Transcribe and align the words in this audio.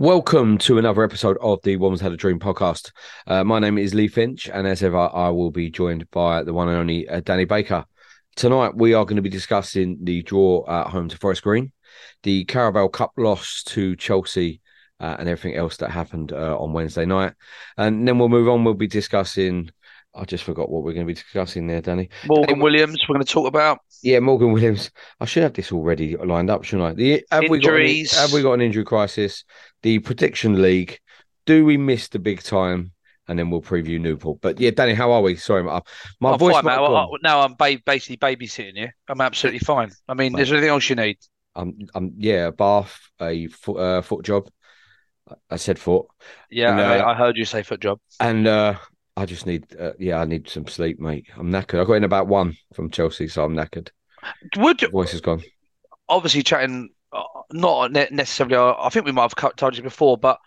Welcome 0.00 0.56
to 0.60 0.78
another 0.78 1.04
episode 1.04 1.36
of 1.42 1.60
the 1.62 1.76
Woman's 1.76 2.00
Had 2.00 2.12
a 2.12 2.16
Dream 2.16 2.38
podcast. 2.38 2.90
Uh, 3.26 3.44
my 3.44 3.58
name 3.58 3.76
is 3.76 3.92
Lee 3.92 4.08
Finch, 4.08 4.48
and 4.48 4.66
as 4.66 4.82
ever, 4.82 4.96
I 4.96 5.28
will 5.28 5.50
be 5.50 5.68
joined 5.68 6.10
by 6.10 6.42
the 6.42 6.54
one 6.54 6.68
and 6.68 6.78
only 6.78 7.06
uh, 7.06 7.20
Danny 7.20 7.44
Baker. 7.44 7.84
Tonight, 8.34 8.74
we 8.74 8.94
are 8.94 9.04
going 9.04 9.16
to 9.16 9.22
be 9.22 9.28
discussing 9.28 9.98
the 10.02 10.22
draw 10.22 10.64
at 10.66 10.86
home 10.86 11.10
to 11.10 11.18
Forest 11.18 11.42
Green, 11.42 11.72
the 12.22 12.46
Carabao 12.46 12.88
Cup 12.88 13.12
loss 13.18 13.62
to 13.64 13.94
Chelsea, 13.94 14.62
uh, 15.00 15.16
and 15.18 15.28
everything 15.28 15.54
else 15.54 15.76
that 15.76 15.90
happened 15.90 16.32
uh, 16.32 16.58
on 16.58 16.72
Wednesday 16.72 17.04
night. 17.04 17.34
And 17.76 18.08
then 18.08 18.18
we'll 18.18 18.30
move 18.30 18.48
on. 18.48 18.64
We'll 18.64 18.72
be 18.72 18.86
discussing. 18.86 19.70
I 20.14 20.24
just 20.24 20.44
forgot 20.44 20.68
what 20.70 20.82
we're 20.82 20.92
going 20.92 21.06
to 21.06 21.10
be 21.10 21.14
discussing 21.14 21.66
there, 21.66 21.80
Danny. 21.80 22.08
Morgan 22.26 22.58
Williams, 22.58 22.98
we're 23.08 23.14
going 23.14 23.24
to 23.24 23.32
talk 23.32 23.46
about. 23.46 23.78
Yeah, 24.02 24.18
Morgan 24.18 24.52
Williams. 24.52 24.90
I 25.20 25.24
should 25.24 25.44
have 25.44 25.52
this 25.52 25.70
already 25.72 26.16
lined 26.16 26.50
up, 26.50 26.64
shouldn't 26.64 26.88
I? 26.88 26.92
The, 26.94 27.24
have 27.30 27.42
we 27.42 27.58
got 27.60 27.68
Injuries. 27.68 28.12
have 28.18 28.32
we 28.32 28.42
got 28.42 28.54
an 28.54 28.60
injury 28.60 28.84
crisis? 28.84 29.44
The 29.82 30.00
prediction 30.00 30.60
league. 30.60 30.98
Do 31.46 31.64
we 31.64 31.76
miss 31.76 32.08
the 32.08 32.18
big 32.18 32.42
time? 32.42 32.92
And 33.28 33.38
then 33.38 33.50
we'll 33.50 33.62
preview 33.62 34.00
Newport. 34.00 34.40
But 34.40 34.58
yeah, 34.58 34.70
Danny, 34.70 34.92
how 34.94 35.12
are 35.12 35.22
we? 35.22 35.36
Sorry, 35.36 35.62
my, 35.62 35.80
my 36.18 36.32
I'm 36.32 36.38
voice. 36.40 36.54
fine, 36.54 36.64
might 36.64 36.76
mate. 36.76 36.82
have 36.82 36.92
I- 36.92 37.06
now 37.22 37.40
I'm 37.42 37.54
ba- 37.54 37.80
basically 37.86 38.16
babysitting 38.16 38.76
you. 38.76 38.88
I'm 39.08 39.20
absolutely 39.20 39.60
fine. 39.60 39.92
I 40.08 40.14
mean, 40.14 40.32
Mate. 40.32 40.42
is 40.42 40.48
there 40.48 40.56
anything 40.58 40.70
else 40.72 40.88
you 40.90 40.96
need? 40.96 41.18
I'm, 41.54 41.78
I'm, 41.94 42.14
yeah, 42.16 42.46
a 42.48 42.52
bath, 42.52 42.98
a 43.20 43.46
foot, 43.46 43.76
uh, 43.78 44.02
foot 44.02 44.24
job. 44.24 44.48
I 45.48 45.56
said 45.56 45.78
foot, 45.78 46.06
Yeah, 46.50 46.72
And, 46.72 46.80
I, 46.80 46.98
uh, 46.98 47.10
I 47.12 47.14
heard 47.14 47.36
you 47.36 47.44
say 47.44 47.62
foot 47.62 47.80
job. 47.80 48.00
and 48.18 48.48
uh, 48.48 48.74
I 49.16 49.26
just 49.26 49.46
need, 49.46 49.66
uh, 49.78 49.92
yeah, 49.98 50.18
I 50.20 50.24
need 50.24 50.48
some 50.48 50.66
sleep, 50.66 50.98
mate. 51.00 51.26
I'm 51.36 51.50
knackered. 51.50 51.80
I 51.80 51.84
got 51.84 51.94
in 51.94 52.04
about 52.04 52.26
one 52.28 52.56
from 52.74 52.90
Chelsea, 52.90 53.28
so 53.28 53.44
I'm 53.44 53.54
knackered. 53.54 53.90
Would 54.56 54.80
Voice 54.90 55.14
is 55.14 55.20
gone. 55.20 55.42
obviously 56.08 56.42
chatting, 56.42 56.90
uh, 57.12 57.22
not 57.52 57.92
ne- 57.92 58.08
necessarily. 58.10 58.54
uh, 58.56 58.74
I 58.78 58.88
think 58.90 59.06
we 59.06 59.12
might 59.12 59.32
have 59.38 59.56
told 59.56 59.76
you 59.76 59.82
before, 59.82 60.16
but 60.18 60.38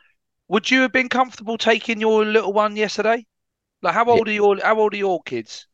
would 0.48 0.70
you 0.72 0.82
have 0.82 0.92
been 0.92 1.10
comfortable 1.10 1.58
taking 1.58 2.00
your 2.00 2.26
little 2.26 2.54
one 2.54 2.76
yesterday? 2.76 3.26
Like, 3.82 3.94
how 3.94 4.06
old 4.06 4.28
are 4.28 4.32
your 4.32 4.58
how 4.64 4.80
old 4.80 4.94
are 4.94 4.98
your 4.98 5.22
kids? 5.24 5.68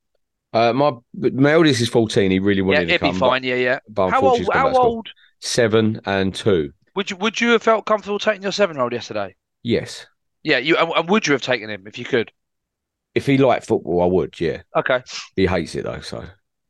Uh, 0.52 0.74
my 0.74 0.91
my 1.14 1.52
eldest 1.52 1.80
is 1.81 1.90
14. 1.90 2.31
He 2.31 2.40
really 2.40 2.58
Yeah, 2.62 2.64
wanted 2.64 2.88
to 2.88 2.94
it'd 2.96 3.02
be 3.02 3.08
come, 3.09 3.19
but- 3.19 3.30
fine. 3.30 3.44
Yeah, 3.44 3.56
yeah. 3.56 3.80
but, 3.88 4.09
How 4.09 4.22
old? 4.22 4.40
How 4.52 4.64
back 4.64 4.66
to 4.69 4.74
school. 4.75 4.85
old 4.85 5.09
Seven 5.41 6.02
and 6.06 6.34
two. 6.34 6.72
would 6.96 7.12
you 7.12 7.18
would 7.18 7.40
you 7.40 7.52
have 7.52 7.64
felt 7.64 7.85
comfortable 7.85 8.18
taking 8.19 8.41
your 8.44 8.52
seven 8.52 8.75
year 8.75 8.84
old 8.84 8.94
yesterday? 8.94 9.35
Yes. 9.64 10.08
Yeah, 10.44 10.58
you 10.58 10.75
and, 10.78 10.90
and 10.91 11.09
would 11.09 11.28
you 11.28 11.34
have 11.34 11.41
taken 11.41 11.69
him 11.69 11.85
if 11.85 11.97
you 12.00 12.06
could? 12.06 12.31
If 13.19 13.25
he 13.25 13.38
liked 13.38 13.66
football, 13.68 14.02
I 14.02 14.06
would. 14.06 14.40
Yeah. 14.40 14.62
Okay. 14.75 15.03
He 15.35 15.46
hates 15.46 15.75
it 15.75 15.84
though, 15.84 16.02
so 16.02 16.25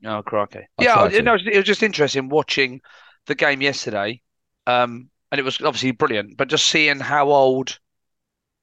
Oh, 0.05 0.21
crikey. 0.23 0.67
I 0.77 0.83
Yeah, 0.83 1.07
you 1.09 1.21
know, 1.21 1.35
it 1.35 1.57
was 1.57 1.65
just 1.65 1.83
interesting 1.83 2.29
watching 2.29 2.81
the 3.25 3.35
game 3.35 3.61
yesterday. 3.61 4.21
Um, 4.65 5.09
and 5.31 5.39
it 5.39 5.43
was 5.43 5.61
obviously 5.61 5.91
brilliant, 5.91 6.37
but 6.37 6.47
just 6.47 6.67
seeing 6.69 6.99
how 6.99 7.29
old 7.29 7.77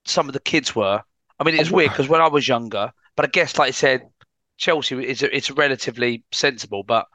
some 0.07 0.29
of 0.29 0.35
the 0.35 0.41
kids 0.41 0.75
were. 0.77 1.03
I 1.41 1.45
mean, 1.45 1.57
it's 1.57 1.71
Oh, 1.71 1.75
weird 1.75 1.93
because 1.93 2.09
when 2.09 2.21
I 2.23 2.29
was 2.29 2.49
younger, 2.49 2.93
but 3.17 3.27
I 3.27 3.29
guess, 3.29 3.59
like 3.59 3.69
I 3.69 3.73
said, 3.73 4.03
Chelsea 4.59 4.97
is 5.07 5.23
it's 5.23 5.51
relatively 5.51 6.25
sensible. 6.33 6.85
But 6.85 7.07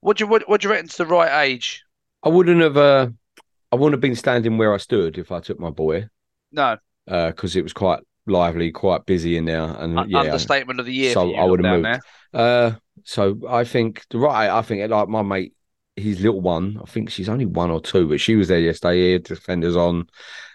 what 0.00 0.18
do 0.18 0.24
you 0.24 0.28
what, 0.30 0.48
what 0.48 0.60
do 0.62 0.68
you 0.68 0.72
reckon's 0.72 0.96
the 0.96 1.06
right 1.06 1.46
age? 1.46 1.84
I 2.22 2.28
wouldn't 2.28 2.60
have. 2.60 2.76
Uh, 2.76 3.10
I 3.72 3.76
wouldn't 3.76 3.94
have 3.94 4.00
been 4.02 4.16
standing 4.16 4.58
where 4.58 4.74
I 4.74 4.78
stood 4.78 5.18
if 5.18 5.32
I 5.32 5.40
took 5.40 5.60
my 5.60 5.70
boy, 5.70 6.08
No, 6.52 6.78
because 7.06 7.56
it 7.56 7.62
was 7.62 7.72
quite 7.72 8.00
lively, 8.26 8.70
quite 8.70 9.04
busy 9.06 9.36
in 9.36 9.44
there, 9.44 9.62
and 9.62 9.98
un- 9.98 10.10
yeah. 10.10 10.20
understatement 10.20 10.80
of 10.80 10.86
the 10.86 10.92
year. 10.94 11.14
so 11.14 11.34
I 11.34 11.44
would 11.44 11.64
have 11.64 11.82
moved. 11.82 11.84
there. 11.86 12.00
Uh, 12.40 12.72
so 13.04 13.38
I 13.48 13.64
think 13.64 14.04
the 14.10 14.18
right. 14.18 14.48
I 14.50 14.62
think 14.62 14.88
like 14.90 15.08
my 15.08 15.22
mate, 15.22 15.54
his 15.96 16.20
little 16.20 16.40
one. 16.40 16.78
I 16.80 16.86
think 16.86 17.10
she's 17.10 17.28
only 17.28 17.46
one 17.46 17.70
or 17.70 17.80
two, 17.80 18.08
but 18.08 18.20
she 18.20 18.36
was 18.36 18.48
there 18.48 18.60
yesterday. 18.60 19.06
He 19.06 19.12
had 19.14 19.24
defenders 19.24 19.76
on. 19.76 20.06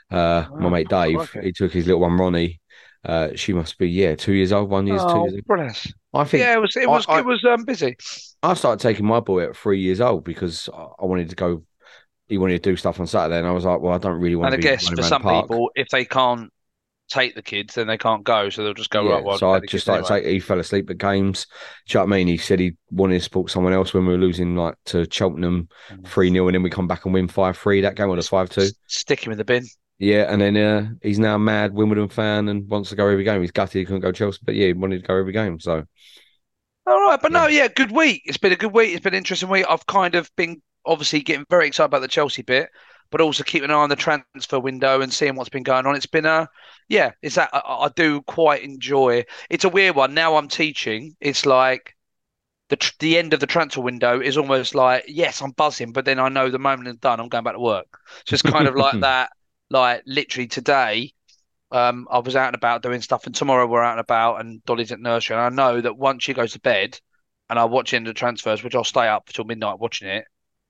Uh, 0.09 0.45
my 0.57 0.69
Oh, 0.69 0.69
mate 0.69 0.89
Dave, 0.89 1.17
crikey. 1.27 1.39
he 1.41 1.51
took 1.51 1.71
his 1.71 1.85
little 1.85 2.01
one 2.01 2.17
Ronnie. 2.17 2.61
Uh, 3.03 3.29
she 3.35 3.53
must 3.53 3.77
be 3.77 3.89
yeah, 3.89 4.15
two 4.15 4.33
years 4.33 4.51
old, 4.53 4.69
one 4.69 4.87
years, 4.87 5.05
two 5.05 5.19
Oh, 5.19 5.21
years. 5.21 5.33
Old. 5.35 5.43
brilliant. 5.45 5.87
I 6.13 6.23
think 6.23 6.41
Yeah, 6.41 6.53
it 6.55 6.61
was 6.61 6.75
it 6.75 6.89
was 6.89 7.05
I- 7.09 7.19
it 7.19 7.25
was 7.25 7.43
um 7.45 7.65
busy. 7.65 7.95
I 8.43 8.53
started 8.53 8.81
taking 8.81 9.05
my 9.05 9.19
boy 9.19 9.45
at 9.45 9.55
three 9.57 9.79
years 9.81 9.99
old 10.01 10.23
because 10.23 10.69
I 10.73 10.87
I 10.99 11.05
wanted 11.05 11.29
to 11.29 11.35
go. 11.35 11.63
He 12.27 12.37
wanted 12.37 12.63
to 12.63 12.71
do 12.71 12.75
stuff 12.75 12.99
on 12.99 13.07
Saturday, 13.07 13.37
and 13.39 13.47
I 13.47 13.51
was 13.51 13.65
like, 13.65 13.81
"Well, 13.81 13.93
I 13.93 13.97
don't 13.99 14.19
really 14.19 14.35
want 14.35 14.51
to 14.51 14.51
go. 14.51 14.55
And 14.55 14.55
I 14.55 14.57
to 14.57 14.61
be 14.61 14.69
guess 14.69 14.87
for 14.89 15.01
some 15.03 15.23
people, 15.23 15.71
if 15.75 15.87
they 15.89 16.05
can't 16.05 16.51
take 17.09 17.35
the 17.35 17.41
kids, 17.41 17.75
then 17.75 17.87
they 17.87 17.97
can't 17.97 18.23
go, 18.23 18.49
so 18.49 18.63
they'll 18.63 18.73
just 18.73 18.89
go 18.89 19.03
yeah, 19.03 19.09
right. 19.09 19.23
Well, 19.23 19.39
so 19.39 19.51
I 19.53 19.59
take 19.59 19.69
just 19.69 19.83
started 19.85 20.05
anyway. 20.05 20.21
taking. 20.21 20.33
He 20.35 20.39
fell 20.39 20.59
asleep 20.59 20.89
at 20.89 20.97
games. 20.97 21.47
Do 21.87 21.97
you 21.97 21.99
know 21.99 22.05
what 22.05 22.13
I 22.15 22.17
mean? 22.17 22.27
He 22.27 22.37
said 22.37 22.59
he 22.59 22.75
wanted 22.91 23.15
to 23.15 23.23
support 23.23 23.51
someone 23.51 23.73
else 23.73 23.93
when 23.93 24.05
we 24.05 24.13
were 24.13 24.19
losing 24.19 24.55
like 24.55 24.75
to 24.85 25.05
Cheltenham 25.09 25.69
Mm. 25.91 26.07
three 26.07 26.31
0 26.31 26.47
and 26.47 26.55
then 26.55 26.63
we 26.63 26.69
come 26.69 26.87
back 26.87 27.05
and 27.05 27.13
win 27.13 27.27
five 27.27 27.57
three. 27.57 27.81
That 27.81 27.95
game 27.95 28.09
was 28.09 28.27
five 28.27 28.49
two. 28.49 28.67
Stick 28.87 29.25
him 29.25 29.31
in 29.31 29.37
the 29.37 29.45
bin. 29.45 29.65
Yeah, 29.99 30.31
and 30.31 30.39
then 30.41 30.55
uh, 30.57 30.89
he's 31.01 31.17
now 31.19 31.35
a 31.35 31.39
mad 31.39 31.73
Wimbledon 31.73 32.09
fan 32.09 32.49
and 32.49 32.69
wants 32.69 32.89
to 32.89 32.95
go 32.95 33.07
every 33.07 33.23
game. 33.23 33.41
He's 33.41 33.51
gutted 33.51 33.79
he 33.79 33.85
couldn't 33.85 34.01
go 34.01 34.11
Chelsea, 34.11 34.39
but 34.43 34.53
yeah, 34.55 34.67
he 34.67 34.73
wanted 34.73 35.01
to 35.01 35.07
go 35.07 35.15
every 35.17 35.33
game. 35.33 35.59
So 35.59 35.85
All 36.85 37.01
right, 37.01 37.19
but 37.21 37.31
no, 37.31 37.47
yeah, 37.47 37.67
good 37.67 37.91
week. 37.91 38.21
It's 38.25 38.37
been 38.37 38.53
a 38.53 38.57
good 38.57 38.73
week. 38.73 38.91
It's 38.91 39.01
been 39.01 39.13
an 39.13 39.17
interesting 39.17 39.49
week. 39.49 39.65
I've 39.69 39.85
kind 39.87 40.15
of 40.15 40.29
been 40.35 40.61
obviously 40.85 41.21
getting 41.21 41.45
very 41.49 41.67
excited 41.67 41.87
about 41.87 42.01
the 42.01 42.07
Chelsea 42.07 42.43
bit, 42.43 42.69
but 43.11 43.21
also 43.21 43.43
keeping 43.43 43.69
an 43.69 43.75
eye 43.75 43.79
on 43.79 43.89
the 43.89 43.95
transfer 43.95 44.59
window 44.59 45.01
and 45.01 45.13
seeing 45.13 45.35
what's 45.35 45.49
been 45.49 45.63
going 45.63 45.85
on. 45.85 45.95
It's 45.95 46.05
been 46.05 46.25
a, 46.25 46.49
yeah, 46.89 47.11
it's 47.21 47.35
that 47.35 47.49
I, 47.53 47.59
I 47.59 47.89
do 47.95 48.21
quite 48.23 48.63
enjoy. 48.63 49.25
It's 49.49 49.63
a 49.65 49.69
weird 49.69 49.95
one. 49.95 50.13
Now 50.13 50.37
I'm 50.37 50.47
teaching. 50.47 51.15
It's 51.19 51.45
like 51.45 51.95
the 52.69 52.75
tr- 52.77 52.93
the 52.99 53.17
end 53.17 53.33
of 53.33 53.39
the 53.39 53.47
transfer 53.47 53.81
window 53.81 54.19
is 54.21 54.37
almost 54.37 54.75
like 54.75 55.05
yes, 55.07 55.41
I'm 55.41 55.51
buzzing, 55.51 55.91
but 55.93 56.05
then 56.05 56.19
I 56.19 56.29
know 56.29 56.49
the 56.49 56.59
moment 56.59 56.87
it's 56.89 56.99
done, 56.99 57.19
I'm 57.19 57.29
going 57.29 57.43
back 57.43 57.55
to 57.55 57.59
work. 57.59 57.87
So 58.25 58.33
it's 58.33 58.43
kind 58.43 58.67
of 58.67 58.75
like 58.75 58.99
that. 59.01 59.31
Like 59.69 60.03
literally 60.05 60.47
today, 60.47 61.13
um, 61.71 62.07
I 62.11 62.19
was 62.19 62.35
out 62.35 62.47
and 62.47 62.55
about 62.55 62.83
doing 62.83 63.01
stuff, 63.01 63.25
and 63.25 63.35
tomorrow 63.35 63.67
we're 63.67 63.83
out 63.83 63.93
and 63.93 63.99
about, 63.99 64.41
and 64.41 64.63
Dolly's 64.65 64.91
at 64.91 64.99
nursery, 64.99 65.35
and 65.37 65.45
I 65.45 65.49
know 65.49 65.81
that 65.81 65.97
once 65.97 66.23
she 66.23 66.33
goes 66.33 66.53
to 66.53 66.59
bed, 66.61 66.99
and 67.49 67.59
I 67.59 67.65
watch 67.65 67.93
into 67.93 68.09
the 68.09 68.13
transfers, 68.13 68.63
which 68.63 68.75
I'll 68.75 68.83
stay 68.85 69.07
up 69.07 69.27
till 69.29 69.45
midnight 69.45 69.79
watching 69.79 70.09
it. 70.09 70.25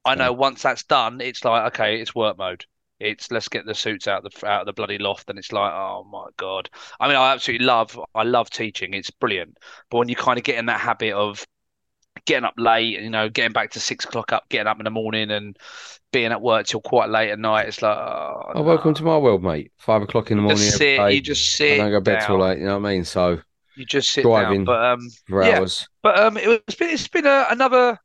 I 0.07 0.15
know 0.15 0.33
once 0.33 0.61
that's 0.63 0.83
done, 0.83 1.21
it's 1.21 1.43
like 1.45 1.73
okay, 1.73 1.99
it's 2.01 2.15
work 2.15 2.37
mode. 2.37 2.65
It's 2.99 3.29
let's 3.31 3.47
get 3.49 3.65
the 3.65 3.75
suits 3.75 4.07
out 4.07 4.25
of 4.25 4.31
the 4.31 4.47
out 4.47 4.61
of 4.61 4.65
the 4.67 4.73
bloody 4.73 4.97
loft, 4.97 5.29
and 5.29 5.37
it's 5.37 5.51
like 5.51 5.71
oh 5.73 6.05
my 6.11 6.27
god. 6.37 6.69
I 6.99 7.07
mean, 7.07 7.17
I 7.17 7.33
absolutely 7.33 7.65
love 7.65 7.99
I 8.15 8.23
love 8.23 8.49
teaching. 8.49 8.93
It's 8.93 9.11
brilliant, 9.11 9.57
but 9.89 9.97
when 9.99 10.09
you 10.09 10.15
kind 10.15 10.37
of 10.37 10.43
get 10.43 10.57
in 10.57 10.65
that 10.67 10.79
habit 10.79 11.13
of 11.13 11.45
getting 12.25 12.45
up 12.45 12.55
late, 12.57 13.01
you 13.01 13.09
know, 13.09 13.29
getting 13.29 13.53
back 13.53 13.71
to 13.71 13.79
six 13.79 14.05
o'clock 14.05 14.33
up, 14.33 14.49
getting 14.49 14.67
up 14.67 14.79
in 14.79 14.85
the 14.85 14.91
morning, 14.91 15.31
and 15.31 15.57
being 16.11 16.31
at 16.31 16.41
work 16.41 16.67
till 16.67 16.81
quite 16.81 17.09
late 17.09 17.29
at 17.31 17.39
night, 17.39 17.67
it's 17.67 17.81
like 17.81 17.97
oh, 17.97 18.53
oh, 18.55 18.63
welcome 18.63 18.93
to 18.93 19.03
my 19.03 19.17
world, 19.17 19.43
mate. 19.43 19.71
Five 19.77 20.01
o'clock 20.01 20.31
in 20.31 20.37
the 20.37 20.43
morning. 20.43 20.65
You 20.65 20.71
just 20.71 20.79
sit, 20.79 21.11
you 21.11 21.21
just 21.21 21.45
I 21.45 21.55
sit 21.57 21.77
don't 21.77 21.91
go 21.91 21.97
to 21.97 22.01
bed 22.01 22.21
till 22.21 22.39
late. 22.39 22.59
You 22.59 22.65
know 22.65 22.79
what 22.79 22.87
I 22.89 22.93
mean? 22.93 23.03
So 23.05 23.39
You 23.75 23.85
just 23.85 24.09
sit 24.09 24.23
Driving. 24.23 24.63
down. 24.63 24.65
But 24.65 24.83
um, 24.83 25.09
for 25.27 25.43
Yeah. 25.43 25.59
hours. 25.59 25.87
but 26.01 26.19
um, 26.19 26.37
it, 26.37 26.63
it's 26.67 26.75
been 26.75 26.89
it's 26.89 27.07
been 27.07 27.25
a, 27.25 27.47
another 27.49 27.99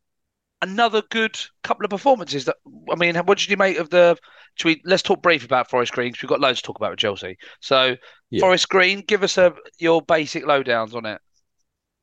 another 0.63 1.03
good 1.11 1.39
couple 1.63 1.85
of 1.85 1.91
performances. 1.91 2.47
That 2.47 2.57
I 2.91 2.95
mean, 2.95 3.17
what 3.17 3.39
did 3.39 3.51
you 3.51 3.57
make 3.57 3.79
of 3.79 3.91
the 3.91 4.17
should 4.55 4.69
we 4.69 4.83
let's 4.85 5.03
talk 5.03 5.23
brief 5.23 5.45
about 5.45 5.69
Forest 5.69 5.93
Green 5.93 6.13
because 6.13 6.23
we've 6.23 6.29
got 6.31 6.41
loads 6.41 6.61
to 6.61 6.67
talk 6.67 6.77
about 6.77 6.91
with 6.91 6.99
Chelsea. 6.99 7.37
So 7.61 7.97
Yeah. 8.31 8.41
Forest 8.41 8.69
Green, 8.69 9.03
give 9.07 9.23
us 9.23 9.37
a 9.37 9.53
your 9.79 10.01
basic 10.03 10.45
lowdowns 10.45 10.95
on 10.95 11.05
it. 11.07 11.21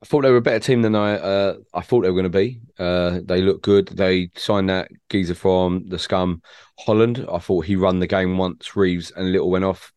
I 0.02 0.06
thought 0.06 0.22
they 0.22 0.32
were 0.32 0.38
a 0.38 0.42
better 0.42 0.60
team 0.60 0.82
than 0.82 0.96
I 0.96 1.16
uh, 1.16 1.56
I 1.74 1.82
thought 1.82 2.02
they 2.02 2.10
were 2.10 2.22
going 2.22 2.32
to 2.32 2.38
be. 2.38 2.62
Uh, 2.78 3.20
they 3.24 3.42
look 3.42 3.62
good. 3.62 3.88
They 3.88 4.30
signed 4.36 4.70
that 4.70 4.90
geezer 5.10 5.36
from 5.36 5.88
the 5.90 6.00
scum 6.00 6.42
Holland. 6.80 7.26
I 7.32 7.40
thought 7.40 7.66
he 7.66 7.76
run 7.76 8.00
the 8.00 8.08
game 8.08 8.38
once. 8.38 8.76
Reeves 8.76 9.12
and 9.12 9.32
Little 9.32 9.50
went 9.50 9.66
off. 9.66 9.92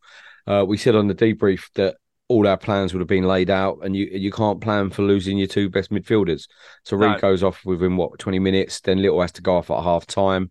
Uh, 0.46 0.64
we 0.66 0.76
said 0.76 0.96
on 0.96 1.06
the 1.06 1.14
debrief 1.14 1.70
that 1.74 1.96
all 2.32 2.46
our 2.46 2.56
plans 2.56 2.92
would 2.92 3.00
have 3.00 3.08
been 3.08 3.26
laid 3.28 3.50
out, 3.50 3.78
and 3.82 3.94
you 3.94 4.06
you 4.12 4.30
can't 4.30 4.60
plan 4.60 4.90
for 4.90 5.02
losing 5.02 5.38
your 5.38 5.46
two 5.46 5.68
best 5.68 5.90
midfielders. 5.90 6.48
So 6.84 6.96
No. 6.96 7.18
Goes 7.18 7.42
off 7.42 7.64
within 7.64 7.96
what 7.96 8.18
twenty 8.18 8.38
minutes. 8.38 8.80
Then 8.80 9.00
Little 9.02 9.20
has 9.20 9.32
to 9.32 9.42
go 9.42 9.56
off 9.56 9.70
at 9.70 9.82
half 9.82 10.06
time. 10.06 10.50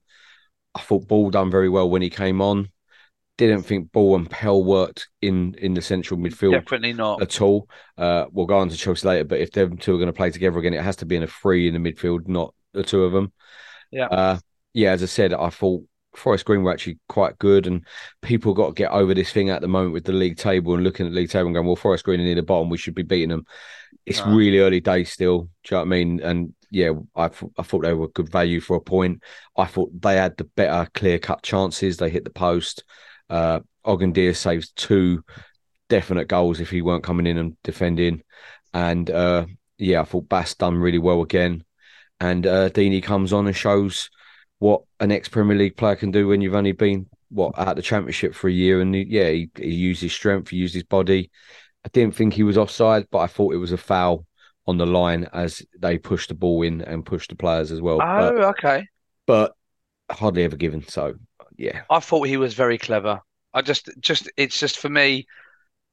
I 0.75 0.81
thought 0.81 1.07
Ball 1.07 1.29
done 1.31 1.51
very 1.51 1.69
well 1.69 1.89
when 1.89 2.01
he 2.01 2.09
came 2.09 2.41
on. 2.41 2.69
Didn't 3.37 3.63
think 3.63 3.91
Ball 3.91 4.15
and 4.17 4.29
Pell 4.29 4.63
worked 4.63 5.09
in 5.21 5.55
in 5.55 5.73
the 5.73 5.81
central 5.81 6.19
midfield 6.19 6.51
Definitely 6.51 6.93
not. 6.93 7.21
at 7.21 7.41
all. 7.41 7.67
Uh, 7.97 8.25
we'll 8.31 8.45
go 8.45 8.59
on 8.59 8.69
to 8.69 8.77
Chelsea 8.77 9.07
later, 9.07 9.23
but 9.23 9.39
if 9.39 9.51
them 9.51 9.77
two 9.77 9.95
are 9.95 9.97
going 9.97 10.07
to 10.07 10.13
play 10.13 10.29
together 10.29 10.59
again, 10.59 10.73
it 10.73 10.83
has 10.83 10.97
to 10.97 11.05
be 11.05 11.15
in 11.15 11.23
a 11.23 11.27
three 11.27 11.67
in 11.67 11.73
the 11.73 11.91
midfield, 11.91 12.27
not 12.27 12.53
the 12.73 12.83
two 12.83 13.03
of 13.03 13.11
them. 13.11 13.33
Yeah. 13.91 14.05
Uh, 14.07 14.39
yeah, 14.73 14.91
as 14.91 15.01
I 15.03 15.07
said, 15.07 15.33
I 15.33 15.49
thought 15.49 15.83
Forest 16.15 16.45
Green 16.45 16.63
were 16.63 16.71
actually 16.71 16.99
quite 17.07 17.37
good, 17.39 17.67
and 17.67 17.85
people 18.21 18.53
got 18.53 18.67
to 18.67 18.73
get 18.73 18.91
over 18.91 19.13
this 19.13 19.31
thing 19.31 19.49
at 19.49 19.61
the 19.61 19.67
moment 19.67 19.93
with 19.93 20.05
the 20.05 20.11
league 20.11 20.37
table 20.37 20.73
and 20.73 20.83
looking 20.83 21.05
at 21.05 21.11
the 21.11 21.15
league 21.15 21.29
table 21.29 21.47
and 21.47 21.55
going, 21.55 21.65
well, 21.65 21.75
Forest 21.75 22.03
Green 22.05 22.19
are 22.19 22.23
near 22.23 22.35
the 22.35 22.43
bottom, 22.43 22.69
we 22.69 22.77
should 22.77 22.95
be 22.95 23.03
beating 23.03 23.29
them. 23.29 23.45
It's 24.05 24.19
No. 24.25 24.33
really 24.35 24.59
early 24.59 24.79
days 24.79 25.11
still. 25.11 25.41
Do 25.41 25.47
you 25.69 25.71
know 25.71 25.77
what 25.79 25.85
I 25.85 25.89
mean? 25.89 26.19
And 26.21 26.53
yeah, 26.69 26.91
I, 27.15 27.27
th- 27.27 27.51
I 27.57 27.63
thought 27.63 27.83
they 27.83 27.93
were 27.93 28.07
good 28.09 28.29
value 28.31 28.59
for 28.61 28.75
a 28.75 28.81
point. 28.81 29.21
I 29.57 29.65
thought 29.65 29.91
they 30.01 30.15
had 30.15 30.37
the 30.37 30.45
better 30.45 30.89
clear 30.93 31.19
cut 31.19 31.43
chances. 31.43 31.97
They 31.97 32.09
hit 32.09 32.23
the 32.23 32.29
post. 32.29 32.83
Uh, 33.29 33.59
Ogundere 33.85 34.35
saves 34.35 34.71
two 34.71 35.23
definite 35.89 36.27
goals 36.27 36.59
if 36.59 36.69
he 36.69 36.81
weren't 36.81 37.03
coming 37.03 37.27
in 37.27 37.37
and 37.37 37.57
defending. 37.63 38.23
And 38.73 39.09
uh, 39.09 39.45
yeah, 39.77 40.01
I 40.01 40.05
thought 40.05 40.29
Bass 40.29 40.55
done 40.55 40.77
really 40.77 40.99
well 40.99 41.21
again. 41.21 41.63
And 42.19 42.45
uh, 42.45 42.69
Deeney 42.69 43.03
comes 43.03 43.33
on 43.33 43.47
and 43.47 43.55
shows 43.55 44.09
what 44.61 44.83
an 44.99 45.11
ex 45.11 45.27
Premier 45.27 45.57
League 45.57 45.75
player 45.75 45.95
can 45.95 46.11
do 46.11 46.27
when 46.27 46.39
you've 46.39 46.53
only 46.53 46.71
been 46.71 47.07
what 47.29 47.57
out 47.57 47.75
the 47.75 47.81
Championship 47.81 48.35
for 48.35 48.47
a 48.47 48.51
year. 48.51 48.79
And 48.79 48.93
he, 48.93 49.01
yeah, 49.09 49.29
he, 49.31 49.49
he 49.57 49.71
used 49.73 50.03
his 50.03 50.13
strength, 50.13 50.49
he 50.49 50.57
used 50.57 50.75
his 50.75 50.83
body. 50.83 51.31
I 51.83 51.89
didn't 51.89 52.15
think 52.15 52.35
he 52.35 52.43
was 52.43 52.59
offside, 52.59 53.07
but 53.09 53.19
I 53.19 53.27
thought 53.27 53.55
it 53.55 53.57
was 53.57 53.71
a 53.71 53.77
foul 53.77 54.27
on 54.67 54.77
the 54.77 54.85
line 54.85 55.27
as 55.33 55.63
they 55.79 55.97
pushed 55.97 56.29
the 56.29 56.35
ball 56.35 56.61
in 56.61 56.81
and 56.83 57.03
pushed 57.03 57.31
the 57.31 57.35
players 57.35 57.71
as 57.71 57.81
well. 57.81 57.99
Oh, 58.01 58.37
But, 58.37 58.45
okay. 58.49 58.87
but 59.25 59.55
hardly 60.11 60.43
ever 60.43 60.57
given. 60.57 60.87
So 60.87 61.15
yeah, 61.57 61.81
I 61.89 61.99
thought 61.99 62.27
he 62.27 62.37
was 62.37 62.53
very 62.53 62.77
clever. 62.77 63.21
I 63.53 63.61
just, 63.61 63.89
just, 63.99 64.31
it's 64.37 64.59
just 64.59 64.79
for 64.79 64.89
me, 64.89 65.27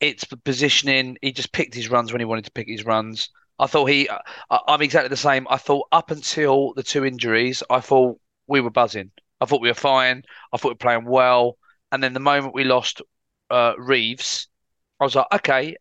it's 0.00 0.26
the 0.26 0.37
positioning. 0.37 1.19
He 1.23 1.32
just 1.32 1.53
picked 1.53 1.75
his 1.75 1.91
runs 1.91 2.12
when 2.12 2.21
he 2.21 2.26
wanted 2.26 2.47
to 2.47 2.53
pick 2.53 2.69
his 2.69 2.85
runs. 2.87 3.31
I 3.59 3.67
thought 3.67 3.87
he, 3.87 4.09
I, 4.11 4.21
I'm 4.69 4.82
exactly 4.82 5.09
the 5.09 5.17
same. 5.17 5.47
I 5.50 5.59
thought 5.59 5.88
up 5.93 6.11
until 6.11 6.75
the 6.75 6.82
two 6.85 7.05
injuries, 7.05 7.62
I 7.71 7.81
thought 7.81 8.21
we 8.49 8.61
were 8.61 8.71
buzzing. 8.71 9.11
I 9.41 9.47
thought 9.47 9.61
we 9.61 9.69
were 9.69 9.75
fine. 9.75 10.23
I 10.53 10.56
thought 10.56 10.69
we 10.69 10.73
were 10.73 10.77
playing 10.77 11.05
well. 11.05 11.59
And 11.93 12.03
then 12.03 12.12
the 12.12 12.21
moment 12.21 12.55
we 12.55 12.65
lost 12.65 13.03
uh, 13.50 13.75
Reeves, 13.79 14.49
I 15.00 15.05
was 15.05 15.15
like, 15.15 15.27
okay, 15.33 15.77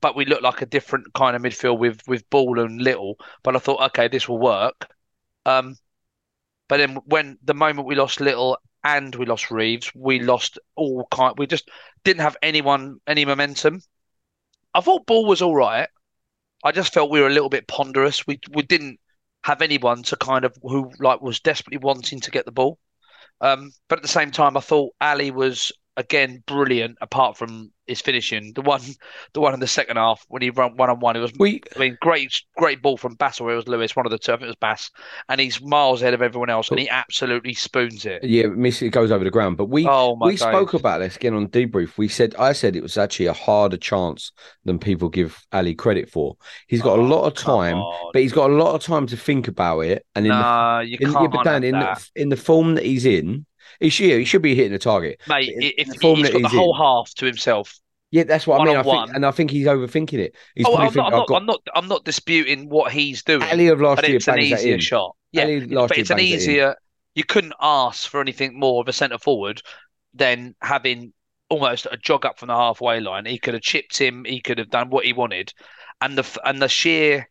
but 0.00 0.16
we 0.16 0.24
looked 0.24 0.42
like 0.42 0.62
a 0.62 0.66
different 0.66 1.12
kind 1.14 1.36
of 1.36 1.42
midfield 1.42 1.78
with 1.78 2.00
with 2.06 2.28
Ball 2.30 2.60
and 2.60 2.80
Little. 2.80 3.16
But 3.42 3.56
I 3.56 3.58
thought, 3.58 3.82
okay, 3.90 4.08
this 4.08 4.28
will 4.28 4.38
work. 4.38 4.86
Um, 5.46 5.76
but 6.68 6.78
then 6.78 6.96
when 7.06 7.38
the 7.42 7.54
moment 7.54 7.88
we 7.88 7.94
lost 7.94 8.20
Little 8.20 8.58
and 8.84 9.14
we 9.14 9.26
lost 9.26 9.50
Reeves, 9.50 9.90
we 9.94 10.20
lost 10.20 10.58
all 10.76 11.06
kind. 11.10 11.34
We 11.38 11.46
just 11.46 11.68
didn't 12.04 12.22
have 12.22 12.36
anyone 12.42 13.00
any 13.06 13.24
momentum. 13.24 13.82
I 14.74 14.80
thought 14.80 15.06
Ball 15.06 15.26
was 15.26 15.42
all 15.42 15.54
right. 15.54 15.88
I 16.64 16.72
just 16.72 16.92
felt 16.92 17.10
we 17.10 17.20
were 17.20 17.26
a 17.26 17.32
little 17.32 17.48
bit 17.48 17.66
ponderous. 17.66 18.26
We 18.26 18.40
we 18.52 18.62
didn't 18.62 19.00
have 19.44 19.62
anyone 19.62 20.02
to 20.04 20.16
kind 20.16 20.44
of 20.44 20.56
who 20.62 20.90
like 20.98 21.20
was 21.20 21.40
desperately 21.40 21.78
wanting 21.78 22.20
to 22.20 22.30
get 22.30 22.44
the 22.44 22.52
ball. 22.52 22.78
Um, 23.40 23.72
but 23.88 23.98
at 23.98 24.02
the 24.02 24.08
same 24.08 24.30
time, 24.30 24.56
I 24.56 24.60
thought 24.60 24.94
Ali 25.00 25.30
was 25.30 25.72
again 25.96 26.42
brilliant. 26.46 26.98
Apart 27.00 27.36
from 27.36 27.72
his 27.90 28.00
finishing, 28.02 28.52
the 28.54 28.62
one, 28.62 28.82
the 29.34 29.40
one 29.42 29.54
in 29.54 29.60
the 29.60 29.66
second 29.68 29.98
half 29.98 30.24
when 30.28 30.42
he 30.42 30.50
run 30.50 30.76
one 30.76 30.90
on 30.90 31.00
one, 31.00 31.16
it 31.16 31.20
was. 31.20 31.32
we 31.38 31.62
I 31.76 31.80
mean, 31.80 31.98
great, 32.00 32.32
great 32.56 32.82
ball 32.82 32.96
from 32.96 33.14
Bass, 33.16 33.40
or 33.40 33.52
it 33.52 33.56
was 33.56 33.68
Lewis, 33.68 33.96
one 33.96 34.06
of 34.06 34.12
the 34.12 34.18
two. 34.18 34.32
I 34.32 34.36
think 34.36 34.44
it 34.44 34.48
was 34.48 34.56
Bass, 34.56 34.90
and 35.28 35.40
he's 35.40 35.60
miles 35.62 36.02
ahead 36.02 36.14
of 36.14 36.22
everyone 36.22 36.50
else, 36.50 36.70
and 36.70 36.80
he 36.80 36.88
absolutely 36.88 37.54
spoons 37.54 38.06
it. 38.06 38.22
yeah, 38.22 38.46
miss 38.46 38.82
it 38.82 38.90
goes 38.90 39.10
over 39.10 39.24
the 39.24 39.30
ground. 39.30 39.56
But 39.56 39.66
we 39.66 39.92
Oh 39.92 40.16
we 40.20 40.36
days. 40.36 40.36
spoke 40.36 40.74
about 40.74 40.98
this 40.98 41.16
again 41.16 41.34
on 41.34 41.48
debrief. 41.48 41.96
We 41.96 42.08
said 42.08 42.34
I 42.38 42.52
said 42.52 42.76
it 42.76 42.82
was 42.82 42.98
actually 42.98 43.26
a 43.26 43.32
harder 43.32 43.78
chance 43.78 44.32
than 44.64 44.78
people 44.78 45.08
give 45.08 45.46
Ali 45.52 45.74
credit 45.74 46.10
for. 46.10 46.36
He's 46.68 46.82
got 46.82 46.98
a 46.98 47.02
Oh, 47.02 47.02
lot 47.02 47.24
of 47.26 47.34
time, 47.34 47.86
but 48.12 48.20
he's 48.22 48.32
got 48.32 48.50
a 48.50 48.54
lot 48.54 48.74
of 48.74 48.82
time 48.82 49.06
to 49.08 49.16
think 49.16 49.48
about 49.48 49.80
it. 49.80 50.04
And 50.14 50.26
in 50.26 50.38
the 50.38 50.46
you 50.80 50.98
in, 50.98 51.12
can't 51.12 51.16
yeah, 51.18 51.28
but 51.28 51.42
Dan, 51.42 51.64
in 51.64 51.78
the, 51.80 51.90
in 52.16 52.28
the 52.28 52.36
form 52.36 52.74
that 52.74 52.84
he's 52.84 53.06
in, 53.06 53.46
he 53.78 53.88
should 53.90 54.10
he 54.10 54.24
should 54.24 54.42
be 54.42 54.54
hitting 54.54 54.72
the 54.72 54.78
target. 54.78 55.20
Mate, 55.28 55.52
if 55.56 55.88
the 55.88 55.94
form 55.94 56.18
he's 56.18 56.30
got 56.30 56.42
the 56.42 56.48
whole 56.48 56.74
in. 56.74 56.80
half 56.80 57.14
to 57.14 57.26
himself. 57.26 57.78
Yeah, 58.10 58.24
that's 58.24 58.46
what 58.46 58.60
I 58.60 58.64
mean. 58.64 58.76
I 58.76 58.82
think, 58.82 59.10
and 59.14 59.24
I 59.24 59.30
think 59.30 59.50
he's 59.52 59.66
overthinking 59.66 60.18
it. 60.18 60.34
He's 60.56 60.66
Oh, 60.66 60.76
I'm 60.76 60.92
not, 60.94 61.06
I'm 61.06 61.12
not, 61.12 61.28
got 61.28 61.36
I'm 61.36 61.46
not, 61.46 61.60
I'm 61.76 61.88
not 61.88 62.04
disputing 62.04 62.68
what 62.68 62.90
he's 62.90 63.22
doing, 63.22 63.42
Ali 63.42 63.68
of 63.68 63.80
last 63.80 64.06
year 64.06 64.16
it's 64.16 64.26
an 64.26 64.40
easier 64.40 64.80
shot. 64.80 65.14
Yeah, 65.32 65.60
but 65.68 65.96
it's 65.96 66.10
an 66.10 66.18
easier. 66.18 66.74
You 67.14 67.24
couldn't 67.24 67.54
ask 67.60 68.08
for 68.08 68.20
anything 68.20 68.58
more 68.58 68.80
of 68.80 68.88
a 68.88 68.92
centre 68.92 69.18
forward 69.18 69.62
than 70.14 70.54
having 70.60 71.12
almost 71.48 71.86
a 71.90 71.96
jog 71.96 72.24
up 72.24 72.38
from 72.38 72.48
the 72.48 72.56
halfway 72.56 73.00
line. 73.00 73.26
He 73.26 73.38
could 73.38 73.54
have 73.54 73.62
chipped 73.62 73.98
him. 73.98 74.24
He 74.24 74.40
could 74.40 74.58
have 74.58 74.70
done 74.70 74.90
what 74.90 75.04
he 75.04 75.12
wanted, 75.12 75.52
and 76.00 76.18
the 76.18 76.40
and 76.44 76.60
the 76.60 76.68
sheer 76.68 77.28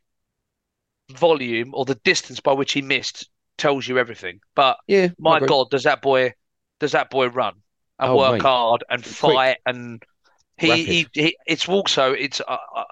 volume 1.12 1.71
or 1.74 1.85
the 1.85 1.95
distance 1.95 2.39
by 2.39 2.53
which 2.53 2.71
he 2.71 2.81
missed 2.81 3.27
tells 3.59 3.88
you 3.88 4.00
everything. 4.00 4.39
But 4.56 4.77
Yeah, 4.88 5.09
my. 5.19 5.39
God, 5.39 5.69
does 5.69 5.83
that 5.83 6.01
boy 6.01 6.33
does 6.79 6.94
that 6.94 7.09
boy 7.11 7.27
run 7.27 7.53
and 8.00 8.11
Oh, 8.11 8.17
work 8.17 8.33
mate. 8.33 8.41
hard 8.41 8.83
and 8.89 9.03
Quick. 9.03 9.15
fight 9.15 9.57
and 9.65 10.01
he, 10.57 10.83
he, 10.83 11.07
he 11.13 11.38
it's 11.45 11.69
also 11.69 12.13
it's 12.13 12.41
uh, 12.41 12.57
uh, 12.75 12.83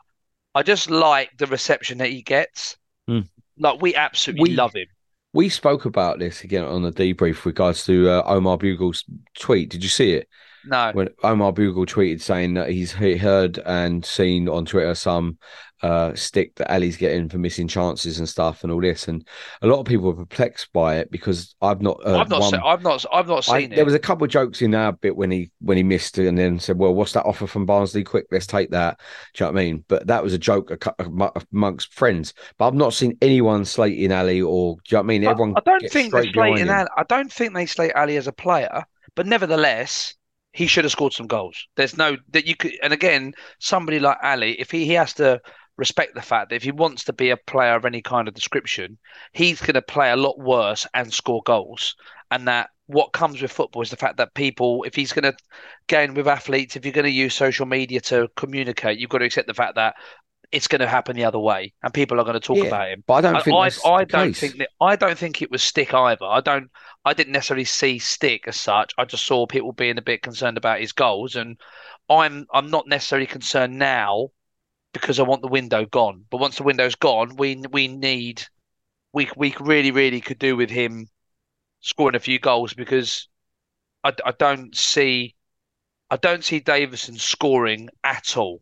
I 0.53 0.63
just 0.63 0.89
like 0.89 1.31
the 1.37 1.47
reception 1.47 1.97
that 1.99 2.09
he 2.09 2.21
gets. 2.21 2.77
Hmm. 3.07 3.21
Like 3.57 3.81
we 3.81 3.95
absolutely 3.95 4.51
We- 4.51 4.55
love 4.55 4.73
him. 4.75 4.87
We 5.33 5.49
spoke 5.49 5.85
about 5.85 6.17
this 6.19 6.43
again 6.43 6.63
on 6.63 6.81
the 6.83 6.91
debrief 6.91 7.35
with 7.35 7.45
regards 7.47 7.85
to 7.85 8.09
uh, 8.09 8.23
Omar 8.25 8.57
Bugiel's 8.57 9.03
tweet. 9.39 9.69
Did 9.69 9.83
you 9.83 9.89
see 9.89 10.13
it? 10.13 10.27
No, 10.69 10.91
when 10.93 11.09
Omar 11.23 11.53
Bugiel 11.53 11.85
tweeted 11.85 12.21
saying 12.21 12.55
that 12.55 12.69
he's 12.69 12.93
he 12.93 13.17
heard 13.17 13.59
and 13.65 14.05
seen 14.05 14.50
on 14.50 14.65
Twitter 14.65 14.93
some 14.95 15.38
uh, 15.83 16.15
stick 16.15 16.55
that 16.55 16.71
Ali's 16.74 16.97
getting 16.97 17.29
for 17.29 17.38
missing 17.38 17.67
chances 17.67 18.17
and 18.17 18.27
stuff 18.27 18.63
and 18.63 18.71
all 18.71 18.81
this, 18.81 19.07
and 19.07 19.27
a 19.62 19.67
lot 19.67 19.79
of 19.79 19.86
people 19.86 20.09
are 20.09 20.15
perplexed 20.15 20.74
by 20.74 20.95
it 20.97 21.12
because 21.12 21.55
I've 21.62 21.81
not. 21.81 22.00
Uh, 22.03 22.17
I've 22.17 22.29
not 22.29 22.41
one- 22.41 22.51
se- 22.51 22.62
I've 22.65 22.81
not 22.81 23.05
I've 23.13 23.27
not 23.27 23.47
I- 23.50 23.59
seen 23.62 23.69
there 23.69 23.86
was 23.86 23.93
a 23.93 24.00
couple 24.00 24.25
of 24.25 24.31
jokes 24.31 24.62
in 24.63 24.74
our 24.74 24.91
bit 24.93 25.15
when 25.15 25.29
he 25.29 25.51
when 25.62 25.77
he 25.77 25.83
missed 25.83 26.17
it 26.17 26.27
and 26.27 26.38
then 26.38 26.59
said, 26.59 26.79
"Well, 26.79 26.95
what's 26.95 27.12
that 27.13 27.25
offer 27.25 27.45
from 27.45 27.65
Barnsley? 27.67 28.03
Quick, 28.03 28.25
let's 28.31 28.47
take 28.47 28.71
that." 28.71 29.00
Do 29.36 29.43
you 29.43 29.47
know 29.47 29.53
what 29.53 29.59
I 29.62 29.63
mean? 29.65 29.86
But 29.88 30.07
that 30.07 30.24
was 30.24 30.33
a 30.33 30.39
joke 30.39 30.71
a 30.71 30.77
cou- 30.77 30.95
amo- 31.00 31.33
amongst 31.53 31.93
friends. 31.93 32.33
But 32.57 32.67
I've 32.67 32.74
not 32.74 32.93
seen 32.93 33.15
anyone 33.21 33.63
slating 33.63 34.12
Ali 34.12 34.41
or 34.41 34.77
do 34.77 34.81
you 34.89 34.95
know 34.95 35.00
what 35.01 35.03
I 35.03 35.07
mean? 35.07 35.24
Everyone. 35.25 35.53
I 35.55 35.62
don't 35.63 35.91
think 35.91 36.12
they're 36.12 36.24
slating. 36.24 36.69
Ali. 36.69 36.88
I 36.97 37.03
don't 37.07 37.31
think 37.31 37.53
they 37.53 37.67
slate 37.67 37.93
Ali 37.95 38.17
as 38.17 38.25
a 38.27 38.33
player, 38.33 38.83
but 39.15 39.27
nevertheless, 39.27 40.15
he 40.57 40.65
should 40.65 40.85
have 40.85 40.91
scored 40.91 41.13
some 41.13 41.27
goals. 41.27 41.67
There's 41.75 41.97
no 41.97 42.17
that 42.31 42.47
you 42.47 42.55
could, 42.55 42.71
and 42.81 42.91
again, 42.91 43.35
somebody 43.59 43.99
like 43.99 44.17
Ali, 44.23 44.59
if 44.59 44.71
he, 44.71 44.85
he 44.85 44.93
has 44.93 45.13
to 45.13 45.39
respect 45.77 46.15
the 46.15 46.21
fact 46.23 46.49
that 46.49 46.55
if 46.55 46.63
he 46.63 46.71
wants 46.71 47.03
to 47.03 47.13
be 47.13 47.29
a 47.29 47.37
player 47.37 47.75
of 47.75 47.85
any 47.85 48.01
kind 48.01 48.27
of 48.27 48.33
description, 48.33 48.97
he's 49.33 49.61
going 49.61 49.75
to 49.75 49.83
play 49.83 50.09
a 50.09 50.15
lot 50.15 50.39
worse 50.39 50.87
and 50.95 51.13
score 51.13 51.43
goals. 51.45 51.95
And 52.31 52.47
that 52.47 52.71
what 52.87 53.13
comes 53.13 53.39
with 53.39 53.51
football 53.51 53.83
is 53.83 53.91
the 53.91 53.97
fact 53.97 54.17
that 54.17 54.33
people, 54.33 54.81
if 54.81 54.95
he's 54.95 55.13
going 55.13 55.31
to 55.31 55.37
gain 55.85 56.15
with 56.15 56.27
athletes, 56.27 56.75
if 56.75 56.83
you're 56.83 56.91
going 56.91 57.05
to 57.05 57.11
use 57.11 57.35
social 57.35 57.67
media 57.67 58.01
to 58.01 58.27
communicate, 58.35 58.97
you've 58.97 59.11
got 59.11 59.19
to 59.19 59.25
accept 59.25 59.47
the 59.47 59.53
fact 59.53 59.75
that 59.75 59.93
it's 60.51 60.68
going 60.68 60.82
to 60.82 60.88
happen 60.88 61.16
the 61.16 61.25
other 61.25 61.39
way, 61.39 61.74
and 61.84 61.94
people 61.94 62.20
are 62.20 62.24
going 62.24 62.34
to 62.36 62.39
talk 62.39 62.63
Yeah, 62.63 62.63
about 62.63 62.89
him. 62.89 63.04
But 63.08 63.13
I 63.16 63.22
don't 63.22 63.42
think 63.42 63.60
I, 63.60 63.72
I 63.86 64.06
don't 64.06 64.36
case. 64.36 64.36
think 64.36 64.60
that 64.60 64.70
I 64.82 64.96
don't 64.96 65.18
think 65.18 65.42
it 65.42 65.51
was 65.51 65.63
stick 65.63 65.94
either. 65.94 66.25
I 66.25 66.42
don't. 66.42 66.72
I 67.06 67.13
didn't 67.13 67.34
necessarily 67.34 67.66
see 67.66 68.00
stick 68.00 68.48
as 68.48 68.60
such. 68.60 68.94
I 68.98 69.06
just 69.06 69.25
saw 69.25 69.48
people 69.48 69.74
being 69.74 69.98
a 69.98 70.01
bit 70.04 70.22
concerned 70.24 70.58
about 70.58 70.82
his 70.82 70.94
goals, 70.94 71.36
and 71.36 71.60
I'm 72.10 72.48
I'm 72.54 72.70
not 72.72 72.88
necessarily 72.88 73.27
concerned 73.27 73.77
now 73.80 74.30
because 74.94 75.20
I 75.20 75.24
want 75.24 75.42
the 75.44 75.48
window 75.50 75.86
gone. 75.86 76.25
But 76.32 76.39
once 76.42 76.58
the 76.58 76.63
window's 76.63 76.96
gone, 76.96 77.36
we 77.38 77.58
we 77.72 77.88
need 77.89 78.44
we 79.13 79.30
we 79.38 79.56
really 79.60 79.92
really 79.92 80.22
could 80.22 80.39
do 80.39 80.56
with 80.58 80.70
him 80.72 81.08
scoring 81.82 82.16
a 82.16 82.20
few 82.20 82.39
goals 82.39 82.74
because 82.74 83.30
I, 84.04 84.13
I 84.25 84.32
don't 84.32 84.75
see 84.75 85.36
I 86.10 86.18
don't 86.18 86.44
see 86.44 86.60
Davison 86.60 87.18
scoring 87.18 87.89
at 88.04 88.38
all. 88.38 88.62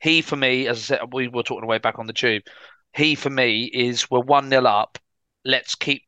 He 0.00 0.22
for 0.22 0.36
me, 0.36 0.66
as 0.66 0.78
I 0.78 0.80
said, 0.80 1.12
we 1.12 1.28
were 1.28 1.42
talking 1.42 1.64
away 1.64 1.78
back 1.78 1.98
on 1.98 2.06
the 2.06 2.12
tube. 2.12 2.42
He 2.94 3.14
for 3.14 3.30
me 3.30 3.64
is 3.64 4.10
we're 4.10 4.20
one 4.20 4.48
nil 4.48 4.66
up. 4.66 4.98
Let's 5.44 5.74
keep 5.74 6.02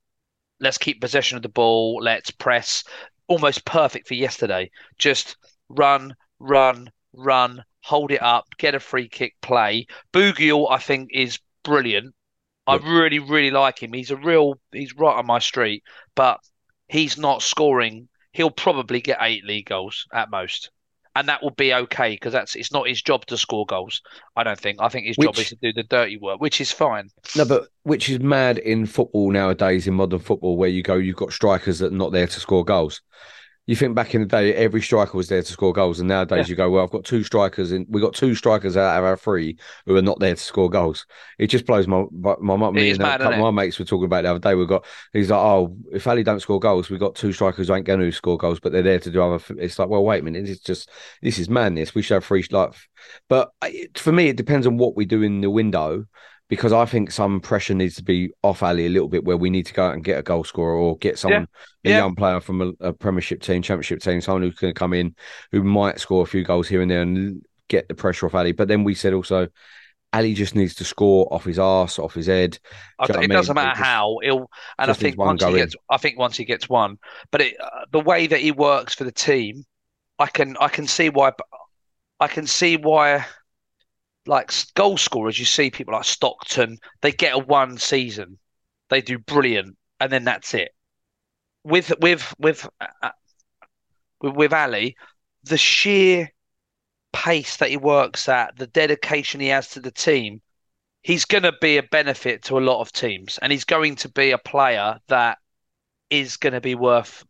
let's 0.60 0.78
keep 0.78 1.00
possession 1.00 1.36
of 1.36 1.42
the 1.42 1.48
ball. 1.48 2.00
Let's 2.02 2.30
press. 2.30 2.84
almost 3.28 3.64
perfect 3.64 4.08
for 4.08 4.14
yesterday. 4.14 4.70
Just 4.98 5.36
run, 5.68 6.14
run, 6.40 6.90
run, 7.12 7.62
hold 7.82 8.10
it 8.10 8.22
up, 8.22 8.46
get 8.58 8.74
a 8.74 8.80
free 8.80 9.08
kick, 9.08 9.34
play. 9.40 9.86
Bugiel, 10.12 10.70
I 10.70 10.78
think, 10.78 11.10
is 11.12 11.38
brilliant. 11.62 12.14
I 12.66 12.76
really, 12.76 13.18
really 13.18 13.50
like 13.50 13.82
him. 13.82 13.92
He's 13.92 14.10
a 14.10 14.16
real, 14.16 14.60
he's 14.72 14.94
right 14.94 15.16
on 15.16 15.26
my 15.26 15.38
street, 15.38 15.82
but 16.14 16.40
he's 16.88 17.16
not 17.16 17.42
scoring. 17.42 18.08
He'll 18.32 18.50
probably 18.50 19.00
get 19.00 19.18
eight 19.20 19.44
league 19.44 19.66
goals 19.66 20.06
at 20.12 20.30
most. 20.30 20.70
And 21.18 21.28
that 21.28 21.42
will 21.42 21.50
be 21.50 21.74
okay 21.74 22.10
because 22.10 22.32
that's 22.32 22.54
it's 22.54 22.70
not 22.70 22.86
his 22.86 23.02
job 23.02 23.26
to 23.26 23.36
score 23.36 23.66
goals. 23.66 24.02
I 24.36 24.44
don't 24.44 24.58
think. 24.58 24.78
I 24.80 24.88
think 24.88 25.08
his 25.08 25.16
job 25.16 25.36
is 25.36 25.48
to 25.48 25.56
do 25.56 25.72
the 25.72 25.82
dirty 25.82 26.16
work, 26.16 26.40
which 26.40 26.60
is 26.60 26.70
fine. 26.70 27.10
No, 27.34 27.44
but 27.44 27.66
which 27.82 28.08
is 28.08 28.20
mad 28.20 28.58
in 28.58 28.86
football 28.86 29.32
nowadays, 29.32 29.88
in 29.88 29.94
modern 29.94 30.20
football, 30.20 30.56
where 30.56 30.68
you 30.68 30.84
go, 30.84 30.94
you've 30.94 31.16
got 31.16 31.32
strikers 31.32 31.80
that 31.80 31.92
are 31.92 31.96
not 31.96 32.12
there 32.12 32.28
to 32.28 32.38
score 32.38 32.64
goals. 32.64 33.02
You 33.68 33.76
think 33.76 33.94
back 33.94 34.14
in 34.14 34.22
the 34.22 34.26
day, 34.26 34.54
every 34.54 34.80
striker 34.80 35.14
was 35.14 35.28
there 35.28 35.42
to 35.42 35.52
score 35.52 35.74
goals, 35.74 36.00
and 36.00 36.08
nowadays 36.08 36.48
Yeah. 36.48 36.52
you 36.52 36.56
go, 36.56 36.70
well, 36.70 36.82
I've 36.82 36.90
got 36.90 37.04
two 37.04 37.22
strikers, 37.22 37.70
and 37.70 37.84
we 37.90 38.00
got 38.00 38.14
two 38.14 38.34
strikers 38.34 38.78
out 38.78 38.98
of 38.98 39.04
our 39.04 39.18
three 39.18 39.58
who 39.84 39.94
are 39.94 40.00
not 40.00 40.18
there 40.20 40.34
to 40.34 40.40
score 40.40 40.70
goals. 40.70 41.04
It 41.38 41.48
just 41.48 41.66
blows 41.66 41.86
my 41.86 42.06
my 42.10 42.34
my, 42.40 42.56
my 42.56 42.68
It 42.68 42.72
me 42.72 42.90
is 42.90 42.98
and 42.98 43.06
a 43.06 43.18
couple 43.18 43.34
of 43.34 43.38
my 43.38 43.50
mates 43.50 43.78
were 43.78 43.84
talking 43.84 44.06
about 44.06 44.22
the 44.22 44.30
other 44.30 44.38
day. 44.38 44.54
We 44.54 44.64
got 44.64 44.86
he's 45.12 45.30
like, 45.30 45.38
oh, 45.38 45.76
if 45.92 46.06
Ali 46.06 46.22
don't 46.22 46.40
score 46.40 46.58
goals, 46.58 46.88
we 46.88 46.96
got 46.96 47.14
two 47.14 47.30
strikers 47.32 47.68
who 47.68 47.74
ain't 47.74 47.84
going 47.84 48.00
to 48.00 48.10
score 48.10 48.38
goals, 48.38 48.58
but 48.58 48.72
they're 48.72 48.80
there 48.80 49.00
to 49.00 49.10
do 49.10 49.22
other. 49.22 49.44
It's 49.58 49.78
like, 49.78 49.90
well, 49.90 50.02
wait 50.02 50.22
a 50.22 50.24
minute, 50.24 50.48
it's 50.48 50.62
just 50.62 50.90
this 51.20 51.38
is 51.38 51.50
madness. 51.50 51.94
We 51.94 52.00
should 52.00 52.14
have 52.14 52.24
three 52.24 52.46
like, 52.50 52.72
but 53.28 53.50
for 53.96 54.12
me, 54.12 54.28
it 54.28 54.36
depends 54.38 54.66
on 54.66 54.78
what 54.78 54.96
we 54.96 55.04
do 55.04 55.20
in 55.22 55.42
the 55.42 55.50
window 55.50 56.06
because 56.48 56.72
I 56.72 56.84
think 56.86 57.10
some 57.10 57.40
pressure 57.40 57.74
needs 57.74 57.96
to 57.96 58.02
be 58.02 58.30
off 58.42 58.62
Ali 58.62 58.86
a 58.86 58.88
little 58.88 59.08
bit, 59.08 59.24
where 59.24 59.36
we 59.36 59.50
need 59.50 59.66
to 59.66 59.74
go 59.74 59.86
out 59.86 59.94
and 59.94 60.02
get 60.02 60.18
a 60.18 60.22
goal 60.22 60.44
scorer 60.44 60.74
or 60.76 60.96
get 60.98 61.18
someone, 61.18 61.46
a 61.84 61.88
Yeah. 61.90 61.98
young 61.98 62.14
player 62.14 62.40
from 62.40 62.62
a, 62.62 62.86
a 62.88 62.92
Premiership 62.92 63.42
team, 63.42 63.60
Championship 63.62 64.00
team, 64.00 64.20
someone 64.20 64.42
who's 64.42 64.54
going 64.54 64.72
to 64.72 64.78
come 64.78 64.94
in 64.94 65.14
who 65.52 65.62
might 65.62 66.00
score 66.00 66.22
a 66.22 66.26
few 66.26 66.44
goals 66.44 66.66
here 66.68 66.80
and 66.80 66.90
there 66.90 67.02
and 67.02 67.42
get 67.68 67.86
the 67.88 67.94
pressure 67.94 68.26
off 68.26 68.34
Ali. 68.34 68.52
But 68.52 68.68
then 68.68 68.82
we 68.82 68.94
said 68.94 69.12
also, 69.12 69.48
Ali 70.14 70.32
just 70.32 70.54
needs 70.54 70.74
to 70.76 70.84
score 70.84 71.28
off 71.30 71.44
his 71.44 71.58
arse, 71.58 71.98
off 71.98 72.14
his 72.14 72.28
head. 72.28 72.52
Do 73.06 73.12
it 73.20 73.28
doesn't 73.28 73.54
matter 73.54 73.70
just- 73.72 73.82
how 73.82 74.16
he'll, 74.22 74.48
and 74.78 74.90
I 74.90 74.94
think 74.94 75.18
once 75.18 75.42
he 75.44 75.50
in. 75.50 75.56
gets, 75.56 75.76
I 75.90 75.98
think 75.98 76.18
once 76.18 76.34
he 76.38 76.46
gets 76.46 76.66
one, 76.66 76.96
but 77.30 77.42
it, 77.42 77.60
uh, 77.60 77.68
the 77.90 78.00
way 78.00 78.26
that 78.26 78.40
he 78.40 78.52
works 78.52 78.94
for 78.94 79.04
the 79.04 79.12
team, 79.12 79.64
I 80.18 80.26
can, 80.28 80.56
I 80.58 80.68
can 80.68 80.86
see 80.86 81.10
why, 81.10 81.32
I 82.20 82.26
can 82.28 82.46
see 82.46 82.78
why, 82.78 83.26
like 84.28 84.52
goal 84.74 84.98
scorers, 84.98 85.38
you 85.38 85.44
see 85.44 85.70
people 85.70 85.94
like 85.94 86.04
Stockton, 86.04 86.78
they 87.00 87.10
get 87.10 87.34
a 87.34 87.38
one 87.38 87.78
season, 87.78 88.38
they 88.90 89.00
do 89.00 89.18
brilliant, 89.18 89.76
and 89.98 90.12
then 90.12 90.24
that's 90.24 90.54
it. 90.54 90.70
With 91.64 91.92
with 92.00 92.34
with 92.38 92.68
uh, 92.80 93.10
with, 94.20 94.34
with 94.34 94.52
Ali, 94.52 94.96
the 95.44 95.58
sheer 95.58 96.30
pace 97.12 97.56
that 97.56 97.70
he 97.70 97.76
works 97.78 98.28
at, 98.28 98.56
the 98.56 98.66
dedication 98.66 99.40
he 99.40 99.48
has 99.48 99.70
to 99.70 99.80
the 99.80 99.90
team, 99.90 100.42
he's 101.02 101.24
going 101.24 101.42
to 101.44 101.54
be 101.60 101.78
a 101.78 101.82
benefit 101.82 102.42
to 102.44 102.58
a 102.58 102.60
lot 102.60 102.80
of 102.80 102.92
teams, 102.92 103.38
and 103.40 103.50
he's 103.50 103.64
going 103.64 103.96
to 103.96 104.10
be 104.10 104.30
a 104.30 104.38
player 104.38 104.98
that 105.08 105.38
is 106.10 106.36
going 106.36 106.52
to 106.52 106.60
be 106.60 106.74
worth 106.74 107.24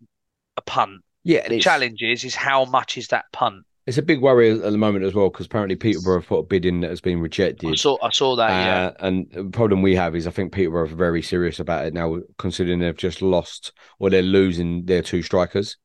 a 0.57 0.63
punt. 0.63 1.01
Yeah, 1.23 1.49
The 1.49 1.61
challenge 1.61 2.03
is 2.03 2.25
is 2.25 2.35
how 2.35 2.65
much 2.65 2.99
is 2.99 3.09
that 3.09 3.27
punt? 3.33 3.65
It's 3.89 3.97
a 3.97 4.03
big 4.03 4.21
worry 4.21 4.51
at 4.51 4.61
the 4.61 4.77
moment 4.77 5.07
as 5.07 5.15
well 5.15 5.31
because 5.31 5.47
apparently 5.47 5.75
Peterborough 5.75 6.19
have 6.21 6.29
put 6.29 6.41
a 6.41 6.43
bid 6.43 6.67
in 6.67 6.81
that 6.83 6.91
has 6.91 7.01
been 7.01 7.21
rejected. 7.21 7.71
I 7.71 7.75
saw 7.75 7.97
I 8.03 8.11
saw 8.11 8.37
that. 8.37 8.51
yeah. 8.51 8.87
Uh, 8.89 9.07
and 9.07 9.27
the 9.33 9.45
problem 9.45 9.81
we 9.81 9.95
have 9.97 10.15
is 10.15 10.27
I 10.27 10.31
think 10.31 10.53
Peterborough 10.53 10.83
are 10.83 10.87
very 10.87 11.23
serious 11.23 11.59
about 11.59 11.87
it 11.87 11.95
now, 11.95 12.19
considering 12.37 12.81
they've 12.81 12.95
just 12.95 13.23
lost 13.23 13.73
or 13.99 14.11
they're 14.11 14.21
losing 14.21 14.85
their 14.85 15.01
two 15.01 15.23
strikers. 15.23 15.79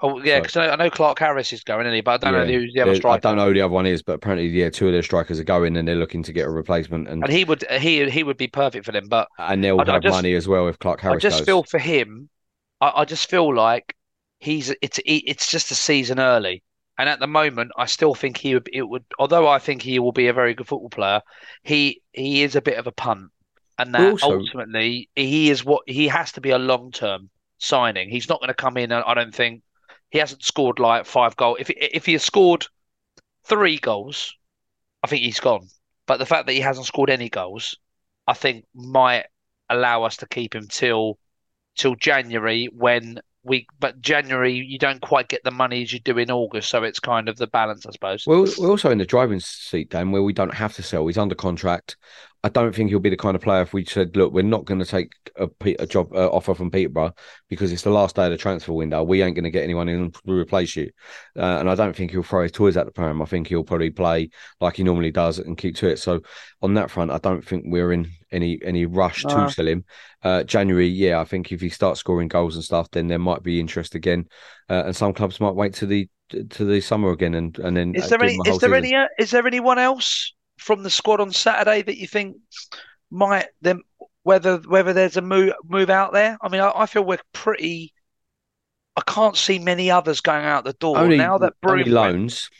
Oh 0.00 0.22
yeah, 0.22 0.36
so- 0.36 0.40
because 0.42 0.56
I, 0.56 0.68
I 0.68 0.76
know 0.76 0.88
Clarke-Harris 0.88 1.52
is 1.52 1.64
going, 1.64 1.86
isn't 1.86 1.94
he? 1.94 2.00
But 2.00 2.22
I 2.24 2.30
don't 2.30 2.38
know 2.38 2.44
Yeah. 2.52 2.58
who's 2.60 2.72
the 2.74 2.80
other 2.82 2.96
They're- 2.98 3.10
I 3.10 3.18
don't 3.18 3.36
know 3.36 3.46
who 3.48 3.54
the 3.54 3.62
other 3.62 3.72
one 3.74 3.86
is, 3.86 4.02
but 4.02 4.12
apparently, 4.12 4.46
yeah, 4.48 4.68
two 4.70 4.86
of 4.86 4.92
their 4.92 5.02
strikers 5.02 5.40
are 5.40 5.44
going 5.44 5.76
and 5.76 5.88
they're 5.88 5.96
looking 5.96 6.22
to 6.22 6.32
get 6.32 6.46
a 6.46 6.50
replacement, 6.50 7.08
and 7.08 7.24
And 7.24 7.32
he 7.32 7.42
would 7.44 7.64
he 7.80 8.08
he 8.08 8.22
would 8.22 8.36
be 8.36 8.46
perfect 8.46 8.84
for 8.84 8.92
them. 8.92 9.08
But 9.08 9.26
and 9.38 9.64
they'll 9.64 9.80
I- 9.80 9.84
I 9.84 9.92
have 9.94 10.02
just- 10.02 10.14
money 10.14 10.34
as 10.34 10.46
well 10.46 10.68
if 10.68 10.78
Clarke-Harris 10.78 11.24
I 11.24 11.28
just 11.28 11.38
goes. 11.40 11.46
feel 11.46 11.62
for 11.64 11.78
him. 11.78 12.28
I, 12.80 12.92
I 12.98 13.04
just 13.04 13.28
feel 13.28 13.52
like 13.52 13.96
he's 14.38 14.72
it's 14.80 15.00
it's 15.04 15.50
just 15.50 15.72
a 15.72 15.74
season 15.74 16.20
early, 16.20 16.62
and 16.98 17.08
at 17.08 17.20
the 17.20 17.26
moment, 17.26 17.72
I 17.76 17.86
still 17.86 18.14
think 18.14 18.36
he 18.38 18.54
would. 18.54 18.68
It 18.72 18.82
would, 18.82 19.04
although 19.18 19.48
I 19.48 19.58
think 19.58 19.82
he 19.82 19.98
will 19.98 20.12
be 20.12 20.28
a 20.28 20.32
very 20.32 20.54
good 20.54 20.66
football 20.66 20.90
player. 20.90 21.20
He 21.62 22.02
he 22.12 22.42
is 22.42 22.56
a 22.56 22.62
bit 22.62 22.78
of 22.78 22.86
a 22.86 22.92
punt, 22.92 23.30
and 23.78 23.94
that 23.94 24.12
Also- 24.12 24.40
ultimately 24.40 25.08
he 25.16 25.50
is 25.50 25.64
what 25.64 25.82
he 25.86 26.08
has 26.08 26.32
to 26.32 26.40
be 26.40 26.50
a 26.50 26.58
long 26.58 26.90
term 26.92 27.30
signing. 27.58 28.10
He's 28.10 28.28
not 28.28 28.40
going 28.40 28.48
to 28.48 28.54
come 28.54 28.76
in. 28.76 28.92
and 28.92 29.04
I 29.06 29.14
don't 29.14 29.34
think 29.34 29.62
he 30.10 30.18
hasn't 30.18 30.44
scored 30.44 30.78
like 30.78 31.06
five 31.06 31.36
goals. 31.36 31.58
If 31.60 31.70
if 31.70 32.06
he 32.06 32.12
has 32.12 32.22
scored 32.24 32.66
three 33.44 33.78
goals, 33.78 34.34
I 35.02 35.06
think 35.08 35.22
he's 35.22 35.40
gone. 35.40 35.68
But 36.06 36.18
the 36.18 36.26
fact 36.26 36.46
that 36.46 36.52
he 36.52 36.60
hasn't 36.60 36.86
scored 36.86 37.10
any 37.10 37.28
goals, 37.28 37.76
I 38.26 38.32
think 38.32 38.64
might 38.74 39.26
allow 39.68 40.04
us 40.04 40.16
to 40.18 40.28
keep 40.28 40.54
him 40.54 40.68
till 40.68 41.18
till 41.76 41.94
January 41.96 42.68
when 42.72 43.20
we 43.46 43.66
but 43.78 44.00
January 44.00 44.52
you 44.52 44.78
don't 44.78 45.00
quite 45.00 45.28
get 45.28 45.44
the 45.44 45.50
money 45.50 45.82
as 45.82 45.92
you 45.92 46.00
do 46.00 46.18
in 46.18 46.30
August, 46.30 46.68
so 46.68 46.82
it's 46.82 47.00
kind 47.00 47.28
of 47.28 47.36
the 47.36 47.46
balance, 47.46 47.86
I 47.86 47.90
suppose. 47.92 48.26
Well, 48.26 48.46
we're 48.58 48.70
also 48.70 48.90
in 48.90 48.98
the 48.98 49.06
driving 49.06 49.40
seat, 49.40 49.90
Dan, 49.90 50.10
where 50.10 50.22
we 50.22 50.32
don't 50.32 50.54
have 50.54 50.74
to 50.74 50.82
sell. 50.82 51.06
He's 51.06 51.18
under 51.18 51.34
contract. 51.34 51.96
I 52.46 52.48
don't 52.48 52.72
think 52.72 52.90
he'll 52.90 53.00
be 53.00 53.10
the 53.10 53.16
kind 53.16 53.34
of 53.34 53.42
player 53.42 53.62
if 53.62 53.72
we 53.72 53.84
said, 53.84 54.16
look, 54.16 54.32
we're 54.32 54.42
not 54.42 54.64
going 54.64 54.78
to 54.78 54.86
take 54.86 55.10
a, 55.34 55.48
a 55.80 55.86
job 55.86 56.12
uh, 56.14 56.28
offer 56.28 56.54
from 56.54 56.70
Peterborough 56.70 57.12
because 57.48 57.72
it's 57.72 57.82
the 57.82 57.90
last 57.90 58.14
day 58.14 58.26
of 58.26 58.30
the 58.30 58.36
transfer 58.36 58.72
window. 58.72 59.02
We 59.02 59.20
ain't 59.20 59.34
going 59.34 59.42
to 59.44 59.50
get 59.50 59.64
anyone 59.64 59.88
in 59.88 60.12
to 60.12 60.20
replace 60.32 60.76
you. 60.76 60.92
Uh, 61.36 61.56
and 61.58 61.68
I 61.68 61.74
don't 61.74 61.96
think 61.96 62.12
he'll 62.12 62.22
throw 62.22 62.44
his 62.44 62.52
toys 62.52 62.76
at 62.76 62.86
the 62.86 62.92
pram. 62.92 63.20
I 63.20 63.24
think 63.24 63.48
he'll 63.48 63.64
probably 63.64 63.90
play 63.90 64.30
like 64.60 64.76
he 64.76 64.84
normally 64.84 65.10
does 65.10 65.40
and 65.40 65.58
keep 65.58 65.74
to 65.76 65.88
it. 65.88 65.98
So 65.98 66.20
on 66.62 66.74
that 66.74 66.88
front, 66.88 67.10
I 67.10 67.18
don't 67.18 67.44
think 67.44 67.64
we're 67.66 67.90
in 67.92 68.12
any 68.30 68.60
any 68.62 68.86
rush 68.86 69.24
No. 69.24 69.46
to 69.46 69.50
sell 69.50 69.66
him. 69.66 69.84
Uh, 70.22 70.44
January, 70.44 70.86
yeah, 70.86 71.20
I 71.20 71.24
think 71.24 71.50
if 71.50 71.60
he 71.60 71.68
starts 71.68 71.98
scoring 71.98 72.28
goals 72.28 72.54
and 72.54 72.62
stuff, 72.64 72.88
then 72.92 73.08
there 73.08 73.18
might 73.18 73.42
be 73.42 73.58
interest 73.58 73.96
again. 73.96 74.28
Uh, 74.70 74.84
and 74.86 74.94
some 74.94 75.12
clubs 75.14 75.40
might 75.40 75.54
wait 75.56 75.74
to 75.74 75.86
the 75.86 76.08
to 76.50 76.64
the 76.64 76.80
summer 76.80 77.10
again 77.10 77.34
and 77.34 77.58
and 77.58 77.76
then 77.76 77.94
Is 77.94 78.04
uh, 78.04 78.08
there 78.10 78.22
any 78.22 78.34
him 78.34 78.40
a 78.40 78.44
whole 78.44 78.54
is 78.54 78.58
there 78.60 78.70
season. 78.70 78.84
any 78.84 78.94
uh, 78.94 79.08
is 79.18 79.30
there 79.32 79.46
anyone 79.46 79.78
else 79.78 80.32
from 80.58 80.82
the 80.82 80.90
squad 80.90 81.20
on 81.20 81.32
Saturday 81.32 81.82
that 81.82 81.98
you 81.98 82.06
think 82.06 82.36
might 83.10 83.46
them 83.62 83.82
whether 84.22 84.56
whether 84.58 84.92
there's 84.92 85.16
a 85.16 85.22
move 85.22 85.52
move 85.64 85.90
out 85.90 86.12
there? 86.12 86.36
I 86.40 86.48
mean, 86.48 86.60
I, 86.60 86.72
I 86.74 86.86
feel 86.86 87.04
we're 87.04 87.18
pretty. 87.32 87.92
I 88.96 89.02
can't 89.06 89.36
see 89.36 89.58
many 89.58 89.90
others 89.90 90.20
going 90.20 90.44
out 90.44 90.64
the 90.64 90.72
door 90.74 90.98
only 90.98 91.18
now 91.18 91.36
that 91.38 91.52
only 91.66 91.84
Broom 91.84 91.94
went. 91.94 92.12
loans. 92.14 92.50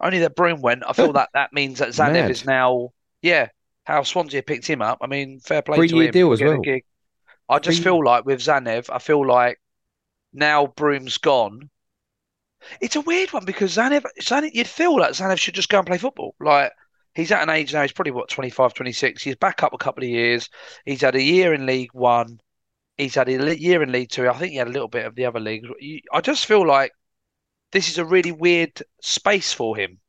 Only 0.00 0.20
that 0.20 0.36
Broom 0.36 0.60
went. 0.62 0.82
I 0.86 0.92
feel 0.92 1.12
that 1.14 1.30
that 1.34 1.52
means 1.52 1.80
that 1.80 1.88
Zanev 1.90 2.12
Mad. 2.12 2.30
is 2.30 2.44
now. 2.46 2.90
Yeah, 3.22 3.48
how 3.84 4.02
Swansea 4.04 4.42
picked 4.42 4.66
him 4.66 4.80
up. 4.82 4.98
I 5.02 5.06
mean, 5.08 5.40
fair 5.40 5.62
play 5.62 5.76
to 5.76 5.88
Three-year 5.88 6.06
him. 6.06 6.12
deal 6.12 6.32
as 6.32 6.40
well. 6.40 6.60
gig. 6.60 6.84
I 7.48 7.58
just 7.58 7.78
Three- 7.78 7.84
feel 7.84 8.04
like 8.04 8.24
with 8.24 8.40
Zanev, 8.40 8.88
I 8.90 8.98
feel 9.00 9.26
like 9.26 9.60
now 10.32 10.68
Broom's 10.68 11.18
gone. 11.18 11.68
It's 12.80 12.94
a 12.96 13.00
weird 13.00 13.32
one 13.32 13.44
because 13.44 13.76
Zanev, 13.76 14.04
Zanev, 14.22 14.50
you'd 14.54 14.68
feel 14.68 14.96
like 14.98 15.12
Zanev 15.12 15.38
should 15.38 15.54
just 15.54 15.68
go 15.68 15.78
and 15.78 15.86
play 15.86 15.98
football. 15.98 16.34
Like 16.40 16.72
he's 17.20 17.32
at 17.32 17.42
an 17.42 17.50
age 17.50 17.72
now, 17.74 17.82
he's 17.82 17.92
probably 17.92 18.12
what 18.12 18.28
25, 18.28 18.74
26. 18.74 19.22
He's 19.22 19.36
back 19.36 19.62
up 19.62 19.72
a 19.74 19.78
couple 19.78 20.04
of 20.04 20.10
years. 20.10 20.48
He's 20.84 21.02
had 21.02 21.14
a 21.16 21.22
year 21.22 21.54
in 21.54 21.66
League 21.66 21.92
One. 21.94 22.40
He's 22.98 23.14
had 23.16 23.28
a 23.28 23.56
year 23.58 23.82
in 23.82 23.92
League 23.92 24.10
Two. 24.10 24.28
I 24.28 24.34
think 24.38 24.52
he 24.52 24.58
had 24.58 24.68
a 24.68 24.72
little 24.72 24.88
bit 24.88 25.06
of 25.06 25.14
the 25.16 25.26
other 25.26 25.40
leagues. 25.40 25.68
I 26.12 26.20
just 26.22 26.46
feel 26.46 26.66
like 26.66 26.92
this 27.72 27.88
is 27.90 27.98
a 27.98 28.04
really 28.04 28.32
weird 28.32 28.82
space 29.02 29.52
for 29.52 29.76
him. 29.76 30.00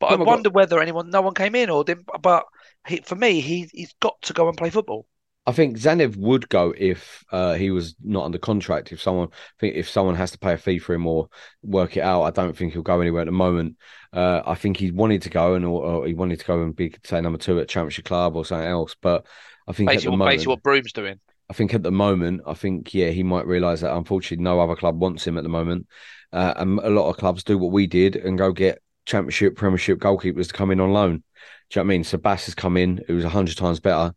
But 0.00 0.08
I 0.08 0.14
Oh 0.14 0.18
God. 0.18 0.40
wonder 0.40 0.50
whether 0.50 0.80
anyone, 0.80 1.10
no 1.10 1.22
one 1.22 1.34
came 1.34 1.54
in 1.54 1.70
or 1.70 1.84
didn't. 1.84 2.08
But 2.22 2.46
he, 2.88 2.98
for 2.98 3.16
me, 3.16 3.40
he 3.40 3.68
he's 3.72 3.94
got 4.00 4.22
to 4.22 4.32
go 4.34 4.48
and 4.48 4.58
play 4.58 4.70
football. 4.70 5.06
I 5.48 5.52
think 5.52 5.78
Zanev 5.78 6.16
would 6.16 6.48
go 6.48 6.74
if 6.76 7.24
uh, 7.30 7.54
he 7.54 7.70
was 7.70 7.94
not 8.02 8.24
under 8.24 8.38
contract. 8.38 8.90
If 8.90 9.00
someone 9.00 9.28
think 9.60 9.76
if 9.76 9.88
someone 9.88 10.16
has 10.16 10.32
to 10.32 10.38
pay 10.38 10.54
a 10.54 10.58
fee 10.58 10.78
for 10.78 10.92
him 10.92 11.06
or 11.06 11.28
work 11.62 11.96
it 11.96 12.00
out, 12.00 12.22
I 12.22 12.30
don't 12.30 12.56
think 12.56 12.72
he'll 12.72 12.82
go 12.82 13.00
anywhere 13.00 13.22
at 13.22 13.26
the 13.26 13.32
moment. 13.32 13.76
Uh, 14.12 14.42
I 14.44 14.56
think 14.56 14.76
he 14.76 14.90
wanted 14.90 15.22
to 15.22 15.30
go 15.30 15.54
and 15.54 15.64
or, 15.64 15.84
or 15.84 16.06
he 16.06 16.14
wanted 16.14 16.40
to 16.40 16.46
go 16.46 16.62
and 16.62 16.74
be 16.74 16.94
say 17.04 17.20
number 17.20 17.38
two 17.38 17.60
at 17.60 17.68
Championship 17.68 18.06
Club 18.06 18.34
or 18.34 18.44
something 18.44 18.68
else. 18.68 18.96
But 19.00 19.24
I 19.68 19.72
think 19.72 19.88
at 19.88 19.92
the 19.92 19.96
Basically, 19.96 20.10
what, 20.10 20.16
moment, 20.18 20.34
basically 20.34 20.50
what 20.50 20.62
Broom's 20.64 20.92
doing. 20.92 21.20
I 21.48 21.52
think 21.52 21.74
at 21.74 21.84
the 21.84 21.92
moment, 21.92 22.42
I 22.44 22.54
think 22.54 22.92
yeah, 22.92 23.10
he 23.10 23.22
might 23.22 23.46
realise 23.46 23.82
that 23.82 23.94
unfortunately 23.94 24.42
no 24.42 24.58
other 24.58 24.74
club 24.74 24.98
wants 25.00 25.24
him 25.24 25.38
at 25.38 25.44
the 25.44 25.48
moment, 25.48 25.86
uh, 26.32 26.54
and 26.56 26.80
a 26.80 26.90
lot 26.90 27.08
of 27.08 27.18
clubs 27.18 27.44
do 27.44 27.56
what 27.56 27.70
we 27.70 27.86
did 27.86 28.16
and 28.16 28.36
go 28.36 28.50
get 28.50 28.80
Championship, 29.04 29.54
Premiership 29.54 30.00
goalkeepers 30.00 30.48
to 30.48 30.54
come 30.54 30.72
in 30.72 30.80
on 30.80 30.92
loan. 30.92 31.22
Do 31.70 31.78
you 31.78 31.84
know 31.84 31.86
what 31.86 31.94
I 31.94 31.96
mean? 31.96 32.02
Sebas 32.02 32.46
has 32.46 32.56
come 32.56 32.76
in, 32.76 33.00
who's 33.06 33.24
a 33.24 33.28
hundred 33.28 33.56
times 33.56 33.78
better, 33.78 34.12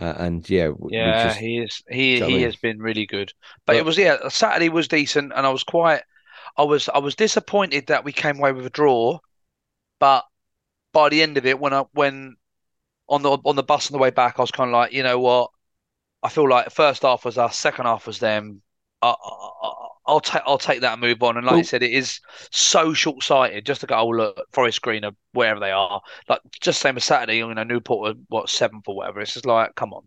uh, 0.00 0.14
and 0.18 0.48
yeah, 0.50 0.70
we 0.70 0.90
Yeah, 0.90 1.14
just- 1.14 1.38
he 1.38 1.58
is. 1.58 1.82
He 1.90 2.20
Do 2.20 2.24
you 2.24 2.30
know 2.30 2.30
what 2.30 2.36
I 2.38 2.38
he 2.38 2.42
mean? 2.42 2.42
has 2.42 2.56
been 2.56 2.78
really 2.80 3.06
good. 3.06 3.32
But 3.66 3.76
it 3.76 3.84
was 3.84 3.96
yeah, 3.98 4.28
Saturday 4.28 4.68
was 4.68 4.88
decent, 4.88 5.32
and 5.34 5.46
I 5.46 5.50
was 5.50 5.64
quite. 5.64 6.02
I 6.56 6.64
was 6.64 6.88
I 6.88 6.98
was 6.98 7.16
disappointed 7.16 7.88
that 7.88 8.04
we 8.04 8.12
came 8.12 8.38
away 8.38 8.52
with 8.52 8.66
a 8.66 8.70
draw, 8.70 9.20
but 10.00 10.24
by 10.92 11.08
the 11.10 11.22
end 11.22 11.38
of 11.38 11.46
it, 11.46 11.60
when 11.60 11.74
I 11.74 11.82
when 11.92 12.36
on 13.08 13.22
the 13.22 13.32
on 13.44 13.56
the 13.56 13.62
bus 13.64 13.90
on 13.90 13.94
the 13.94 14.02
way 14.02 14.10
back, 14.10 14.38
I 14.38 14.42
was 14.42 14.52
kind 14.52 14.70
of 14.70 14.74
like, 14.74 14.92
you 14.92 15.02
know 15.04 15.20
what, 15.20 15.50
I 16.22 16.30
feel 16.30 16.48
like 16.48 16.70
first 16.72 17.02
half 17.02 17.24
was 17.26 17.38
us, 17.38 17.58
second 17.58 17.86
half 17.86 18.06
was 18.06 18.20
them. 18.20 18.62
I 19.02 19.10
I, 19.10 19.88
I'll 20.06 20.20
take 20.20 20.42
I'll 20.46 20.58
take 20.58 20.80
that 20.82 20.92
and 20.92 21.00
move 21.00 21.22
on. 21.22 21.36
And 21.36 21.46
like 21.46 21.56
I 21.56 21.62
said, 21.62 21.82
it 21.82 21.92
is 21.92 22.20
so 22.50 22.92
short 22.92 23.22
sighted 23.22 23.66
just 23.66 23.80
to 23.82 23.86
go, 23.86 23.96
oh 23.96 24.08
look, 24.08 24.40
Forest 24.52 24.82
Green 24.82 25.04
or 25.04 25.12
wherever 25.32 25.60
they 25.60 25.70
are. 25.70 26.02
Like 26.28 26.40
just 26.60 26.80
same 26.80 26.96
as 26.96 27.04
Saturday, 27.04 27.38
you 27.38 27.54
know, 27.54 27.62
Newport 27.62 28.16
were 28.16 28.20
what 28.28 28.50
seventh 28.50 28.88
or 28.88 28.96
whatever. 28.96 29.20
It's 29.20 29.34
just 29.34 29.46
like, 29.46 29.74
come 29.74 29.92
on. 29.94 30.06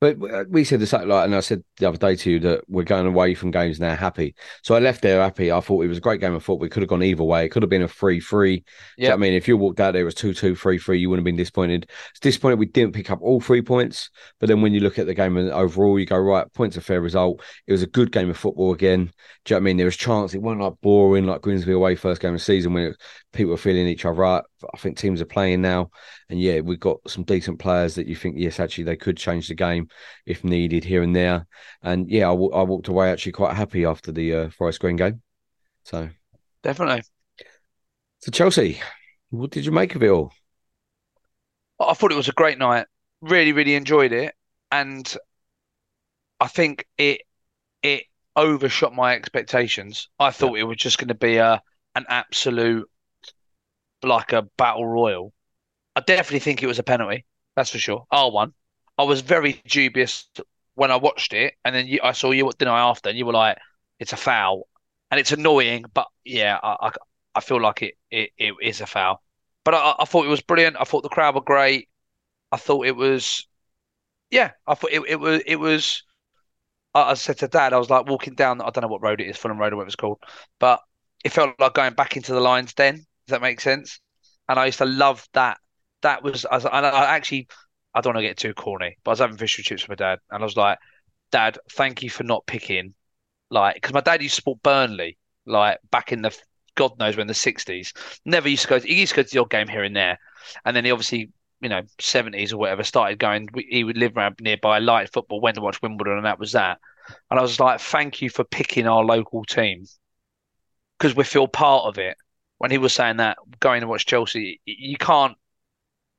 But 0.00 0.16
uh, 0.22 0.44
we 0.48 0.62
said 0.62 0.78
the 0.78 0.86
same, 0.86 1.08
like, 1.08 1.24
and 1.24 1.34
I 1.34 1.40
said 1.40 1.64
the 1.78 1.88
other 1.88 1.98
day 1.98 2.14
to 2.14 2.30
you 2.30 2.38
that 2.40 2.62
we're 2.68 2.84
going 2.84 3.06
away 3.06 3.34
from 3.34 3.50
games 3.50 3.80
now 3.80 3.96
happy. 3.96 4.36
So 4.62 4.76
I 4.76 4.78
left 4.78 5.02
there 5.02 5.20
happy. 5.20 5.50
I 5.50 5.58
thought 5.60 5.84
it 5.84 5.88
was 5.88 5.98
a 5.98 6.02
great 6.02 6.20
game 6.20 6.34
of 6.34 6.44
football. 6.44 6.60
We 6.60 6.68
could 6.68 6.82
have 6.82 6.88
gone 6.88 7.02
either 7.02 7.24
way. 7.24 7.44
It 7.44 7.48
could 7.48 7.64
have 7.64 7.70
been 7.70 7.82
a 7.82 7.88
3 7.88 8.20
3. 8.20 8.64
Yeah. 8.96 9.12
I 9.12 9.16
mean, 9.16 9.32
if 9.32 9.48
you 9.48 9.56
walked 9.56 9.80
out 9.80 9.92
there, 9.92 10.02
it 10.02 10.04
was 10.04 10.14
2 10.14 10.34
2, 10.34 10.54
3 10.54 10.78
3, 10.78 10.98
you 11.00 11.10
wouldn't 11.10 11.22
have 11.22 11.24
been 11.24 11.36
disappointed. 11.36 11.90
It's 12.10 12.20
disappointed 12.20 12.60
we 12.60 12.66
didn't 12.66 12.94
pick 12.94 13.10
up 13.10 13.20
all 13.22 13.40
three 13.40 13.62
points. 13.62 14.10
But 14.38 14.48
then 14.48 14.62
when 14.62 14.72
you 14.72 14.80
look 14.80 15.00
at 15.00 15.06
the 15.06 15.14
game 15.14 15.36
and 15.36 15.50
overall, 15.50 15.98
you 15.98 16.06
go, 16.06 16.18
right, 16.18 16.52
points 16.52 16.76
a 16.76 16.80
fair 16.80 17.00
result. 17.00 17.42
It 17.66 17.72
was 17.72 17.82
a 17.82 17.88
good 17.88 18.12
game 18.12 18.30
of 18.30 18.36
football 18.36 18.72
again. 18.72 19.10
Do 19.44 19.54
you 19.54 19.56
know 19.56 19.56
what 19.56 19.62
I 19.62 19.64
mean? 19.64 19.76
There 19.78 19.86
was 19.86 19.96
chance. 19.96 20.32
It 20.32 20.42
wasn't 20.42 20.62
like 20.62 20.74
boring 20.80 21.26
like 21.26 21.42
Grimsby 21.42 21.72
away 21.72 21.96
first 21.96 22.20
game 22.20 22.34
of 22.34 22.40
the 22.40 22.44
season 22.44 22.72
when 22.72 22.84
it, 22.84 22.96
people 23.32 23.50
were 23.50 23.56
feeling 23.56 23.88
each 23.88 24.04
other 24.04 24.24
out. 24.24 24.44
I 24.72 24.76
think 24.78 24.96
teams 24.96 25.20
are 25.20 25.26
playing 25.26 25.60
now. 25.60 25.90
And 26.30 26.40
yeah, 26.40 26.60
we've 26.60 26.78
got 26.78 26.98
some 27.08 27.24
decent 27.24 27.58
players 27.58 27.94
that 27.96 28.06
you 28.06 28.14
think, 28.14 28.36
yes, 28.38 28.60
actually, 28.60 28.84
they 28.84 28.96
could 28.96 29.16
change 29.16 29.48
the 29.48 29.54
game 29.54 29.87
if 30.26 30.44
needed 30.44 30.84
here 30.84 31.02
and 31.02 31.14
there. 31.14 31.46
And 31.82 32.10
yeah, 32.10 32.28
I 32.28 32.32
walked 32.32 32.88
away 32.88 33.10
actually 33.10 33.32
quite 33.32 33.56
happy 33.56 33.84
after 33.84 34.12
the 34.12 34.34
uh, 34.34 34.50
Forest 34.50 34.80
Green 34.80 34.96
game. 34.96 35.22
So, 35.84 36.08
Definitely. 36.62 37.02
so 38.20 38.30
Chelsea, 38.30 38.80
what 39.30 39.50
did 39.50 39.64
you 39.64 39.72
make 39.72 39.94
of 39.94 40.02
it 40.02 40.08
all? 40.10 40.32
I 41.80 41.94
thought 41.94 42.12
it 42.12 42.16
was 42.16 42.28
a 42.28 42.32
great 42.32 42.58
night. 42.58 42.86
Really, 43.20 43.52
really 43.52 43.74
enjoyed 43.74 44.12
it, 44.12 44.34
and 44.70 45.16
I 46.40 46.48
think 46.48 46.86
it 46.96 47.22
it 47.82 48.04
overshot 48.36 48.94
my 48.94 49.14
expectations. 49.14 50.08
I 50.18 50.30
thought 50.32 50.58
it 50.58 50.64
was 50.64 50.78
just 50.78 50.98
going 50.98 51.08
to 51.08 51.14
be 51.14 51.36
a 51.36 51.62
an 51.94 52.06
absolute 52.08 52.90
like 54.02 54.32
a 54.32 54.42
battle 54.56 54.86
royal. 54.86 55.32
I 55.96 56.00
definitely 56.00 56.40
think 56.40 56.62
it 56.62 56.66
was 56.66 56.78
a 56.78 56.84
penalty. 56.84 57.26
That's 57.56 57.70
for 57.70 57.78
sure. 57.78 58.06
R 58.10 58.30
one. 58.30 58.54
I 58.98 59.04
was 59.04 59.20
very 59.22 59.62
dubious 59.66 60.28
when 60.74 60.90
I 60.90 60.96
watched 60.96 61.32
it, 61.32 61.54
and 61.64 61.74
then 61.74 61.86
you, 61.86 62.00
I 62.02 62.12
saw 62.12 62.30
you 62.30 62.50
didn't 62.58 62.68
I 62.74 62.80
after, 62.80 63.08
and 63.10 63.18
you 63.18 63.26
were 63.26 63.32
like, 63.32 63.58
"It's 63.98 64.12
a 64.12 64.16
foul," 64.16 64.68
and 65.10 65.20
it's 65.20 65.32
annoying, 65.32 65.84
but 65.94 66.08
yeah, 66.24 66.58
I 66.62 66.88
I, 66.88 66.90
I 67.36 67.40
feel 67.40 67.60
like 67.60 67.82
it, 67.82 67.94
it 68.10 68.30
it 68.38 68.54
is 68.62 68.80
a 68.80 68.86
foul. 68.86 69.22
But 69.64 69.74
I, 69.74 69.96
I 70.00 70.04
thought 70.04 70.26
it 70.26 70.30
was 70.30 70.42
brilliant. 70.42 70.76
I 70.80 70.84
thought 70.84 71.02
the 71.02 71.08
crowd 71.08 71.34
were 71.34 71.40
great. 71.42 71.88
I 72.52 72.56
thought 72.58 72.86
it 72.86 72.96
was, 72.96 73.46
yeah, 74.30 74.52
I 74.66 74.74
thought 74.74 74.92
it, 74.92 75.02
it 75.08 75.16
was 75.20 75.42
it 75.46 75.56
was. 75.56 76.02
I 76.94 77.14
said 77.14 77.38
to 77.38 77.48
Dad, 77.48 77.72
I 77.72 77.78
was 77.78 77.90
like 77.90 78.06
walking 78.08 78.34
down. 78.34 78.60
I 78.60 78.70
don't 78.70 78.82
know 78.82 78.88
what 78.88 79.02
road 79.02 79.20
it 79.20 79.28
is, 79.28 79.36
Fulham 79.36 79.58
Road 79.58 79.72
or 79.72 79.76
what 79.76 79.82
it 79.82 79.86
was 79.86 79.96
called, 79.96 80.18
but 80.58 80.80
it 81.24 81.32
felt 81.32 81.58
like 81.60 81.74
going 81.74 81.94
back 81.94 82.16
into 82.16 82.32
the 82.32 82.40
Lions 82.40 82.74
Den. 82.74 82.96
Does 82.96 83.04
that 83.28 83.42
make 83.42 83.60
sense? 83.60 84.00
And 84.48 84.58
I 84.58 84.66
used 84.66 84.78
to 84.78 84.84
love 84.86 85.26
that. 85.34 85.58
That 86.02 86.22
was, 86.22 86.44
I, 86.46 86.56
I 86.58 87.16
actually, 87.16 87.48
I 87.98 88.00
don't 88.00 88.14
want 88.14 88.22
to 88.22 88.28
get 88.28 88.36
too 88.36 88.54
corny, 88.54 88.96
but 89.02 89.10
I 89.10 89.12
was 89.12 89.18
having 89.18 89.36
fish 89.36 89.58
and 89.58 89.64
chips 89.64 89.82
with 89.82 89.98
my 89.98 90.04
dad, 90.04 90.20
and 90.30 90.42
I 90.42 90.44
was 90.44 90.56
like, 90.56 90.78
Dad, 91.32 91.58
thank 91.72 92.02
you 92.02 92.10
for 92.10 92.22
not 92.22 92.46
picking, 92.46 92.94
like, 93.50 93.74
because 93.74 93.92
my 93.92 94.00
dad 94.00 94.22
used 94.22 94.36
to 94.36 94.40
support 94.40 94.62
Burnley, 94.62 95.18
like 95.46 95.78
back 95.90 96.12
in 96.12 96.22
the 96.22 96.36
God 96.76 96.96
knows 96.98 97.16
when 97.16 97.26
the 97.26 97.34
sixties. 97.34 97.92
Never 98.24 98.48
used 98.48 98.62
to 98.62 98.68
go. 98.68 98.80
He 98.80 99.00
used 99.00 99.10
to 99.10 99.16
go 99.16 99.22
to 99.24 99.28
the 99.28 99.40
odd 99.40 99.50
game 99.50 99.66
here 99.66 99.82
and 99.82 99.96
there, 99.96 100.18
and 100.64 100.76
then 100.76 100.84
he 100.84 100.92
obviously, 100.92 101.30
you 101.60 101.68
know, 101.68 101.82
seventies 102.00 102.52
or 102.52 102.58
whatever, 102.58 102.84
started 102.84 103.18
going. 103.18 103.48
He 103.68 103.82
would 103.82 103.98
live 103.98 104.16
around 104.16 104.36
nearby, 104.40 104.78
light 104.78 105.12
football, 105.12 105.40
went 105.40 105.56
to 105.56 105.60
watch 105.60 105.82
Wimbledon, 105.82 106.18
and 106.18 106.24
that 106.24 106.38
was 106.38 106.52
that. 106.52 106.78
And 107.30 107.38
I 107.38 107.42
was 107.42 107.58
like, 107.58 107.80
thank 107.80 108.22
you 108.22 108.30
for 108.30 108.44
picking 108.44 108.86
our 108.86 109.04
local 109.04 109.44
team 109.44 109.86
because 110.96 111.16
we 111.16 111.24
feel 111.24 111.48
part 111.48 111.86
of 111.86 111.98
it. 111.98 112.16
When 112.58 112.70
he 112.70 112.78
was 112.78 112.92
saying 112.92 113.16
that, 113.16 113.38
going 113.60 113.80
to 113.80 113.86
watch 113.88 114.06
Chelsea, 114.06 114.60
you 114.64 114.96
can't. 114.96 115.36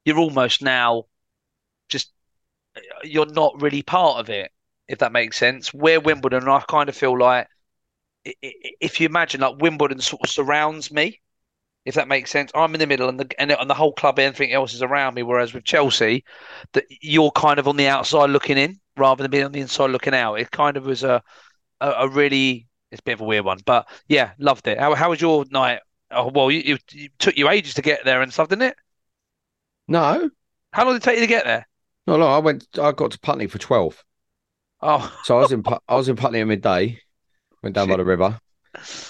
You're 0.04 0.20
almost 0.20 0.62
now 0.62 1.04
you're 3.04 3.26
not 3.28 3.62
really 3.62 3.82
part 3.84 4.20
of 4.20 4.30
it, 4.30 4.52
if 4.88 5.00
that 5.00 5.12
makes 5.12 5.38
sense. 5.38 5.74
We're 5.74 6.00
Wimbledon, 6.00 6.44
and 6.44 6.52
I 6.52 6.62
kind 6.62 6.90
of 6.90 6.96
feel 6.96 7.18
like 7.18 7.48
if 8.42 9.00
you 9.00 9.06
imagine 9.08 9.42
like 9.42 9.58
Wimbledon 9.62 10.00
sort 10.02 10.24
of 10.24 10.30
surrounds 10.30 10.92
me, 10.92 11.22
if 11.86 11.96
that 11.96 12.08
makes 12.10 12.32
sense. 12.32 12.52
I'm 12.56 12.76
in 12.76 12.80
the 12.82 12.88
middle, 12.88 13.10
and 13.10 13.20
the 13.20 13.30
and, 13.42 13.52
and 13.52 13.70
the 13.70 13.76
whole 13.76 13.94
club, 13.94 14.20
everything 14.20 14.54
else 14.54 14.74
is 14.74 14.84
around 14.84 15.16
me. 15.16 15.24
Whereas 15.24 15.54
with 15.54 15.66
Chelsea, 15.66 16.26
that 16.74 16.86
you're 17.02 17.32
kind 17.32 17.60
of 17.60 17.68
on 17.68 17.78
the 17.78 17.88
outside 17.88 18.30
looking 18.32 18.58
in 18.60 18.80
rather 18.98 19.24
than 19.24 19.32
being 19.32 19.46
on 19.46 19.54
the 19.54 19.62
inside 19.62 19.92
looking 19.92 20.16
out. 20.16 20.36
It 20.36 20.52
kind 20.52 20.78
of 20.78 20.86
was 20.86 21.04
a 21.04 21.24
a, 21.82 21.92
a 21.92 22.10
really 22.10 22.68
it's 22.92 23.02
a 23.02 23.04
bit 23.04 23.14
of 23.14 23.22
a 23.22 23.26
weird 23.26 23.46
one, 23.46 23.60
but 23.66 23.88
yeah, 24.08 24.34
loved 24.40 24.68
it. 24.68 24.80
How 24.80 24.96
how 24.96 25.12
was 25.12 25.22
your 25.22 25.46
night? 25.52 25.82
Oh, 26.12 26.30
well, 26.34 26.52
you, 26.52 26.62
you, 26.62 26.78
you 26.92 27.10
took 27.20 27.38
you 27.38 27.50
ages 27.50 27.76
to 27.76 27.84
get 27.84 28.06
there 28.06 28.22
and 28.22 28.34
stuff, 28.34 28.50
didn't 28.50 28.64
it? 28.64 28.78
No, 29.90 30.32
How 30.74 30.86
long 30.86 30.96
did 30.96 31.04
it 31.04 31.06
take 31.06 31.16
you 31.18 31.22
to 31.22 31.28
get 31.28 31.46
there? 31.46 31.68
No, 32.10 32.18
no. 32.18 32.28
I 32.28 32.40
went. 32.40 32.68
I 32.82 32.92
got 32.92 33.12
to 33.12 33.20
Putney 33.20 33.48
for 33.48 33.58
twelve. 33.58 34.04
Oh, 34.82 35.14
So 35.24 35.38
I 35.38 35.42
was 35.42 35.52
in. 35.52 35.64
I 35.88 35.96
was 35.96 36.10
in 36.10 36.16
Putney 36.16 36.40
at 36.42 36.48
midday. 36.48 37.00
Went 37.64 37.76
down 37.76 37.88
by 37.90 37.98
the 37.98 38.06
river. 38.06 38.40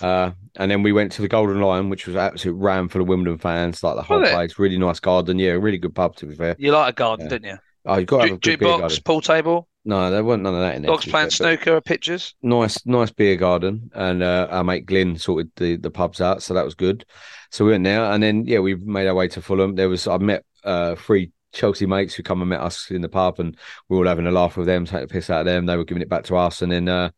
Uh, 0.01 0.31
and 0.55 0.71
then 0.71 0.81
we 0.83 0.91
went 0.91 1.11
to 1.11 1.21
the 1.21 1.27
Golden 1.27 1.59
Lion, 1.61 1.89
which 1.89 2.07
was 2.07 2.15
absolute 2.15 2.55
ram 2.55 2.87
for 2.87 2.97
the 2.97 3.03
Wimbledon 3.03 3.37
fans, 3.37 3.83
like 3.83 3.95
the 3.95 4.01
whole 4.01 4.19
Was 4.21 4.29
it? 4.29 4.33
place. 4.33 4.57
Really 4.59 4.77
nice 4.77 4.99
garden. 4.99 5.37
Yeah, 5.37 5.51
really 5.51 5.77
good 5.77 5.93
pub 5.93 6.15
to 6.17 6.25
be 6.25 6.33
fair. 6.35 6.55
you 6.57 6.71
like 6.71 6.93
a 6.93 6.95
garden, 6.95 7.25
Yeah. 7.25 7.29
didn't 7.29 7.51
you? 7.51 7.57
Oh, 7.85 7.97
you 7.97 8.05
got 8.05 8.17
to 8.17 8.23
have 8.29 8.35
a 8.35 8.39
good 8.39 8.59
beer 8.59 8.67
Jukebox, 8.69 8.79
garden. 8.79 8.97
pool 9.05 9.21
table, 9.21 9.67
No, 9.85 10.09
there 10.11 10.23
wasn't 10.23 10.43
none 10.43 10.55
of 10.55 10.61
that 10.61 10.75
in 10.75 10.81
there. 10.81 10.91
dogs 10.91 11.05
playing 11.05 11.29
fair, 11.29 11.57
snooker, 11.57 11.81
pictures. 11.81 12.33
nice, 12.41 12.83
nice 12.85 13.11
beer 13.11 13.35
garden, 13.35 13.91
and 13.93 14.23
uh, 14.23 14.47
our 14.49 14.63
mate 14.63 14.85
Glyn 14.85 15.17
sorted 15.17 15.51
the 15.57 15.75
the 15.75 15.91
pubs 15.91 16.19
out, 16.21 16.41
so 16.41 16.53
that 16.53 16.65
was 16.65 16.75
good. 16.75 17.05
So 17.51 17.65
we 17.65 17.71
went 17.71 17.83
there, 17.83 18.03
and 18.05 18.21
then 18.23 18.45
yeah, 18.45 18.59
we 18.59 18.75
made 18.75 19.07
our 19.07 19.15
way 19.15 19.27
to 19.29 19.41
Fulham. 19.41 19.75
There 19.75 19.89
was 19.89 20.07
I 20.07 20.17
met 20.17 20.43
uh 20.63 20.95
three 20.95 21.31
Chelsea 21.51 21.85
mates 21.85 22.13
who 22.13 22.23
come 22.23 22.41
and 22.41 22.49
met 22.49 22.61
us 22.61 22.91
in 22.91 23.01
the 23.01 23.09
pub, 23.09 23.39
and 23.39 23.57
we 23.87 23.97
were 23.97 24.03
all 24.03 24.09
having 24.09 24.27
a 24.27 24.31
laugh 24.31 24.57
with 24.57 24.67
them, 24.67 24.85
taking 24.85 25.01
the 25.01 25.07
piss 25.07 25.29
out 25.29 25.41
of 25.41 25.45
them. 25.45 25.65
They 25.65 25.77
were 25.77 25.85
giving 25.85 26.01
it 26.03 26.09
back 26.09 26.23
to 26.25 26.37
us, 26.37 26.61
and 26.61 26.71
then 26.71 26.87
uh, 26.87 27.09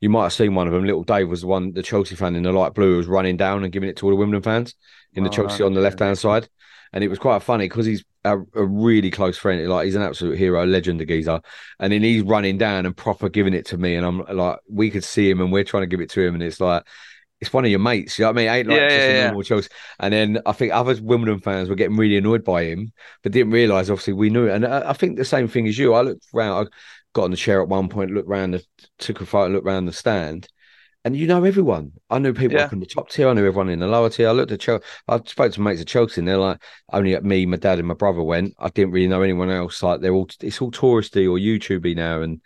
you 0.00 0.10
might 0.10 0.24
have 0.24 0.32
seen 0.32 0.54
one 0.54 0.66
of 0.66 0.72
them. 0.72 0.84
Little 0.84 1.04
Dave 1.04 1.28
was 1.28 1.42
the 1.42 1.46
one, 1.46 1.72
the 1.72 1.82
Chelsea 1.82 2.16
fan 2.16 2.36
in 2.36 2.42
the 2.42 2.52
light 2.52 2.74
blue, 2.74 2.92
who 2.92 2.96
was 2.98 3.06
running 3.06 3.36
down 3.36 3.64
and 3.64 3.72
giving 3.72 3.88
it 3.88 3.96
to 3.96 4.06
all 4.06 4.10
the 4.10 4.16
Wimbledon 4.16 4.42
fans 4.42 4.74
in 5.14 5.24
the 5.24 5.30
Oh, 5.30 5.32
Chelsea 5.32 5.62
on 5.62 5.74
the 5.74 5.80
left 5.80 6.00
hand 6.00 6.18
side. 6.18 6.48
And 6.92 7.02
it 7.02 7.08
was 7.08 7.18
quite 7.18 7.42
funny 7.42 7.66
because 7.66 7.84
he's 7.84 8.04
a, 8.24 8.38
a 8.38 8.64
really 8.64 9.10
close 9.10 9.36
friend. 9.36 9.66
Like 9.68 9.86
he's 9.86 9.96
an 9.96 10.02
absolute 10.02 10.38
hero, 10.38 10.64
legend, 10.64 11.00
the 11.00 11.04
geezer. 11.04 11.40
And 11.78 11.92
then 11.92 12.02
he's 12.02 12.22
running 12.22 12.58
down 12.58 12.86
and 12.86 12.96
proper 12.96 13.28
giving 13.28 13.54
it 13.54 13.66
to 13.66 13.78
me. 13.78 13.96
And 13.96 14.06
I'm 14.06 14.24
like, 14.34 14.60
we 14.70 14.90
could 14.90 15.04
see 15.04 15.28
him 15.28 15.40
and 15.40 15.52
we're 15.52 15.64
trying 15.64 15.82
to 15.82 15.88
give 15.88 16.00
it 16.00 16.10
to 16.10 16.22
him. 16.22 16.34
And 16.34 16.42
it's 16.42 16.60
like, 16.60 16.84
it's 17.40 17.52
one 17.52 17.64
of 17.64 17.70
your 17.70 17.80
mates. 17.80 18.18
You 18.18 18.24
know 18.24 18.30
what 18.32 18.38
I 18.38 18.42
mean? 18.42 18.48
It 18.48 18.52
ain't 18.58 18.68
like 18.68 18.76
Yeah, 18.80 18.88
just 18.88 19.08
yeah, 19.08 19.10
a 19.10 19.12
yeah. 19.12 19.20
normal 19.24 19.42
Chelsea. 19.42 19.68
And 20.00 20.12
then 20.12 20.38
I 20.46 20.52
think 20.52 20.72
other 20.72 20.96
Wimbledon 21.02 21.40
fans 21.40 21.68
were 21.68 21.74
getting 21.74 21.96
really 21.96 22.16
annoyed 22.16 22.44
by 22.44 22.64
him, 22.64 22.92
but 23.22 23.32
didn't 23.32 23.52
realise 23.52 23.90
obviously 23.90 24.14
we 24.14 24.30
knew 24.30 24.46
it. 24.46 24.54
And 24.54 24.66
I, 24.66 24.90
I 24.90 24.92
think 24.94 25.16
the 25.16 25.24
same 25.24 25.48
thing 25.48 25.66
as 25.68 25.78
you. 25.78 25.94
I 25.94 26.00
looked 26.02 26.26
round, 26.32 26.68
I 26.68 26.70
got 27.12 27.24
on 27.24 27.30
the 27.30 27.36
chair 27.36 27.60
at 27.62 27.68
one 27.68 27.88
point, 27.88 28.10
looked 28.12 28.28
round, 28.28 28.54
the, 28.54 28.64
took 28.98 29.20
a 29.20 29.26
photo, 29.26 29.52
looked 29.52 29.66
round 29.66 29.86
the 29.88 29.92
stand. 29.92 30.48
And 31.04 31.16
you 31.16 31.28
know 31.28 31.44
everyone. 31.44 31.92
I 32.10 32.18
knew 32.18 32.32
people 32.32 32.56
Yeah. 32.56 32.64
up 32.64 32.72
in 32.72 32.80
the 32.80 32.86
top 32.86 33.10
tier. 33.10 33.28
I 33.28 33.32
knew 33.32 33.46
everyone 33.46 33.68
in 33.68 33.78
the 33.78 33.86
lower 33.86 34.10
tier. 34.10 34.28
I 34.28 34.32
looked 34.32 34.50
at 34.50 34.58
Chelsea. 34.60 34.84
I 35.06 35.20
spoke 35.24 35.52
to 35.52 35.60
mates 35.60 35.80
at 35.80 35.86
Chelsea, 35.86 36.20
and 36.20 36.26
they're 36.26 36.36
like, 36.36 36.60
only 36.92 37.14
at 37.14 37.24
me, 37.24 37.46
my 37.46 37.58
dad, 37.58 37.78
and 37.78 37.86
my 37.86 37.94
brother 37.94 38.22
went. 38.22 38.54
I 38.58 38.70
didn't 38.70 38.90
really 38.92 39.06
know 39.06 39.22
anyone 39.22 39.48
else. 39.50 39.82
Like 39.84 40.00
they're 40.00 40.12
all, 40.12 40.28
it's 40.42 40.60
all 40.60 40.72
touristy 40.72 41.24
or 41.30 41.38
YouTubey 41.38 41.94
now, 41.94 42.22
and 42.22 42.40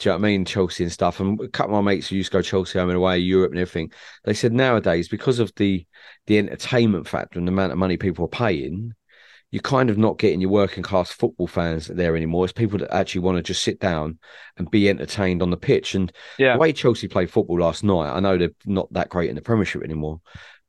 do 0.00 0.08
you 0.08 0.12
know 0.14 0.18
what 0.18 0.26
I 0.26 0.30
mean? 0.30 0.44
Chelsea 0.46 0.82
and 0.82 0.92
stuff. 0.92 1.20
And 1.20 1.38
a 1.40 1.48
couple 1.48 1.76
of 1.76 1.84
my 1.84 1.92
mates 1.92 2.08
who 2.08 2.16
used 2.16 2.32
to 2.32 2.38
go 2.38 2.42
Chelsea 2.42 2.78
home 2.78 2.88
and 2.88 2.96
away, 2.96 3.18
Europe 3.18 3.52
and 3.52 3.60
everything, 3.60 3.92
they 4.24 4.32
said 4.32 4.52
nowadays 4.52 5.08
because 5.08 5.38
of 5.38 5.52
the 5.56 5.86
the 6.26 6.38
entertainment 6.38 7.06
factor 7.06 7.38
and 7.38 7.46
the 7.46 7.52
amount 7.52 7.72
of 7.72 7.78
money 7.78 7.98
people 7.98 8.24
are 8.24 8.28
paying, 8.28 8.94
you're 9.50 9.60
kind 9.60 9.90
of 9.90 9.98
not 9.98 10.18
getting 10.18 10.40
your 10.40 10.50
working 10.50 10.82
class 10.82 11.10
football 11.10 11.46
fans 11.46 11.86
there 11.88 12.16
anymore. 12.16 12.44
It's 12.44 12.52
people 12.52 12.78
that 12.78 12.94
actually 12.94 13.22
want 13.22 13.36
to 13.36 13.42
just 13.42 13.62
sit 13.62 13.78
down 13.78 14.18
and 14.56 14.70
be 14.70 14.88
entertained 14.88 15.42
on 15.42 15.50
the 15.50 15.56
pitch. 15.58 15.94
And 15.94 16.10
Yeah. 16.38 16.54
the 16.54 16.60
way 16.60 16.72
Chelsea 16.72 17.06
played 17.08 17.30
football 17.30 17.60
last 17.60 17.84
night, 17.84 18.10
I 18.10 18.20
know 18.20 18.38
they're 18.38 18.50
not 18.64 18.90
that 18.94 19.10
great 19.10 19.28
in 19.28 19.36
the 19.36 19.42
Premiership 19.42 19.82
anymore, 19.82 20.20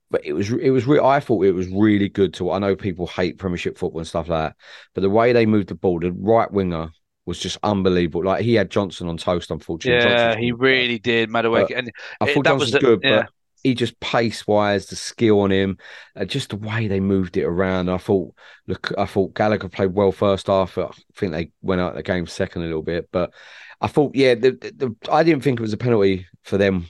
but 0.10 0.26
it 0.26 0.34
was 0.34 0.52
it 0.52 0.72
was 0.72 0.86
re- 0.86 1.00
I 1.00 1.22
thought 1.22 1.46
it 1.46 1.54
was 1.54 1.70
really 1.70 2.10
good 2.10 2.34
to. 2.36 2.52
I 2.52 2.60
know 2.60 2.76
people 2.76 3.08
hate 3.08 3.38
Premiership 3.38 3.78
football 3.78 4.00
and 4.00 4.08
stuff 4.08 4.28
like 4.28 4.50
that, 4.50 4.56
but 4.94 5.02
the 5.02 5.10
way 5.10 5.32
they 5.32 5.46
moved 5.46 5.70
the 5.70 5.76
ball, 5.76 6.00
the 6.00 6.12
right 6.12 6.52
winger 6.52 6.90
was 7.26 7.40
just 7.40 7.58
unbelievable. 7.64 8.24
Like 8.26 8.44
he 8.44 8.56
had 8.56 8.70
Johnson 8.72 9.08
on 9.08 9.18
toast, 9.18 9.52
unfortunately. 9.52 10.10
Yeah, 10.10 10.36
he 10.36 10.52
really 10.52 11.00
did, 11.00 11.30
Madueke. 11.30 11.68
But 11.70 11.78
And 11.78 11.92
I 12.20 12.28
it- 12.30 12.34
thought 12.34 12.44
that 12.46 12.58
was 12.58 12.72
the- 12.72 12.80
good, 12.80 13.00
yeah. 13.04 13.22
but 13.24 13.30
he 13.64 13.76
just 13.76 14.00
pace 14.00 14.48
wise, 14.48 14.88
the 14.88 14.96
skill 14.96 15.42
on 15.42 15.52
him, 15.52 15.78
uh, 16.16 16.26
just 16.26 16.50
the 16.50 16.56
way 16.56 16.88
they 16.88 17.00
moved 17.00 17.38
it 17.38 17.44
around. 17.44 17.90
I 17.90 17.98
thought, 17.98 18.34
look, 18.68 18.92
I 18.98 19.06
thought 19.06 19.36
Gallagher 19.36 19.70
played 19.70 19.94
well 19.94 20.12
first 20.12 20.48
half. 20.48 20.78
I 20.80 20.90
think 21.16 21.32
they 21.32 21.52
went 21.62 21.80
out 21.80 21.94
the 21.94 22.02
game 22.02 22.26
second 22.26 22.64
a 22.64 22.66
little 22.66 22.82
bit, 22.82 23.10
but 23.12 23.32
I 23.80 23.86
thought, 23.88 24.16
yeah, 24.16 24.34
the, 24.34 24.52
the, 24.52 24.96
I 25.12 25.22
didn't 25.24 25.44
think 25.44 25.60
it 25.60 25.64
was 25.64 25.74
a 25.74 25.78
penalty 25.78 26.26
for 26.44 26.58
them 26.58 26.88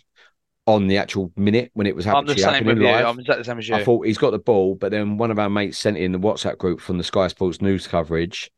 on 0.67 0.87
the 0.87 0.97
actual 0.97 1.33
minute 1.35 1.71
when 1.73 1.87
it 1.87 1.95
was 1.95 2.05
happening. 2.05 2.29
I'm 2.29 2.35
the 2.37 2.41
same 2.41 2.65
with 2.65 2.77
you. 2.77 2.83
live. 2.85 3.05
I'm 3.05 3.19
exactly 3.19 3.41
the 3.41 3.45
same 3.45 3.57
as 3.59 3.67
you. 3.67 3.75
I 3.75 3.83
thought 3.83 4.05
he's 4.05 4.17
got 4.17 4.31
the 4.31 4.39
ball, 4.39 4.75
but 4.75 4.91
then 4.91 5.17
one 5.17 5.31
of 5.31 5.39
our 5.39 5.49
mates 5.49 5.77
sent 5.77 5.97
in 5.97 6.13
the 6.13 6.19
WhatsApp 6.19 6.57
group 6.57 6.79
from 6.79 6.97
the 6.97 7.03
Sky 7.03 7.27
Sports 7.27 7.61
news 7.61 7.85
coverage, 7.87 8.49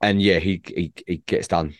and 0.00 0.20
yeah, 0.22 0.38
he 0.38 0.62
he, 0.66 0.92
he 1.06 1.16
gets 1.18 1.48
done. 1.48 1.74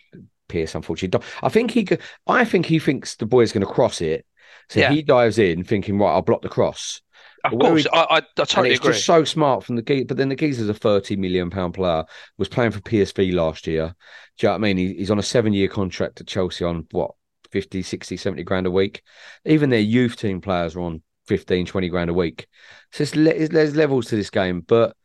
Pearce, 0.48 0.74
unfortunately, 0.74 1.20
I 1.42 1.48
think 1.50 1.70
he. 1.72 1.86
I 2.26 2.44
think 2.44 2.66
he 2.66 2.78
thinks 2.78 3.16
the 3.16 3.26
boy 3.26 3.42
is 3.42 3.52
going 3.52 3.66
to 3.66 3.72
cross 3.72 4.00
it, 4.00 4.24
So 4.70 4.80
Yeah. 4.80 4.90
he 4.92 5.02
dives 5.02 5.38
in 5.38 5.62
thinking, 5.64 5.98
right, 5.98 6.12
I'll 6.12 6.22
block 6.22 6.42
the 6.42 6.48
cross. 6.48 7.02
Of 7.44 7.52
where 7.52 7.70
course, 7.70 7.82
he- 7.82 7.88
I, 7.92 8.02
I, 8.02 8.16
I 8.18 8.20
totally 8.44 8.70
it's 8.70 8.80
agree. 8.80 8.92
just 8.94 9.04
so 9.04 9.24
smart 9.24 9.64
from 9.64 9.76
the 9.76 9.82
geese. 9.82 10.04
But 10.08 10.16
then 10.16 10.28
the 10.30 10.36
geezer's 10.36 10.68
a 10.68 10.74
30 10.74 11.16
million 11.16 11.50
pound 11.50 11.74
player, 11.74 12.04
was 12.38 12.48
playing 12.48 12.72
for 12.72 12.80
PSV 12.80 13.32
last 13.32 13.66
year. 13.66 13.94
Do 14.38 14.46
you 14.46 14.48
know 14.48 14.52
what 14.52 14.56
I 14.56 14.60
mean? 14.60 14.76
He, 14.78 14.94
he's 14.94 15.10
on 15.10 15.18
a 15.18 15.22
seven 15.22 15.52
year 15.52 15.68
contract 15.68 16.20
at 16.20 16.26
Chelsea 16.26 16.64
on 16.64 16.86
what, 16.90 17.12
50, 17.50 17.82
60, 17.82 18.16
70 18.16 18.42
grand 18.42 18.66
a 18.66 18.70
week. 18.70 19.02
Even 19.44 19.70
their 19.70 19.80
youth 19.80 20.16
team 20.16 20.40
players 20.40 20.76
are 20.76 20.80
on 20.80 21.02
15, 21.26 21.66
20 21.66 21.88
grand 21.88 22.10
a 22.10 22.14
week. 22.14 22.46
So 22.92 23.04
there's 23.04 23.76
levels 23.76 24.06
to 24.06 24.16
this 24.16 24.30
game. 24.30 24.60
But 24.60 24.96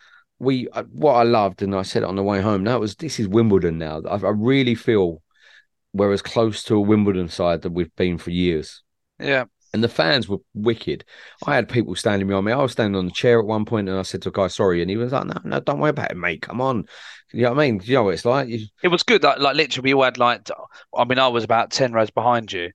we, 0.43 0.67
uh, 0.69 0.83
what 0.91 1.13
I 1.13 1.23
loved, 1.23 1.61
and 1.61 1.75
I 1.75 1.83
said 1.83 2.03
it 2.03 2.09
on 2.09 2.15
the 2.15 2.23
way 2.23 2.41
home, 2.41 2.63
that 2.65 2.79
was 2.79 2.95
this 2.95 3.19
is 3.19 3.27
Wimbledon 3.27 3.77
now. 3.77 4.01
I, 4.09 4.15
I 4.15 4.29
really 4.31 4.75
feel 4.75 5.21
we're 5.93 6.13
as 6.13 6.21
close 6.21 6.63
to 6.65 6.75
a 6.75 6.81
Wimbledon 6.81 7.29
side 7.29 7.61
that 7.63 7.71
we've 7.71 7.95
been 7.95 8.17
for 8.17 8.31
years. 8.31 8.81
yeah, 9.19 9.45
And 9.73 9.83
the 9.83 9.89
fans 9.89 10.27
were 10.29 10.37
wicked. 10.53 11.03
I 11.47 11.55
had 11.55 11.69
people 11.69 11.95
standing 11.95 12.27
behind 12.27 12.45
me. 12.45 12.51
I 12.51 12.57
was 12.61 12.71
standing 12.73 12.97
on 12.97 13.05
the 13.05 13.11
chair 13.11 13.39
at 13.39 13.45
one 13.45 13.65
point 13.65 13.89
and 13.89 13.97
I 13.97 14.03
said 14.03 14.21
to 14.23 14.29
a 14.29 14.31
guy, 14.31 14.47
sorry. 14.47 14.81
And 14.81 14.89
he 14.89 14.97
was 14.97 15.11
like, 15.13 15.25
no, 15.25 15.35
no, 15.43 15.59
don't 15.59 15.79
worry 15.79 15.89
about 15.91 16.11
it, 16.11 16.17
mate. 16.17 16.41
Come 16.43 16.61
on. 16.61 16.85
You 17.31 17.43
know 17.43 17.53
what 17.53 17.59
I 17.63 17.71
mean? 17.71 17.81
You 17.83 17.95
know 17.95 18.03
what 18.03 18.13
it's 18.15 18.25
like? 18.25 18.47
You, 18.49 18.67
it 18.83 18.89
was 18.89 19.03
good. 19.03 19.23
Like, 19.23 19.39
like 19.39 19.55
literally, 19.55 19.89
we 19.89 19.93
all 19.95 20.03
had 20.03 20.17
like, 20.19 20.47
I 20.95 21.05
mean, 21.05 21.19
I 21.19 21.27
was 21.27 21.43
about 21.43 21.71
ten 21.71 21.91
rows 21.93 22.11
behind 22.11 22.51
you, 22.51 22.71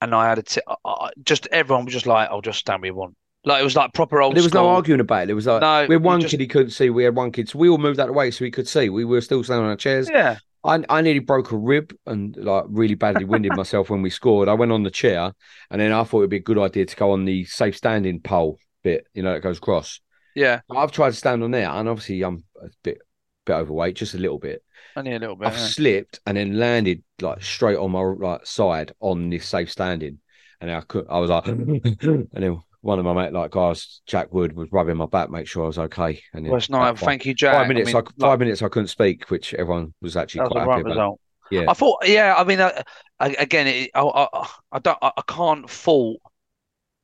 and 0.00 0.14
I 0.14 0.28
had 0.28 0.38
a 0.38 0.42
t- 0.42 0.60
I- 0.66 0.76
I- 0.84 1.10
just 1.22 1.46
everyone 1.52 1.84
was 1.86 1.94
just 1.94 2.06
like, 2.06 2.28
"I'll 2.30 2.40
just 2.42 2.58
stand 2.58 2.82
where 2.82 2.88
you 2.90 2.94
want." 2.94 3.16
Like 3.44 3.60
it 3.60 3.64
was 3.64 3.74
like 3.74 3.92
proper 3.92 4.22
old. 4.22 4.34
there 4.36 4.42
was 4.42 4.52
school. 4.52 4.62
no 4.64 4.68
arguing 4.70 5.00
about 5.00 5.24
it. 5.24 5.30
It 5.30 5.34
was 5.34 5.46
like, 5.46 5.60
No, 5.62 5.86
we 5.88 5.94
had 5.96 6.02
one 6.04 6.20
just- 6.20 6.30
kid 6.30 6.40
he 6.40 6.46
couldn't 6.46 6.70
see. 6.70 6.90
We 6.90 7.04
had 7.04 7.16
one 7.16 7.32
kid. 7.32 7.48
So 7.48 7.58
we 7.58 7.68
all 7.68 7.78
moved 7.78 7.98
out 7.98 8.04
of 8.04 8.08
the 8.14 8.18
way 8.18 8.30
so 8.30 8.44
he 8.44 8.50
could 8.50 8.68
see. 8.68 8.88
We 8.88 9.04
were 9.04 9.20
still 9.20 9.42
standing 9.42 9.64
on 9.64 9.70
our 9.70 9.76
chairs. 9.76 10.08
Yeah, 10.08 10.38
I, 10.64 10.84
I 10.88 11.00
nearly 11.00 11.18
broke 11.18 11.50
a 11.50 11.56
rib 11.56 11.92
and 12.06 12.36
like 12.36 12.64
really 12.68 12.94
badly 12.94 13.24
winded 13.24 13.52
myself 13.56 13.90
when 13.90 14.00
we 14.02 14.10
scored. 14.10 14.48
I 14.48 14.54
went 14.54 14.70
on 14.72 14.84
the 14.84 14.90
chair 14.90 15.32
and 15.70 15.80
then 15.80 15.92
I 15.92 16.04
thought 16.04 16.18
it'd 16.18 16.30
be 16.30 16.36
a 16.36 16.40
good 16.40 16.58
idea 16.58 16.86
to 16.86 16.96
go 16.96 17.10
on 17.10 17.24
the 17.24 17.44
safe 17.46 17.76
standing 17.76 18.20
pole 18.20 18.58
bit, 18.84 19.06
you 19.14 19.22
know, 19.22 19.32
that 19.32 19.40
goes 19.42 19.58
across. 19.58 20.00
yeah, 20.36 20.60
I've 20.70 20.92
tried 20.92 21.10
to 21.10 21.16
stand 21.16 21.42
on 21.42 21.50
there 21.50 21.68
and 21.68 21.88
obviously 21.88 22.22
I'm 22.22 22.44
a 22.62 22.68
bit 22.84 22.98
bit 23.44 23.54
overweight, 23.54 23.96
just 23.96 24.14
a 24.14 24.18
little 24.18 24.38
bit. 24.38 24.62
only 24.96 25.14
a 25.14 25.18
little 25.18 25.34
bit. 25.34 25.48
I've 25.48 25.54
yeah. 25.54 25.66
slipped 25.66 26.20
and 26.26 26.36
then 26.36 26.58
landed 26.60 27.02
like 27.20 27.42
straight 27.42 27.76
on 27.76 27.90
my 27.90 28.02
like 28.02 28.46
side 28.46 28.92
on 29.00 29.30
this 29.30 29.46
safe 29.48 29.70
standing, 29.70 30.18
and 30.60 30.70
I 30.70 30.80
could 30.82 31.06
I 31.10 31.18
was 31.18 31.28
like, 31.30 31.46
and 31.48 32.28
then 32.32 32.60
one 32.82 32.98
of 32.98 33.04
my 33.04 33.14
mate 33.14 33.32
like 33.32 33.52
guys, 33.52 34.02
Jack 34.06 34.32
Wood, 34.32 34.54
was 34.54 34.70
rubbing 34.72 34.96
my 34.96 35.06
back, 35.06 35.30
make 35.30 35.46
sure 35.46 35.64
I 35.64 35.66
was 35.68 35.78
okay. 35.78 36.20
And 36.34 36.46
Well, 36.46 36.56
it's 36.56 36.68
nice. 36.68 36.98
Thank 36.98 37.24
you, 37.24 37.32
Jack. 37.32 37.54
five 37.54 37.68
minutes, 37.68 37.94
I 37.94 37.98
I 37.98 38.02
five 38.02 38.12
like, 38.20 38.38
minutes 38.40 38.60
I 38.60 38.68
couldn't 38.68 38.88
speak, 38.88 39.30
which 39.30 39.54
everyone 39.54 39.94
was 40.02 40.16
actually 40.16 40.48
quite 40.48 40.66
right 40.66 40.68
happy 40.68 40.80
about. 40.82 40.90
result. 40.90 41.20
Yeah, 41.50 41.64
I 41.68 41.74
thought, 41.74 42.06
yeah. 42.06 42.34
I 42.36 42.44
mean, 42.44 42.60
uh, 42.60 42.82
I, 43.20 43.28
again, 43.38 43.66
it, 43.66 43.90
I, 43.94 44.00
I, 44.02 44.48
I 44.72 44.78
don't, 44.80 44.98
I, 45.00 45.22
can't 45.28 45.68
fault 45.68 46.20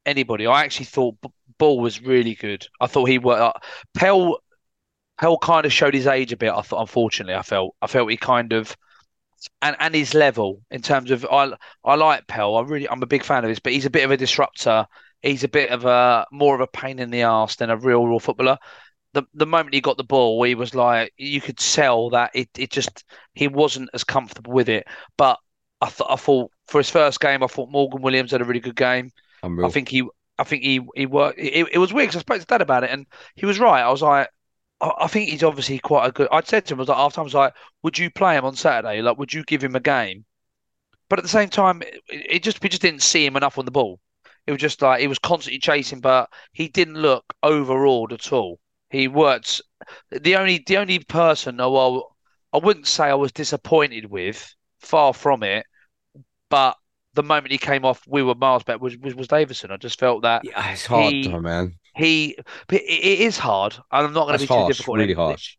anybody. 0.04 0.46
I 0.46 0.64
actually 0.64 0.86
thought 0.86 1.16
Ball 1.58 1.78
was 1.78 2.00
really 2.00 2.34
good. 2.34 2.66
I 2.80 2.86
thought 2.86 3.08
he 3.08 3.18
worked. 3.18 3.40
Uh, 3.40 3.52
Pell, 3.94 4.38
Pell 5.20 5.38
kind 5.38 5.66
of 5.66 5.72
showed 5.72 5.94
his 5.94 6.06
age 6.06 6.32
a 6.32 6.36
bit. 6.36 6.52
I 6.52 6.62
thought, 6.62 6.80
unfortunately, 6.80 7.34
I 7.34 7.42
felt, 7.42 7.76
I 7.82 7.86
felt 7.88 8.10
he 8.10 8.16
kind 8.16 8.52
of, 8.52 8.76
and 9.62 9.76
and 9.78 9.94
his 9.94 10.14
level 10.14 10.62
in 10.70 10.82
terms 10.82 11.10
of, 11.12 11.24
I, 11.30 11.52
I 11.84 11.94
like 11.94 12.26
Pell. 12.26 12.56
I 12.56 12.62
really, 12.62 12.88
I'm 12.88 13.02
a 13.02 13.06
big 13.06 13.22
fan 13.22 13.44
of 13.44 13.50
his, 13.50 13.60
but 13.60 13.72
he's 13.72 13.86
a 13.86 13.90
bit 13.90 14.04
of 14.04 14.10
a 14.10 14.16
disruptor. 14.16 14.86
He's 15.22 15.44
a 15.44 15.48
bit 15.48 15.70
of 15.70 15.84
a 15.84 16.26
more 16.32 16.54
of 16.54 16.60
a 16.60 16.66
pain 16.66 16.98
in 16.98 17.10
the 17.10 17.22
ass 17.22 17.56
than 17.56 17.70
a 17.70 17.76
real, 17.76 18.06
real 18.06 18.20
footballer. 18.20 18.58
The 19.14 19.24
the 19.34 19.46
moment 19.46 19.74
he 19.74 19.80
got 19.80 19.96
the 19.98 20.04
ball, 20.04 20.42
he 20.44 20.54
was 20.54 20.74
like, 20.74 21.12
you 21.18 21.40
could 21.40 21.58
tell 21.58 22.10
that 22.10 22.30
it, 22.34 22.48
it 22.58 22.70
just 22.70 23.04
he 23.34 23.48
wasn't 23.48 23.90
as 23.94 24.04
comfortable 24.04 24.52
with 24.52 24.68
it. 24.68 24.86
But 25.18 25.38
I 25.80 25.88
thought 25.90 26.10
I 26.12 26.16
thought 26.16 26.52
for 26.68 26.78
his 26.78 26.90
first 26.90 27.20
game, 27.20 27.42
I 27.42 27.46
thought 27.48 27.70
Morgan 27.70 28.02
Williams 28.02 28.32
had 28.32 28.42
a 28.42 28.44
really 28.44 28.60
good 28.60 28.76
game. 28.76 29.12
unreal. 29.42 29.64
I 29.64 29.68
think 29.68 29.88
he 29.88 30.08
I 30.38 30.44
think 30.44 30.62
he 30.64 30.80
he 30.96 31.06
worked. 31.06 31.38
It, 31.38 31.68
it 31.72 31.78
was 31.78 31.92
weird 31.92 32.08
'cause 32.10 32.16
I 32.16 32.20
spoke 32.20 32.40
to 32.40 32.46
Dad 32.46 32.62
about 32.62 32.84
it, 32.84 32.90
and 32.90 33.06
he 33.36 33.46
was 33.46 33.58
right. 33.58 33.82
I 33.82 33.90
was 33.90 34.02
like, 34.02 34.28
I, 34.80 34.92
I 35.00 35.06
think 35.08 35.30
he's 35.30 35.42
obviously 35.44 35.78
quite 35.78 36.06
a 36.08 36.12
good. 36.12 36.28
I'd 36.32 36.46
said 36.48 36.66
to 36.66 36.74
him, 36.74 36.80
I 36.80 36.82
was 36.82 36.88
like, 36.88 36.98
after 36.98 37.20
I 37.20 37.24
was 37.24 37.34
like, 37.34 37.54
would 37.82 37.98
you 37.98 38.10
play 38.10 38.36
him 38.36 38.44
on 38.44 38.56
Saturday? 38.56 39.02
Like, 39.02 39.18
would 39.18 39.32
you 39.32 39.44
give 39.44 39.62
him 39.64 39.74
a 39.76 39.80
game? 39.80 40.24
But 41.10 41.18
at 41.20 41.22
the 41.24 41.28
same 41.28 41.50
time, 41.50 41.82
it, 41.82 42.02
it 42.08 42.42
just 42.42 42.62
we 42.62 42.68
just 42.70 42.82
didn't 42.82 43.02
see 43.02 43.26
him 43.26 43.36
enough 43.36 43.58
on 43.58 43.64
the 43.66 43.70
ball. 43.72 44.00
It 44.48 44.52
was 44.52 44.60
just 44.60 44.80
like 44.82 45.00
he 45.00 45.06
was 45.08 45.18
constantly 45.18 45.60
chasing, 45.60 46.00
but 46.00 46.30
he 46.52 46.68
didn't 46.68 46.94
look 46.96 47.34
overawed 47.42 48.12
at 48.14 48.32
all. 48.32 48.58
He 48.90 49.06
worked. 49.06 49.60
The 50.10 50.36
only 50.36 50.64
the 50.66 50.78
only 50.78 51.00
person, 51.00 51.60
oh 51.60 52.08
I 52.52 52.58
wouldn't 52.58 52.86
say 52.86 53.04
I 53.04 53.14
was 53.14 53.30
disappointed 53.32 54.06
with. 54.06 54.54
Far 54.80 55.12
from 55.12 55.42
it, 55.42 55.66
but 56.48 56.76
the 57.14 57.22
moment 57.22 57.52
he 57.52 57.58
came 57.58 57.84
off, 57.84 58.02
we 58.06 58.22
were 58.22 58.34
miles 58.36 58.62
better. 58.64 58.78
Was 58.78 58.96
was, 58.98 59.14
was 59.14 59.28
Davison? 59.28 59.70
I 59.70 59.76
just 59.76 59.98
felt 59.98 60.22
that 60.22 60.44
yeah, 60.44 60.72
it's 60.72 60.86
hard, 60.86 61.12
he- 61.12 61.28
though, 61.28 61.40
man. 61.40 61.74
he. 61.96 62.36
It, 62.70 62.82
it 62.82 63.20
is 63.20 63.38
hard, 63.38 63.74
and 63.74 64.06
I'm 64.06 64.12
not 64.12 64.26
going 64.26 64.38
to 64.38 64.38
be 64.38 64.46
too 64.46 64.54
harsh, 64.54 64.76
difficult. 64.76 64.98
really 64.98 65.14
harsh. 65.14 65.56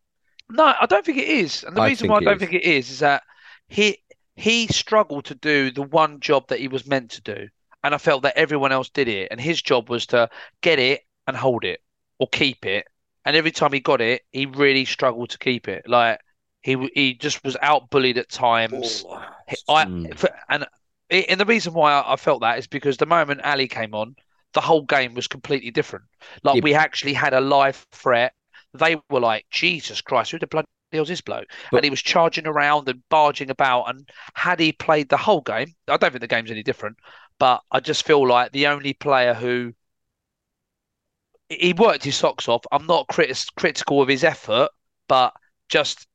No, 0.50 0.64
I 0.66 0.86
don't 0.88 1.06
think 1.06 1.18
it 1.18 1.28
is. 1.28 1.64
And 1.64 1.76
the 1.76 1.82
I 1.82 1.88
reason 1.90 2.08
why 2.08 2.18
I 2.18 2.22
don't 2.22 2.36
is. 2.36 2.40
think 2.40 2.54
it 2.54 2.64
is 2.64 2.90
is 2.90 3.00
that 3.00 3.24
he 3.68 4.00
he 4.36 4.68
struggled 4.68 5.26
to 5.26 5.36
do 5.36 5.70
the 5.72 5.84
one 5.84 6.20
job 6.22 6.48
that 6.48 6.60
he 6.60 6.68
was 6.68 6.88
meant 6.88 7.12
to 7.12 7.22
do. 7.22 7.48
And 7.84 7.96
I 7.96 7.98
felt 7.98 8.24
that 8.24 8.38
everyone 8.38 8.72
else 8.72 8.90
did 8.90 9.08
it. 9.08 9.30
And 9.32 9.40
his 9.40 9.62
job 9.62 9.90
was 9.90 10.06
to 10.08 10.30
get 10.62 10.80
it 10.80 11.02
and 11.28 11.36
hold 11.38 11.64
it 11.64 11.82
or 12.18 12.28
keep 12.28 12.66
it. 12.66 12.86
And 13.26 13.36
every 13.36 13.52
time 13.52 13.72
he 13.74 13.80
got 13.80 14.02
it, 14.02 14.24
he 14.32 14.46
really 14.46 14.86
struggled 14.86 15.30
to 15.32 15.38
keep 15.38 15.68
it. 15.68 15.88
Like 15.88 16.20
he 16.62 16.90
he 16.94 17.14
just 17.14 17.44
was 17.44 17.56
out 17.62 17.90
bullied 17.90 18.18
at 18.18 18.30
times. 18.30 19.06
I 19.68 19.86
Mm. 19.86 20.18
for, 20.18 20.30
and 20.50 20.68
and 21.10 21.40
the 21.40 21.46
reason 21.46 21.74
why 21.74 21.94
I, 21.94 22.14
I 22.14 22.16
felt 22.16 22.42
that 22.42 22.60
is 22.60 22.68
because 22.68 22.98
the 22.98 23.06
moment 23.06 23.42
Ali 23.44 23.68
came 23.68 23.96
on, 23.96 24.16
the 24.54 24.62
whole 24.62 24.84
game 24.84 25.14
was 25.14 25.28
completely 25.28 25.72
different. 25.72 26.06
Like 26.44 26.56
Yeah. 26.56 26.62
we 26.64 26.74
actually 26.74 27.14
had 27.14 27.34
a 27.34 27.42
live 27.42 27.86
threat. 27.92 28.34
They 28.74 28.98
were 29.10 29.20
like, 29.20 29.46
Jesus 29.50 30.02
Christ, 30.02 30.32
who 30.32 30.40
the 30.40 30.48
bloody 30.48 30.68
hell's 30.92 31.08
this 31.08 31.22
bloke? 31.22 31.48
But- 31.72 31.78
and 31.78 31.84
he 31.84 31.90
was 31.90 32.02
charging 32.02 32.48
around 32.48 32.90
and 32.90 33.08
barging 33.10 33.50
about. 33.50 33.90
And 33.90 34.10
had 34.34 34.60
he 34.60 34.72
played 34.72 35.10
the 35.10 35.18
whole 35.18 35.42
game, 35.42 35.76
I 35.88 35.98
don't 35.98 36.12
think 36.12 36.22
the 36.22 36.28
game's 36.28 36.52
any 36.52 36.64
different. 36.64 36.98
But 37.38 37.62
I 37.72 37.80
just 37.80 38.06
feel 38.06 38.28
like 38.28 38.52
the 38.52 38.68
only 38.68 38.94
player 38.94 39.34
who 39.34 39.74
he 41.50 41.74
worked 41.74 42.04
his 42.04 42.16
socks 42.16 42.48
off. 42.48 42.64
I'm 42.72 42.86
not 42.86 43.08
critis 43.08 43.54
critical 43.56 44.02
of 44.02 44.08
his 44.08 44.24
effort, 44.24 44.70
but 45.08 45.34
just 45.68 46.08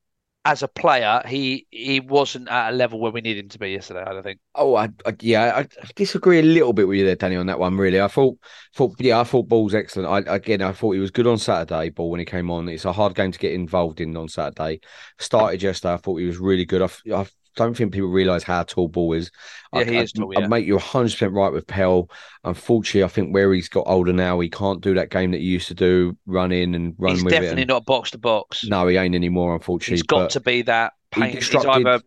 as 0.46 0.62
a 0.62 0.68
player, 0.68 1.22
he 1.26 1.66
he 1.70 2.00
wasn't 2.00 2.48
at 2.48 2.70
a 2.70 2.76
level 2.76 3.00
where 3.00 3.11
we 3.11 3.22
needed 3.22 3.44
him 3.44 3.48
to 3.50 3.59
be 3.59 3.70
yesterday. 3.70 4.02
I 4.07 4.12
don't 4.12 4.22
think. 4.22 4.40
Oh, 4.54 4.74
I, 4.76 4.90
I 5.07 5.14
yeah, 5.20 5.54
I 5.57 5.66
disagree 5.94 6.38
a 6.38 6.42
little 6.42 6.74
bit 6.74 6.87
with 6.87 6.98
you 6.98 7.07
there, 7.07 7.16
Danny, 7.16 7.37
on 7.37 7.46
that 7.46 7.59
one. 7.59 7.78
Really, 7.78 8.00
I 8.00 8.09
thought, 8.09 8.38
thought, 8.74 8.94
yeah, 8.98 9.20
I 9.20 9.24
thought 9.24 9.48
Ball's 9.48 9.74
excellent. 9.74 10.28
I 10.28 10.35
again, 10.35 10.61
I 10.61 10.72
thought 10.72 10.92
he 10.92 11.00
was 11.00 11.11
good 11.11 11.26
on 11.26 11.38
Saturday. 11.38 11.90
Ball 11.90 12.11
when 12.11 12.20
he 12.20 12.26
came 12.26 12.50
on, 12.50 12.68
it's 12.68 12.85
a 12.85 12.92
hard 12.92 13.14
game 13.14 13.33
to 13.33 13.38
get 13.38 13.52
involved 13.52 14.00
in 14.00 14.16
on 14.16 14.28
Saturday. 14.28 14.80
Started 15.18 15.62
yesterday, 15.62 15.94
I 15.94 15.96
thought 15.98 16.16
he 16.16 16.26
was 16.26 16.38
really 16.38 16.66
good. 16.66 16.83
I, 16.83 16.88
I 17.14 17.26
don't 17.56 17.76
think 17.76 17.92
people 17.92 18.08
realise 18.08 18.42
how 18.42 18.62
tall 18.62 18.88
Ball 18.88 19.14
is. 19.14 19.30
Yeah, 19.72 19.80
I, 19.80 19.84
he 19.84 19.98
I, 19.98 20.02
is 20.02 20.12
tall, 20.12 20.32
I 20.36 20.40
yeah. 20.42 20.46
make 20.48 20.66
you 20.66 20.74
100 20.74 21.04
percent 21.12 21.32
right 21.32 21.52
with 21.52 21.66
Pell. 21.66 22.10
Unfortunately, 22.44 23.04
I 23.04 23.08
think 23.08 23.32
where 23.32 23.52
he's 23.52 23.68
got 23.68 23.84
older 23.86 24.12
now, 24.12 24.38
he 24.40 24.48
can't 24.50 24.80
do 24.80 24.94
that 24.94 25.10
game 25.10 25.30
that 25.32 25.40
he 25.40 25.46
used 25.46 25.68
to 25.68 25.74
do, 25.74 26.16
run 26.26 26.52
in 26.52 26.74
and 26.74 26.94
run 26.98 27.14
He's 27.14 27.24
with 27.24 27.32
it. 27.32 27.36
definitely 27.36 27.62
and- 27.62 27.68
not 27.68 27.84
box 27.86 28.10
to 28.12 28.18
box. 28.18 28.64
No, 28.64 28.86
he 28.86 28.96
ain't 28.96 29.14
anymore. 29.14 29.54
Unfortunately, 29.54 29.94
he's 29.94 30.02
got 30.02 30.30
to 30.30 30.40
be 30.40 30.62
that. 30.62 30.92
He's 31.14 31.54
either 31.54 32.00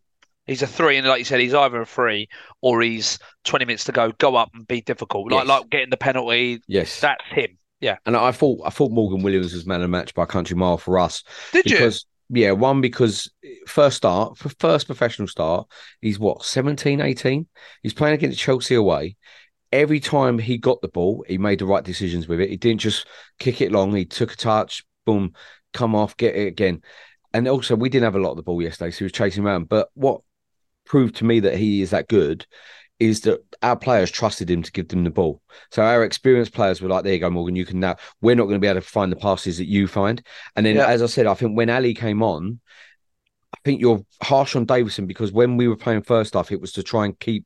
he's 0.45 0.61
a 0.61 0.67
three, 0.67 0.97
and 0.97 1.07
like 1.07 1.19
you 1.19 1.25
said, 1.25 1.39
he's 1.39 1.53
either 1.53 1.81
a 1.81 1.85
three 1.85 2.27
or 2.61 2.81
he's 2.81 3.19
20 3.45 3.65
minutes 3.65 3.83
to 3.85 3.91
go. 3.91 4.11
Go 4.17 4.35
up 4.35 4.49
and 4.53 4.67
be 4.67 4.81
difficult, 4.81 5.31
like 5.31 5.41
Yes. 5.41 5.47
like 5.47 5.69
getting 5.69 5.89
the 5.89 5.97
penalty. 5.97 6.61
yes, 6.67 6.99
That's 6.99 7.23
him. 7.29 7.57
Yeah. 7.79 7.97
And 8.05 8.17
I 8.17 8.31
thought 8.31 8.61
I 8.65 8.69
thought 8.69 8.91
Morgan 8.91 9.21
Williams 9.21 9.53
was 9.53 9.65
man 9.65 9.77
of 9.77 9.81
the 9.83 9.87
match 9.87 10.13
by 10.13 10.23
a 10.23 10.27
country 10.27 10.55
mile 10.55 10.77
for 10.77 10.97
us. 10.99 11.23
Did 11.53 11.69
you? 11.69 11.91
Yeah, 12.29 12.51
one 12.51 12.81
because 12.81 13.31
eh, 13.43 13.55
first 13.67 13.97
start, 13.97 14.37
for 14.37 14.49
first 14.59 14.85
professional 14.85 15.27
start, 15.27 15.67
he's 16.01 16.19
what 16.19 16.43
17, 16.43 17.01
18? 17.01 17.47
He's 17.83 17.93
playing 17.93 18.15
against 18.15 18.39
Chelsea 18.39 18.75
away. 18.75 19.17
Every 19.71 19.99
time 19.99 20.39
he 20.39 20.57
got 20.57 20.81
the 20.81 20.87
ball, 20.87 21.25
he 21.27 21.37
made 21.37 21.59
the 21.59 21.65
right 21.65 21.83
decisions 21.83 22.27
with 22.27 22.39
it. 22.39 22.49
He 22.49 22.57
didn't 22.57 22.81
just 22.81 23.05
kick 23.39 23.61
it 23.61 23.71
long. 23.71 23.93
He 23.93 24.05
took 24.05 24.33
a 24.33 24.37
touch, 24.37 24.85
boom, 25.05 25.33
come 25.73 25.93
off, 25.93 26.15
get 26.17 26.35
it 26.35 26.47
again. 26.47 26.81
And 27.33 27.47
also, 27.47 27.75
we 27.75 27.89
didn't 27.89 28.05
have 28.05 28.15
a 28.15 28.21
lot 28.21 28.31
of 28.31 28.37
the 28.37 28.43
ball 28.43 28.61
yesterday, 28.61 28.91
so 28.91 28.99
he 28.99 29.03
was 29.05 29.11
chasing 29.11 29.43
around. 29.43 29.67
But 29.67 29.89
what 29.93 30.21
proved 30.85 31.17
to 31.17 31.25
me 31.25 31.41
that 31.41 31.57
he 31.57 31.81
is 31.81 31.89
that 31.89 32.07
good 32.07 32.45
is 32.99 33.21
that 33.21 33.39
our 33.61 33.75
players 33.75 34.09
trusted 34.09 34.49
him 34.49 34.63
to 34.63 34.71
give 34.71 34.87
them 34.87 35.03
the 35.03 35.09
ball. 35.09 35.41
So 35.71 35.83
our 35.83 36.03
experienced 36.03 36.53
players 36.53 36.81
were 36.81 36.89
like, 36.89 37.03
"There 37.03 37.13
you 37.13 37.19
go, 37.19 37.29
Morgan. 37.29 37.55
You 37.55 37.65
can 37.65 37.79
now. 37.79 37.95
We're 38.21 38.35
not 38.35 38.45
going 38.45 38.55
to 38.55 38.59
be 38.59 38.67
able 38.67 38.81
to 38.81 38.87
find 38.87 39.11
the 39.11 39.17
passes 39.17 39.57
that 39.57 39.67
you 39.67 39.87
find." 39.87 40.21
And 40.55 40.65
then, 40.65 40.75
Yeah. 40.77 40.87
as 40.87 41.01
I 41.01 41.05
said, 41.07 41.27
I 41.27 41.33
think 41.33 41.55
when 41.55 41.69
Ali 41.69 41.93
came 41.93 42.23
on, 42.23 42.59
I 43.53 43.57
think 43.63 43.81
you're 43.81 44.03
harsh 44.21 44.55
on 44.55 44.65
Davison 44.65 45.05
because 45.05 45.31
when 45.31 45.57
we 45.57 45.67
were 45.67 45.77
playing 45.77 46.01
first 46.01 46.35
off, 46.35 46.51
it 46.51 46.61
was 46.61 46.73
to 46.73 46.83
try 46.83 47.05
and 47.05 47.17
keep, 47.19 47.45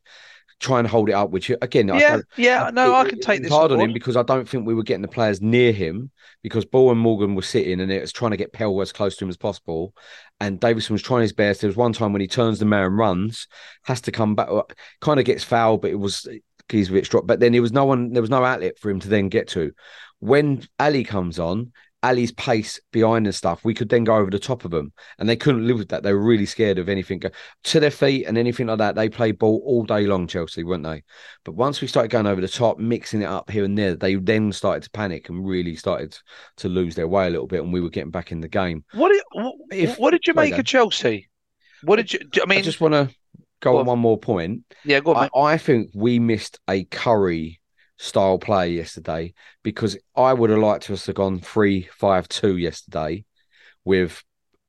try 0.61 0.79
and 0.79 0.87
hold 0.87 1.09
it 1.09 1.13
up. 1.13 1.31
Which 1.31 1.49
again, 1.61 1.91
I 1.91 1.99
yeah, 1.99 2.17
yeah. 2.37 2.69
No, 2.71 2.95
I 2.95 3.09
can 3.09 3.17
it 3.17 3.21
take 3.21 3.39
was 3.41 3.49
this 3.49 3.51
hard 3.51 3.71
on 3.71 3.79
him 3.79 3.93
because 3.93 4.15
I 4.15 4.23
don't 4.23 4.47
think 4.47 4.65
we 4.65 4.73
were 4.73 4.83
getting 4.83 5.01
the 5.01 5.07
players 5.07 5.41
near 5.41 5.73
him 5.73 6.11
because 6.43 6.63
Ball 6.63 6.91
and 6.91 6.99
Morgan 6.99 7.35
were 7.35 7.41
sitting 7.41 7.81
and 7.81 7.91
it 7.91 8.01
was 8.01 8.13
trying 8.13 8.31
to 8.31 8.37
get 8.37 8.53
Pell 8.53 8.79
as 8.81 8.93
close 8.93 9.17
to 9.17 9.25
him 9.25 9.29
as 9.29 9.37
possible. 9.37 9.93
And 10.39 10.59
Davison 10.59 10.93
was 10.93 11.01
trying 11.01 11.23
his 11.23 11.33
best. 11.33 11.61
There 11.61 11.67
was 11.67 11.77
one 11.77 11.93
time 11.93 12.13
when 12.13 12.21
he 12.21 12.27
turns 12.27 12.59
the 12.59 12.65
man 12.65 12.85
and 12.85 12.97
runs, 12.97 13.47
has 13.83 14.01
to 14.01 14.11
come 14.11 14.35
back, 14.35 14.47
kind 15.01 15.19
of 15.19 15.25
gets 15.25 15.43
fouled, 15.43 15.81
but 15.81 15.91
it 15.91 15.99
was 15.99 16.27
Gizovic 16.69 17.09
dropped, 17.09 17.27
but 17.27 17.39
then 17.39 17.51
there 17.51 17.61
was 17.61 17.73
no 17.73 17.85
one, 17.85 18.13
there 18.13 18.21
was 18.21 18.29
no 18.29 18.43
outlet 18.43 18.79
for 18.79 18.89
him 18.89 18.99
to 19.01 19.09
then 19.09 19.29
get 19.29 19.49
to. 19.49 19.71
When 20.19 20.63
Ali 20.79 21.03
comes 21.03 21.39
on, 21.39 21.73
Ali's 22.03 22.31
pace 22.31 22.79
behind 22.91 23.27
and 23.27 23.35
stuff, 23.35 23.63
we 23.63 23.73
could 23.75 23.89
then 23.89 24.03
go 24.03 24.15
over 24.15 24.31
the 24.31 24.39
top 24.39 24.65
of 24.65 24.71
them, 24.71 24.91
and 25.19 25.29
they 25.29 25.35
couldn't 25.35 25.67
live 25.67 25.77
with 25.77 25.89
that. 25.89 26.01
They 26.01 26.13
were 26.13 26.23
really 26.23 26.47
scared 26.47 26.79
of 26.79 26.89
anything 26.89 27.21
to 27.65 27.79
their 27.79 27.91
feet 27.91 28.25
and 28.25 28.37
anything 28.37 28.67
like 28.67 28.79
that. 28.79 28.95
They 28.95 29.07
played 29.07 29.37
ball 29.37 29.61
all 29.65 29.83
day 29.83 30.07
long, 30.07 30.25
Chelsea, 30.27 30.63
weren't 30.63 30.83
they? 30.83 31.03
But 31.45 31.53
once 31.55 31.79
we 31.79 31.87
started 31.87 32.09
going 32.09 32.25
over 32.25 32.41
the 32.41 32.47
top, 32.47 32.79
mixing 32.79 33.21
it 33.21 33.25
up 33.25 33.49
here 33.51 33.63
and 33.63 33.77
there, 33.77 33.95
they 33.95 34.15
then 34.15 34.51
started 34.51 34.81
to 34.83 34.89
panic 34.91 35.29
and 35.29 35.47
really 35.47 35.75
started 35.75 36.17
to 36.57 36.69
lose 36.69 36.95
their 36.95 37.07
way 37.07 37.27
a 37.27 37.29
little 37.29 37.47
bit, 37.47 37.61
and 37.61 37.71
we 37.71 37.81
were 37.81 37.89
getting 37.89 38.11
back 38.11 38.31
in 38.31 38.41
the 38.41 38.47
game. 38.47 38.83
What 38.93 39.09
did 39.09 39.21
what, 39.33 39.55
If- 39.71 39.99
what 39.99 40.11
did 40.11 40.25
you 40.25 40.33
make 40.33 40.57
of 40.57 40.65
Chelsea? 40.65 41.29
What 41.83 41.97
did 41.97 42.13
you? 42.13 42.19
I 42.41 42.45
mean, 42.47 42.59
I 42.59 42.61
just 42.63 42.81
want 42.81 42.93
to 42.95 43.09
go 43.59 43.77
on. 43.77 43.85
one 43.85 43.99
more 43.99 44.17
point. 44.17 44.63
yeah, 44.83 44.99
go 45.01 45.13
on. 45.13 45.29
I. 45.35 45.39
I 45.39 45.57
think 45.59 45.91
we 45.93 46.17
missed 46.17 46.59
a 46.67 46.83
Currie 46.85 47.60
style 48.01 48.39
play 48.39 48.71
yesterday 48.71 49.31
because 49.61 49.95
I 50.15 50.33
would 50.33 50.49
have 50.49 50.59
liked 50.59 50.89
us 50.89 51.05
to 51.05 51.09
have 51.09 51.15
gone 51.15 51.39
three 51.39 51.87
five 51.93 52.27
two 52.27 52.57
yesterday 52.57 53.25
with 53.85 54.23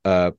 uh 0.05 0.33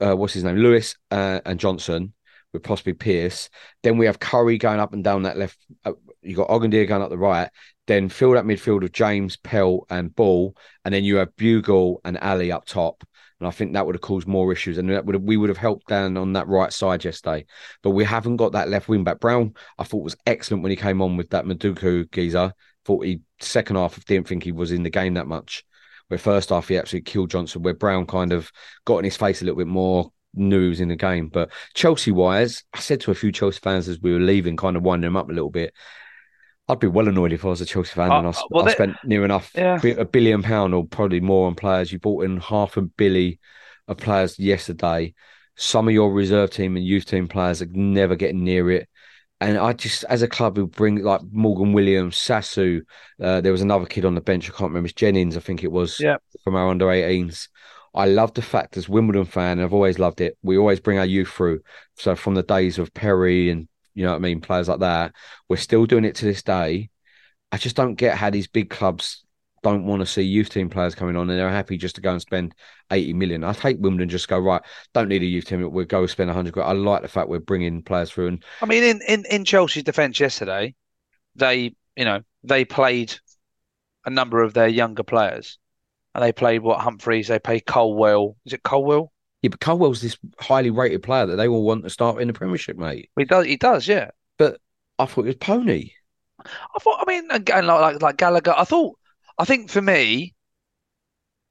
uh 0.00 0.16
what's 0.16 0.34
his 0.34 0.42
name 0.42 0.56
Lewis 0.56 0.96
uh, 1.12 1.40
and 1.44 1.60
Johnson 1.60 2.12
with 2.52 2.64
possibly 2.64 2.92
Pearce. 2.92 3.48
Then 3.82 3.98
we 3.98 4.06
have 4.06 4.18
Currie 4.18 4.58
going 4.58 4.80
up 4.80 4.92
and 4.92 5.02
down 5.02 5.22
that 5.22 5.38
left. 5.38 5.64
Uh, 5.84 5.92
you 6.22 6.36
got 6.36 6.48
Ogundere 6.48 6.86
going 6.86 7.02
up 7.02 7.10
the 7.10 7.16
right. 7.16 7.48
Then 7.86 8.08
fill 8.08 8.32
that 8.32 8.44
midfield 8.44 8.84
of 8.84 8.92
James 8.92 9.36
Pell 9.36 9.86
and 9.88 10.14
Ball, 10.14 10.54
and 10.84 10.92
then 10.92 11.04
you 11.04 11.16
have 11.16 11.34
Bugiel 11.36 11.98
and 12.04 12.18
Ali 12.18 12.52
up 12.52 12.64
top. 12.64 13.04
And 13.42 13.48
I 13.48 13.50
think 13.50 13.72
that 13.72 13.84
would 13.84 13.96
have 13.96 14.02
caused 14.02 14.28
more 14.28 14.52
issues, 14.52 14.78
and 14.78 14.88
that 14.90 15.04
would 15.04 15.16
have, 15.16 15.24
we 15.24 15.36
would 15.36 15.48
have 15.48 15.58
helped 15.58 15.88
down 15.88 16.16
on 16.16 16.32
that 16.34 16.46
right 16.46 16.72
side 16.72 17.04
yesterday. 17.04 17.44
But 17.82 17.90
we 17.90 18.04
haven't 18.04 18.36
got 18.36 18.52
that 18.52 18.68
left 18.68 18.88
wing 18.88 19.02
back. 19.02 19.18
Brown, 19.18 19.54
I 19.78 19.82
thought 19.82 20.04
was 20.04 20.14
excellent 20.26 20.62
when 20.62 20.70
he 20.70 20.76
came 20.76 21.02
on 21.02 21.16
with 21.16 21.30
that 21.30 21.44
Madueke 21.44 22.12
geezer. 22.12 22.52
Thought 22.84 23.04
he 23.04 23.22
second 23.40 23.74
half 23.74 24.04
didn't 24.04 24.28
think 24.28 24.44
he 24.44 24.52
was 24.52 24.70
in 24.70 24.84
the 24.84 24.90
game 24.90 25.14
that 25.14 25.26
much. 25.26 25.64
Where 26.06 26.18
first 26.18 26.50
half 26.50 26.68
he 26.68 26.78
actually 26.78 27.00
killed 27.00 27.30
Johnson. 27.30 27.62
Where 27.62 27.74
Brown 27.74 28.06
kind 28.06 28.32
of 28.32 28.52
got 28.84 28.98
in 28.98 29.06
his 29.06 29.16
face 29.16 29.42
a 29.42 29.44
little 29.44 29.58
bit 29.58 29.66
more, 29.66 30.12
knew 30.34 30.62
he 30.62 30.68
was 30.68 30.80
in 30.80 30.86
the 30.86 30.94
game. 30.94 31.26
But 31.26 31.50
Chelsea 31.74 32.12
wise, 32.12 32.62
I 32.72 32.78
said 32.78 33.00
to 33.00 33.10
a 33.10 33.16
few 33.16 33.32
Chelsea 33.32 33.58
fans 33.60 33.88
as 33.88 34.00
we 34.00 34.12
were 34.12 34.20
leaving, 34.20 34.56
kind 34.56 34.76
of 34.76 34.84
winding 34.84 35.08
them 35.08 35.16
up 35.16 35.28
a 35.28 35.32
little 35.32 35.50
bit. 35.50 35.74
I'd 36.72 36.80
be 36.80 36.86
well 36.88 37.08
annoyed 37.08 37.32
if 37.32 37.44
I 37.44 37.48
was 37.48 37.60
a 37.60 37.66
Chelsea 37.66 37.92
fan 37.94 38.10
Uh, 38.10 38.18
and 38.18 38.26
I, 38.28 38.32
well, 38.50 38.64
I 38.64 38.66
they- 38.66 38.72
spent 38.74 38.96
near 39.04 39.24
enough 39.24 39.50
Yeah. 39.54 39.78
a 39.84 40.04
billion 40.04 40.42
pound 40.42 40.74
or 40.74 40.86
probably 40.86 41.20
more 41.20 41.46
on 41.46 41.54
players. 41.54 41.92
You 41.92 41.98
bought 41.98 42.24
in 42.24 42.38
half 42.38 42.76
a 42.76 42.82
billy 42.82 43.38
of 43.88 43.96
players 43.98 44.38
yesterday. 44.38 45.14
Some 45.56 45.86
of 45.88 45.94
your 45.94 46.12
reserve 46.12 46.50
team 46.50 46.76
and 46.76 46.84
youth 46.84 47.04
team 47.06 47.28
players 47.28 47.62
are 47.62 47.68
never 47.70 48.16
getting 48.16 48.42
near 48.44 48.70
it. 48.70 48.88
And 49.40 49.58
I 49.58 49.72
just, 49.72 50.04
as 50.04 50.22
a 50.22 50.28
club, 50.28 50.56
we 50.56 50.64
bring 50.64 51.02
like 51.02 51.20
Morgan 51.32 51.72
Williams, 51.72 52.16
Sasu. 52.16 52.82
Uh, 53.20 53.40
there 53.40 53.50
was 53.52 53.60
another 53.60 53.86
kid 53.86 54.04
on 54.04 54.14
the 54.14 54.20
bench. 54.20 54.48
I 54.48 54.52
can't 54.52 54.70
remember. 54.70 54.86
It's 54.86 54.94
Jennings, 54.94 55.36
I 55.36 55.40
think 55.40 55.64
it 55.64 55.72
was. 55.72 55.98
Yeah. 55.98 56.16
From 56.44 56.54
our 56.54 56.68
under 56.68 56.86
18s. 56.86 57.48
I 57.94 58.06
love 58.06 58.32
the 58.34 58.40
fact 58.40 58.76
as 58.78 58.88
Wimbledon 58.88 59.24
fan, 59.26 59.60
I've 59.60 59.74
always 59.74 59.98
loved 59.98 60.20
it. 60.22 60.38
We 60.42 60.56
always 60.56 60.80
bring 60.80 60.98
our 60.98 61.04
youth 61.04 61.28
through. 61.28 61.60
So 61.96 62.14
from 62.16 62.34
the 62.34 62.42
days 62.42 62.78
of 62.78 62.94
Perry 62.94 63.50
and 63.50 63.68
you 63.94 64.04
know 64.04 64.10
what 64.10 64.16
I 64.16 64.20
mean, 64.20 64.40
players 64.40 64.68
like 64.68 64.80
that, 64.80 65.12
we're 65.48 65.56
still 65.56 65.86
doing 65.86 66.04
it 66.04 66.16
to 66.16 66.24
this 66.24 66.42
day. 66.42 66.90
I 67.50 67.58
just 67.58 67.76
don't 67.76 67.94
get 67.94 68.16
how 68.16 68.30
these 68.30 68.46
big 68.46 68.70
clubs 68.70 69.24
don't 69.62 69.86
want 69.86 70.00
to 70.00 70.06
see 70.06 70.22
youth 70.22 70.48
team 70.48 70.68
players 70.68 70.94
coming 70.94 71.16
on 71.16 71.30
and 71.30 71.38
they're 71.38 71.48
happy 71.48 71.76
just 71.76 71.94
to 71.94 72.00
go 72.00 72.10
and 72.10 72.20
spend 72.20 72.54
80 72.90 73.12
million. 73.12 73.44
I 73.44 73.52
hate 73.52 73.78
Wimbledon 73.78 74.08
just 74.08 74.28
go, 74.28 74.38
right, 74.38 74.62
don't 74.92 75.08
need 75.08 75.22
a 75.22 75.26
youth 75.26 75.44
team. 75.44 75.70
We'll 75.70 75.84
go 75.84 76.06
spend 76.06 76.28
100 76.28 76.52
grand. 76.52 76.68
I 76.68 76.72
like 76.72 77.02
the 77.02 77.08
fact 77.08 77.28
we're 77.28 77.38
bringing 77.38 77.82
players 77.82 78.10
through. 78.10 78.28
And 78.28 78.44
I 78.60 78.66
mean, 78.66 78.82
in, 78.82 79.00
in, 79.06 79.24
in 79.30 79.44
Chelsea's 79.44 79.84
defence 79.84 80.18
yesterday, 80.18 80.74
they 81.36 81.74
you 81.96 82.04
know 82.04 82.20
they 82.42 82.64
played 82.64 83.14
a 84.04 84.10
number 84.10 84.42
of 84.42 84.54
their 84.54 84.68
younger 84.68 85.02
players, 85.02 85.58
and 86.14 86.22
they 86.22 86.32
played 86.32 86.62
what 86.62 86.80
Humphreys, 86.80 87.28
they 87.28 87.38
played 87.38 87.64
Colwill. 87.66 88.36
Is 88.44 88.52
it 88.52 88.62
Colwill? 88.62 89.12
Yeah, 89.42 89.48
but 89.48 89.60
Colwill's 89.60 90.00
this 90.00 90.16
highly 90.38 90.70
rated 90.70 91.02
player 91.02 91.26
that 91.26 91.36
they 91.36 91.48
all 91.48 91.64
want 91.64 91.82
to 91.82 91.90
start 91.90 92.20
in 92.22 92.28
the 92.28 92.34
Premiership, 92.34 92.76
mate. 92.76 93.10
He 93.16 93.24
does. 93.24 93.44
He 93.44 93.56
does. 93.56 93.88
Yeah. 93.88 94.10
But 94.38 94.60
I 94.98 95.06
thought 95.06 95.24
it 95.24 95.26
was 95.26 95.36
Pony. 95.36 95.90
I 96.44 96.78
thought. 96.80 97.04
I 97.06 97.10
mean, 97.10 97.30
again, 97.30 97.66
like 97.66 97.80
like, 97.80 98.02
like 98.02 98.16
Gallagher. 98.16 98.54
I 98.56 98.64
thought. 98.64 98.96
I 99.38 99.44
think 99.44 99.70
for 99.70 99.82
me, 99.82 100.34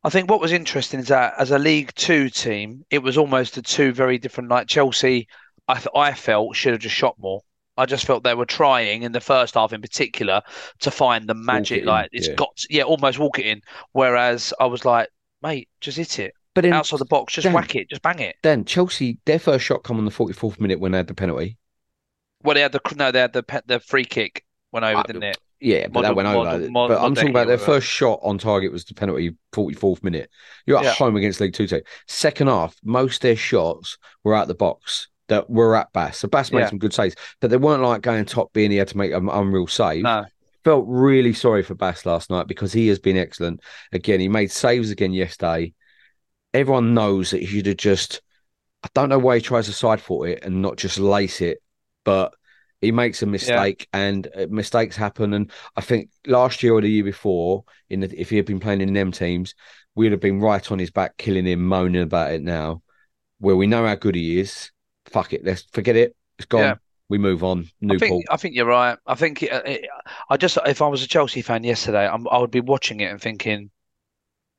I 0.03 0.09
think 0.09 0.29
what 0.29 0.39
was 0.39 0.53
interesting 0.53 1.01
is 1.01 1.09
that 1.09 1.33
as 1.37 1.51
a 1.51 1.59
League 1.59 1.93
Two 1.95 2.29
team, 2.29 2.85
it 2.89 2.99
was 2.99 3.17
almost 3.17 3.55
the 3.55 3.61
two 3.61 3.91
very 3.91 4.17
different. 4.17 4.49
Like 4.49 4.67
Chelsea, 4.67 5.27
I 5.67 5.75
th- 5.75 5.87
I 5.93 6.13
felt 6.13 6.55
should 6.55 6.73
have 6.73 6.81
just 6.81 6.95
shot 6.95 7.15
more. 7.19 7.41
I 7.75 7.85
just 7.85 8.05
felt 8.05 8.23
they 8.23 8.35
were 8.35 8.45
trying 8.45 9.03
in 9.03 9.11
the 9.11 9.19
first 9.19 9.55
half, 9.55 9.73
in 9.73 9.81
particular, 9.81 10.41
to 10.79 10.91
find 10.91 11.27
the 11.27 11.33
magic. 11.33 11.79
it 11.79 11.81
in, 11.81 11.87
like 11.87 12.09
it's 12.13 12.27
yeah. 12.29 12.35
got, 12.35 12.55
to- 12.55 12.67
yeah, 12.69 12.83
almost 12.83 13.19
walk 13.19 13.39
it 13.39 13.45
in. 13.47 13.61
Whereas 13.91 14.53
I 14.59 14.67
was 14.67 14.85
like, 14.85 15.09
mate, 15.41 15.67
just 15.81 15.97
hit 15.97 16.19
it 16.19 16.33
But 16.53 16.63
then, 16.63 16.73
outside 16.73 16.99
the 16.99 17.05
box, 17.05 17.33
just 17.33 17.45
Dan- 17.45 17.53
whack 17.53 17.75
it, 17.75 17.89
just 17.89 18.01
bang 18.01 18.19
it. 18.19 18.35
then 18.43 18.65
Chelsea, 18.65 19.19
their 19.25 19.39
first 19.39 19.63
shot 19.65 19.83
come 19.83 19.97
on 19.97 20.05
the 20.05 20.11
44th 20.11 20.59
minute 20.59 20.79
when 20.79 20.91
they 20.91 20.97
had 20.97 21.07
the 21.07 21.13
penalty. 21.13 21.57
Well, 22.43 22.55
they 22.55 22.61
had 22.61 22.71
the 22.73 22.81
no, 22.97 23.11
they 23.11 23.19
had 23.19 23.33
the 23.33 23.43
pe- 23.43 23.61
the 23.65 23.79
free 23.79 24.03
kick 24.05 24.43
went 24.71 24.83
over, 24.85 24.99
Uh, 24.99 25.03
didn't 25.03 25.23
it? 25.23 25.37
Yeah, 25.59 25.87
but 25.87 26.01
that 26.01 26.15
went 26.15 26.27
over. 26.27 26.69
model- 26.71 26.95
but 26.95 27.03
I'm 27.05 27.13
talking 27.13 27.29
about 27.29 27.47
their 27.47 27.57
first 27.59 27.85
shot 27.87 28.19
on 28.23 28.37
target 28.39 28.71
was 28.71 28.83
the 28.83 28.95
penalty, 28.95 29.35
44th 29.53 30.03
minute. 30.03 30.29
You're 30.65 30.79
at 30.79 30.83
Yeah. 30.85 30.91
home 30.93 31.15
against 31.15 31.39
League 31.39 31.53
Two 31.53 31.67
team. 31.67 31.81
Second 32.07 32.47
half, 32.47 32.75
most 32.83 33.17
of 33.17 33.21
their 33.21 33.35
shots 33.35 33.97
were 34.23 34.33
out 34.35 34.47
the 34.47 34.55
box 34.55 35.07
that 35.27 35.49
were 35.49 35.75
at 35.75 35.93
Bass. 35.93 36.17
So 36.17 36.27
Bass 36.27 36.51
made 36.51 36.61
Yeah. 36.61 36.69
some 36.69 36.79
good 36.79 36.93
saves, 36.93 37.15
but 37.39 37.51
they 37.51 37.57
weren't 37.57 37.83
like 37.83 38.01
going 38.01 38.25
top 38.25 38.51
being 38.53 38.71
he 38.71 38.77
had 38.77 38.87
to 38.89 38.97
make 38.97 39.11
an 39.13 39.29
unreal 39.29 39.67
save. 39.67 40.03
No, 40.03 40.25
Felt 40.63 40.85
really 40.87 41.33
sorry 41.33 41.63
for 41.63 41.73
Bass 41.73 42.05
last 42.05 42.29
night 42.29 42.47
because 42.47 42.71
he 42.73 42.87
has 42.89 42.99
been 42.99 43.17
excellent. 43.17 43.61
Again, 43.93 44.19
he 44.19 44.27
made 44.27 44.51
saves 44.51 44.91
again 44.91 45.11
yesterday. 45.13 45.73
Everyone 46.53 46.93
knows 46.93 47.31
that 47.31 47.39
he 47.41 47.45
should 47.45 47.65
have 47.65 47.77
just. 47.77 48.21
I 48.83 48.89
don't 48.93 49.09
know 49.09 49.19
why 49.19 49.35
he 49.35 49.41
tries 49.41 49.67
to 49.67 49.73
side 49.73 50.01
foot 50.01 50.29
it 50.29 50.43
and 50.43 50.61
not 50.61 50.77
just 50.77 50.97
lace 50.97 51.39
it, 51.41 51.59
but 52.03 52.33
he 52.81 52.91
makes 52.91 53.21
a 53.21 53.27
mistake 53.27 53.87
and 53.93 54.27
uh, 54.35 54.47
mistakes 54.49 54.95
happen. 54.95 55.35
And 55.35 55.51
I 55.75 55.81
think 55.81 56.09
last 56.25 56.63
year 56.63 56.73
or 56.73 56.81
the 56.81 56.89
year 56.89 57.03
before, 57.03 57.63
in 57.91 57.99
the, 57.99 58.19
if 58.19 58.31
he 58.31 58.37
had 58.37 58.47
been 58.47 58.59
playing 58.59 58.81
in 58.81 58.93
them 58.93 59.11
teams, 59.11 59.53
we'd 59.93 60.11
have 60.11 60.19
been 60.19 60.39
right 60.39 60.71
on 60.71 60.79
his 60.79 60.89
back, 60.89 61.17
killing 61.17 61.45
him, 61.45 61.63
moaning 61.63 62.01
about 62.01 62.31
it 62.31 62.41
now. 62.41 62.81
Where 63.37 63.55
we 63.55 63.67
know 63.67 63.85
how 63.85 63.95
good 63.95 64.15
he 64.15 64.39
is, 64.39 64.71
fuck 65.05 65.33
it, 65.33 65.45
let's 65.45 65.63
forget 65.71 65.95
it. 65.95 66.15
It's 66.39 66.47
gone. 66.47 66.61
Yeah. 66.61 66.75
We 67.09 67.17
move 67.17 67.43
on. 67.43 67.69
New 67.81 67.95
I 67.95 67.99
think 67.99 68.09
Paul. 68.09 68.23
I 68.31 68.37
think 68.37 68.55
you're 68.55 68.65
right. 68.65 68.97
I 69.05 69.15
think 69.15 69.43
it, 69.43 69.51
it, 69.65 69.89
I 70.29 70.37
just 70.37 70.57
if 70.65 70.81
I 70.81 70.87
was 70.87 71.03
a 71.03 71.07
Chelsea 71.07 71.41
fan 71.41 71.63
yesterday, 71.63 72.07
I'm, 72.07 72.27
I 72.29 72.37
would 72.37 72.51
be 72.51 72.61
watching 72.61 73.01
it 73.01 73.11
and 73.11 73.21
thinking 73.21 73.69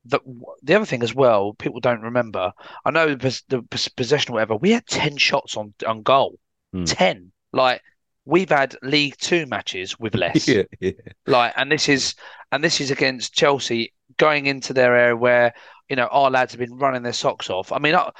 that 0.06 0.20
the 0.62 0.74
other 0.74 0.84
thing 0.86 1.02
as 1.02 1.14
well, 1.14 1.54
people 1.54 1.80
don't 1.80 2.02
remember. 2.02 2.52
I 2.84 2.90
know 2.90 3.14
the, 3.14 3.40
the 3.48 3.62
possession 3.96 4.32
or 4.32 4.34
whatever. 4.34 4.56
We 4.56 4.72
had 4.72 4.86
ten 4.86 5.16
shots 5.16 5.56
on 5.56 5.74
on 5.86 6.02
goal, 6.02 6.38
Hmm. 6.72 6.84
ten. 6.84 7.32
Like 7.52 7.82
we've 8.24 8.48
had 8.48 8.76
League 8.82 9.16
Two 9.18 9.46
matches 9.46 9.98
with 9.98 10.14
less. 10.24 10.48
yeah, 10.48 10.62
yeah. 10.80 10.92
Like, 11.26 11.52
and 11.56 11.70
this 11.70 11.88
is 11.88 12.14
and 12.50 12.62
this 12.64 12.80
is 12.80 12.90
against 12.90 13.34
Chelsea 13.34 13.92
going 14.16 14.46
into 14.46 14.72
their 14.72 14.96
area 14.96 15.16
where 15.16 15.54
you 15.88 15.96
know 15.96 16.06
our 16.06 16.30
lads 16.30 16.52
have 16.52 16.58
been 16.60 16.76
running 16.78 17.02
their 17.02 17.12
socks 17.12 17.50
off. 17.50 17.72
I 17.72 17.78
mean, 17.78 17.94
I, 17.94 18.10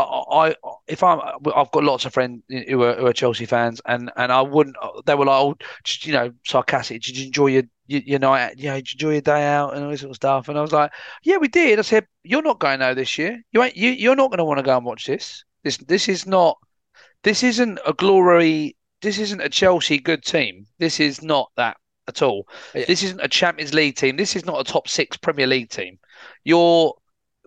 I, 0.00 0.48
I 0.48 0.54
if 0.88 1.02
I'm, 1.02 1.20
I've 1.54 1.70
got 1.70 1.84
lots 1.84 2.04
of 2.04 2.12
friends 2.12 2.42
who 2.48 2.82
are, 2.82 2.94
who 2.94 3.06
are 3.06 3.12
Chelsea 3.12 3.46
fans, 3.46 3.80
and 3.86 4.10
and 4.16 4.32
I 4.32 4.42
wouldn't. 4.42 4.76
They 5.06 5.14
were 5.14 5.26
like, 5.26 5.40
oh, 5.40 5.56
just 5.84 6.06
you 6.06 6.12
know, 6.12 6.32
sarcastic. 6.46 7.02
Did 7.02 7.16
you 7.16 7.26
enjoy 7.26 7.46
your 7.48 7.62
your, 7.86 8.00
your 8.02 8.18
night? 8.18 8.54
You 8.58 8.70
know, 8.70 8.76
did 8.76 8.92
you 8.92 8.96
enjoy 8.96 9.12
your 9.12 9.20
day 9.20 9.46
out 9.46 9.74
and 9.74 9.84
all 9.84 9.90
this 9.90 10.00
sort 10.00 10.10
of 10.10 10.16
stuff? 10.16 10.48
And 10.48 10.58
I 10.58 10.60
was 10.60 10.72
like, 10.72 10.92
yeah, 11.22 11.36
we 11.36 11.48
did. 11.48 11.78
I 11.78 11.82
said, 11.82 12.06
you're 12.22 12.42
not 12.42 12.60
going 12.60 12.82
out 12.82 12.96
this 12.96 13.18
year. 13.18 13.40
You 13.52 13.62
ain't. 13.62 13.76
You 13.76 13.90
you're 13.90 14.16
not 14.16 14.30
going 14.30 14.38
to 14.38 14.44
want 14.44 14.58
to 14.58 14.64
go 14.64 14.76
and 14.76 14.86
watch 14.86 15.06
this. 15.06 15.44
This 15.64 15.76
this 15.78 16.08
is 16.08 16.26
not. 16.26 16.58
This 17.22 17.42
isn't 17.42 17.78
a 17.86 17.92
glory. 17.92 18.76
This 19.02 19.18
isn't 19.18 19.40
a 19.40 19.48
Chelsea 19.48 19.98
good 19.98 20.24
team. 20.24 20.66
This 20.78 21.00
is 21.00 21.22
not 21.22 21.50
that 21.56 21.76
at 22.08 22.22
all. 22.22 22.46
Yeah. 22.74 22.84
This 22.86 23.02
isn't 23.02 23.20
a 23.20 23.28
Champions 23.28 23.72
League 23.72 23.96
team. 23.96 24.16
This 24.16 24.36
is 24.36 24.44
not 24.44 24.60
a 24.60 24.64
top 24.70 24.88
six 24.88 25.16
Premier 25.16 25.46
League 25.46 25.70
team. 25.70 25.98
You're, 26.44 26.94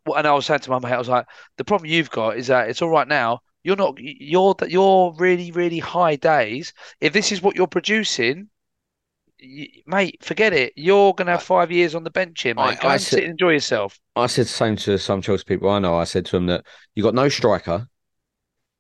and 0.06 0.28
I 0.28 0.34
was 0.34 0.46
saying 0.46 0.62
to 0.62 0.70
my 0.72 0.80
mate, 0.80 0.94
I 0.94 0.98
was 0.98 1.10
like, 1.10 1.26
the 1.58 1.64
problem 1.66 1.90
you've 1.90 2.10
got 2.10 2.38
is 2.38 2.48
that 2.48 2.70
it's 2.70 2.82
all 2.82 2.90
right 2.90 3.08
now. 3.08 3.40
You're 3.64 3.78
not. 3.78 3.96
You're 3.98 4.56
you're 4.68 5.14
really 5.18 5.52
really 5.52 5.80
high 5.80 6.18
days. 6.18 6.74
If 7.00 7.14
this 7.14 7.32
is 7.32 7.42
what 7.42 7.56
you're 7.56 7.68
producing, 7.68 8.50
y 9.42 9.68
mate, 9.88 10.18
forget 10.24 10.52
it. 10.54 10.74
You're 10.76 11.14
gonna 11.14 11.32
have 11.32 11.44
five 11.44 11.72
years 11.72 11.96
on 11.96 12.04
the 12.04 12.10
bench 12.12 12.42
here, 12.44 12.54
I- 12.58 12.72
mate. 12.72 12.80
Go 12.82 12.88
I 12.90 12.94
and 12.94 13.02
said- 13.02 13.10
sit 13.18 13.24
and 13.24 13.32
enjoy 13.32 13.52
yourself. 13.52 14.00
I 14.16 14.28
said 14.28 14.46
the 14.46 14.50
same 14.50 14.76
to 14.78 14.98
some 14.98 15.22
Chelsea 15.22 15.46
people 15.46 15.70
I 15.70 15.80
know. 15.80 15.96
I 15.96 16.04
said 16.04 16.26
to 16.26 16.32
them 16.34 16.48
that 16.48 16.66
you 16.94 17.04
got 17.04 17.16
no 17.16 17.30
striker. 17.30 17.88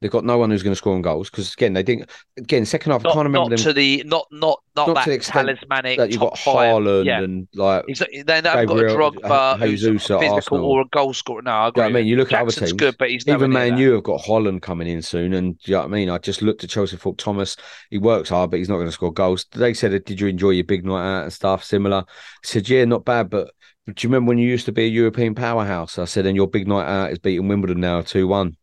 They've 0.03 0.11
got 0.11 0.25
no 0.25 0.37
one 0.37 0.51
who's 0.51 0.63
going 0.63 0.73
to 0.73 0.75
score 0.77 0.93
on 0.95 1.01
goals 1.01 1.29
because 1.29 1.53
again 1.53 1.71
they 1.71 1.81
didn't. 1.81 2.09
Again, 2.37 2.65
second 2.65 2.91
half, 2.91 3.05
I 3.05 3.13
can't 3.13 3.15
remember 3.23 3.37
not 3.39 3.49
them. 3.51 3.57
to 3.59 3.71
the 3.71 4.03
not 4.05 4.27
not 4.33 4.59
not, 4.75 4.87
Not 4.89 4.95
that 4.95 5.05
to 5.05 5.11
the 5.11 5.17
talismanic 5.19 5.97
that 5.97 6.11
you've 6.11 6.19
got. 6.19 6.35
Haaland 6.35 7.05
Yeah. 7.05 7.21
and 7.21 7.47
like. 7.53 7.85
He's, 7.87 7.99
they 7.99 8.23
they 8.23 8.33
haven't 8.33 8.67
Gabriel, 8.67 8.97
got 8.97 9.15
a 9.15 9.19
Drogba 9.21 9.29
uh, 9.31 9.57
who's 9.57 9.81
Jesus 9.81 10.11
at 10.11 10.19
physical 10.19 10.65
or 10.65 10.81
a 10.81 10.85
goal 10.91 11.13
scorer. 11.13 11.41
No, 11.41 11.51
I 11.51 11.67
agree. 11.69 11.83
you 11.85 11.89
know 11.89 11.97
I 11.97 12.01
mean? 12.01 12.07
You 12.09 12.17
look 12.17 12.33
at 12.33 12.41
other 12.41 12.51
Jackson's 12.51 12.71
teams, 12.71 12.79
good, 12.79 12.95
but 12.99 13.09
he's 13.11 13.25
Even 13.27 13.53
Man. 13.53 13.77
U 13.77 13.93
have 13.93 14.03
got 14.03 14.19
Holland 14.19 14.61
coming 14.61 14.89
in 14.89 15.01
soon, 15.01 15.33
and 15.33 15.57
you 15.63 15.71
know 15.75 15.79
what 15.79 15.85
I 15.85 15.89
mean? 15.89 16.09
I 16.09 16.17
just 16.17 16.41
looked 16.41 16.65
at 16.65 16.69
Chelsea, 16.69 16.97
thought 16.97 17.17
Thomas, 17.17 17.55
he 17.89 17.97
works 17.97 18.27
hard, 18.27 18.51
but 18.51 18.57
he's 18.57 18.67
not 18.67 18.75
going 18.75 18.87
to 18.87 18.91
score 18.91 19.13
goals. 19.13 19.45
They 19.51 19.73
said, 19.73 19.93
uh, 19.93 19.99
"Did 20.05 20.19
you 20.19 20.27
enjoy 20.27 20.49
your 20.49 20.65
big 20.65 20.85
night 20.85 21.05
out 21.05 21.23
and 21.23 21.31
stuff?" 21.33 21.63
Similar. 21.63 22.03
I 22.07 22.11
said, 22.43 22.67
"Yeah, 22.67 22.83
not 22.85 23.05
bad, 23.05 23.29
but." 23.29 23.51
Do 23.85 23.93
you 23.99 24.07
remember 24.07 24.29
when 24.29 24.37
you 24.37 24.47
used 24.47 24.63
to 24.67 24.71
be 24.71 24.85
a 24.85 24.87
European 24.87 25.35
powerhouse? 25.35 25.99
I 25.99 26.05
said, 26.05 26.25
and 26.25 26.37
your 26.37 26.47
big 26.47 26.69
night 26.69 26.87
out 26.87 27.11
is 27.11 27.19
beating 27.19 27.49
Wimbledon 27.49 27.81
now 27.81 27.99
2 27.99 28.29
1. 28.29 28.55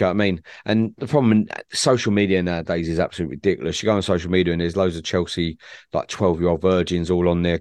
You 0.00 0.06
know 0.06 0.14
what 0.14 0.22
I 0.22 0.24
mean? 0.24 0.42
And 0.64 0.94
the 0.98 1.06
problem 1.06 1.32
in 1.32 1.48
social 1.72 2.12
media 2.12 2.42
nowadays 2.42 2.88
is 2.88 2.98
absolutely 2.98 3.36
ridiculous. 3.36 3.82
You 3.82 3.86
go 3.86 3.96
on 3.96 4.02
social 4.02 4.30
media 4.30 4.52
and 4.52 4.60
there's 4.60 4.76
loads 4.76 4.96
of 4.96 5.04
Chelsea, 5.04 5.58
like 5.92 6.08
12 6.08 6.40
year 6.40 6.48
old 6.48 6.62
virgins 6.62 7.10
all 7.10 7.28
on 7.28 7.42
their 7.42 7.60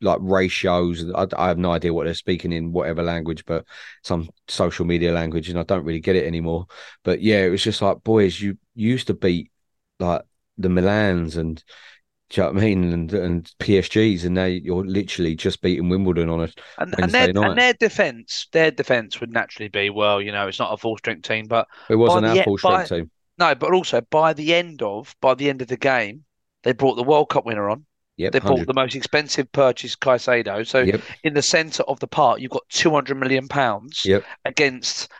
like 0.00 0.18
ratios. 0.20 1.04
I, 1.14 1.26
I 1.36 1.48
have 1.48 1.58
no 1.58 1.72
idea 1.72 1.94
what 1.94 2.04
they're 2.04 2.14
speaking 2.14 2.52
in 2.52 2.72
whatever 2.72 3.02
language, 3.02 3.44
but 3.46 3.64
some 4.02 4.28
social 4.48 4.84
media 4.84 5.12
language, 5.12 5.48
and 5.48 5.58
I 5.58 5.62
don't 5.62 5.84
really 5.84 6.00
get 6.00 6.16
it 6.16 6.26
anymore. 6.26 6.66
But 7.04 7.22
yeah, 7.22 7.44
it 7.44 7.50
was 7.50 7.62
just 7.62 7.80
like, 7.80 8.02
boys, 8.02 8.40
you, 8.40 8.58
you 8.74 8.90
used 8.90 9.06
to 9.06 9.14
beat 9.14 9.50
like 9.98 10.22
the 10.58 10.68
Milans 10.68 11.36
and 11.36 11.62
you 12.36 12.42
know 12.42 12.52
what 12.52 12.62
I 12.62 12.64
mean? 12.64 12.92
And 12.92 13.12
and 13.12 13.52
PSGs, 13.58 14.24
and 14.24 14.36
they 14.36 14.60
you're 14.64 14.84
literally 14.84 15.34
just 15.34 15.62
beating 15.62 15.88
Wimbledon 15.88 16.28
on 16.28 16.44
a 16.44 16.48
And, 16.78 16.94
and 17.02 17.12
their 17.12 17.32
night. 17.32 17.48
and 17.50 17.58
their 17.58 17.72
defense, 17.74 18.48
their 18.52 18.70
defense 18.70 19.20
would 19.20 19.32
naturally 19.32 19.68
be 19.68 19.90
well, 19.90 20.20
you 20.22 20.32
know, 20.32 20.48
it's 20.48 20.58
not 20.58 20.72
a 20.72 20.76
full 20.76 20.96
strength 20.96 21.28
team, 21.28 21.46
but 21.46 21.68
it 21.88 21.96
wasn't 21.96 22.26
our 22.26 22.36
full 22.36 22.58
strength 22.58 22.88
team. 22.88 23.10
no, 23.38 23.54
but 23.54 23.72
also 23.72 24.00
by 24.00 24.32
the 24.32 24.54
end 24.54 24.82
of 24.82 25.14
by 25.20 25.34
the 25.34 25.48
end 25.48 25.62
of 25.62 25.68
the 25.68 25.76
game, 25.76 26.24
they 26.62 26.72
brought 26.72 26.94
the 26.94 27.02
World 27.02 27.28
Cup 27.28 27.44
winner 27.44 27.68
on. 27.68 27.86
Yep, 28.16 28.32
They 28.32 28.38
bought 28.40 28.66
the 28.66 28.74
most 28.74 28.94
expensive 28.94 29.50
purchase, 29.52 29.96
Caicedo. 29.96 30.66
So 30.66 30.86
Yep, 30.86 31.00
in 31.24 31.34
the 31.34 31.42
centre 31.42 31.82
of 31.84 32.00
the 32.00 32.06
park, 32.06 32.40
you've 32.40 32.50
got 32.50 32.68
two 32.68 32.90
hundred 32.90 33.16
million 33.16 33.48
pounds 33.48 34.04
yep, 34.04 34.24
against 34.44 35.10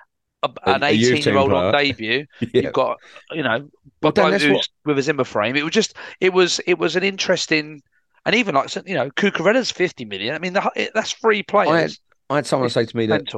a, 0.43 0.51
an 0.67 0.83
a 0.83 0.91
youth 0.91 1.09
team 1.09 1.17
eighteen-year-old 1.17 1.53
on 1.53 1.73
debut. 1.73 2.27
yep. 2.41 2.51
You've 2.53 2.73
got, 2.73 2.99
you 3.31 3.43
know, 3.43 3.69
Well, 4.03 4.11
a 4.11 4.13
Dan, 4.13 4.53
what- 4.53 4.69
with 4.85 4.99
a 4.99 5.03
Zimmer 5.03 5.25
frame. 5.25 5.57
It 5.57 5.65
was 5.65 5.73
just, 5.73 5.95
it 6.21 6.33
was, 6.33 6.61
it 6.67 6.79
was 6.79 6.97
an 6.97 7.03
interesting, 7.03 7.83
and 8.27 8.35
even 8.35 8.55
like 8.55 8.75
you 8.87 8.95
know, 8.95 9.11
Cucurella's 9.11 9.71
fifty 9.71 10.05
million. 10.05 10.35
I 10.35 10.39
mean, 10.39 10.53
the, 10.53 10.91
that's 10.95 11.13
three 11.13 11.37
I 11.37 11.39
had, 11.39 11.47
players. 11.49 12.01
I 12.31 12.37
had 12.37 12.47
someone 12.47 12.71
say 12.71 12.85
to 12.85 12.97
me 12.97 13.07
that 13.07 13.33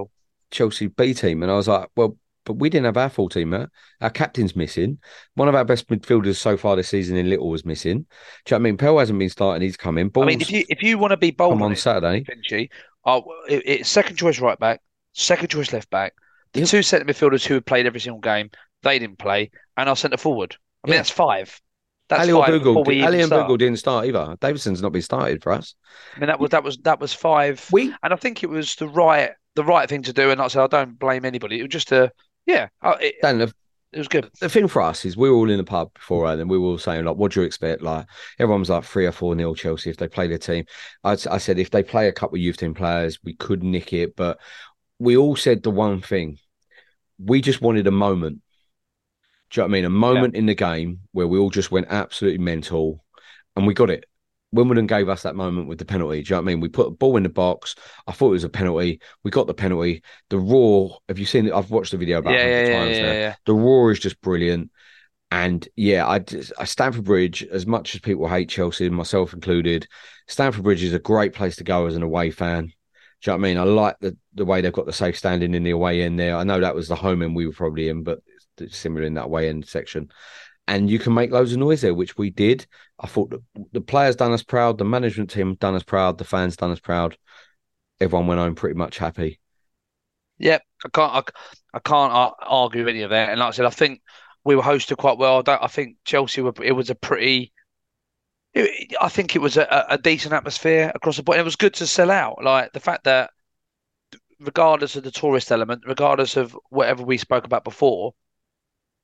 Chelsea 0.51 0.87
B 0.88 1.14
team, 1.14 1.43
and 1.43 1.51
I 1.51 1.57
was 1.57 1.69
like, 1.69 1.88
well, 1.97 2.17
but 2.45 2.55
we 2.55 2.69
didn't 2.69 2.85
have 2.85 2.97
our 2.97 3.09
full 3.09 3.29
team, 3.29 3.51
man. 3.51 3.69
Our 4.01 4.11
captain's 4.11 4.55
missing. 4.55 4.99
One 5.35 5.49
of 5.49 5.55
our 5.55 5.64
best 5.64 5.88
midfielders 5.88 6.37
so 6.37 6.57
far 6.57 6.77
this 6.77 6.88
season 6.88 7.17
in 7.17 7.29
Little 7.29 7.49
was 7.49 7.64
missing. 7.64 7.99
Do 7.99 8.01
you 8.01 8.05
know 8.05 8.57
what 8.57 8.57
I 8.57 8.59
mean? 8.59 8.77
Pell 8.77 8.99
hasn't 8.99 9.19
been 9.19 9.31
starting. 9.31 9.62
He's 9.62 9.77
coming. 9.77 10.11
Balls 10.11 10.25
I 10.25 10.29
mean, 10.29 10.40
if 10.40 10.51
you 10.51 10.64
if 10.69 10.83
you 10.83 10.99
want 10.99 11.12
to 11.12 11.17
be 11.17 11.31
bold 11.31 11.55
on 11.55 11.62
on 11.62 11.73
it, 11.73 11.77
Saturday. 11.77 12.25
Finchy, 12.25 12.69
uh, 13.05 13.21
it, 13.49 13.62
it's 13.64 13.88
second 13.88 14.17
choice 14.17 14.40
right 14.40 14.59
back, 14.59 14.81
second 15.12 15.49
choice 15.49 15.73
left 15.73 15.90
back. 15.90 16.14
The 16.55 16.67
two 16.67 16.83
centre 16.83 17.05
midfielders 17.05 17.45
who 17.47 17.55
had 17.55 17.67
played 17.67 17.87
every 17.87 18.01
single 18.01 18.21
game, 18.21 18.51
they 18.83 18.99
didn't 18.99 19.19
play, 19.19 19.51
and 19.77 19.88
our 19.88 19.97
centre 19.97 20.17
forward. 20.17 20.57
I 20.83 20.88
mean, 20.88 20.93
Yeah. 20.95 20.99
that's 21.01 21.11
five. 21.11 21.61
That's 22.09 22.29
Ali 22.29 22.33
five 22.33 22.87
we 22.87 23.03
Ali 23.03 23.21
and 23.21 23.27
start. 23.29 23.59
Didn't 23.59 23.79
start 23.79 24.07
either. 24.07 24.37
Davison's 24.40 24.83
not 24.83 24.93
been 24.93 25.03
started 25.03 25.43
for 25.43 25.53
us. 25.53 25.75
I 26.17 26.21
mean, 26.21 26.27
that 26.29 26.38
was 26.38 26.51
that 26.51 26.62
was 26.62 26.77
that 26.79 27.01
was 27.01 27.14
five. 27.14 27.67
We 27.73 27.95
and 28.03 28.12
I 28.12 28.17
think 28.17 28.43
it 28.43 28.51
was 28.51 28.75
the 28.77 28.88
right 28.88 29.31
the 29.55 29.64
right 29.64 29.88
thing 29.88 30.03
to 30.03 30.12
do. 30.12 30.31
And 30.31 30.40
I 30.40 30.49
said, 30.49 30.62
I 30.62 30.67
don't 30.67 30.99
blame 30.99 31.25
anybody. 31.25 31.59
It 31.59 31.62
was 31.62 31.71
just 31.71 31.93
a 31.93 32.12
yeah, 32.47 32.69
it, 33.01 33.14
Dan, 33.23 33.38
the, 33.38 33.55
it 33.93 33.99
was 33.99 34.09
good. 34.09 34.31
the 34.40 34.51
thing 34.51 34.69
for 34.69 34.83
us 34.83 35.07
is 35.07 35.17
we 35.17 35.31
were 35.31 35.37
all 35.37 35.51
in 35.51 35.57
the 35.57 35.64
pub 35.64 35.95
before 35.95 36.27
and 36.31 36.51
we 36.51 36.59
were 36.59 36.67
all 36.69 36.79
saying 36.79 37.07
like, 37.07 37.17
what 37.17 37.33
do 37.33 37.40
you 37.40 37.47
expect? 37.47 37.81
Like 37.81 38.07
everyone 38.38 38.61
was 38.61 38.69
like 38.69 38.85
three 38.85 39.07
or 39.07 39.12
four 39.12 39.35
nil 39.35 39.55
Chelsea 39.55 39.88
if 39.88 39.97
they 39.97 40.09
play 40.09 40.29
their 40.29 40.37
team. 40.37 40.67
I, 41.05 41.12
I 41.12 41.38
said 41.38 41.59
if 41.59 41.71
they 41.71 41.83
play 41.83 42.09
a 42.09 42.12
couple 42.12 42.37
of 42.37 42.43
youth 42.43 42.59
team 42.59 42.75
players, 42.75 43.19
we 43.25 43.35
could 43.35 43.62
nick 43.62 43.95
it, 43.95 44.14
but 44.14 44.38
we 44.99 45.17
all 45.17 45.37
said 45.37 45.62
the 45.62 45.71
one 45.71 46.03
thing: 46.03 46.37
we 47.18 47.40
just 47.40 47.61
wanted 47.61 47.87
a 47.87 47.90
moment. 47.92 48.40
Do 49.50 49.61
you 49.61 49.62
know 49.62 49.70
what 49.70 49.72
I 49.77 49.79
mean? 49.79 49.85
A 49.85 49.90
moment 49.90 50.35
in 50.35 50.46
the 50.46 50.55
game 50.55 51.00
where 51.12 51.29
we 51.29 51.38
all 51.38 51.50
just 51.50 51.70
went 51.70 51.87
absolutely 51.90 52.38
mental, 52.38 53.05
and 53.57 53.66
we 53.66 53.74
got 53.74 53.90
it. 53.90 54.05
Wimbledon 54.53 54.87
gave 54.87 55.09
us 55.09 55.22
that 55.22 55.35
moment 55.35 55.66
with 55.68 55.79
the 55.79 55.85
penalty. 55.85 56.22
Do 56.22 56.29
you 56.29 56.35
know 56.37 56.42
what 56.42 56.50
I 56.50 56.53
mean? 56.53 56.61
We 56.61 56.68
put 56.68 56.87
a 56.87 56.90
ball 56.90 57.16
in 57.16 57.24
the 57.24 57.29
box. 57.29 57.74
I 58.07 58.12
thought 58.12 58.29
it 58.29 58.33
was 58.33 58.44
a 58.44 58.48
penalty. 58.48 59.00
We 59.24 59.31
got 59.33 59.48
the 59.48 59.55
penalty. 59.55 60.03
The 60.31 60.38
roar. 60.38 60.98
Have 61.09 61.18
you 61.18 61.27
seen 61.27 61.46
it? 61.46 61.53
I've 61.53 61.70
watched 61.70 61.90
the 61.90 61.96
video 61.96 62.18
about 62.18 62.35
Yeah, 62.35 62.40
a 62.40 62.42
yeah, 62.46 62.57
hundred 62.57 62.68
yeah, 62.68 62.85
times 62.85 62.96
yeah, 62.96 63.03
now. 63.03 63.12
yeah. 63.12 63.35
The 63.46 63.55
roar 63.55 63.90
is 63.90 63.98
just 63.98 64.20
brilliant. 64.20 64.70
And 65.31 65.66
yeah, 65.74 66.07
I, 66.07 66.24
I 66.59 66.64
Stamford 66.64 67.05
Bridge, 67.05 67.42
as 67.42 67.66
much 67.66 67.94
as 67.96 68.00
people 68.00 68.29
hate 68.29 68.48
Chelsea, 68.48 68.88
myself 68.88 69.35
included, 69.35 69.88
Stamford 70.29 70.62
Bridge 70.62 70.85
is 70.85 70.94
a 70.94 71.00
great 71.00 71.33
place 71.33 71.57
to 71.57 71.64
go 71.64 71.87
as 71.87 71.96
an 71.96 72.05
away 72.05 72.31
fan. 72.31 72.72
You 73.26 73.32
know 73.32 73.38
what 73.38 73.46
I 73.46 73.48
mean? 73.48 73.58
I 73.58 73.62
like 73.64 73.96
the, 74.00 74.16
the 74.34 74.44
way 74.44 74.60
they've 74.60 74.72
got 74.72 74.87
the 74.87 74.92
safe 74.92 75.16
standing 75.16 75.54
in 75.54 75.62
the 75.62 75.70
away 75.70 76.02
end 76.02 76.18
there. 76.18 76.37
I 76.37 76.44
know 76.44 76.60
that 76.60 76.74
was 76.74 76.88
the 76.88 76.96
home 76.96 77.22
end 77.22 77.34
we 77.34 77.46
were 77.46 77.52
probably 77.52 77.88
in, 77.88 78.02
but 78.02 78.20
similar 78.68 79.04
in 79.04 79.14
that 79.14 79.24
away 79.26 79.48
end 79.48 79.66
section. 79.66 80.10
And 80.66 80.90
you 80.90 80.98
can 80.98 81.14
make 81.14 81.30
loads 81.30 81.52
of 81.52 81.58
noise 81.58 81.82
there, 81.82 81.94
which 81.94 82.16
we 82.16 82.30
did. 82.30 82.66
I 82.98 83.06
thought 83.06 83.30
the, 83.30 83.42
the 83.72 83.80
players 83.80 84.16
done 84.16 84.32
us 84.32 84.42
proud, 84.42 84.78
the 84.78 84.84
management 84.84 85.30
team 85.30 85.56
done 85.56 85.74
us 85.74 85.82
proud, 85.82 86.18
the 86.18 86.24
fans 86.24 86.56
done 86.56 86.70
us 86.70 86.80
proud. 86.80 87.16
Everyone 88.00 88.26
went 88.26 88.40
home 88.40 88.54
pretty 88.54 88.76
much 88.76 88.98
happy. 88.98 89.40
Yep, 90.38 90.62
I 90.84 90.88
can't 90.88 91.12
I, 91.12 91.22
I 91.74 91.78
can't 91.78 92.34
argue 92.40 92.88
any 92.88 93.02
of 93.02 93.10
that. 93.10 93.30
And 93.30 93.40
like 93.40 93.48
I 93.48 93.52
said, 93.52 93.66
I 93.66 93.70
think 93.70 94.02
we 94.44 94.56
were 94.56 94.62
hosted 94.62 94.96
quite 94.96 95.18
well. 95.18 95.42
I. 95.46 95.58
I 95.62 95.66
think 95.68 95.96
Chelsea 96.04 96.40
were. 96.40 96.52
It 96.62 96.72
was 96.72 96.90
a 96.90 96.94
pretty. 96.94 97.52
I 98.57 99.09
think 99.09 99.35
it 99.35 99.40
was 99.40 99.57
a, 99.57 99.87
a 99.88 99.99
decent 99.99 100.33
atmosphere 100.33 100.93
across 100.95 101.17
the 101.17 101.23
board. 101.23 101.38
It 101.38 101.45
was 101.45 101.57
good 101.57 101.75
to 101.75 101.87
sell 101.87 102.11
out. 102.11 102.43
Like 102.43 102.73
the 102.73 102.81
fact 102.81 103.05
that, 103.05 103.31
regardless 104.40 104.95
of 104.97 105.03
the 105.03 105.11
tourist 105.11 105.51
element, 105.51 105.83
regardless 105.87 106.37
of 106.37 106.57
whatever 106.71 107.03
we 107.03 107.19
spoke 107.19 107.45
about 107.45 107.64
before, 107.64 108.14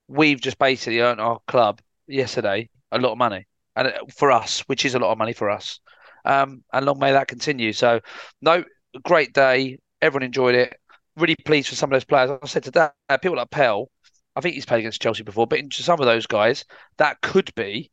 we've 0.07 0.41
just 0.41 0.59
basically 0.59 1.01
earned 1.01 1.21
our 1.21 1.41
club 1.47 1.81
yesterday 2.07 2.69
a 2.93 2.99
lot 2.99 3.13
of 3.13 3.19
money, 3.19 3.47
and 3.77 3.89
uh, 3.89 3.93
for 4.17 4.31
us, 4.31 4.61
which 4.61 4.85
is 4.85 4.95
a 4.95 4.99
lot 4.99 5.13
of 5.13 5.19
money 5.19 5.33
for 5.33 5.51
us. 5.51 5.81
Um, 6.25 6.63
and 6.73 6.85
long 6.87 6.99
may 6.99 7.13
that 7.13 7.29
continue. 7.29 7.73
So, 7.73 8.01
no, 8.43 8.65
great 9.05 9.33
day. 9.33 9.79
Everyone 10.03 10.25
enjoyed 10.25 10.55
it. 10.55 10.77
Really 11.17 11.37
pleased 11.45 11.69
for 11.69 11.75
some 11.75 11.91
of 11.91 11.97
those 11.97 12.05
players. 12.05 12.31
I 12.31 12.47
said 12.47 12.65
to 12.65 12.93
uh, 13.09 13.17
people 13.19 13.37
like 13.37 13.51
Pell, 13.51 13.91
I 14.37 14.41
think 14.41 14.55
he's 14.55 14.67
played 14.67 14.81
against 14.81 15.03
Chelsea 15.03 15.23
before, 15.23 15.47
but 15.47 15.59
into 15.59 15.83
some 15.83 16.01
of 16.01 16.07
those 16.07 16.27
guys, 16.27 16.65
that 16.99 17.21
could 17.21 17.55
be 17.55 17.91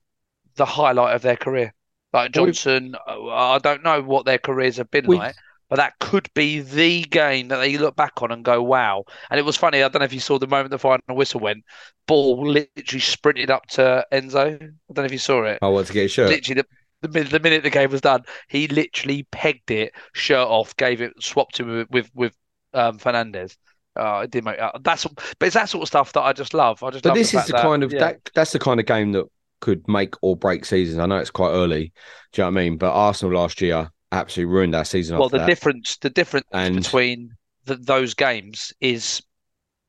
the 0.57 0.65
highlight 0.65 1.15
of 1.15 1.21
their 1.21 1.37
career. 1.37 1.73
Like 2.13 2.35
Well, 2.35 2.45
we- 2.45 2.51
Johnson, 2.51 2.95
uh, 3.07 3.27
I 3.27 3.59
don't 3.59 3.83
know 3.83 4.01
what 4.01 4.25
their 4.25 4.37
careers 4.39 4.77
have 4.77 4.91
been 4.91 5.07
We- 5.07 5.17
like, 5.17 5.35
but 5.69 5.75
that 5.77 5.93
could 5.99 6.29
be 6.33 6.61
the 6.61 7.03
game 7.03 7.49
that 7.49 7.57
they 7.57 7.77
look 7.77 7.95
back 7.95 8.21
on 8.21 8.31
and 8.31 8.43
go, 8.43 8.63
wow. 8.63 9.03
And 9.29 9.37
it 9.39 9.43
was 9.43 9.57
funny. 9.57 9.83
I 9.83 9.89
don't 9.89 9.99
know 9.99 10.05
if 10.05 10.13
you 10.13 10.21
saw 10.21 10.39
the 10.39 10.47
moment 10.47 10.71
the 10.71 10.79
final 10.79 11.01
whistle 11.09 11.41
went, 11.41 11.63
ball 12.07 12.47
literally 12.47 13.01
sprinted 13.01 13.51
up 13.51 13.65
to 13.71 14.05
Enzo. 14.13 14.55
I 14.55 14.57
don't 14.93 14.97
know 14.97 15.03
if 15.03 15.11
you 15.11 15.17
saw 15.17 15.43
it. 15.43 15.59
I 15.61 15.67
want 15.67 15.87
to 15.87 15.93
get 15.93 16.05
a 16.05 16.07
shirt. 16.07 16.29
Literally, 16.29 16.61
the, 16.61 17.07
the, 17.07 17.09
minute, 17.09 17.31
the 17.31 17.39
minute 17.41 17.63
the 17.63 17.69
game 17.69 17.91
was 17.91 17.99
done, 17.99 18.23
he 18.47 18.67
literally 18.69 19.27
pegged 19.31 19.69
it, 19.71 19.91
shirt 20.13 20.47
off, 20.47 20.73
gave 20.77 21.01
it, 21.01 21.11
swapped 21.21 21.59
him 21.59 21.67
with 21.69 21.89
with, 21.91 22.09
with 22.15 22.33
um, 22.73 22.97
Fernandez. 22.97 23.57
Oh, 23.97 24.19
it 24.19 24.31
did 24.31 24.45
make 24.45 24.59
uh, 24.59 24.71
that's 24.81 25.05
but 25.05 25.47
it's 25.47 25.55
that 25.55 25.67
sort 25.69 25.81
of 25.81 25.87
stuff 25.87 26.13
that 26.13 26.21
I 26.21 26.31
just 26.31 26.53
love. 26.53 26.81
I 26.83 26.91
just 26.91 27.03
But 27.03 27.09
love 27.09 27.17
this 27.17 27.31
the 27.31 27.37
is 27.39 27.41
fact 27.41 27.47
the 27.47 27.53
that- 27.53 27.61
kind 27.63 27.83
of 27.83 27.91
yeah. 27.91 27.99
that 27.99 28.29
that's 28.35 28.51
the 28.53 28.59
kind 28.59 28.79
of 28.79 28.85
game 28.85 29.11
that 29.13 29.25
could 29.59 29.87
make 29.87 30.13
or 30.21 30.35
break 30.35 30.65
seasons. 30.65 30.99
I 30.99 31.05
know 31.05 31.17
it's 31.17 31.31
quite 31.31 31.51
early. 31.51 31.91
Do 32.33 32.41
you 32.41 32.43
know 32.43 32.51
what 32.51 32.59
I 32.59 32.63
mean? 32.63 32.77
But 32.77 32.91
Arsenal 32.93 33.37
last 33.39 33.61
year 33.61 33.89
absolutely 34.11 34.53
ruined 34.53 34.75
our 34.75 34.85
season 34.85 35.17
well, 35.17 35.29
the 35.29 35.39
that. 35.39 35.47
difference 35.47 35.97
the 35.97 36.09
difference 36.09 36.45
And- 36.53 36.75
between 36.77 37.31
the, 37.65 37.75
those 37.75 38.13
games 38.13 38.73
is 38.79 39.21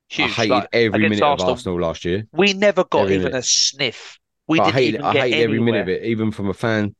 huge. 0.08 0.30
I 0.30 0.32
hated 0.32 0.50
Like, 0.54 0.68
every 0.72 0.98
minute 1.08 1.22
Arsenal, 1.22 1.50
of 1.52 1.56
Arsenal 1.58 1.80
last 1.80 2.04
year. 2.04 2.24
We 2.32 2.52
never 2.52 2.84
got 2.84 3.02
Every 3.02 3.14
even 3.16 3.26
minute. 3.26 3.38
a 3.38 3.42
sniff. 3.42 4.18
We 4.48 4.58
I 4.58 4.64
didn't 4.64 4.74
hated 4.74 4.94
even 4.94 5.06
I 5.06 5.12
get 5.12 5.22
hated 5.28 5.44
every 5.44 5.60
minute 5.60 5.80
of 5.82 5.88
it, 5.90 6.02
even 6.04 6.32
from 6.32 6.48
a 6.48 6.54
fan 6.54 6.94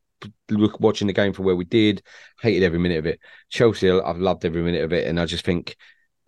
look 0.51 0.79
watching 0.81 1.07
the 1.07 1.13
game 1.13 1.33
for 1.33 1.43
where 1.43 1.57
we 1.57 1.65
did. 1.65 2.03
Hated 2.43 2.63
every 2.63 2.79
minute 2.79 2.99
of 2.99 3.07
it. 3.07 3.21
Chelsea, 3.49 3.91
I've 3.91 4.19
loved 4.19 4.45
every 4.45 4.63
minute 4.63 4.85
of 4.85 4.93
it, 4.93 5.07
and 5.07 5.19
I 5.19 5.25
just 5.27 5.45
think 5.45 5.77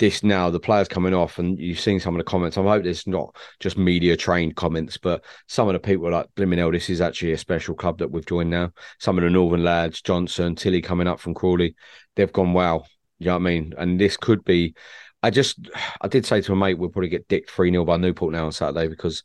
this 0.01 0.25
now 0.25 0.51
the 0.51 0.59
players 0.59 0.89
coming 0.89 1.15
off, 1.15 1.39
and 1.39 1.59
you've 1.59 1.79
seen 1.79 2.01
some 2.01 2.15
of 2.15 2.19
the 2.19 2.25
comments. 2.25 2.59
I 2.59 2.63
hope 2.63 2.85
it's 2.85 3.07
not 3.07 3.37
just 3.61 3.79
media 3.79 4.17
trained 4.17 4.57
comments, 4.57 4.97
but 4.97 5.23
some 5.47 5.69
of 5.69 5.75
the 5.75 5.79
people 5.79 6.09
are 6.09 6.13
like, 6.13 6.35
"Blimmin' 6.35 6.59
hell, 6.59 6.73
this 6.73 6.91
is 6.91 7.01
actually 7.01 7.33
a 7.33 7.39
special 7.39 7.75
club 7.75 7.99
that 7.99 8.11
we've 8.11 8.27
joined 8.27 8.51
now." 8.51 8.73
Some 8.99 9.19
of 9.19 9.25
the 9.25 9.31
Northern 9.31 9.63
lads, 9.63 10.01
Johnson, 10.01 10.57
Tilley 10.57 10.83
coming 10.83 11.07
up 11.07 11.21
from 11.21 11.35
Crawley, 11.35 11.77
they've 12.17 12.33
gone 12.33 12.55
wow. 12.55 12.85
You 13.19 13.27
know 13.27 13.35
what 13.35 13.41
I 13.41 13.45
mean? 13.45 13.75
And 13.79 14.01
this 14.01 14.17
could 14.17 14.45
be. 14.45 14.75
I 15.23 15.29
just, 15.29 15.69
I 16.01 16.09
did 16.09 16.25
say 16.25 16.41
to 16.41 16.55
a 16.55 16.57
mate, 16.57 16.79
we'll 16.79 16.89
probably 16.89 17.11
get 17.11 17.29
dicked 17.29 17.51
3 17.51 17.71
0 17.71 17.85
by 17.85 17.99
Newport 17.99 18.33
now 18.33 18.47
on 18.47 18.53
Saturday 18.53 18.89
because 18.89 19.23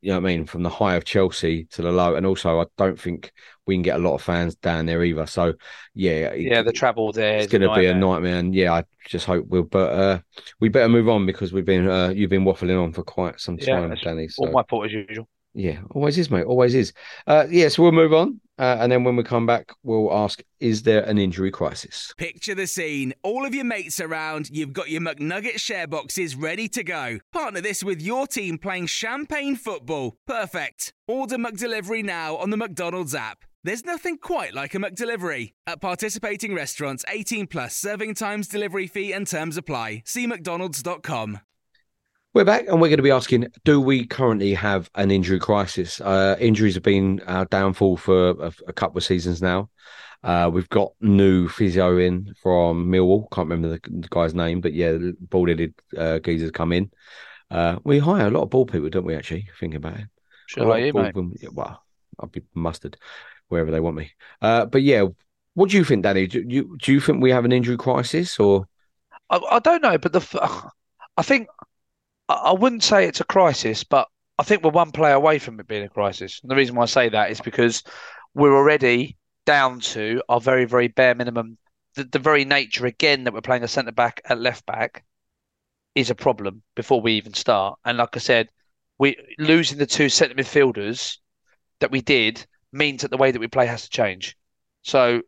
you 0.00 0.10
know 0.12 0.20
what 0.20 0.28
I 0.28 0.36
mean, 0.36 0.46
from 0.46 0.62
the 0.62 0.70
high 0.70 0.94
of 0.96 1.04
Chelsea 1.04 1.64
to 1.72 1.82
the 1.82 1.92
low, 1.92 2.14
and 2.14 2.26
also 2.26 2.60
I 2.60 2.66
don't 2.76 2.98
think 3.00 3.32
we 3.66 3.74
can 3.74 3.82
get 3.82 3.96
a 3.96 4.02
lot 4.02 4.14
of 4.14 4.22
fans 4.22 4.54
down 4.56 4.86
there 4.86 5.02
either. 5.04 5.26
So 5.26 5.54
yeah, 5.94 6.28
it- 6.28 6.42
Yeah, 6.42 6.62
the 6.62 6.72
travel 6.72 7.12
there 7.12 7.38
it's 7.38 7.50
going 7.52 7.62
to 7.62 7.74
be 7.74 7.86
a 7.86 7.94
nightmare. 7.94 8.36
and 8.36 8.54
yeah, 8.54 8.72
I 8.74 8.84
just 9.08 9.26
hope 9.26 9.46
we'll. 9.48 9.62
But 9.64 9.92
uh, 9.92 10.20
we 10.60 10.68
better 10.68 10.88
move 10.88 11.08
on 11.08 11.26
because 11.26 11.52
we've 11.52 11.64
been 11.64 11.88
uh, 11.88 12.08
you've 12.08 12.30
been 12.30 12.44
waffling 12.44 12.82
on 12.82 12.92
for 12.92 13.02
quite 13.02 13.40
some 13.40 13.56
time, 13.58 13.88
that's 13.90 14.02
Danny. 14.02 14.28
All 14.38 14.50
my 14.52 14.64
fault 14.68 14.86
as 14.86 14.92
usual. 14.92 15.28
Yeah, 15.54 15.80
always 15.90 16.18
is, 16.18 16.30
mate. 16.30 16.44
Always 16.44 16.74
is. 16.74 16.92
Uh, 17.26 17.46
yeah, 17.48 17.68
so 17.68 17.82
we'll 17.82 17.92
move 17.92 18.12
on, 18.12 18.40
uh, 18.58 18.76
and 18.80 18.90
then 18.90 19.04
when 19.04 19.16
we 19.16 19.22
come 19.22 19.46
back, 19.46 19.72
we'll 19.82 20.12
ask: 20.12 20.42
Is 20.60 20.82
there 20.82 21.04
an 21.04 21.16
injury 21.18 21.50
crisis? 21.50 22.12
Picture 22.16 22.54
the 22.54 22.66
scene. 22.66 23.14
All 23.22 23.46
of 23.46 23.54
your 23.54 23.64
mates 23.64 24.00
around, 24.00 24.50
you've 24.50 24.72
got 24.72 24.90
your 24.90 25.00
McNugget 25.00 25.60
share 25.60 25.86
boxes 25.86 26.34
ready 26.34 26.68
to 26.68 26.82
go. 26.82 27.18
Partner 27.32 27.60
this 27.60 27.84
with 27.84 28.02
your 28.02 28.26
team 28.26 28.58
playing 28.58 28.86
champagne 28.86 29.56
football. 29.56 30.16
Perfect. 30.26 30.92
Order 31.06 31.36
McDelivery 31.36 32.04
now 32.04 32.36
on 32.36 32.50
the 32.50 32.56
McDonald's 32.56 33.14
app. 33.14 33.44
There's 33.62 33.84
nothing 33.84 34.18
quite 34.18 34.52
like 34.52 34.74
a 34.74 34.78
McDelivery. 34.78 35.52
At 35.66 35.80
participating 35.80 36.54
restaurants, 36.54 37.04
18 37.08 37.46
plus 37.46 37.74
serving 37.74 38.14
times, 38.14 38.46
delivery 38.46 38.86
fee, 38.86 39.12
and 39.12 39.26
terms 39.26 39.56
apply. 39.56 40.02
See 40.04 40.26
McDonald's.com. 40.26 41.40
We're 42.34 42.44
back, 42.44 42.62
and 42.66 42.80
we're 42.80 42.88
going 42.88 42.96
to 42.96 43.02
be 43.04 43.12
asking: 43.12 43.46
Do 43.64 43.80
we 43.80 44.06
currently 44.06 44.54
have 44.54 44.90
an 44.96 45.12
injury 45.12 45.38
crisis? 45.38 46.00
Uh, 46.00 46.36
injuries 46.40 46.74
have 46.74 46.82
been 46.82 47.20
our 47.28 47.44
downfall 47.44 47.96
for 47.96 48.30
a, 48.30 48.52
a 48.66 48.72
couple 48.72 48.98
of 48.98 49.04
seasons 49.04 49.40
now. 49.40 49.70
Uh, 50.24 50.50
we've 50.52 50.68
got 50.68 50.92
new 51.00 51.46
physio 51.46 51.96
in 51.96 52.34
from 52.42 52.88
Millwall. 52.88 53.30
Can't 53.30 53.48
remember 53.48 53.68
the, 53.68 53.80
the 54.00 54.08
guy's 54.10 54.34
name, 54.34 54.60
but 54.60 54.72
yeah, 54.72 54.98
bald-headed 55.20 55.74
uh, 55.96 56.18
geezer's 56.18 56.50
come 56.50 56.72
in. 56.72 56.90
Uh, 57.52 57.78
we 57.84 58.00
hire 58.00 58.26
a 58.26 58.30
lot 58.30 58.42
of 58.42 58.50
ball 58.50 58.66
people, 58.66 58.88
don't 58.88 59.04
we? 59.04 59.14
Actually, 59.14 59.48
thinking 59.60 59.76
about 59.76 59.98
it. 59.98 60.06
Should 60.46 60.64
A 60.64 60.66
lot 60.66 60.76
I 60.78 60.80
of 60.80 60.86
you, 60.86 60.92
mate? 60.92 61.14
yeah, 61.40 61.50
well, 61.52 61.84
I'll 62.18 62.28
be 62.28 62.42
mustard 62.52 62.96
wherever 63.46 63.70
they 63.70 63.78
want 63.80 63.96
me. 63.96 64.10
Uh, 64.42 64.66
but 64.66 64.82
yeah, 64.82 65.04
what 65.54 65.70
do 65.70 65.76
you 65.76 65.84
think, 65.84 66.02
Danny? 66.02 66.26
Do 66.26 66.44
you 66.44 66.76
do 66.82 66.92
you 66.92 67.00
think 67.00 67.22
we 67.22 67.30
have 67.30 67.44
an 67.44 67.52
injury 67.52 67.76
crisis, 67.76 68.40
or 68.40 68.66
I, 69.30 69.38
I 69.52 69.58
don't 69.60 69.82
know, 69.82 69.98
but 69.98 70.12
the 70.12 70.70
I 71.16 71.22
think 71.22 71.46
I 72.28 72.52
wouldn't 72.52 72.82
say 72.82 73.06
it's 73.06 73.20
a 73.20 73.24
crisis, 73.24 73.84
but 73.84 74.08
I 74.38 74.42
think 74.42 74.62
we're 74.62 74.70
one 74.70 74.92
player 74.92 75.14
away 75.14 75.38
from 75.38 75.60
it 75.60 75.68
being 75.68 75.84
a 75.84 75.88
crisis. 75.88 76.40
And 76.42 76.50
the 76.50 76.56
reason 76.56 76.74
why 76.74 76.84
I 76.84 76.86
say 76.86 77.08
that 77.08 77.30
is 77.30 77.40
because 77.40 77.82
we're 78.34 78.56
already 78.56 79.16
down 79.46 79.80
to 79.80 80.22
our 80.28 80.40
very, 80.40 80.64
very 80.64 80.88
bare 80.88 81.14
minimum. 81.14 81.58
The, 81.94 82.04
the 82.04 82.18
very 82.18 82.44
nature 82.44 82.86
again 82.86 83.24
that 83.24 83.34
we're 83.34 83.40
playing 83.40 83.62
a 83.62 83.68
centre 83.68 83.92
back 83.92 84.20
at 84.24 84.40
left 84.40 84.66
back 84.66 85.04
is 85.94 86.10
a 86.10 86.14
problem 86.14 86.62
before 86.74 87.00
we 87.00 87.12
even 87.12 87.34
start. 87.34 87.78
And 87.84 87.98
like 87.98 88.16
I 88.16 88.18
said, 88.18 88.48
we 88.98 89.16
losing 89.38 89.78
the 89.78 89.86
two 89.86 90.08
centre 90.08 90.34
midfielders 90.34 91.18
that 91.80 91.90
we 91.90 92.00
did 92.00 92.44
means 92.72 93.02
that 93.02 93.10
the 93.10 93.16
way 93.16 93.30
that 93.30 93.40
we 93.40 93.46
play 93.46 93.66
has 93.66 93.82
to 93.82 93.90
change. 93.90 94.36
So 94.82 95.22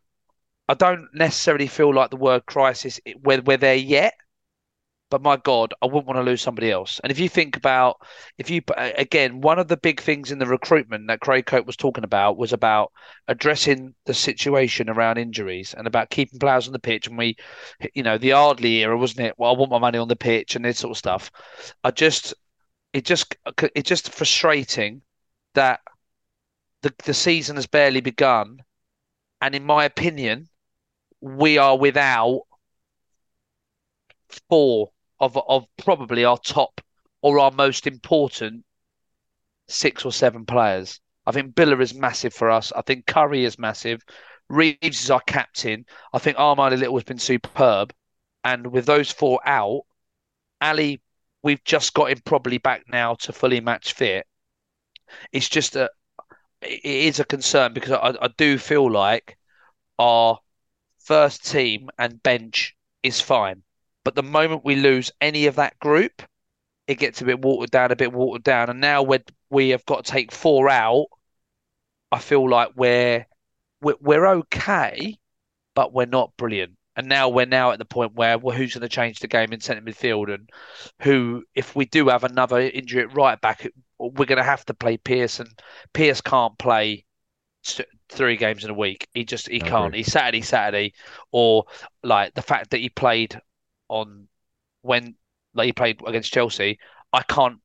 I 0.67 0.73
don't 0.73 1.07
necessarily 1.13 1.67
feel 1.67 1.93
like 1.93 2.09
the 2.09 2.17
word 2.17 2.45
crisis 2.45 2.99
we're, 3.23 3.41
we're 3.41 3.57
there 3.57 3.75
yet. 3.75 4.13
But 5.09 5.21
my 5.21 5.37
God, 5.37 5.73
I 5.81 5.85
wouldn't 5.85 6.05
want 6.05 6.17
to 6.17 6.23
lose 6.23 6.41
somebody 6.41 6.69
else. 6.69 6.99
And 7.01 7.11
if 7.11 7.19
you 7.19 7.29
think 7.29 7.55
about, 7.55 8.01
if 8.37 8.49
you 8.49 8.61
again, 8.75 9.39
one 9.39 9.57
of 9.57 9.69
the 9.69 9.77
big 9.77 10.01
things 10.01 10.31
in 10.31 10.39
the 10.39 10.45
recruitment 10.45 11.07
that 11.07 11.21
Craig 11.21 11.45
Cope 11.45 11.65
was 11.65 11.77
talking 11.77 12.03
about 12.03 12.37
was 12.37 12.51
about 12.51 12.91
addressing 13.29 13.95
the 14.05 14.13
situation 14.13 14.89
around 14.89 15.17
injuries 15.17 15.73
and 15.77 15.87
about 15.87 16.09
keeping 16.09 16.39
players 16.39 16.67
on 16.67 16.73
the 16.73 16.79
pitch. 16.79 17.07
And 17.07 17.17
we, 17.17 17.37
you 17.93 18.03
know, 18.03 18.17
the 18.17 18.33
Ardley 18.33 18.83
era, 18.83 18.97
wasn't 18.97 19.27
it? 19.27 19.35
Well, 19.37 19.53
I 19.55 19.57
want 19.57 19.71
my 19.71 19.79
money 19.79 19.97
on 19.97 20.09
the 20.09 20.17
pitch 20.17 20.55
and 20.57 20.65
this 20.65 20.79
sort 20.79 20.91
of 20.91 20.97
stuff. 20.97 21.31
I 21.85 21.91
just, 21.91 22.33
it 22.91 23.05
just, 23.05 23.33
it's 23.75 23.87
just 23.87 24.11
frustrating 24.11 25.01
that 25.53 25.79
the 26.81 26.93
the 27.05 27.13
season 27.13 27.55
has 27.55 27.65
barely 27.65 28.01
begun, 28.01 28.59
and 29.41 29.55
in 29.55 29.63
my 29.63 29.85
opinion, 29.85 30.49
we 31.21 31.57
are 31.57 31.77
without 31.77 32.41
four 34.49 34.91
of 35.19 35.37
of 35.47 35.65
probably 35.77 36.25
our 36.25 36.37
top 36.37 36.81
or 37.21 37.39
our 37.39 37.51
most 37.51 37.87
important 37.87 38.65
six 39.67 40.05
or 40.05 40.11
seven 40.11 40.45
players. 40.45 40.99
I 41.25 41.31
think 41.31 41.55
Biler 41.55 41.81
is 41.81 41.93
massive 41.93 42.33
for 42.33 42.49
us. 42.49 42.71
I 42.71 42.81
think 42.81 43.05
Currie 43.05 43.43
is 43.43 43.59
massive. 43.59 44.01
Reeves 44.49 45.03
is 45.03 45.11
our 45.11 45.21
captain. 45.21 45.85
I 46.13 46.19
think 46.19 46.37
Armani 46.37 46.77
Little 46.79 46.95
has 46.95 47.03
been 47.03 47.19
superb. 47.19 47.93
And 48.43 48.67
with 48.67 48.85
those 48.85 49.11
four 49.11 49.41
out, 49.45 49.81
Ali, 50.61 51.01
we've 51.43 51.63
just 51.65 51.93
got 51.93 52.11
him 52.11 52.21
probably 52.23 52.59
back 52.59 52.83
now 52.87 53.15
to 53.15 53.33
fully 53.33 53.59
match 53.59 53.93
fit. 53.93 54.25
It's 55.33 55.49
just 55.49 55.75
a, 55.75 55.89
it 56.61 56.85
is 56.85 57.19
a 57.19 57.25
concern 57.25 57.73
because 57.73 57.91
I, 57.91 58.25
I 58.25 58.29
do 58.37 58.57
feel 58.57 58.89
like 58.89 59.37
our 59.99 60.39
first 60.99 61.45
team 61.49 61.89
and 61.97 62.21
bench 62.23 62.75
is 63.03 63.19
fine. 63.19 63.63
But 64.07 64.15
the 64.15 64.23
moment 64.23 64.63
we 64.63 64.77
lose 64.77 65.11
any 65.19 65.47
of 65.47 65.55
that 65.55 65.77
group, 65.79 66.21
it 66.87 66.95
gets 66.95 67.21
a 67.21 67.25
bit 67.25 67.41
watered 67.41 67.71
down, 67.71 67.91
a 67.91 67.95
bit 67.97 68.13
watered 68.13 68.41
down. 68.41 68.69
And 68.69 68.79
now 68.79 69.03
we 69.03 69.19
we 69.49 69.69
have 69.71 69.85
got 69.85 70.05
to 70.05 70.09
take 70.13 70.31
four 70.31 70.69
out. 70.69 71.07
I 72.09 72.19
feel 72.19 72.49
like 72.49 72.69
we're 72.77 73.25
we're, 73.81 73.97
we're 73.99 74.27
okay, 74.27 75.17
but 75.75 75.91
we're 75.91 76.05
not 76.05 76.31
brilliant. 76.37 76.77
And 76.95 77.09
now 77.09 77.27
we're 77.27 77.47
now 77.47 77.71
at 77.71 77.79
the 77.79 77.85
point 77.85 78.15
where 78.15 78.37
well, 78.37 78.55
who's 78.55 78.75
going 78.75 78.83
to 78.83 78.87
change 78.87 79.19
the 79.19 79.27
game 79.27 79.51
in 79.51 79.59
centre 79.59 79.81
midfield, 79.81 80.33
and 80.33 80.49
who, 81.01 81.43
if 81.53 81.75
we 81.75 81.83
do 81.83 82.07
have 82.07 82.23
another 82.23 82.61
injury 82.61 83.01
at 83.01 83.13
right 83.13 83.41
back, 83.41 83.69
we're 83.99 84.23
going 84.23 84.37
to 84.37 84.43
have 84.43 84.63
to 84.67 84.73
play 84.73 84.95
Pearce, 84.95 85.41
and 85.41 85.49
Pearce 85.91 86.21
can't 86.21 86.57
play 86.57 87.03
three 88.07 88.37
games 88.37 88.63
in 88.63 88.69
a 88.69 88.73
week. 88.73 89.09
He 89.13 89.25
just 89.25 89.49
he 89.49 89.59
can't. 89.59 89.93
He's 89.93 90.09
Saturday, 90.13 90.43
Saturday, 90.43 90.93
or 91.33 91.65
like 92.03 92.35
the 92.35 92.41
fact 92.41 92.69
that 92.69 92.77
he 92.79 92.87
played 92.87 93.41
on 93.89 94.27
when 94.81 95.15
like 95.53 95.67
he 95.67 95.73
played 95.73 96.01
against 96.05 96.33
Chelsea. 96.33 96.79
I 97.13 97.23
can't 97.23 97.59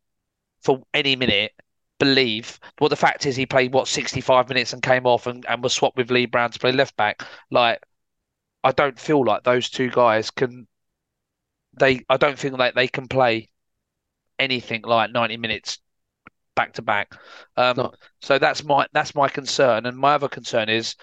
for 0.63 0.83
any 0.95 1.17
minute 1.17 1.53
believe. 1.99 2.59
Well, 2.81 2.89
the 2.89 2.97
fact 2.97 3.27
is 3.27 3.37
he 3.37 3.47
played 3.47 3.73
what 3.73 3.89
65 3.89 4.49
minutes 4.49 4.73
and 4.73 4.83
came 4.83 5.07
off 5.07 5.27
and, 5.27 5.45
and 5.49 5.63
was 5.63 5.73
swapped 5.75 5.97
with 5.97 6.11
Lee 6.11 6.27
Brown 6.27 6.51
to 6.51 6.59
play 6.59 6.73
left 6.73 6.97
back. 6.97 7.23
Like 7.51 7.83
I 8.65 8.73
don't 8.73 8.99
feel 8.99 9.25
like 9.25 9.45
those 9.45 9.71
two 9.71 9.91
guys 9.91 10.31
can. 10.31 10.69
They 11.79 12.05
I 12.09 12.17
don't 12.17 12.39
think 12.39 12.59
like 12.59 12.75
they 12.75 12.89
can 12.89 13.09
play 13.09 13.51
anything 14.39 14.83
like 14.83 15.13
90 15.13 15.37
minutes 15.39 15.79
back 16.57 16.75
to 16.75 16.83
back. 16.83 17.15
Um, 17.57 17.77
No. 17.77 17.93
so 18.21 18.39
that's 18.39 18.65
my 18.65 18.87
that's 18.93 19.15
my 19.15 19.29
concern, 19.29 19.87
and 19.87 19.97
my 19.97 20.15
other 20.15 20.29
concern 20.29 20.69
is 20.69 20.97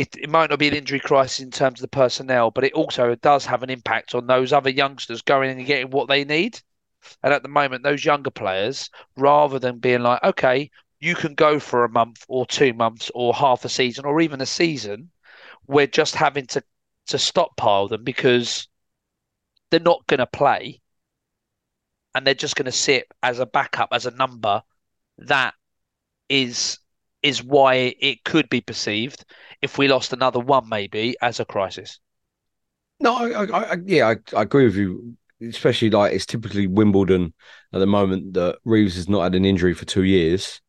it, 0.00 0.16
it 0.16 0.30
might 0.30 0.48
not 0.48 0.58
be 0.58 0.68
an 0.68 0.74
injury 0.74 0.98
crisis 0.98 1.40
in 1.40 1.50
terms 1.50 1.78
of 1.78 1.82
the 1.82 1.88
personnel, 1.96 2.50
but 2.50 2.64
it 2.64 2.72
also 2.72 3.14
does 3.16 3.44
have 3.44 3.62
an 3.62 3.68
impact 3.68 4.14
on 4.14 4.26
those 4.26 4.50
other 4.50 4.70
youngsters 4.70 5.20
going 5.20 5.50
and 5.50 5.66
getting 5.66 5.90
what 5.90 6.08
they 6.08 6.24
need. 6.24 6.58
And 7.22 7.34
at 7.34 7.42
the 7.42 7.50
moment, 7.50 7.82
those 7.82 8.02
younger 8.02 8.30
players, 8.30 8.88
rather 9.16 9.58
than 9.58 9.78
being 9.78 10.00
like, 10.00 10.24
okay, 10.24 10.70
you 11.00 11.14
can 11.14 11.34
go 11.34 11.60
for 11.60 11.84
a 11.84 11.90
month 11.90 12.24
or 12.28 12.46
two 12.46 12.72
months 12.72 13.10
or 13.14 13.34
half 13.34 13.66
a 13.66 13.68
season 13.68 14.06
or 14.06 14.22
even 14.22 14.40
a 14.40 14.46
season, 14.46 15.10
we're 15.66 15.86
just 15.86 16.14
having 16.14 16.46
to 16.46 16.62
to 17.08 17.18
stockpile 17.18 17.88
them 17.88 18.02
because 18.02 18.68
they're 19.70 19.80
not 19.80 20.06
going 20.06 20.18
to 20.18 20.26
play 20.26 20.80
and 22.14 22.26
they're 22.26 22.32
just 22.32 22.56
going 22.56 22.64
to 22.64 22.72
sit 22.72 23.06
as 23.22 23.38
a 23.38 23.46
backup 23.46 23.90
as 23.92 24.06
a 24.06 24.10
number 24.12 24.62
that 25.18 25.52
is 26.30 26.78
is 27.22 27.42
why 27.42 27.94
it 28.00 28.24
could 28.24 28.48
be 28.48 28.60
perceived 28.60 29.24
if 29.62 29.78
we 29.78 29.88
lost 29.88 30.12
another 30.12 30.40
one 30.40 30.68
maybe 30.68 31.16
as 31.22 31.40
a 31.40 31.44
crisis 31.44 32.00
No, 32.98 33.16
I, 33.16 33.44
I, 33.44 33.72
I 33.72 33.76
yeah, 33.84 34.08
I, 34.08 34.36
I 34.36 34.42
agree 34.42 34.64
with 34.64 34.76
you. 34.76 35.16
Especially 35.42 35.88
like 35.88 36.12
it's 36.12 36.26
typically 36.26 36.66
Wimbledon 36.66 37.32
at 37.72 37.78
the 37.78 37.86
moment 37.86 38.34
that 38.34 38.58
Reeves 38.64 38.96
has 38.96 39.08
not 39.08 39.22
had 39.22 39.34
an 39.34 39.46
injury 39.46 39.72
for 39.72 39.86
two 39.86 40.02
years, 40.02 40.60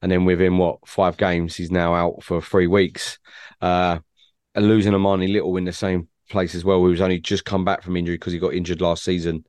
and 0.00 0.12
then 0.12 0.24
within 0.24 0.58
what 0.58 0.86
five 0.86 1.16
games 1.16 1.56
he's 1.56 1.72
now 1.72 1.94
out 1.94 2.22
for 2.22 2.40
three 2.40 2.68
weeks, 2.68 3.18
uh, 3.60 3.98
and 4.54 4.68
losing 4.68 4.92
Armani 4.92 5.32
Little 5.32 5.56
in 5.56 5.64
the 5.64 5.72
same 5.72 6.08
place 6.30 6.54
as 6.54 6.64
well. 6.64 6.78
Who 6.78 6.84
was 6.90 7.00
only 7.00 7.18
just 7.18 7.44
come 7.44 7.64
back 7.64 7.82
from 7.82 7.96
injury 7.96 8.14
because 8.16 8.32
he 8.32 8.38
got 8.38 8.54
injured 8.54 8.80
last 8.80 9.02
season, 9.04 9.44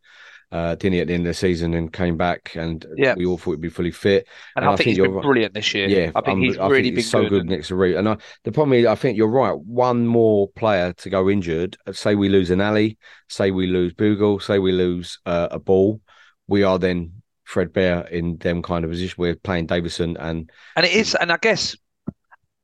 uh, 0.53 0.75
didn't 0.75 0.93
he 0.93 0.99
at 1.01 1.07
the 1.07 1.13
end 1.15 1.25
of 1.25 1.31
the 1.31 1.33
season 1.33 1.73
and 1.73 1.91
came 1.91 2.15
back, 2.15 2.55
and 2.55 2.85
Yeah. 2.95 3.15
we 3.17 3.25
all 3.25 3.37
thought 3.39 3.51
he'd 3.53 3.61
be 3.61 3.69
fully 3.69 3.91
fit. 3.91 4.27
and, 4.55 4.63
And 4.63 4.65
I, 4.65 4.73
I 4.73 4.75
think, 4.75 4.77
think 4.77 4.87
he's 4.89 4.97
you're 4.97 5.07
been 5.07 5.15
right. 5.15 5.23
brilliant 5.23 5.53
this 5.55 5.73
year 5.73 5.87
Yeah, 5.89 6.11
I 6.15 6.21
think 6.21 6.27
I'm- 6.27 6.41
he's 6.41 6.57
I 6.59 6.67
really 6.67 6.83
think 6.83 6.93
been 6.93 7.03
he's 7.03 7.09
so 7.09 7.21
good, 7.23 7.29
good 7.29 7.49
next 7.49 7.67
to 7.69 7.75
Reed. 7.75 7.95
And 7.95 8.07
I, 8.07 8.17
the 8.43 8.51
problem 8.51 8.73
is, 8.77 8.85
I 8.85 8.93
think 8.95 9.17
you're 9.17 9.27
right. 9.27 9.57
One 9.57 10.05
more 10.05 10.47
player 10.49 10.93
to 10.93 11.09
go 11.09 11.27
injured. 11.29 11.75
Say 11.91 12.13
we 12.15 12.29
lose 12.29 12.51
an 12.51 12.61
Ali. 12.61 12.97
Say 13.29 13.49
we 13.51 13.65
lose 13.67 13.93
Bugiel. 13.93 14.39
Say 14.41 14.59
we 14.59 14.71
lose 14.71 15.17
uh, 15.25 15.47
a 15.49 15.59
ball. 15.59 15.99
We 16.47 16.61
are 16.63 16.77
then 16.77 17.13
threadbare 17.49 18.07
in 18.07 18.37
them 18.37 18.61
kind 18.61 18.85
of 18.85 18.91
position. 18.91 19.15
We're 19.17 19.35
playing 19.35 19.65
Davison 19.65 20.17
and 20.17 20.51
And 20.75 20.85
it 20.85 20.93
is, 20.93 21.15
and 21.15 21.31
I 21.31 21.37
guess 21.41 21.75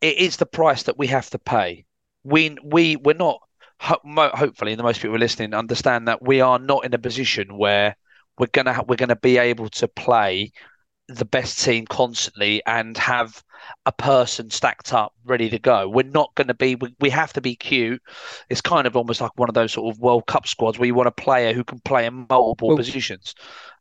it 0.02 0.18
is 0.18 0.38
the 0.38 0.46
price 0.46 0.84
that 0.84 0.98
we 0.98 1.08
have 1.08 1.30
to 1.32 1.40
pay. 1.40 1.86
We 2.24 2.56
we 2.64 2.98
we're 2.98 3.16
not. 3.16 3.42
Ho- 3.80 4.00
Hopefully, 4.34 4.76
the 4.76 4.84
most 4.84 5.02
people 5.02 5.18
listening 5.18 5.54
understand 5.54 6.08
that 6.08 6.22
we 6.22 6.42
are 6.42 6.60
not 6.60 6.86
in 6.86 6.94
a 6.94 7.00
position 7.00 7.58
where 7.58 7.96
we're 8.38 8.48
gonna 8.48 8.84
we're 8.88 8.96
gonna 8.96 9.16
be 9.16 9.38
able 9.38 9.70
to 9.70 9.88
play 9.88 10.52
the 11.10 11.26
best 11.26 11.60
team 11.64 11.86
constantly 11.88 12.64
and 12.66 12.98
have 12.98 13.44
a 13.86 13.92
person 13.92 14.50
stacked 14.50 14.94
up 14.94 15.14
ready 15.26 15.50
to 15.50 15.60
go. 15.60 15.90
We're 15.90 16.04
not 16.04 16.34
going 16.36 16.48
to 16.48 16.54
be. 16.54 16.76
We, 16.76 16.96
we 17.00 17.10
have 17.10 17.34
to 17.34 17.42
be 17.42 17.56
cute. 17.56 18.02
It's 18.50 18.62
kind 18.62 18.88
of 18.88 18.96
almost 18.96 19.22
like 19.22 19.32
one 19.36 19.50
of 19.50 19.56
those 19.56 19.74
sort 19.74 19.94
of 19.94 20.00
World 20.00 20.28
Cup 20.28 20.48
squads 20.48 20.80
where 20.80 20.88
you 20.88 20.96
want 20.96 21.08
a 21.08 21.12
player 21.12 21.54
who 21.54 21.64
can 21.64 21.80
play 21.82 22.06
in 22.06 22.28
multiple 22.30 22.70
Well, 22.70 22.78
positions. 22.78 23.36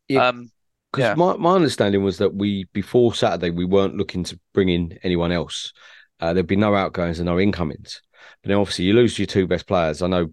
yeah, 0.08 0.28
um, 0.28 0.50
Because 0.92 1.10
Yeah. 1.10 1.14
my, 1.14 1.36
my 1.36 1.54
understanding 1.54 2.02
was 2.02 2.18
that 2.18 2.34
we 2.34 2.64
before 2.72 3.14
Saturday 3.14 3.50
we 3.50 3.64
weren't 3.64 3.96
looking 3.96 4.24
to 4.24 4.40
bring 4.54 4.68
in 4.68 4.98
anyone 5.02 5.32
else. 5.32 5.72
Uh, 6.20 6.32
there'd 6.32 6.46
be 6.46 6.56
no 6.56 6.74
outgoings 6.74 7.18
and 7.20 7.26
no 7.26 7.38
incomings. 7.38 8.02
But 8.42 8.48
then 8.48 8.58
obviously 8.58 8.86
you 8.86 8.94
lose 8.94 9.18
your 9.18 9.26
two 9.26 9.46
best 9.46 9.66
players. 9.66 10.02
I 10.02 10.06
know 10.06 10.32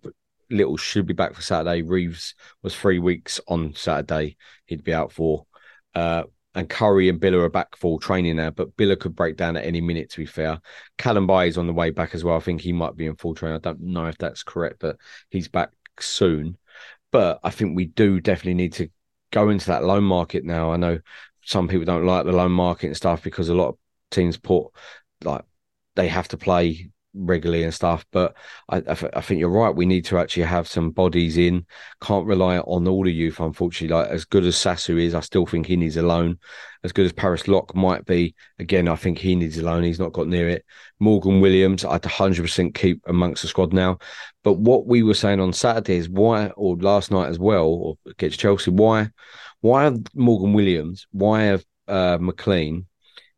Little 0.49 0.77
should 0.77 1.07
be 1.07 1.13
back 1.13 1.33
for 1.33 1.41
Saturday. 1.41 1.81
Reeves 1.81 2.35
was 2.61 2.75
three 2.75 2.99
weeks 2.99 3.39
on 3.47 3.73
Saturday. 3.75 4.37
He'd 4.65 4.83
be 4.83 4.93
out 4.93 5.11
for. 5.11 5.45
Uh, 5.93 6.23
and 6.53 6.69
Currie 6.69 7.09
and 7.09 7.19
Biler 7.19 7.43
are 7.43 7.49
back 7.49 7.75
for 7.75 7.99
training 7.99 8.37
now, 8.37 8.49
but 8.49 8.75
Biler 8.77 8.97
could 8.97 9.15
break 9.15 9.35
down 9.35 9.57
at 9.57 9.65
any 9.65 9.81
minute. 9.81 10.09
To 10.11 10.17
be 10.17 10.25
fair, 10.25 10.59
Callum 10.97 11.27
Bay 11.27 11.47
is 11.47 11.57
on 11.57 11.67
the 11.67 11.73
way 11.73 11.89
back 11.89 12.15
as 12.15 12.23
well. 12.23 12.37
I 12.37 12.39
think 12.39 12.61
he 12.61 12.71
might 12.71 12.95
be 12.95 13.07
in 13.07 13.15
full 13.15 13.35
training. 13.35 13.57
I 13.57 13.59
don't 13.59 13.81
know 13.81 14.05
if 14.05 14.17
that's 14.17 14.43
correct, 14.43 14.77
but 14.79 14.97
he's 15.29 15.49
back 15.49 15.71
soon. 15.99 16.57
But 17.11 17.39
I 17.43 17.49
think 17.49 17.75
we 17.75 17.85
do 17.85 18.21
definitely 18.21 18.53
need 18.53 18.73
to 18.73 18.89
go 19.31 19.49
into 19.49 19.67
that 19.67 19.83
loan 19.83 20.03
market 20.03 20.45
now. 20.45 20.71
I 20.71 20.77
know 20.77 20.99
some 21.43 21.67
people 21.67 21.85
don't 21.85 22.05
like 22.05 22.25
the 22.25 22.31
loan 22.31 22.51
market 22.51 22.87
and 22.87 22.97
stuff 22.97 23.21
because 23.21 23.49
a 23.49 23.53
lot 23.53 23.69
of 23.69 23.77
teams 24.11 24.37
put 24.37 24.67
like 25.23 25.43
they 25.95 26.07
have 26.07 26.27
to 26.29 26.37
play 26.37 26.89
regularly 27.15 27.63
and 27.63 27.73
stuff. 27.73 28.05
But 28.11 28.35
I, 28.69 28.77
I, 28.77 28.97
I 29.13 29.21
think 29.21 29.39
you're 29.39 29.49
right. 29.49 29.75
We 29.75 29.85
need 29.85 30.05
to 30.05 30.17
actually 30.17 30.43
have 30.43 30.67
some 30.67 30.91
bodies 30.91 31.37
in. 31.37 31.65
Can't 32.01 32.27
rely 32.27 32.57
on 32.59 32.87
all 32.87 33.03
the 33.03 33.13
youth, 33.13 33.39
unfortunately. 33.39 33.95
Like 33.95 34.09
as 34.09 34.25
good 34.25 34.45
as 34.45 34.55
Sasu 34.55 35.01
is, 35.01 35.15
I 35.15 35.21
still 35.21 35.45
think 35.45 35.65
he 35.65 35.75
needs 35.75 35.97
a 35.97 36.01
loan. 36.01 36.39
As 36.83 36.91
good 36.91 37.05
as 37.05 37.13
Paris 37.13 37.47
Lock 37.47 37.75
might 37.75 38.05
be, 38.05 38.35
again, 38.59 38.87
I 38.87 38.95
think 38.95 39.17
he 39.17 39.35
needs 39.35 39.57
a 39.57 39.63
loan. 39.63 39.83
He's 39.83 39.99
not 39.99 40.13
got 40.13 40.27
near 40.27 40.49
it. 40.49 40.65
Morgan 40.99 41.41
Williams, 41.41 41.83
I'd 41.83 42.03
100% 42.03 42.75
keep 42.75 43.01
amongst 43.07 43.41
the 43.41 43.47
squad 43.47 43.73
now. 43.73 43.97
But 44.43 44.59
what 44.59 44.85
we 44.85 45.01
were 45.01 45.15
saying 45.15 45.39
on 45.39 45.53
Saturday 45.53 45.97
is 45.97 46.09
why, 46.09 46.47
or 46.49 46.75
last 46.75 47.09
night 47.09 47.29
as 47.29 47.39
well, 47.39 47.65
or 47.65 47.97
against 48.07 48.39
Chelsea, 48.39 48.71
why, 48.71 49.09
why 49.61 49.85
have 49.85 49.99
Morgan 50.13 50.53
Williams, 50.53 51.07
why 51.11 51.43
have 51.43 51.65
uh, 51.87 52.17
McLean 52.19 52.85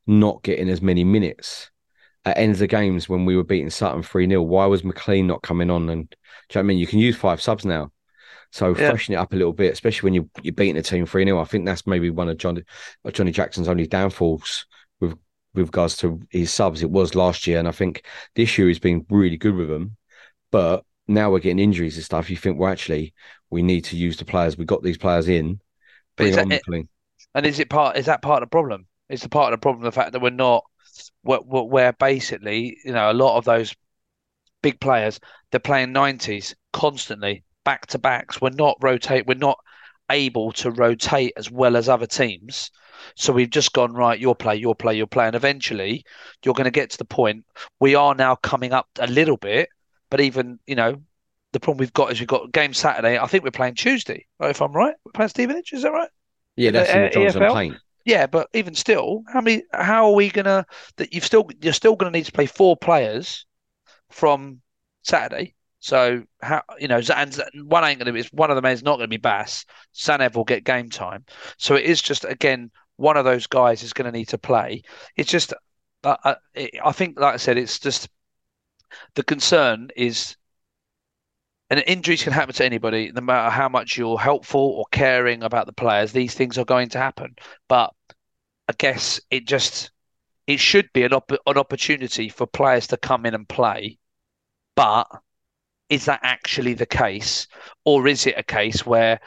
not 0.08 0.44
getting 0.44 0.70
as 0.70 0.82
many 0.82 1.04
minutes 1.04 1.70
at 2.28 2.38
ends 2.38 2.62
of 2.62 2.70
games 2.70 3.08
when 3.10 3.26
we 3.26 3.36
were 3.36 3.44
beating 3.44 3.70
Sutton 3.70 4.04
3 4.04 4.28
0? 4.28 4.42
Why 4.42 4.66
was 4.66 4.84
McLean 4.84 5.28
not 5.28 5.42
coming 5.42 5.70
on? 5.70 5.90
And 5.90 6.10
do 6.10 6.16
you 6.16 6.18
know 6.56 6.60
what 6.60 6.60
I 6.60 6.64
mean? 6.64 6.78
You 6.78 6.88
can 6.88 7.00
use 7.00 7.16
five 7.16 7.42
subs 7.42 7.66
now. 7.66 7.92
So 8.52 8.76
Yeah. 8.76 8.90
freshen 8.90 9.14
it 9.14 9.18
up 9.18 9.34
a 9.34 9.36
little 9.36 9.54
bit, 9.54 9.74
especially 9.74 10.08
when 10.08 10.14
you, 10.14 10.30
you're 10.42 10.54
beating 10.54 10.78
a 10.78 10.82
team 10.82 11.06
3 11.06 11.26
0. 11.26 11.40
I 11.40 11.46
think 11.46 11.66
that's 11.66 11.88
maybe 11.88 12.10
one 12.10 12.30
of 12.30 12.38
Johnny, 12.38 12.64
uh, 13.06 13.12
Johnny 13.12 13.32
Jackson's 13.32 13.68
only 13.68 13.88
downfalls 13.88 14.66
with 15.00 15.18
with 15.54 15.68
regards 15.68 15.98
to 15.98 16.22
his 16.30 16.54
subs. 16.54 16.84
It 16.84 16.92
was 16.92 17.16
last 17.16 17.48
year. 17.48 17.60
And 17.60 17.68
I 17.68 17.72
think 17.72 18.06
this 18.36 18.58
year 18.58 18.68
he's 18.68 18.80
been 18.80 19.06
really 19.10 19.38
good 19.38 19.56
with 19.56 19.70
them. 19.70 19.98
But 20.52 20.84
now 21.08 21.32
we're 21.32 21.40
getting 21.40 21.60
injuries 21.60 21.96
and 21.96 22.06
stuff. 22.06 22.30
You 22.30 22.38
think, 22.38 22.60
well, 22.60 22.72
actually, 22.72 23.14
we 23.50 23.64
need 23.64 23.86
to 23.86 23.98
use 23.98 24.18
the 24.18 24.26
players. 24.26 24.58
We 24.58 24.66
got 24.66 24.84
these 24.84 24.98
players 24.98 25.28
in. 25.28 25.60
Bring 26.16 26.38
on 26.38 26.50
McLean. 26.50 26.90
And 27.36 27.46
is 27.46 27.60
it 27.60 27.70
part? 27.70 27.98
Is 27.98 28.06
that 28.06 28.22
part 28.22 28.44
of 28.44 28.50
the 28.50 28.52
problem? 28.52 28.88
Is 29.10 29.22
the 29.22 29.30
part 29.30 29.54
of 29.54 29.60
the 29.60 29.62
problem 29.62 29.84
the 29.84 29.92
fact 29.92 30.12
that 30.12 30.22
we're 30.22 30.30
not, 30.32 30.64
where, 31.28 31.40
where 31.40 31.64
where 31.64 31.94
basically, 31.94 32.78
you 32.84 32.94
know, 32.94 33.12
a 33.12 33.14
lot 33.14 33.38
of 33.38 33.46
those 33.46 33.76
big 34.62 34.80
players 34.80 35.20
they're 35.52 35.60
playing 35.60 35.92
nineties 35.94 36.56
constantly, 36.74 37.44
back 37.64 37.88
to 37.88 38.00
backs. 38.00 38.42
We're 38.42 38.50
not 38.50 38.78
rotate. 38.82 39.28
We're 39.28 39.36
not 39.36 39.58
able 40.10 40.52
to 40.54 40.72
rotate 40.72 41.34
as 41.38 41.52
well 41.52 41.78
as 41.78 41.90
other 41.90 42.08
teams. 42.08 42.72
So 43.16 43.32
we've 43.32 43.50
just 43.50 43.74
gone 43.74 43.94
right. 43.94 44.20
Your 44.20 44.36
play, 44.36 44.56
your 44.56 44.76
play, 44.76 44.96
your 44.98 45.08
play, 45.08 45.28
and 45.28 45.36
eventually 45.36 46.04
you're 46.44 46.54
going 46.54 46.66
to 46.66 46.72
get 46.72 46.90
to 46.92 46.98
the 46.98 47.06
point. 47.06 47.46
We 47.80 47.96
are 47.96 48.16
now 48.16 48.36
coming 48.36 48.74
up 48.74 48.88
a 49.00 49.08
little 49.08 49.38
bit, 49.38 49.70
but 50.10 50.22
even 50.22 50.60
you 50.68 50.76
know. 50.76 51.02
The 51.54 51.62
problem 51.62 51.80
we've 51.80 51.94
got 51.94 52.12
is 52.12 52.20
we've 52.20 52.28
got 52.28 52.52
game 52.52 52.74
Saturday. 52.74 53.18
I 53.18 53.26
think 53.26 53.46
we're 53.46 53.52
playing 53.52 53.76
Tuesday, 53.76 54.28
if 54.42 54.62
I'm 54.62 54.74
right. 54.74 54.94
We're 55.06 55.14
playing 55.14 55.30
Stevenage, 55.30 55.72
is 55.72 55.84
that 55.84 55.92
right? 55.94 56.10
Yeah, 56.58 56.72
that's 56.72 56.90
in 56.92 57.00
uh, 57.00 57.04
the 57.04 57.10
Johnson 57.10 57.42
EFL? 57.42 57.78
Yeah, 58.08 58.26
but 58.26 58.48
even 58.54 58.74
still, 58.74 59.24
how 59.28 59.42
many? 59.42 59.64
How 59.74 60.06
are 60.08 60.14
we 60.14 60.30
gonna? 60.30 60.66
That 60.96 61.12
you've 61.14 61.26
still 61.26 61.46
you're 61.62 61.74
still 61.74 61.98
gonna 61.98 62.12
need 62.12 62.26
to 62.28 62.32
play 62.32 62.46
four 62.46 62.78
players 62.78 63.46
from 64.10 64.62
Saturday. 65.04 65.56
So 65.80 66.24
how 66.42 66.64
you 66.80 66.88
know? 66.88 67.02
And 67.14 67.38
one 67.66 67.84
ain't 67.84 68.00
gonna 68.00 68.14
be. 68.14 68.24
One 68.32 68.50
of 68.50 68.56
them 68.56 68.66
is 68.66 68.82
not 68.82 68.96
gonna 68.96 69.10
be 69.10 69.18
Bass. 69.18 69.66
Tzanev 69.94 70.36
will 70.38 70.46
get 70.46 70.64
game 70.64 70.90
time. 70.90 71.26
So 71.58 71.76
it 71.76 71.84
is 71.84 72.02
just 72.02 72.24
again 72.24 72.72
one 72.96 73.18
of 73.18 73.26
those 73.26 73.46
guys 73.46 73.84
is 73.84 73.92
gonna 73.92 74.14
need 74.14 74.30
to 74.30 74.38
play. 74.38 74.84
It's 75.18 75.30
just, 75.30 75.52
uh, 76.06 76.16
uh, 76.24 76.36
it, 76.54 76.80
I 76.82 76.94
think, 76.94 77.20
like 77.20 77.34
I 77.34 77.38
said, 77.38 77.58
it's 77.58 77.78
just 77.78 78.08
the 79.16 79.24
concern 79.24 79.90
is. 79.98 80.38
And 81.70 81.84
injuries 81.86 82.24
can 82.24 82.32
happen 82.32 82.56
to 82.56 82.64
anybody, 82.66 83.12
no 83.12 83.20
matter 83.20 83.50
how 83.50 83.68
much 83.68 83.98
you're 83.98 84.18
helpful 84.18 84.62
or 84.62 84.86
caring 84.92 85.44
about 85.44 85.66
the 85.66 85.74
players. 85.74 86.14
These 86.14 86.34
things 86.34 86.58
are 86.58 86.64
going 86.64 86.88
to 86.90 86.98
happen, 86.98 87.36
but 87.68 87.94
I 88.68 88.74
guess 88.78 89.20
it 89.32 89.48
just 89.48 89.92
it 90.48 90.60
should 90.60 90.92
be 90.94 91.04
an 91.04 91.14
op- 91.14 91.32
an 91.32 91.58
opportunity 91.58 92.30
for 92.30 92.48
players 92.48 92.88
to 92.88 92.98
come 92.98 93.26
in 93.26 93.34
and 93.36 93.48
play. 93.48 93.98
But 94.76 95.08
is 95.90 96.06
that 96.06 96.20
actually 96.24 96.74
the 96.74 96.86
case, 96.86 97.48
or 97.86 98.08
is 98.08 98.28
it 98.28 98.36
a 98.38 98.44
case 98.44 98.86
where 98.86 99.20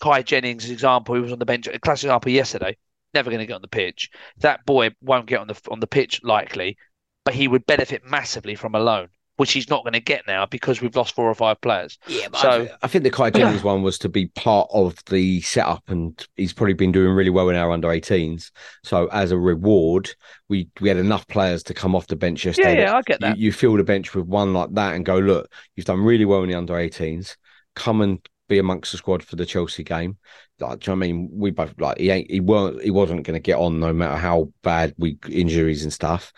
Kai 0.00 0.22
Jennings, 0.22 0.70
example, 0.70 1.14
who 1.14 1.22
was 1.22 1.32
on 1.32 1.38
the 1.38 1.46
bench, 1.46 1.66
a 1.66 1.78
classic 1.78 2.04
example 2.04 2.32
yesterday, 2.32 2.76
never 3.14 3.30
going 3.30 3.40
to 3.40 3.46
get 3.46 3.54
on 3.54 3.62
the 3.62 3.68
pitch. 3.68 4.10
That 4.38 4.64
boy 4.66 4.90
won't 5.02 5.26
get 5.26 5.40
on 5.40 5.48
the 5.48 5.60
on 5.70 5.80
the 5.80 5.86
pitch 5.86 6.22
likely, 6.24 6.78
but 7.24 7.34
he 7.34 7.48
would 7.48 7.66
benefit 7.66 8.04
massively 8.04 8.54
from 8.54 8.74
a 8.74 8.80
loan, 8.80 9.08
which 9.40 9.52
he's 9.52 9.70
not 9.70 9.82
going 9.84 9.94
to 9.94 10.00
get 10.00 10.26
now 10.26 10.44
because 10.44 10.82
we've 10.82 10.94
lost 10.94 11.14
four 11.14 11.26
or 11.26 11.34
five 11.34 11.58
players. 11.62 11.98
Yeah, 12.06 12.28
but 12.30 12.42
So- 12.42 12.50
I, 12.50 12.68
I 12.82 12.88
think 12.88 13.04
the 13.04 13.10
Kai 13.10 13.30
Jennings 13.30 13.64
one 13.64 13.80
was 13.80 13.96
to 14.00 14.10
be 14.10 14.26
part 14.26 14.68
of 14.70 15.02
the 15.06 15.40
setup, 15.40 15.82
and 15.88 16.26
he's 16.36 16.52
probably 16.52 16.74
been 16.74 16.92
doing 16.92 17.14
really 17.14 17.30
well 17.30 17.48
in 17.48 17.56
our 17.56 17.70
under 17.70 17.88
18s. 17.88 18.50
So 18.84 19.06
as 19.06 19.32
a 19.32 19.38
reward, 19.38 20.10
we 20.50 20.68
we 20.82 20.88
had 20.90 20.98
enough 20.98 21.26
players 21.26 21.62
to 21.64 21.74
come 21.74 21.94
off 21.96 22.06
the 22.08 22.16
bench 22.16 22.44
yesterday. 22.44 22.74
yeah, 22.74 22.82
yeah 22.82 22.96
I 22.96 23.00
get 23.00 23.22
you, 23.22 23.26
that. 23.28 23.38
you 23.38 23.50
fill 23.50 23.78
the 23.78 23.82
bench 23.82 24.14
with 24.14 24.26
one 24.26 24.52
like 24.52 24.74
that 24.74 24.94
and 24.94 25.06
go, 25.06 25.16
look, 25.16 25.50
you've 25.74 25.86
done 25.86 26.00
really 26.04 26.26
well 26.26 26.42
in 26.42 26.50
the 26.50 26.58
under 26.58 26.74
18s. 26.74 27.36
Come 27.74 28.02
and 28.02 28.18
be 28.46 28.58
amongst 28.58 28.92
the 28.92 28.98
squad 28.98 29.22
for 29.22 29.36
the 29.36 29.46
Chelsea 29.46 29.84
game. 29.84 30.18
Like, 30.58 30.80
do 30.80 30.90
you 30.90 30.94
know 30.96 30.98
what 31.00 31.06
I 31.06 31.12
mean? 31.12 31.30
We 31.32 31.50
both 31.50 31.74
like 31.78 31.96
he 31.98 32.10
ain't 32.10 32.30
he 32.30 32.40
weren't 32.40 32.82
he 32.82 32.90
wasn't 32.90 33.22
going 33.22 33.36
to 33.36 33.40
get 33.40 33.56
on 33.56 33.80
no 33.80 33.94
matter 33.94 34.16
how 34.16 34.52
bad 34.62 34.92
we 34.98 35.16
injuries 35.30 35.82
and 35.82 35.92
stuff. 35.92 36.30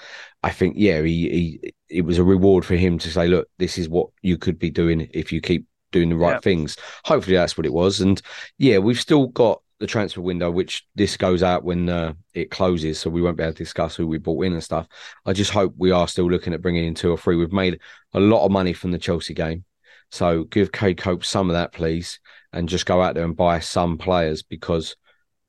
I 0.44 0.50
think 0.50 0.74
yeah, 0.78 1.02
he 1.02 1.58
he 1.60 1.74
it 1.92 2.02
was 2.02 2.18
a 2.18 2.24
reward 2.24 2.64
for 2.64 2.74
him 2.74 2.98
to 2.98 3.10
say, 3.10 3.28
look, 3.28 3.48
this 3.58 3.78
is 3.78 3.88
what 3.88 4.08
you 4.22 4.38
could 4.38 4.58
be 4.58 4.70
doing 4.70 5.08
if 5.12 5.32
you 5.32 5.40
keep 5.40 5.66
doing 5.92 6.08
the 6.08 6.16
right 6.16 6.34
Yeah. 6.34 6.40
things. 6.40 6.76
Hopefully 7.04 7.36
that's 7.36 7.56
what 7.56 7.66
it 7.66 7.72
was. 7.72 8.00
And 8.00 8.20
yeah, 8.58 8.78
we've 8.78 9.00
still 9.00 9.26
got 9.28 9.62
the 9.78 9.86
transfer 9.86 10.20
window, 10.20 10.50
which 10.50 10.86
this 10.94 11.16
goes 11.16 11.42
out 11.42 11.64
when 11.64 11.88
uh, 11.88 12.14
it 12.34 12.50
closes, 12.50 12.98
so 12.98 13.10
we 13.10 13.20
won't 13.20 13.36
be 13.36 13.42
able 13.42 13.52
to 13.52 13.58
discuss 13.58 13.96
who 13.96 14.06
we 14.06 14.16
bought 14.18 14.44
in 14.44 14.52
and 14.52 14.62
stuff. 14.62 14.86
I 15.26 15.32
just 15.32 15.50
hope 15.50 15.74
we 15.76 15.90
are 15.90 16.06
still 16.08 16.30
looking 16.30 16.54
at 16.54 16.62
bringing 16.62 16.84
in 16.84 16.94
two 16.94 17.10
or 17.10 17.18
three. 17.18 17.36
We've 17.36 17.52
made 17.52 17.80
a 18.14 18.20
lot 18.20 18.44
of 18.44 18.52
money 18.52 18.72
from 18.72 18.92
the 18.92 18.98
Chelsea 18.98 19.34
game, 19.34 19.64
so 20.10 20.44
give 20.44 20.70
K 20.70 20.94
Cope 20.94 21.24
some 21.24 21.50
of 21.50 21.54
that, 21.54 21.72
please, 21.72 22.20
and 22.52 22.68
just 22.68 22.86
go 22.86 23.02
out 23.02 23.14
there 23.14 23.24
and 23.24 23.36
buy 23.36 23.58
some 23.58 23.98
players 23.98 24.42
because 24.42 24.96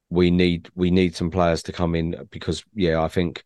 we 0.09 0.31
need 0.31 0.67
we 0.75 0.89
need 0.89 1.15
some 1.15 1.29
players 1.31 1.63
to 1.63 1.71
come 1.71 1.95
in 1.95 2.15
because 2.31 2.63
yeah, 2.73 3.01
I 3.01 3.07
think 3.09 3.43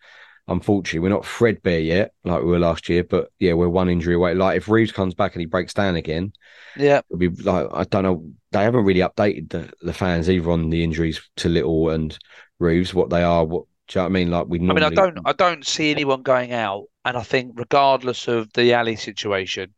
unfortunately 0.47 0.99
we're 0.99 1.13
not 1.13 1.25
threadbare 1.25 1.79
yet 1.79 2.13
like 2.23 2.41
we 2.41 2.49
were 2.49 2.59
last 2.59 2.87
year, 2.89 3.03
but 3.03 3.31
yeah, 3.39 3.53
we're 3.53 3.67
one 3.69 3.89
injury 3.89 4.15
away. 4.15 4.33
Like 4.33 4.57
if 4.57 4.69
Reeves 4.69 4.91
comes 4.91 5.13
back 5.13 5.33
and 5.33 5.41
he 5.41 5.45
breaks 5.45 5.73
down 5.73 5.95
again, 5.95 6.33
Yeah, 6.75 7.01
it'll 7.09 7.19
be 7.19 7.29
like 7.29 7.67
I 7.73 7.83
don't 7.83 8.03
know. 8.03 8.31
They 8.51 8.63
haven't 8.63 8.85
really 8.85 9.01
updated 9.01 9.49
the, 9.49 9.71
the 9.81 9.93
fans 9.93 10.29
either 10.29 10.49
on 10.51 10.69
the 10.69 10.83
injuries 10.83 11.21
to 11.37 11.49
Little 11.49 11.89
and 11.89 12.17
Reeves, 12.59 12.93
what 12.93 13.09
they 13.09 13.23
are. 13.23 13.43
What 13.45 13.65
do 13.87 13.99
you 13.99 14.01
know 14.01 14.03
what 14.03 14.09
I 14.09 14.13
mean? 14.13 14.31
Like 14.31 14.47
we 14.47 14.59
Normally... 14.59 14.85
I 14.85 14.89
mean. 14.89 14.99
I 14.99 15.01
don't, 15.01 15.19
I 15.25 15.33
don't 15.33 15.65
see 15.65 15.91
anyone 15.91 16.21
going 16.21 16.53
out, 16.53 16.85
and 17.05 17.17
I 17.17 17.23
think 17.23 17.53
regardless 17.55 18.27
of 18.27 18.51
the 18.53 18.73
Ali 18.73 18.95
situation, 18.95 19.73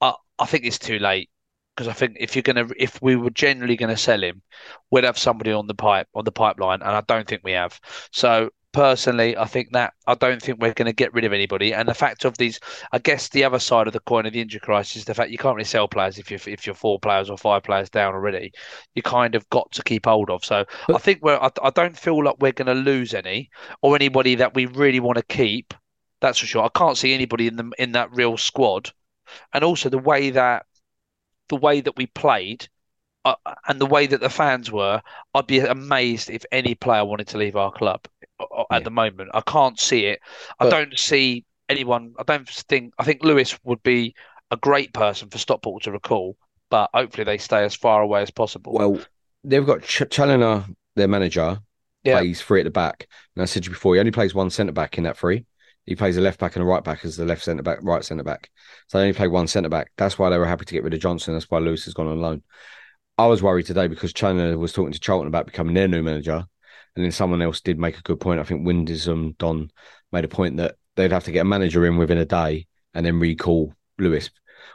I, 0.00 0.14
I 0.38 0.46
think 0.46 0.64
it's 0.64 0.78
too 0.78 0.98
late 0.98 1.30
because 1.74 1.88
I 1.88 1.92
think 1.92 2.16
if 2.20 2.36
you're 2.36 2.42
gonna, 2.42 2.68
if 2.76 3.00
we 3.02 3.16
were 3.16 3.30
generally 3.30 3.76
gonna 3.76 3.96
sell 3.96 4.22
him, 4.22 4.42
we'd 4.90 5.04
have 5.04 5.18
somebody 5.18 5.52
on 5.52 5.66
the 5.66 5.74
pipe 5.74 6.08
on 6.14 6.24
the 6.24 6.32
pipeline, 6.32 6.82
and 6.82 6.90
I 6.90 7.02
don't 7.02 7.26
think 7.26 7.42
we 7.44 7.52
have. 7.52 7.80
So 8.12 8.50
personally, 8.72 9.36
I 9.36 9.44
think 9.44 9.72
that 9.72 9.94
I 10.06 10.14
don't 10.14 10.42
think 10.42 10.60
we're 10.60 10.72
gonna 10.74 10.92
get 10.92 11.12
rid 11.14 11.24
of 11.24 11.32
anybody. 11.32 11.72
And 11.72 11.88
the 11.88 11.94
fact 11.94 12.24
of 12.24 12.36
these, 12.38 12.58
I 12.90 12.98
guess, 12.98 13.28
the 13.28 13.44
other 13.44 13.58
side 13.58 13.86
of 13.86 13.92
the 13.92 14.00
coin 14.00 14.26
of 14.26 14.32
the 14.32 14.40
injury 14.40 14.60
crisis 14.60 14.96
is 14.96 15.04
the 15.04 15.14
fact 15.14 15.30
you 15.30 15.38
can't 15.38 15.54
really 15.54 15.64
sell 15.64 15.88
players 15.88 16.18
if 16.18 16.30
you're 16.30 16.40
if 16.46 16.66
you're 16.66 16.74
four 16.74 16.98
players 16.98 17.30
or 17.30 17.36
five 17.36 17.62
players 17.62 17.90
down 17.90 18.14
already. 18.14 18.52
You 18.94 19.02
kind 19.02 19.34
of 19.34 19.48
got 19.50 19.70
to 19.72 19.82
keep 19.82 20.06
hold 20.06 20.30
of. 20.30 20.44
So 20.44 20.64
I 20.88 20.98
think 20.98 21.20
we're, 21.22 21.36
I, 21.36 21.50
I 21.62 21.70
don't 21.70 21.98
feel 21.98 22.24
like 22.24 22.36
we're 22.40 22.52
gonna 22.52 22.74
lose 22.74 23.14
any 23.14 23.50
or 23.82 23.94
anybody 23.94 24.34
that 24.36 24.54
we 24.54 24.66
really 24.66 25.00
want 25.00 25.18
to 25.18 25.24
keep. 25.24 25.74
That's 26.20 26.38
for 26.38 26.46
sure. 26.46 26.64
I 26.64 26.70
can't 26.76 26.96
see 26.96 27.14
anybody 27.14 27.48
in 27.48 27.56
the 27.56 27.70
in 27.78 27.92
that 27.92 28.12
real 28.12 28.36
squad, 28.36 28.90
and 29.52 29.64
also 29.64 29.88
the 29.88 29.98
way 29.98 30.30
that 30.30 30.66
the 31.48 31.56
way 31.56 31.80
that 31.80 31.96
we 31.96 32.06
played 32.06 32.68
uh, 33.24 33.34
and 33.68 33.80
the 33.80 33.86
way 33.86 34.06
that 34.06 34.20
the 34.20 34.30
fans 34.30 34.70
were, 34.70 35.02
I'd 35.34 35.46
be 35.46 35.60
amazed 35.60 36.30
if 36.30 36.44
any 36.50 36.74
player 36.74 37.04
wanted 37.04 37.28
to 37.28 37.38
leave 37.38 37.56
our 37.56 37.70
club 37.70 38.06
at 38.52 38.66
Yeah. 38.70 38.78
the 38.80 38.90
moment. 38.90 39.30
I 39.34 39.40
can't 39.42 39.78
see 39.78 40.06
it. 40.06 40.20
I 40.58 40.68
don't 40.68 40.98
see 40.98 41.44
anyone. 41.68 42.14
I 42.18 42.22
don't 42.24 42.48
think. 42.48 42.94
I 42.98 43.04
think 43.04 43.22
Lewis 43.24 43.58
would 43.64 43.82
be 43.82 44.14
a 44.50 44.56
great 44.56 44.92
person 44.92 45.30
for 45.30 45.38
Stockport 45.38 45.84
to 45.84 45.92
recall, 45.92 46.36
but 46.70 46.90
hopefully 46.94 47.24
they 47.24 47.38
stay 47.38 47.64
as 47.64 47.74
far 47.74 48.02
away 48.02 48.22
as 48.22 48.30
possible. 48.30 48.74
Well, 48.74 49.00
they've 49.44 49.64
got 49.66 49.82
Ch- 49.82 50.08
Challinor, 50.10 50.64
their 50.96 51.08
manager, 51.08 51.58
Yeah. 52.04 52.18
plays 52.18 52.42
three 52.42 52.60
at 52.60 52.64
the 52.64 52.70
back. 52.70 53.06
And 53.34 53.42
I 53.42 53.46
said 53.46 53.62
to 53.62 53.68
you 53.68 53.74
before, 53.74 53.94
he 53.94 54.00
only 54.00 54.12
plays 54.12 54.34
one 54.34 54.50
centre 54.50 54.72
back 54.72 54.98
in 54.98 55.04
that 55.04 55.16
three. 55.16 55.46
He 55.86 55.96
plays 55.96 56.16
a 56.16 56.20
left 56.20 56.38
back 56.38 56.54
and 56.54 56.62
a 56.62 56.66
right 56.66 56.84
back 56.84 57.04
as 57.04 57.16
the 57.16 57.24
left 57.24 57.42
centre 57.42 57.62
back, 57.62 57.78
right 57.82 58.04
centre 58.04 58.22
back. 58.22 58.50
So 58.88 58.98
they 58.98 59.02
only 59.04 59.14
play 59.16 59.26
one 59.28 59.48
centre 59.48 59.68
back. 59.68 59.90
That's 59.96 60.18
why 60.18 60.30
they 60.30 60.38
were 60.38 60.46
happy 60.46 60.64
to 60.64 60.74
get 60.74 60.84
rid 60.84 60.94
of 60.94 61.00
Johnson. 61.00 61.34
That's 61.34 61.50
why 61.50 61.58
Lewis 61.58 61.84
has 61.86 61.94
gone 61.94 62.06
on 62.06 62.20
loan. 62.20 62.42
I 63.18 63.26
was 63.26 63.42
worried 63.42 63.66
today 63.66 63.88
because 63.88 64.12
Challinor 64.12 64.56
was 64.58 64.72
talking 64.72 64.92
to 64.92 65.00
Charlton 65.00 65.26
about 65.28 65.46
becoming 65.46 65.74
their 65.74 65.88
new 65.88 66.02
manager. 66.02 66.44
And 66.94 67.04
then 67.04 67.12
someone 67.12 67.40
else 67.42 67.60
did 67.60 67.78
make 67.78 67.98
a 67.98 68.02
good 68.02 68.20
point. 68.20 68.40
I 68.40 68.44
think 68.44 68.66
Windism 68.66 69.36
Don 69.38 69.70
made 70.12 70.24
a 70.24 70.28
point 70.28 70.58
that 70.58 70.76
they'd 70.96 71.12
have 71.12 71.24
to 71.24 71.32
get 71.32 71.40
a 71.40 71.44
manager 71.44 71.86
in 71.86 71.96
within 71.96 72.18
a 72.18 72.24
day 72.26 72.66
and 72.94 73.04
then 73.06 73.18
recall 73.18 73.74
Lewis. 73.98 74.30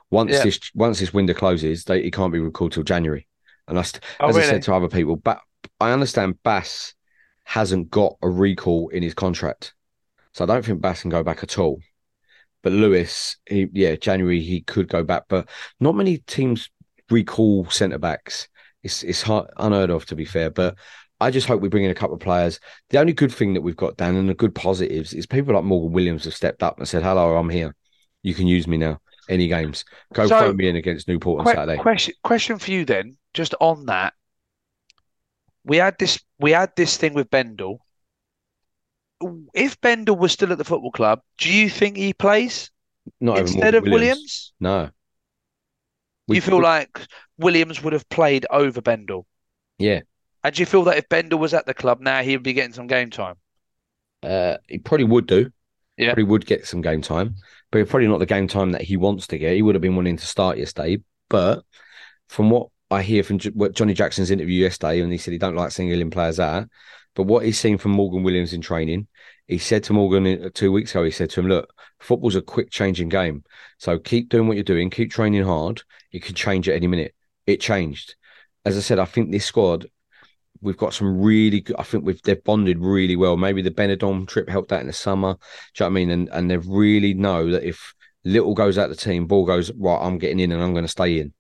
Once 0.10 0.32
Yeah. 0.32 0.44
this 0.44 0.60
once 0.74 1.00
this 1.00 1.14
window 1.14 1.34
closes, 1.34 1.84
they, 1.84 2.02
he 2.02 2.12
can't 2.12 2.34
be 2.34 2.40
recalled 2.40 2.72
till 2.72 2.84
January. 2.84 3.28
And 3.68 3.78
that's 3.78 4.00
Oh, 4.20 4.30
as 4.30 4.38
I 4.38 4.42
said 4.42 4.64
to 4.64 4.74
other 4.74 4.88
people, 4.90 5.16
but 5.16 5.40
I 5.80 5.92
understand 5.92 6.42
Bass 6.44 6.94
hasn't 7.44 7.90
got 7.92 8.18
a 8.22 8.30
recall 8.30 8.90
in 8.90 9.04
his 9.04 9.14
contract. 9.14 9.74
So 10.34 10.44
I 10.44 10.48
don't 10.48 10.66
think 10.66 10.82
Bass 10.82 11.02
can 11.02 11.10
go 11.12 11.24
back 11.24 11.44
at 11.44 11.58
all. 11.60 11.80
But 12.64 12.74
Lewis, 12.74 13.38
he, 13.48 13.68
yeah, 13.74 13.96
January 13.96 14.42
he 14.42 14.62
could 14.62 14.88
go 14.90 15.04
back, 15.04 15.24
but 15.30 15.48
not 15.80 15.96
many 15.96 16.18
teams 16.20 16.70
recall 17.10 17.70
centre 17.70 17.98
backs. 18.00 18.48
It's 18.84 19.04
it's 19.04 19.22
hard, 19.22 19.50
unheard 19.58 19.90
of 19.90 20.06
to 20.08 20.16
be 20.16 20.26
fair. 20.26 20.50
But 20.50 20.76
I 21.20 21.32
just 21.32 21.48
hope 21.48 21.62
we 21.62 21.70
bring 21.70 21.84
in 21.84 21.92
a 21.92 21.96
couple 21.96 22.16
of 22.16 22.22
players. 22.22 22.60
The 22.90 23.00
only 23.00 23.14
good 23.14 23.34
thing 23.34 23.54
that 23.56 23.62
we've 23.62 23.76
got, 23.76 23.98
Dan, 23.98 24.16
and 24.16 24.30
the 24.30 24.34
good 24.36 24.54
positives 24.54 25.14
is 25.14 25.26
people 25.26 25.56
like 25.56 25.64
Morgan 25.64 25.92
Williams 25.92 26.26
have 26.26 26.36
stepped 26.36 26.62
up 26.62 26.78
and 26.78 26.88
said, 26.88 27.02
"Hello, 27.04 27.36
I'm 27.36 27.50
here. 27.50 27.76
You 28.22 28.34
can 28.36 28.48
use 28.48 28.68
me 28.68 28.78
now. 28.78 29.00
Any 29.30 29.48
games, 29.48 29.84
go 30.14 30.28
So- 30.28 30.40
throw 30.40 30.54
me 30.54 30.70
in 30.70 30.76
against 30.76 31.08
Newport 31.08 31.40
on 31.40 31.46
Que- 31.46 31.54
Saturday." 31.54 31.78
question 31.82 32.14
question 32.24 32.60
for 32.60 32.72
you 32.72 32.86
then, 32.86 33.18
just 33.34 33.56
on 33.60 33.88
that. 33.88 34.14
We 35.64 35.78
had 35.78 35.98
this 35.98 36.20
we 36.40 36.52
had 36.52 36.76
this 36.76 36.98
thing 36.98 37.14
with 37.14 37.30
Bendel. 37.30 37.82
If 39.54 39.82
Bendel 39.82 40.16
was 40.16 40.32
still 40.32 40.52
at 40.52 40.60
the 40.60 40.64
football 40.64 40.92
club, 40.92 41.22
do 41.40 41.52
you 41.52 41.70
think 41.70 41.98
he 41.98 42.14
plays 42.14 42.70
Not 43.20 43.40
instead 43.40 43.74
of 43.74 43.84
Williams? 43.84 44.54
No. 44.60 44.92
Do 46.28 46.36
you 46.36 46.42
feel 46.42 46.62
like 46.62 47.00
Williams 47.38 47.82
would 47.82 47.94
have 47.94 48.08
played 48.10 48.46
over 48.52 48.82
Bendel? 48.82 49.26
Yeah. 49.80 50.02
And 50.44 50.56
do 50.56 50.62
you 50.62 50.66
feel 50.66 50.84
that 50.86 50.98
if 50.98 51.10
Bender 51.10 51.38
was 51.38 51.54
at 51.54 51.66
the 51.66 51.74
club 51.74 52.00
now, 52.00 52.22
he 52.22 52.36
would 52.36 52.44
be 52.44 52.54
getting 52.54 52.74
some 52.74 52.88
game 52.88 53.10
time? 53.10 53.36
Uh, 54.24 54.58
he 54.68 54.80
probably 54.80 55.06
would 55.06 55.28
do. 55.28 55.52
Yeah. 55.98 56.10
Probably 56.10 56.24
would 56.26 56.46
get 56.46 56.68
some 56.68 56.82
game 56.82 57.02
time, 57.02 57.36
but 57.72 57.88
probably 57.90 58.08
not 58.08 58.20
the 58.20 58.28
game 58.28 58.48
time 58.48 58.72
that 58.72 58.84
he 58.84 58.98
wants 58.98 59.28
to 59.28 59.38
get. 59.38 59.56
He 59.56 59.64
would 59.64 59.74
have 59.74 59.82
been 59.82 59.96
wanting 59.96 60.18
to 60.18 60.26
start 60.26 60.58
yesterday. 60.58 61.02
But 61.28 61.64
from 62.28 62.50
what 62.52 62.70
I 62.92 63.02
hear 63.02 63.24
from 63.24 63.40
J- 63.40 63.50
what 63.50 63.74
Johnny 63.74 63.94
Jackson's 63.94 64.32
interview 64.32 64.62
yesterday, 64.62 65.02
and 65.02 65.12
he 65.12 65.18
said 65.18 65.32
he 65.32 65.40
don't 65.40 65.56
like 65.56 65.72
singling 65.72 66.12
players 66.12 66.40
out, 66.40 66.70
but 67.16 67.24
what 67.24 67.46
he's 67.46 67.60
seen 67.60 67.78
from 67.78 67.92
Morgan 67.92 68.24
Williams 68.24 68.54
in 68.54 68.62
training, 68.62 69.08
he 69.48 69.58
said 69.58 69.84
to 69.86 69.94
Morgan 69.94 70.46
uh, 70.46 70.50
two 70.54 70.72
weeks 70.72 70.92
ago, 70.92 71.04
he 71.04 71.12
said 71.12 71.32
to 71.32 71.40
him, 71.40 71.48
"Look, 71.48 71.74
football's 72.00 72.36
a 72.36 72.42
quick 72.42 72.70
changing 72.70 73.10
game, 73.10 73.44
so 73.80 73.98
keep 73.98 74.30
doing 74.30 74.48
what 74.48 74.56
you're 74.56 74.64
doing, 74.64 74.90
keep 74.90 75.12
training 75.12 75.44
hard. 75.44 75.82
It 76.12 76.20
could 76.20 76.36
change 76.36 76.70
at 76.70 76.76
any 76.76 76.88
minute. 76.88 77.16
It 77.48 77.60
changed. 77.60 78.16
As 78.66 78.78
I 78.78 78.82
said, 78.82 79.00
I 79.00 79.06
think 79.06 79.32
this 79.32 79.46
squad 79.46 79.88
we've 80.62 80.78
got 80.78 80.94
some 80.94 81.22
really 81.22 81.62
good. 81.62 81.76
I 81.78 81.84
think 81.84 82.06
we've 82.06 82.22
they've 82.22 82.44
bonded 82.44 82.80
really 82.80 83.16
well. 83.16 83.38
Maybe 83.38 83.62
the 83.62 83.72
Benidorm 83.72 84.28
trip 84.28 84.50
helped 84.50 84.70
that 84.70 84.82
in 84.82 84.88
the 84.88 84.94
summer. 84.94 85.34
Do 85.34 85.84
you 85.84 85.86
know 85.86 85.86
what 85.86 85.92
I 85.92 85.94
mean? 85.94 86.10
And 86.12 86.30
and 86.30 86.52
they 86.52 86.58
really 86.58 87.14
know 87.14 87.52
that 87.52 87.64
if 87.64 87.94
Little 88.24 88.54
goes 88.54 88.78
out 88.78 88.90
the 88.90 88.96
team, 88.96 89.28
ball 89.28 89.46
goes 89.46 89.72
right, 89.78 90.00
I'm 90.02 90.18
getting 90.18 90.40
in 90.40 90.52
and 90.52 90.62
I'm 90.62 90.74
going 90.74 90.86
to 90.86 90.90
stay 90.90 91.20
in. 91.20 91.34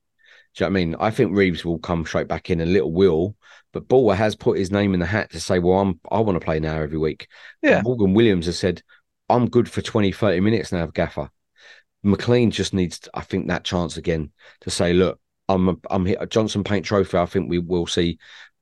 Do 0.55 0.63
you 0.63 0.69
know 0.69 0.73
what 0.73 0.79
I 0.79 0.85
mean? 0.85 0.95
I 0.99 1.11
think 1.11 1.35
Reeves 1.35 1.65
will 1.65 1.79
come 1.79 2.05
straight 2.05 2.27
back 2.27 2.49
in 2.49 2.61
and 2.61 2.73
Little 2.73 2.93
will, 2.93 3.35
but 3.73 3.87
Ball 3.87 4.11
has 4.11 4.35
put 4.35 4.57
his 4.57 4.71
name 4.71 4.93
in 4.93 4.99
the 4.99 5.05
hat 5.05 5.31
to 5.31 5.39
say, 5.39 5.59
well, 5.59 5.79
I'm 5.79 5.99
I 6.09 6.19
want 6.19 6.39
to 6.39 6.43
play 6.45 6.59
now 6.59 6.81
every 6.81 6.97
week. 6.97 7.27
Yeah. 7.61 7.81
Morgan 7.83 8.13
Williams 8.13 8.45
has 8.45 8.57
said, 8.57 8.81
I'm 9.29 9.49
good 9.49 9.69
for 9.69 9.81
20, 9.81 10.11
30 10.11 10.39
minutes 10.39 10.71
now, 10.71 10.87
Gaffer. 10.87 11.29
McLean 12.03 12.51
just 12.51 12.73
needs, 12.73 13.07
I 13.13 13.21
think, 13.21 13.47
that 13.47 13.63
chance 13.63 13.97
again 13.97 14.31
to 14.61 14.69
say, 14.69 14.93
look, 14.93 15.19
I'm 15.49 15.69
a, 15.69 15.75
I'm 15.89 16.05
here. 16.05 16.25
Johnson 16.25 16.63
Paint 16.63 16.85
Trophy. 16.85 17.17
I 17.17 17.25
think 17.25 17.49
we 17.49 17.59
will 17.59 17.87
see 17.87 18.19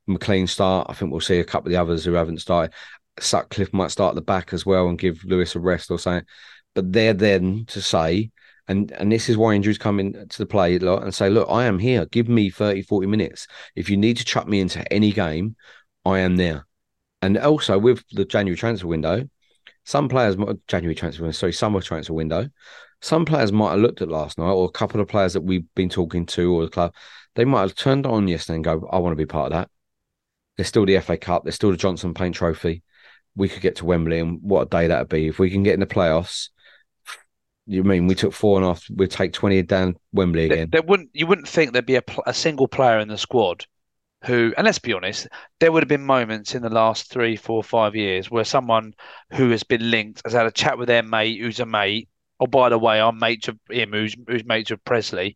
McLean 0.08 0.48
start. 0.48 0.88
I 0.90 0.94
think 0.94 1.12
we'll 1.12 1.22
see 1.22 1.40
a 1.40 1.46
couple 1.46 1.68
of 1.68 1.72
the 1.72 1.82
others 1.82 2.06
who 2.06 2.14
haven't 2.14 2.42
started. 2.42 2.74
Sutcliffe 3.20 3.74
might 3.74 3.92
start 3.92 4.12
at 4.12 4.16
the 4.16 4.22
back 4.22 4.54
as 4.54 4.66
well 4.66 4.88
and 4.88 5.00
give 5.00 5.24
Lewis 5.24 5.56
a 5.56 5.60
rest 5.60 5.92
or 5.92 6.00
something. 6.00 6.26
But 6.74 6.92
they're 6.92 7.14
then 7.14 7.66
to 7.68 7.82
say, 7.82 8.32
and 8.68 8.92
and 8.92 9.12
this 9.12 9.30
is 9.30 9.38
why 9.38 9.54
injuries 9.54 9.78
come 9.78 10.00
into 10.00 10.38
the 10.38 10.46
play 10.46 10.78
lot 10.80 11.04
and 11.04 11.14
say, 11.14 11.30
look, 11.30 11.48
I 11.50 11.66
am 11.66 11.80
here. 11.80 12.06
Give 12.08 12.28
me 12.28 12.50
30, 12.50 12.82
40 12.82 13.08
minutes. 13.08 13.48
If 13.76 13.90
you 13.90 13.98
need 13.98 14.18
to 14.18 14.26
chuck 14.26 14.48
me 14.48 14.60
into 14.60 14.92
any 14.92 15.12
game, 15.12 15.56
I 16.04 16.20
am 16.20 16.36
there. 16.36 16.66
And 17.22 17.38
also 17.38 17.80
with 17.80 18.04
the 18.12 18.26
January 18.26 18.58
transfer 18.58 18.88
window, 18.88 19.28
some 19.86 20.10
players, 20.10 20.36
January 20.68 20.96
transfer 20.96 21.24
window, 21.24 21.34
sorry, 21.34 21.54
summer 21.54 21.80
transfer 21.80 22.14
window, 22.14 22.50
some 23.02 23.26
players 23.26 23.52
might 23.52 23.72
have 23.72 23.80
looked 23.80 24.02
at 24.02 24.10
last 24.10 24.38
night, 24.38 24.52
or 24.52 24.66
a 24.66 24.72
couple 24.72 25.00
of 25.00 25.08
players 25.08 25.34
that 25.34 25.42
we've 25.42 25.66
been 25.76 25.90
talking 25.90 26.26
to, 26.26 26.54
or 26.54 26.64
the 26.64 26.70
club, 26.72 26.94
they 27.36 27.46
might 27.46 27.62
have 27.62 27.76
turned 27.76 28.06
on 28.06 28.28
yesterday 28.28 28.56
and 28.56 28.64
go, 28.64 28.88
I 28.92 28.98
want 28.98 29.12
to 29.12 29.18
be 29.18 29.26
part 29.26 29.52
of 29.52 29.52
that. 29.54 29.70
There's 30.58 30.68
still 30.68 30.86
the 30.86 31.00
FA 31.00 31.18
Cup, 31.18 31.44
there's 31.44 31.56
still 31.56 31.72
the 31.72 31.78
Johnson 31.78 32.14
Paint 32.14 32.36
Trophy. 32.36 32.84
We 33.36 33.50
could 33.50 33.62
get 33.62 33.78
to 33.78 33.86
Wembley, 33.86 34.20
and 34.20 34.40
what 34.42 34.62
a 34.62 34.70
day 34.70 34.88
that'd 34.88 35.10
be 35.10 35.28
if 35.28 35.40
we 35.40 35.50
can 35.50 35.64
get 35.64 35.74
in 35.74 35.82
the 35.82 35.86
playoffs. 35.86 36.50
You 37.68 37.84
mean 37.84 38.08
we 38.08 38.16
took 38.16 38.32
four 38.32 38.58
and 38.58 38.66
a 38.66 38.70
half? 38.70 38.86
We'd 38.96 39.12
take 39.12 39.34
twenty 39.34 39.62
down 39.64 39.96
Wembley 40.14 40.46
again. 40.46 40.70
there 40.72 40.84
wouldn't 40.84 41.10
you 41.14 41.28
wouldn't 41.28 41.48
think 41.48 41.74
there'd 41.74 41.86
be 41.86 41.96
a, 41.96 42.04
a 42.26 42.34
single 42.34 42.68
player 42.68 43.00
in 43.00 43.08
the 43.08 43.18
squad 43.18 43.66
who, 44.26 44.54
and 44.58 44.66
let's 44.66 44.80
be 44.80 44.94
honest, 44.94 45.28
there 45.60 45.72
would 45.72 45.84
have 45.84 45.90
been 45.90 46.06
moments 46.06 46.56
in 46.56 46.62
the 46.62 46.70
last 46.70 47.12
three, 47.12 47.36
four, 47.36 47.64
five 47.64 47.96
years 47.96 48.30
where 48.30 48.44
someone 48.44 48.94
who 49.34 49.52
has 49.52 49.64
been 49.64 49.92
linked 49.92 50.22
has 50.26 50.34
had 50.34 50.46
a 50.46 50.52
chat 50.52 50.78
with 50.78 50.88
their 50.88 51.04
mate 51.04 51.40
who's 51.40 51.60
a 51.60 51.66
mate. 51.66 52.10
Oh, 52.40 52.48
by 52.48 52.70
the 52.70 52.80
way, 52.80 53.00
I'm 53.00 53.18
mate 53.18 53.48
of 53.48 53.58
him, 53.70 53.92
who's 53.92 54.16
who's 54.28 54.44
mate 54.46 54.68
to 54.68 54.78
Presley, 54.78 55.36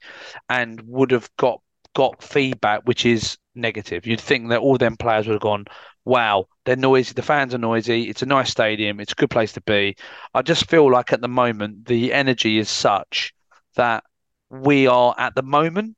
and 0.50 0.82
would 0.86 1.12
have 1.12 1.30
got 1.38 1.62
got 1.96 2.24
feedback 2.24 2.82
which 2.86 3.06
is 3.06 3.38
negative. 3.56 4.06
You'd 4.06 4.22
think 4.22 4.50
that 4.50 4.60
all 4.60 4.78
them 4.78 4.98
players 4.98 5.28
would 5.28 5.34
have 5.34 5.42
gone, 5.42 5.66
"Wow, 6.06 6.48
they're 6.66 6.76
noisy. 6.76 7.14
The 7.14 7.22
fans 7.22 7.54
are 7.54 7.60
noisy. 7.60 8.10
It's 8.10 8.22
a 8.22 8.26
nice 8.26 8.50
stadium. 8.50 9.00
It's 9.00 9.12
a 9.12 9.16
good 9.16 9.30
place 9.30 9.54
to 9.54 9.62
be." 9.62 9.96
I 10.34 10.42
just 10.42 10.70
feel 10.70 10.90
like 10.92 11.14
at 11.14 11.22
the 11.22 11.28
moment 11.28 11.86
the 11.86 12.14
energy 12.14 12.58
is 12.58 12.70
such 12.70 13.34
that 13.76 14.04
we 14.50 14.88
are 14.88 15.16
at 15.18 15.36
the 15.36 15.44
moment 15.44 15.96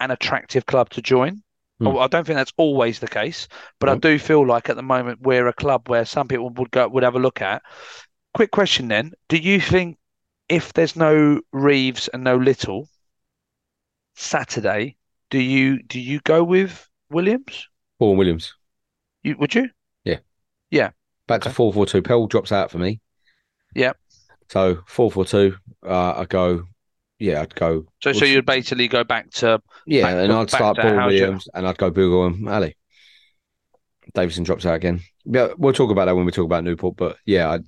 an 0.00 0.10
attractive 0.10 0.66
club 0.66 0.90
to 0.90 1.02
join. 1.02 1.42
Hmm. 1.78 1.88
I 1.88 1.90
I 1.92 2.06
don't 2.08 2.26
think 2.26 2.36
that's 2.36 2.52
always 2.56 2.98
the 2.98 3.08
case, 3.08 3.48
but 3.78 3.88
I 3.88 3.96
do 3.96 4.18
feel 4.18 4.46
like 4.46 4.68
at 4.68 4.76
the 4.76 4.82
moment 4.82 5.20
we're 5.22 5.48
a 5.48 5.52
club 5.52 5.88
where 5.88 6.04
some 6.04 6.28
people 6.28 6.50
would 6.50 6.70
go 6.70 6.88
would 6.88 7.02
have 7.02 7.16
a 7.16 7.20
look 7.20 7.40
at. 7.42 7.62
Quick 8.34 8.50
question 8.50 8.88
then: 8.88 9.12
Do 9.28 9.36
you 9.36 9.60
think 9.60 9.98
if 10.48 10.72
there's 10.72 10.96
no 10.96 11.40
Reeves 11.52 12.08
and 12.08 12.24
no 12.24 12.36
Little 12.36 12.88
Saturday, 14.14 14.97
do 15.30 15.38
you 15.38 15.82
do 15.82 16.00
you 16.00 16.20
go 16.20 16.42
with 16.44 16.88
Williams? 17.10 17.68
Paul 17.98 18.16
Williams 18.16 18.54
You 19.22 19.36
would 19.38 19.54
you? 19.54 19.70
Yeah. 20.04 20.18
Yeah. 20.70 20.90
Back 21.26 21.42
to 21.42 21.48
Okay. 21.48 21.54
four 21.54 21.72
four 21.72 21.86
two. 21.86 22.02
Pell 22.02 22.26
drops 22.26 22.52
out 22.52 22.70
for 22.70 22.78
me. 22.78 23.00
Yep. 23.74 23.96
So 24.50 24.78
four 24.86 25.10
four 25.10 25.24
two. 25.24 25.56
Uh, 25.86 26.20
I 26.20 26.24
go. 26.24 26.64
Yeah, 27.18 27.42
I'd 27.42 27.54
go. 27.54 27.86
So 28.02 28.12
so 28.12 28.24
you'd 28.24 28.46
basically 28.46 28.86
go 28.88 29.02
back 29.04 29.30
to 29.32 29.60
Yeah, 29.86 30.02
back- 30.02 30.24
and 30.24 30.32
I'd 30.32 30.50
start 30.50 30.76
to 30.76 30.82
Paul 30.82 31.06
Williams, 31.08 31.48
and 31.52 31.66
I'd 31.66 31.76
go 31.76 31.90
Bugiel 31.90 32.26
and 32.28 32.48
Ali. 32.48 32.76
Davison 34.14 34.44
drops 34.44 34.66
out 34.66 34.74
again. 34.74 35.00
Yeah, 35.24 35.48
we'll 35.58 35.72
talk 35.72 35.90
about 35.90 36.06
that 36.06 36.16
when 36.16 36.24
we 36.24 36.32
talk 36.32 36.44
about 36.44 36.64
Newport. 36.64 36.96
But 36.96 37.16
yeah, 37.26 37.50
I, 37.50 37.58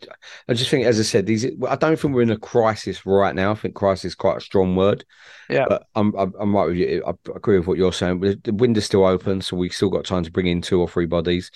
I 0.49 0.55
just 0.55 0.71
think, 0.71 0.87
as 0.87 0.99
I 0.99 1.03
said, 1.03 1.27
these. 1.27 1.47
I 1.69 1.77
don't 1.77 1.99
think 1.99 2.15
we're 2.15 2.23
in 2.23 2.31
a 2.31 2.39
crisis 2.39 3.05
right 3.05 3.35
now. 3.35 3.53
I 3.53 3.55
think 3.55 3.75
crisis 3.75 4.07
is 4.07 4.15
quite 4.15 4.39
a 4.39 4.41
strong 4.41 4.77
word. 4.77 5.05
Yeah. 5.49 5.67
but 5.69 5.87
I'm 5.95 6.15
I'm, 6.17 6.33
I'm 6.39 6.55
right 6.55 6.67
with 6.67 6.77
you. 6.77 7.03
I 7.07 7.13
agree 7.35 7.59
with 7.59 7.67
what 7.67 7.79
you're 7.79 7.93
saying. 7.93 8.21
The 8.21 8.53
window's 8.53 8.87
still 8.87 9.05
open, 9.05 9.41
so 9.41 9.57
we've 9.57 9.73
still 9.73 9.91
got 9.91 10.05
time 10.05 10.25
to 10.25 10.31
bring 10.31 10.47
in 10.47 10.63
two 10.63 10.81
or 10.81 10.89
three 10.89 11.07
bodies. 11.07 11.51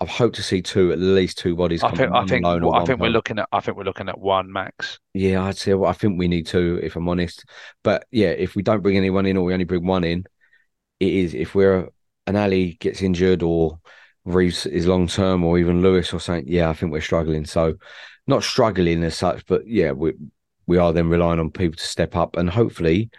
I 0.00 0.06
hope 0.06 0.32
to 0.34 0.42
see 0.42 0.62
two, 0.62 0.92
at 0.92 0.98
least 0.98 1.36
two 1.36 1.54
bodies. 1.54 1.82
I 1.82 1.90
think 1.90 2.10
I 2.12 2.24
think 2.24 2.46
or 2.46 2.74
I 2.74 2.84
think 2.86 3.00
we're 3.00 3.10
looking 3.10 3.38
at 3.38 3.48
I 3.52 3.60
think 3.60 3.76
we're 3.76 3.84
looking 3.84 4.08
at 4.08 4.18
one 4.18 4.50
max. 4.50 4.98
Yeah, 5.12 5.44
I'd 5.44 5.58
say. 5.58 5.74
Well, 5.74 5.90
I 5.90 5.92
think 5.92 6.18
we 6.18 6.26
need 6.26 6.46
two, 6.46 6.80
if 6.82 6.96
I'm 6.96 7.08
honest. 7.08 7.44
But 7.84 8.06
yeah, 8.10 8.28
if 8.28 8.56
we 8.56 8.62
don't 8.62 8.80
bring 8.80 8.96
anyone 8.96 9.26
in, 9.26 9.36
or 9.36 9.44
we 9.44 9.52
only 9.52 9.66
bring 9.66 9.86
one 9.86 10.04
in, 10.04 10.24
it 11.00 11.12
is 11.12 11.34
if 11.34 11.54
we're 11.54 11.90
an 12.26 12.36
Ali 12.36 12.78
gets 12.80 13.02
injured, 13.02 13.42
or 13.42 13.78
Reeves 14.24 14.66
is 14.66 14.86
long 14.86 15.06
term, 15.06 15.44
or 15.44 15.58
even 15.58 15.82
Lewis 15.82 16.12
or 16.12 16.20
something. 16.20 16.44
Yeah, 16.46 16.70
I 16.70 16.74
think 16.74 16.92
we're 16.92 17.00
struggling. 17.00 17.44
So, 17.44 17.74
not 18.26 18.42
struggling 18.42 19.02
as 19.04 19.16
such, 19.16 19.46
but 19.46 19.66
yeah, 19.66 19.92
we 19.92 20.12
we 20.66 20.78
are 20.78 20.92
then 20.92 21.08
relying 21.08 21.40
on 21.40 21.50
people 21.50 21.76
to 21.76 21.84
step 21.86 22.16
up, 22.16 22.36
and 22.36 22.48
hopefully, 22.50 23.10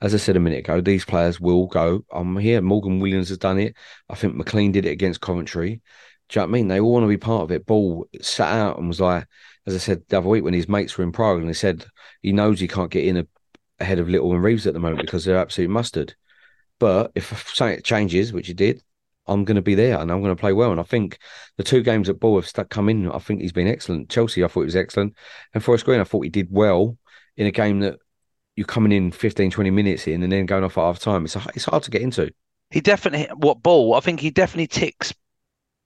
as 0.00 0.14
I 0.14 0.18
said 0.18 0.36
a 0.36 0.40
minute 0.40 0.60
ago, 0.60 0.80
these 0.80 1.04
players 1.04 1.40
will 1.40 1.66
go. 1.66 2.04
I'm 2.12 2.36
here. 2.36 2.60
Morgan 2.60 3.00
Williams 3.00 3.30
has 3.30 3.38
done 3.38 3.58
it. 3.58 3.76
I 4.08 4.14
think 4.14 4.34
McLean 4.34 4.72
did 4.72 4.86
it 4.86 4.90
against 4.90 5.20
Coventry. 5.20 5.80
Do 6.28 6.40
you 6.40 6.42
know 6.42 6.46
what 6.46 6.50
I 6.50 6.52
mean? 6.52 6.68
They 6.68 6.80
all 6.80 6.92
want 6.92 7.04
to 7.04 7.08
be 7.08 7.16
part 7.16 7.42
of 7.42 7.50
it. 7.50 7.66
Ball 7.66 8.06
sat 8.20 8.52
out 8.52 8.78
and 8.78 8.88
was 8.88 9.00
like, 9.00 9.26
as 9.66 9.74
I 9.74 9.78
said 9.78 10.02
the 10.08 10.18
other 10.18 10.28
week 10.28 10.44
when 10.44 10.54
his 10.54 10.68
mates 10.68 10.96
were 10.96 11.04
in 11.04 11.12
Prague, 11.12 11.38
and 11.38 11.48
he 11.48 11.54
said 11.54 11.86
he 12.22 12.32
knows 12.32 12.60
he 12.60 12.68
can't 12.68 12.90
get 12.90 13.04
in 13.04 13.18
a, 13.18 13.26
ahead 13.80 13.98
of 13.98 14.08
Little 14.08 14.32
and 14.32 14.42
Reeves 14.42 14.66
at 14.66 14.74
the 14.74 14.80
moment 14.80 15.00
because 15.00 15.24
they're 15.24 15.38
absolute 15.38 15.70
mustard. 15.70 16.14
But 16.78 17.12
if 17.14 17.52
something 17.54 17.82
changes, 17.82 18.32
which 18.32 18.50
it 18.50 18.56
did, 18.56 18.82
I'm 19.28 19.44
going 19.44 19.56
to 19.56 19.62
be 19.62 19.74
there 19.74 19.98
and 19.98 20.10
I'm 20.10 20.22
going 20.22 20.34
to 20.34 20.40
play 20.40 20.52
well. 20.52 20.70
And 20.70 20.80
I 20.80 20.84
think 20.84 21.18
the 21.56 21.64
two 21.64 21.82
games 21.82 22.06
that 22.06 22.20
Ball 22.20 22.36
have 22.36 22.48
stuck 22.48 22.70
come 22.70 22.88
in, 22.88 23.10
I 23.10 23.18
think 23.18 23.40
he's 23.40 23.52
been 23.52 23.68
excellent. 23.68 24.10
Chelsea, 24.10 24.42
I 24.42 24.48
thought 24.48 24.62
he 24.62 24.66
was 24.66 24.76
excellent. 24.76 25.14
And 25.54 25.62
Forest 25.62 25.84
Green, 25.84 26.00
I 26.00 26.04
thought 26.04 26.22
he 26.22 26.30
did 26.30 26.48
well 26.50 26.96
in 27.36 27.46
a 27.46 27.52
game 27.52 27.80
that 27.80 27.98
you're 28.56 28.66
coming 28.66 28.92
in 28.92 29.12
15, 29.12 29.50
20 29.50 29.70
minutes 29.70 30.06
in 30.06 30.22
and 30.22 30.32
then 30.32 30.46
going 30.46 30.64
off 30.64 30.78
at 30.78 30.82
half 30.82 30.98
time. 30.98 31.24
It's, 31.24 31.36
it's 31.54 31.64
hard 31.64 31.82
to 31.84 31.90
get 31.90 32.02
into. 32.02 32.32
He 32.70 32.80
definitely, 32.80 33.28
what 33.36 33.62
Ball, 33.62 33.94
I 33.94 34.00
think 34.00 34.20
he 34.20 34.30
definitely 34.30 34.66
ticks 34.66 35.14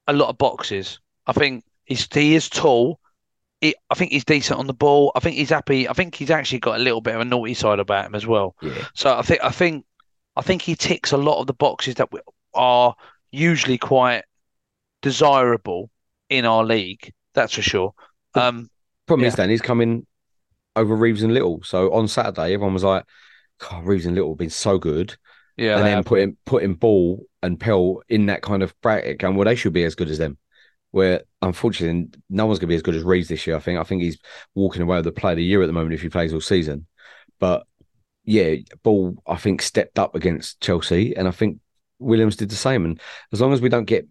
a 0.06 0.12
lot 0.12 0.28
of 0.28 0.38
boxes. 0.38 1.00
I 1.26 1.32
think 1.32 1.64
he's 1.84 2.08
he 2.12 2.34
is 2.34 2.48
tall. 2.48 2.98
He, 3.60 3.74
I 3.90 3.94
think 3.94 4.10
he's 4.10 4.24
decent 4.24 4.58
on 4.58 4.66
the 4.66 4.74
ball. 4.74 5.12
I 5.14 5.20
think 5.20 5.36
he's 5.36 5.50
happy. 5.50 5.88
I 5.88 5.92
think 5.92 6.14
he's 6.14 6.30
actually 6.30 6.58
got 6.58 6.80
a 6.80 6.82
little 6.82 7.00
bit 7.00 7.14
of 7.14 7.20
a 7.20 7.24
naughty 7.24 7.54
side 7.54 7.78
about 7.78 8.06
him 8.06 8.14
as 8.14 8.26
well. 8.26 8.56
Yeah. 8.60 8.86
So 8.94 9.16
I 9.16 9.22
think 9.22 9.40
I 9.44 9.50
think 9.50 9.84
I 10.36 10.42
think 10.42 10.62
he 10.62 10.74
ticks 10.74 11.12
a 11.12 11.16
lot 11.16 11.40
of 11.40 11.46
the 11.46 11.54
boxes 11.54 11.94
that 11.96 12.08
are 12.54 12.94
usually 13.32 13.78
quite 13.78 14.24
desirable 15.00 15.90
in 16.28 16.44
our 16.44 16.64
league. 16.64 17.12
That's 17.34 17.54
for 17.54 17.62
sure. 17.62 17.94
Um, 18.34 18.68
Problem 19.06 19.24
Yeah. 19.24 19.28
is, 19.28 19.34
then 19.36 19.50
he's 19.50 19.60
coming 19.62 20.06
over 20.76 20.94
Reeves 20.94 21.22
and 21.22 21.34
Little. 21.34 21.62
So 21.64 21.92
on 21.92 22.08
Saturday, 22.08 22.54
everyone 22.54 22.74
was 22.74 22.84
like, 22.84 23.04
God, 23.58 23.84
Reeves 23.84 24.06
and 24.06 24.14
Little 24.14 24.32
have 24.32 24.38
been 24.38 24.50
so 24.50 24.78
good. 24.78 25.16
yeah, 25.56 25.76
and 25.76 25.86
then 25.86 26.04
putting 26.04 26.36
putting 26.46 26.74
Ball 26.74 27.24
and 27.42 27.58
Pell 27.58 28.02
in 28.08 28.26
that 28.26 28.42
kind 28.42 28.62
of 28.62 28.74
bracket 28.80 29.22
and 29.22 29.36
well, 29.36 29.44
they 29.44 29.54
should 29.54 29.72
be 29.72 29.84
as 29.84 29.94
good 29.94 30.08
as 30.08 30.18
them. 30.18 30.38
Where 30.92 31.22
unfortunately, 31.40 32.10
no 32.28 32.46
one's 32.46 32.58
going 32.58 32.68
to 32.68 32.72
be 32.72 32.76
as 32.76 32.82
good 32.82 32.94
as 32.94 33.02
Reeves 33.02 33.28
this 33.28 33.46
year. 33.46 33.56
I 33.56 33.60
think. 33.60 33.78
I 33.78 33.82
think 33.82 34.02
he's 34.02 34.18
walking 34.54 34.82
away 34.82 34.96
with 34.98 35.04
the 35.06 35.12
player 35.12 35.32
of 35.32 35.38
the 35.38 35.44
year 35.44 35.62
at 35.62 35.66
the 35.66 35.72
moment 35.72 35.94
if 35.94 36.02
he 36.02 36.08
plays 36.08 36.32
all 36.32 36.40
season. 36.40 36.86
But 37.40 37.66
yeah, 38.24 38.56
Ball 38.82 39.16
I 39.26 39.36
think 39.36 39.62
stepped 39.62 39.98
up 39.98 40.14
against 40.14 40.60
Chelsea, 40.60 41.16
and 41.16 41.26
I 41.26 41.30
think 41.32 41.58
Williams 42.02 42.36
did 42.36 42.50
the 42.50 42.56
same. 42.56 42.84
And 42.84 43.00
as 43.32 43.40
long 43.40 43.52
as 43.52 43.60
we 43.60 43.68
don't 43.68 43.84
get 43.84 44.06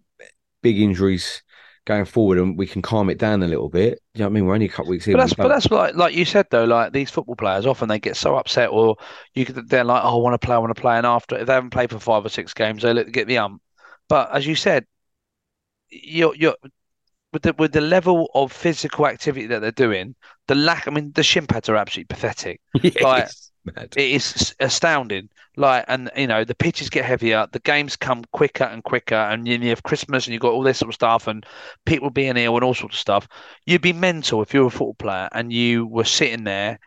big 0.62 0.80
injuries 0.80 1.42
going 1.84 2.04
forward 2.04 2.38
and 2.38 2.56
we 2.56 2.66
can 2.66 2.80
calm 2.80 3.10
it 3.10 3.18
down 3.18 3.42
a 3.42 3.48
little 3.48 3.68
bit, 3.68 4.00
you 4.14 4.20
know 4.20 4.26
what 4.26 4.30
I 4.30 4.32
mean? 4.32 4.46
We're 4.46 4.54
only 4.54 4.66
a 4.66 4.70
couple 4.70 4.90
weeks 4.90 5.06
in. 5.06 5.14
But 5.14 5.18
that's 5.18 5.34
but 5.34 5.48
that's 5.48 5.70
like 5.70 5.94
like 5.94 6.14
you 6.14 6.24
said 6.24 6.46
though, 6.50 6.64
like 6.64 6.92
these 6.92 7.10
football 7.10 7.36
players 7.36 7.66
often 7.66 7.88
they 7.88 7.98
get 7.98 8.16
so 8.16 8.36
upset 8.36 8.70
or 8.70 8.96
you 9.34 9.44
could 9.44 9.68
they're 9.68 9.84
like, 9.84 10.02
oh, 10.04 10.18
I 10.18 10.22
want 10.22 10.40
to 10.40 10.44
play, 10.44 10.54
I 10.54 10.58
want 10.58 10.74
to 10.74 10.80
play, 10.80 10.96
and 10.96 11.06
after 11.06 11.36
if 11.38 11.46
they 11.46 11.54
haven't 11.54 11.70
played 11.70 11.90
for 11.90 11.98
five 11.98 12.24
or 12.24 12.28
six 12.28 12.54
games, 12.54 12.82
they 12.82 13.04
get 13.04 13.26
the 13.26 13.38
ump. 13.38 13.60
But 14.08 14.34
as 14.34 14.46
you 14.46 14.54
said, 14.54 14.86
you're 15.90 16.34
you're 16.34 16.56
with 17.32 17.42
the 17.42 17.54
with 17.58 17.72
the 17.72 17.80
level 17.80 18.30
of 18.34 18.52
physical 18.52 19.06
activity 19.06 19.46
that 19.46 19.60
they're 19.60 19.72
doing, 19.72 20.14
the 20.48 20.54
lack. 20.54 20.86
I 20.86 20.90
mean, 20.90 21.12
the 21.12 21.22
shin 21.22 21.46
pads 21.46 21.68
are 21.68 21.76
absolutely 21.76 22.14
pathetic. 22.14 22.60
Yeah, 22.82 23.02
like-. 23.02 23.28
It 23.76 23.96
is 23.96 24.54
astounding. 24.58 25.28
Like, 25.56 25.84
and 25.88 26.10
you 26.16 26.26
know, 26.26 26.44
the 26.44 26.54
pitches 26.54 26.88
get 26.88 27.04
heavier, 27.04 27.46
the 27.52 27.58
games 27.58 27.96
come 27.96 28.24
quicker 28.32 28.64
and 28.64 28.82
quicker, 28.82 29.14
and 29.14 29.46
you 29.46 29.58
have 29.68 29.82
Christmas 29.82 30.26
and 30.26 30.32
you've 30.32 30.42
got 30.42 30.52
all 30.52 30.62
this 30.62 30.78
sort 30.78 30.88
of 30.90 30.94
stuff, 30.94 31.26
and 31.26 31.44
people 31.84 32.10
being 32.10 32.36
ill 32.36 32.56
and 32.56 32.64
all 32.64 32.74
sorts 32.74 32.96
of 32.96 33.00
stuff. 33.00 33.28
You'd 33.66 33.82
be 33.82 33.92
mental 33.92 34.42
if 34.42 34.54
you 34.54 34.60
were 34.62 34.66
a 34.68 34.70
football 34.70 34.94
player 34.94 35.28
and 35.32 35.52
you 35.52 35.86
were 35.86 36.04
sitting 36.04 36.44
there 36.44 36.78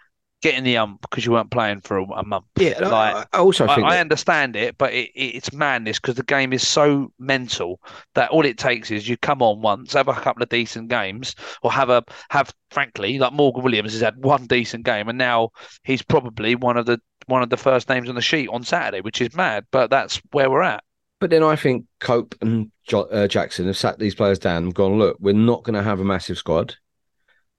getting 0.46 0.64
the 0.64 0.78
ump 0.78 1.02
because 1.02 1.26
you 1.26 1.32
weren't 1.32 1.50
playing 1.50 1.82
for 1.82 1.98
a, 1.98 2.04
a 2.04 2.24
month. 2.24 2.46
yeah, 2.58 2.78
like, 2.88 3.28
I, 3.34 3.40
also 3.40 3.66
I, 3.68 3.74
think 3.74 3.88
I 3.88 3.96
that- 3.96 4.02
understand 4.02 4.56
it, 4.56 4.78
but 4.78 4.94
it, 4.94 5.10
it, 5.16 5.36
it's 5.36 5.52
madness 5.52 6.00
because 6.00 6.14
the 6.16 6.24
game 6.24 6.54
is 6.54 6.68
so 6.68 7.12
mental 7.18 7.82
that 8.14 8.30
all 8.30 8.46
it 8.46 8.60
takes 8.60 8.92
is 8.92 9.10
you 9.10 9.18
come 9.18 9.42
on 9.42 9.62
once, 9.64 9.94
have 9.94 10.08
a 10.08 10.14
couple 10.14 10.44
of 10.44 10.50
decent 10.50 10.90
games, 10.90 11.36
or 11.64 11.72
have 11.72 11.90
a 11.90 12.04
have 12.30 12.54
frankly 12.70 13.18
like 13.18 13.34
Morgan 13.34 13.64
Williams 13.64 13.94
has 13.94 14.02
had 14.02 14.24
one 14.24 14.46
decent 14.46 14.86
game, 14.86 15.10
and 15.10 15.18
now 15.18 15.50
he's 15.84 16.04
probably 16.04 16.54
one 16.54 16.78
of 16.78 16.86
the 16.86 17.02
one 17.26 17.42
of 17.42 17.50
the 17.50 17.58
first 17.58 17.90
names 17.90 18.08
on 18.08 18.14
the 18.14 18.22
sheet 18.22 18.48
on 18.50 18.62
Saturday, 18.62 19.02
which 19.02 19.20
is 19.20 19.34
mad, 19.36 19.66
but 19.72 19.90
that's 19.90 20.22
where 20.32 20.52
we're 20.52 20.62
at. 20.62 20.84
But 21.20 21.32
then 21.32 21.42
I 21.42 21.56
think 21.56 21.86
Cope 22.00 22.36
and 22.42 22.72
jo- 22.88 23.10
uh, 23.10 23.28
Jackson 23.28 23.66
have 23.66 23.78
sat 23.78 23.98
these 23.98 24.14
players 24.14 24.38
down 24.38 24.66
and 24.66 24.76
gone, 24.76 25.00
look, 25.00 25.18
we're 25.20 25.34
not 25.34 25.64
going 25.64 25.74
to 25.74 25.82
have 25.82 26.00
a 26.00 26.04
massive 26.04 26.38
squad, 26.38 26.76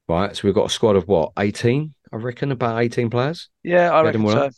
right? 0.09 0.37
So 0.37 0.43
we've 0.45 0.55
got 0.55 0.67
a 0.67 0.71
squad 0.71 0.95
of 0.95 1.09
what, 1.09 1.33
18? 1.37 1.93
I 2.13 2.17
reckon 2.17 2.53
about 2.53 2.81
18 2.81 3.11
players 3.11 3.49
Yeah, 3.63 3.91
I 3.91 4.03
reckon 4.03 4.27
so. 4.29 4.51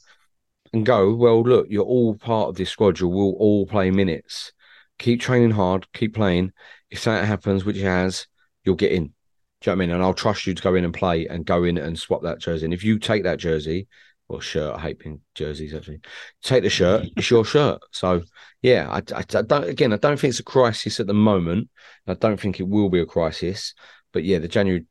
and 0.73 0.85
go, 0.85 1.15
well, 1.15 1.43
look, 1.43 1.67
you're 1.71 1.85
all 1.85 2.15
part 2.15 2.51
of 2.51 2.57
this 2.57 2.71
squad. 2.71 3.01
You 3.01 3.09
will 3.09 3.33
all 3.39 3.67
play 3.67 3.91
minutes. 3.91 4.53
Keep 4.99 5.21
training 5.21 5.53
hard, 5.53 5.87
keep 5.93 6.15
playing. 6.15 6.53
If 6.91 7.01
something 7.01 7.25
happens, 7.27 7.65
which 7.65 7.77
it 7.77 7.85
has, 7.85 8.27
you'll 8.65 8.75
get 8.75 8.93
in. 8.93 9.05
Do 9.05 9.71
you 9.71 9.73
know 9.73 9.73
what 9.73 9.73
I 9.73 9.75
mean? 9.87 9.91
And 9.91 10.03
I'll 10.03 10.15
trust 10.15 10.47
you 10.47 10.55
to 10.55 10.63
go 10.63 10.75
in 10.75 10.85
and 10.85 10.95
play 10.95 11.27
and 11.27 11.45
go 11.45 11.65
in 11.65 11.79
and 11.79 11.99
swap 11.99 12.23
that 12.23 12.39
jersey. 12.41 12.65
And 12.65 12.75
if 12.75 12.85
you 12.85 12.99
take 12.99 13.25
that 13.25 13.39
jersey 13.39 13.89
or 14.29 14.41
shirt, 14.41 14.75
I 14.77 14.81
hate 14.81 14.99
pink 15.01 15.21
jerseys 15.35 15.75
actually. 15.75 16.01
Take 16.43 16.63
the 16.63 16.71
shirt, 16.71 17.07
it's 17.17 17.31
your 17.31 17.45
shirt. 17.45 17.81
So 17.93 18.23
yeah, 18.63 18.89
I, 18.91 18.99
I, 19.15 19.25
I 19.35 19.43
don't. 19.43 19.65
Again, 19.69 19.93
I 19.93 19.97
don't 19.97 20.19
think 20.19 20.31
it's 20.31 20.41
a 20.41 20.45
crisis 20.45 21.01
at 21.01 21.07
the 21.07 21.15
moment. 21.15 21.71
I 22.07 22.15
don't 22.15 22.39
think 22.41 22.61
it 22.61 22.69
will 22.69 22.89
be 22.91 23.01
a 23.01 23.07
crisis. 23.07 23.75
But 24.13 24.25
yeah, 24.25 24.39
the 24.39 24.49
January, 24.49 24.87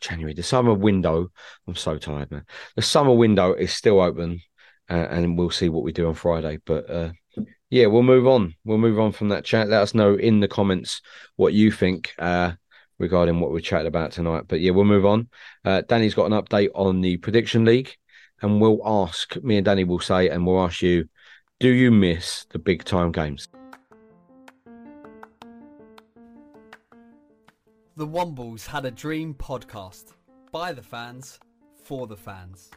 January, 0.00 0.34
the 0.34 0.42
summer 0.42 0.74
window. 0.74 1.30
I'm 1.66 1.76
so 1.76 1.98
tired, 1.98 2.30
man. 2.30 2.44
The 2.76 2.82
summer 2.82 3.14
window 3.14 3.54
is 3.54 3.72
still 3.72 4.00
open, 4.00 4.40
uh, 4.88 5.06
and 5.10 5.36
we'll 5.36 5.50
see 5.50 5.68
what 5.68 5.84
we 5.84 5.92
do 5.92 6.08
on 6.08 6.14
Friday. 6.14 6.58
But 6.64 6.90
uh, 6.90 7.12
yeah, 7.70 7.86
we'll 7.86 8.02
move 8.02 8.26
on. 8.26 8.54
We'll 8.64 8.78
move 8.78 8.98
on 8.98 9.12
from 9.12 9.28
that 9.28 9.44
chat. 9.44 9.68
Let 9.68 9.82
us 9.82 9.94
know 9.94 10.14
in 10.14 10.40
the 10.40 10.48
comments 10.48 11.02
what 11.36 11.52
you 11.52 11.70
think 11.70 12.12
uh, 12.18 12.52
regarding 12.98 13.40
what 13.40 13.52
we 13.52 13.62
chatted 13.62 13.86
about 13.86 14.12
tonight. 14.12 14.44
But 14.48 14.60
yeah, 14.60 14.72
we'll 14.72 14.84
move 14.84 15.06
on. 15.06 15.28
Uh, 15.64 15.82
Danny's 15.82 16.14
got 16.14 16.30
an 16.30 16.40
update 16.40 16.70
on 16.74 17.00
the 17.00 17.16
prediction 17.18 17.64
league, 17.64 17.94
and 18.42 18.60
we'll 18.60 18.80
ask 18.84 19.36
me 19.42 19.56
and 19.56 19.64
Danny 19.64 19.84
will 19.84 20.00
say, 20.00 20.28
and 20.28 20.46
we'll 20.46 20.62
ask 20.62 20.82
you, 20.82 21.08
do 21.60 21.68
you 21.68 21.90
miss 21.90 22.46
the 22.50 22.58
big 22.58 22.84
time 22.84 23.12
games? 23.12 23.48
The 28.00 28.06
Wombles 28.06 28.64
had 28.64 28.86
a 28.86 28.90
dream 28.90 29.34
podcast 29.34 30.14
by 30.50 30.72
the 30.72 30.80
fans 30.80 31.38
for 31.84 32.06
the 32.06 32.16
fans. 32.16 32.70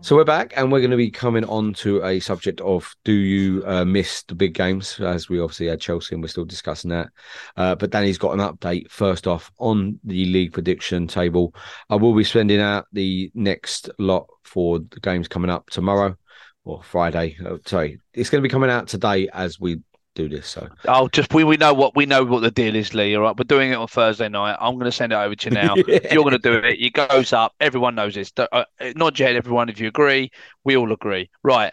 So 0.00 0.16
we're 0.16 0.24
back, 0.24 0.54
and 0.56 0.72
we're 0.72 0.80
going 0.80 0.90
to 0.90 0.96
be 0.96 1.08
coming 1.08 1.44
on 1.44 1.72
to 1.74 2.02
a 2.02 2.18
subject 2.18 2.60
of 2.62 2.92
do 3.04 3.12
you 3.12 3.62
uh, 3.64 3.84
miss 3.84 4.24
the 4.24 4.34
big 4.34 4.54
games? 4.54 4.98
As 4.98 5.28
we 5.28 5.38
obviously 5.38 5.68
had 5.68 5.80
Chelsea, 5.80 6.16
and 6.16 6.20
we're 6.20 6.26
still 6.26 6.44
discussing 6.44 6.90
that. 6.90 7.10
Uh, 7.56 7.76
but 7.76 7.90
Danny's 7.90 8.18
got 8.18 8.32
an 8.32 8.40
update 8.40 8.90
first 8.90 9.28
off 9.28 9.52
on 9.60 10.00
the 10.02 10.24
league 10.24 10.52
prediction 10.52 11.06
table. 11.06 11.54
I 11.88 11.94
will 11.94 12.16
be 12.16 12.24
sending 12.24 12.60
out 12.60 12.86
the 12.92 13.30
next 13.36 13.88
lot 14.00 14.26
for 14.42 14.80
the 14.80 14.98
games 14.98 15.28
coming 15.28 15.48
up 15.48 15.70
tomorrow 15.70 16.16
or 16.64 16.82
Friday. 16.82 17.36
Uh, 17.44 17.58
sorry, 17.66 18.00
it's 18.14 18.30
going 18.30 18.42
to 18.42 18.48
be 18.48 18.52
coming 18.52 18.68
out 18.68 18.88
today 18.88 19.28
as 19.32 19.60
we 19.60 19.80
do 20.18 20.28
this. 20.28 20.48
So 20.48 20.68
Oh, 20.86 21.08
just 21.08 21.32
we, 21.32 21.44
we 21.44 21.56
know 21.56 21.72
what 21.72 21.94
we 21.96 22.04
know 22.04 22.24
what 22.24 22.40
the 22.40 22.50
deal 22.50 22.74
is, 22.74 22.92
Lee. 22.92 23.14
All 23.14 23.22
right, 23.22 23.36
we're 23.36 23.44
doing 23.44 23.70
it 23.70 23.76
on 23.76 23.86
Thursday 23.86 24.28
night. 24.28 24.56
I'm 24.60 24.74
going 24.74 24.84
to 24.84 24.92
send 24.92 25.12
it 25.12 25.16
over 25.16 25.34
to 25.34 25.48
you 25.48 25.54
now. 25.54 25.74
You're 25.86 26.24
going 26.24 26.30
to 26.32 26.38
do 26.38 26.54
it. 26.54 26.80
It 26.80 26.92
goes 26.92 27.32
up. 27.32 27.54
Everyone 27.60 27.94
knows 27.94 28.14
this. 28.14 28.32
Uh, 28.36 28.64
not 28.96 29.18
yet. 29.18 29.36
Everyone, 29.36 29.68
if 29.68 29.80
you 29.80 29.88
agree, 29.88 30.30
we 30.64 30.76
all 30.76 30.92
agree. 30.92 31.30
Right. 31.42 31.72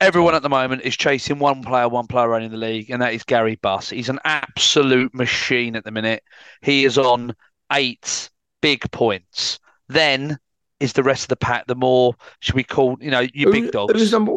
Everyone 0.00 0.34
at 0.34 0.42
the 0.42 0.48
moment 0.48 0.82
is 0.82 0.96
chasing 0.96 1.38
one 1.38 1.62
player, 1.62 1.88
one 1.88 2.06
player 2.06 2.34
only 2.34 2.46
in 2.46 2.52
the 2.52 2.58
league, 2.58 2.90
and 2.90 3.02
that 3.02 3.12
is 3.12 3.22
Gary 3.22 3.56
Buss. 3.56 3.90
He's 3.90 4.08
an 4.08 4.18
absolute 4.24 5.14
machine 5.14 5.76
at 5.76 5.84
the 5.84 5.90
minute. 5.90 6.22
He 6.62 6.84
is 6.84 6.96
on 6.96 7.34
eight 7.72 8.30
big 8.62 8.90
points. 8.90 9.58
Then 9.88 10.38
is 10.80 10.94
the 10.94 11.02
rest 11.02 11.24
of 11.24 11.28
the 11.28 11.36
pack. 11.36 11.66
The 11.66 11.74
more 11.74 12.14
should 12.40 12.54
we 12.54 12.64
call, 12.64 12.96
you 13.00 13.10
know, 13.10 13.26
your 13.34 13.52
big 13.52 13.70
dogs 13.70 13.92
Who's 13.92 14.10
number 14.10 14.36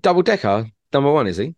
double 0.00 0.22
decker? 0.22 0.66
Number 0.92 1.12
one 1.12 1.26
is 1.26 1.36
he? 1.36 1.54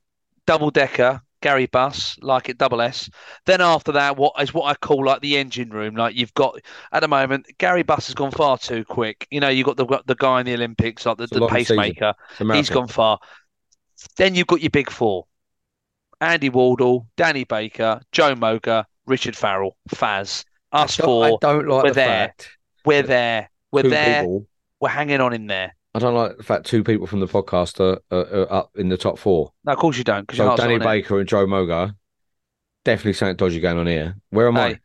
Double 0.47 0.71
decker, 0.71 1.21
Gary 1.43 1.67
Buss, 1.67 2.17
like 2.23 2.49
it 2.49 2.59
double 2.59 2.81
S. 2.81 3.11
Then 3.45 3.61
after 3.61 3.93
that, 3.93 4.17
what 4.17 4.33
is 4.41 4.55
what 4.55 4.65
I 4.71 4.75
call 4.75 5.05
like 5.05 5.21
the 5.21 5.37
engine 5.37 5.71
room. 5.71 5.95
Like 5.97 6.17
you've 6.17 6.35
got 6.35 6.59
at 6.93 7.01
the 7.01 7.09
moment, 7.09 7.47
Gary 7.59 7.83
Buss 7.83 8.07
has 8.07 8.15
gone 8.15 8.31
far 8.31 8.57
too 8.59 8.85
quick. 8.85 9.27
You 9.31 9.41
know, 9.41 9.49
you've 9.49 9.67
got 9.67 9.77
the 9.77 10.03
the 10.07 10.15
guy 10.15 10.41
in 10.41 10.47
the 10.47 10.55
Olympics, 10.55 11.05
like 11.07 11.19
the, 11.19 11.27
the 11.27 11.41
pacemaker. 11.69 12.15
He's 12.57 12.69
gone 12.71 12.89
far. 12.89 13.19
Then 14.17 14.35
you've 14.35 14.47
got 14.47 14.61
your 14.61 14.71
big 14.71 14.91
four: 14.91 15.27
Andy 16.21 16.49
Wardle, 16.49 17.07
Danny 17.17 17.45
Baker, 17.45 18.01
Joe 18.13 18.35
Moga, 18.35 18.87
Richard 19.07 19.37
Farrell, 19.37 19.77
Faz. 19.91 20.45
Us 20.73 20.99
I 21.01 21.03
don't- 21.03 21.23
I 21.23 21.29
four, 21.31 21.39
don't 21.41 21.69
like 21.69 21.83
we're 21.85 21.91
the 21.91 21.95
there. 21.95 22.07
fact 22.27 22.49
we're 22.85 23.03
there. 23.03 23.51
We're 23.73 23.83
there. 23.85 24.21
people- 24.23 24.47
We're 24.81 24.89
hanging 24.91 25.21
on 25.21 25.33
in 25.33 25.47
there. 25.47 25.75
I 25.97 25.99
don't 25.99 26.15
like 26.15 26.37
the 26.37 26.43
fact 26.43 26.67
two 26.67 26.85
people 26.85 27.07
from 27.07 27.21
the 27.21 27.27
podcast 27.27 27.81
are, 27.81 27.99
are, 28.15 28.41
are 28.43 28.53
up 28.53 28.71
in 28.75 28.91
the 28.91 28.99
top 28.99 29.19
four. 29.19 29.55
No, 29.65 29.73
of 29.73 29.79
course 29.79 29.97
you 29.97 30.05
don't, 30.05 30.31
So 30.31 30.45
you're 30.45 30.55
Danny 30.55 30.75
on 30.75 30.83
it. 30.83 30.85
Baker 30.85 31.19
and 31.19 31.27
Joe 31.27 31.47
Moga, 31.47 31.97
definitely 32.85 33.15
something 33.15 33.37
dodgy 33.37 33.61
going 33.61 33.79
on 33.79 33.87
here. 33.87 34.15
Where 34.29 34.47
am 34.47 34.59
I? 34.59 34.79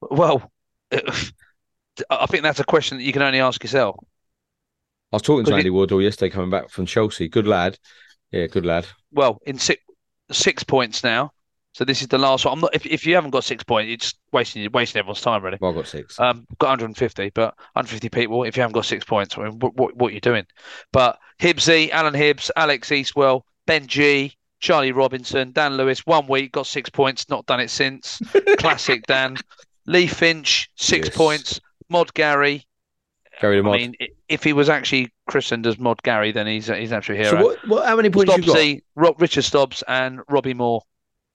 Well, 0.00 0.48
I 0.92 2.26
think 2.26 2.44
that's 2.44 2.60
a 2.60 2.64
question 2.64 2.98
that 2.98 3.02
you 3.02 3.12
can 3.12 3.22
only 3.22 3.40
ask 3.40 3.64
yourself. 3.64 3.96
I 5.10 5.16
was 5.16 5.22
talking 5.22 5.44
to 5.46 5.54
Andy 5.56 5.70
Wardle 5.70 6.00
yesterday 6.00 6.30
coming 6.30 6.50
back 6.50 6.70
from 6.70 6.86
Chelsea. 6.86 7.28
Good 7.28 7.48
lad. 7.48 7.76
Yeah, 8.30 8.46
good 8.46 8.64
lad. 8.64 8.86
Well, 9.10 9.40
in 9.44 9.58
six 9.58 9.82
six 10.30 10.62
points 10.62 11.02
now. 11.02 11.32
So 11.74 11.84
this 11.84 12.02
is 12.02 12.08
the 12.08 12.18
last 12.18 12.44
one. 12.44 12.54
I'm 12.54 12.60
not. 12.60 12.72
If, 12.72 12.86
if 12.86 13.04
you 13.04 13.16
haven't 13.16 13.32
got 13.32 13.42
six 13.42 13.64
points, 13.64 13.88
you're 13.88 13.96
just 13.96 14.16
wasting 14.32 14.66
wasting 14.72 15.00
everyone's 15.00 15.20
time, 15.20 15.42
really. 15.44 15.58
Well, 15.60 15.72
I 15.72 15.74
got 15.74 15.88
six. 15.88 16.18
Um, 16.20 16.46
got 16.58 16.68
150, 16.68 17.30
but 17.34 17.54
150 17.74 18.08
people. 18.10 18.44
If 18.44 18.56
you 18.56 18.60
haven't 18.62 18.74
got 18.74 18.84
six 18.84 19.04
points, 19.04 19.36
I 19.36 19.42
mean, 19.42 19.58
what 19.58 19.74
what, 19.74 19.96
what 19.96 20.12
are 20.12 20.14
you 20.14 20.20
doing? 20.20 20.46
But 20.92 21.18
Hibbsy, 21.40 21.90
Alan 21.90 22.14
Hibbs, 22.14 22.48
Alex 22.54 22.90
Eastwell, 22.90 23.42
Ben 23.66 23.88
G, 23.88 24.36
Charlie 24.60 24.92
Robinson, 24.92 25.50
Dan 25.50 25.76
Lewis. 25.76 26.06
One 26.06 26.28
week 26.28 26.52
got 26.52 26.68
six 26.68 26.88
points. 26.88 27.28
Not 27.28 27.44
done 27.46 27.58
it 27.58 27.70
since. 27.70 28.20
Classic 28.58 29.02
Dan. 29.06 29.36
Lee 29.86 30.06
Finch 30.06 30.70
six 30.76 31.08
Yes. 31.08 31.16
points. 31.16 31.60
Mod 31.90 32.14
Gary. 32.14 32.64
Carry 33.40 33.60
the 33.60 33.68
I 33.68 33.76
mean, 33.76 33.94
if 34.28 34.44
he 34.44 34.52
was 34.52 34.68
actually 34.68 35.12
christened 35.26 35.66
as 35.66 35.76
Mod 35.76 36.00
Gary, 36.04 36.30
then 36.30 36.46
he's 36.46 36.68
he's 36.68 36.92
an 36.92 36.98
absolute 36.98 37.18
hero. 37.18 37.30
so 37.38 37.44
what, 37.44 37.68
what? 37.68 37.86
How 37.86 37.96
many 37.96 38.10
points 38.10 38.36
you 38.36 38.42
got? 38.44 38.56
Stobbsy, 38.56 38.82
Ro- 38.94 39.16
Richard 39.18 39.42
Stobbs, 39.42 39.82
and 39.88 40.20
Robbie 40.28 40.54
Moore. 40.54 40.82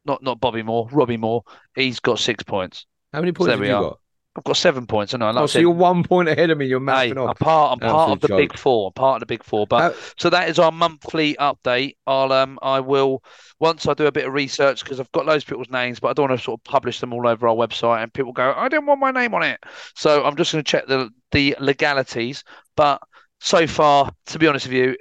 Not 0.09 0.23
not 0.23 0.39
Bobby 0.39 0.63
Moore, 0.63 0.89
Robbie 0.91 1.17
Moore. 1.17 1.43
He's 1.75 1.99
got 1.99 2.19
six 2.19 2.43
points. 2.43 2.85
How 3.13 3.19
many 3.21 3.31
points 3.31 3.47
there 3.47 3.57
have 3.57 3.65
you 3.65 3.75
are. 3.75 3.81
got? 3.91 3.99
I've 4.35 4.43
got 4.43 4.57
seven 4.57 4.87
points. 4.87 5.13
I 5.13 5.17
know. 5.17 5.31
Like 5.31 5.43
Oh, 5.43 5.45
so 5.45 5.53
said, 5.53 5.61
you're 5.61 5.71
one 5.71 6.03
point 6.03 6.29
ahead 6.29 6.49
of 6.49 6.57
me. 6.57 6.65
You're 6.65 6.79
hey, 6.79 6.85
mapping 6.85 7.17
I'm 7.17 7.29
off. 7.29 7.39
part. 7.39 7.73
I'm 7.73 7.79
part 7.79 8.11
of 8.11 8.21
the 8.21 8.29
big 8.29 8.57
four. 8.57 8.87
I'm 8.87 8.93
part 8.93 9.15
of 9.17 9.19
the 9.21 9.25
big 9.25 9.43
four. 9.43 9.67
But 9.67 9.95
so 10.17 10.29
that 10.29 10.49
is 10.49 10.59
our 10.59 10.71
monthly 10.71 11.35
update. 11.35 11.95
I'll 12.07 12.31
um 12.31 12.57
I 12.61 12.79
will 12.79 13.23
once 13.59 13.87
I 13.87 13.93
do 13.93 14.05
a 14.07 14.11
bit 14.11 14.25
of 14.25 14.33
research 14.33 14.83
because 14.83 14.99
I've 14.99 15.11
got 15.11 15.25
loads 15.25 15.43
of 15.43 15.49
people's 15.49 15.69
names, 15.69 15.99
but 15.99 16.09
I 16.09 16.13
don't 16.13 16.29
want 16.29 16.39
to 16.39 16.43
sort 16.43 16.59
of 16.59 16.63
publish 16.63 16.99
them 16.99 17.13
all 17.13 17.27
over 17.27 17.47
our 17.47 17.55
website 17.55 18.01
and 18.03 18.13
people 18.13 18.31
go, 18.33 18.53
I 18.55 18.69
don't 18.69 18.85
want 18.85 18.99
my 19.01 19.11
name 19.11 19.33
on 19.33 19.43
it. 19.43 19.59
So 19.95 20.23
I'm 20.23 20.35
just 20.37 20.51
going 20.53 20.63
to 20.63 20.71
check 20.71 20.87
the 20.87 21.09
the 21.31 21.55
legalities. 21.59 22.43
But 22.75 23.01
so 23.41 23.67
far, 23.67 24.11
to 24.27 24.39
be 24.39 24.47
honest 24.47 24.67
with 24.67 24.73
you, 24.73 24.95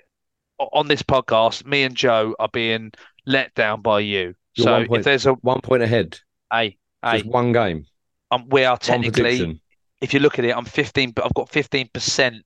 on 0.59 0.89
this 0.89 1.03
podcast, 1.03 1.65
me 1.67 1.85
and 1.85 1.95
Joe 1.97 2.35
are 2.39 2.49
being 2.53 2.93
let 3.27 3.55
down 3.55 3.83
by 3.83 4.01
you. 4.01 4.35
You're 4.59 4.67
so 4.67 4.85
one 4.85 4.87
if 4.93 5.05
there's 5.05 5.27
a 5.27 5.37
One 5.41 5.61
point 5.63 5.83
ahead. 5.83 6.19
a 6.53 6.77
a 7.13 7.23
one 7.23 7.53
game. 7.53 7.87
um, 8.31 8.49
we 8.49 8.65
are 8.65 8.77
technically 8.79 9.51
if 10.01 10.15
you 10.15 10.21
look 10.21 10.39
at 10.39 10.45
it, 10.45 10.57
I'm 10.57 10.65
15, 10.65 11.13
but 11.13 11.25
I've 11.25 11.35
got 11.35 11.49
15% 11.49 12.45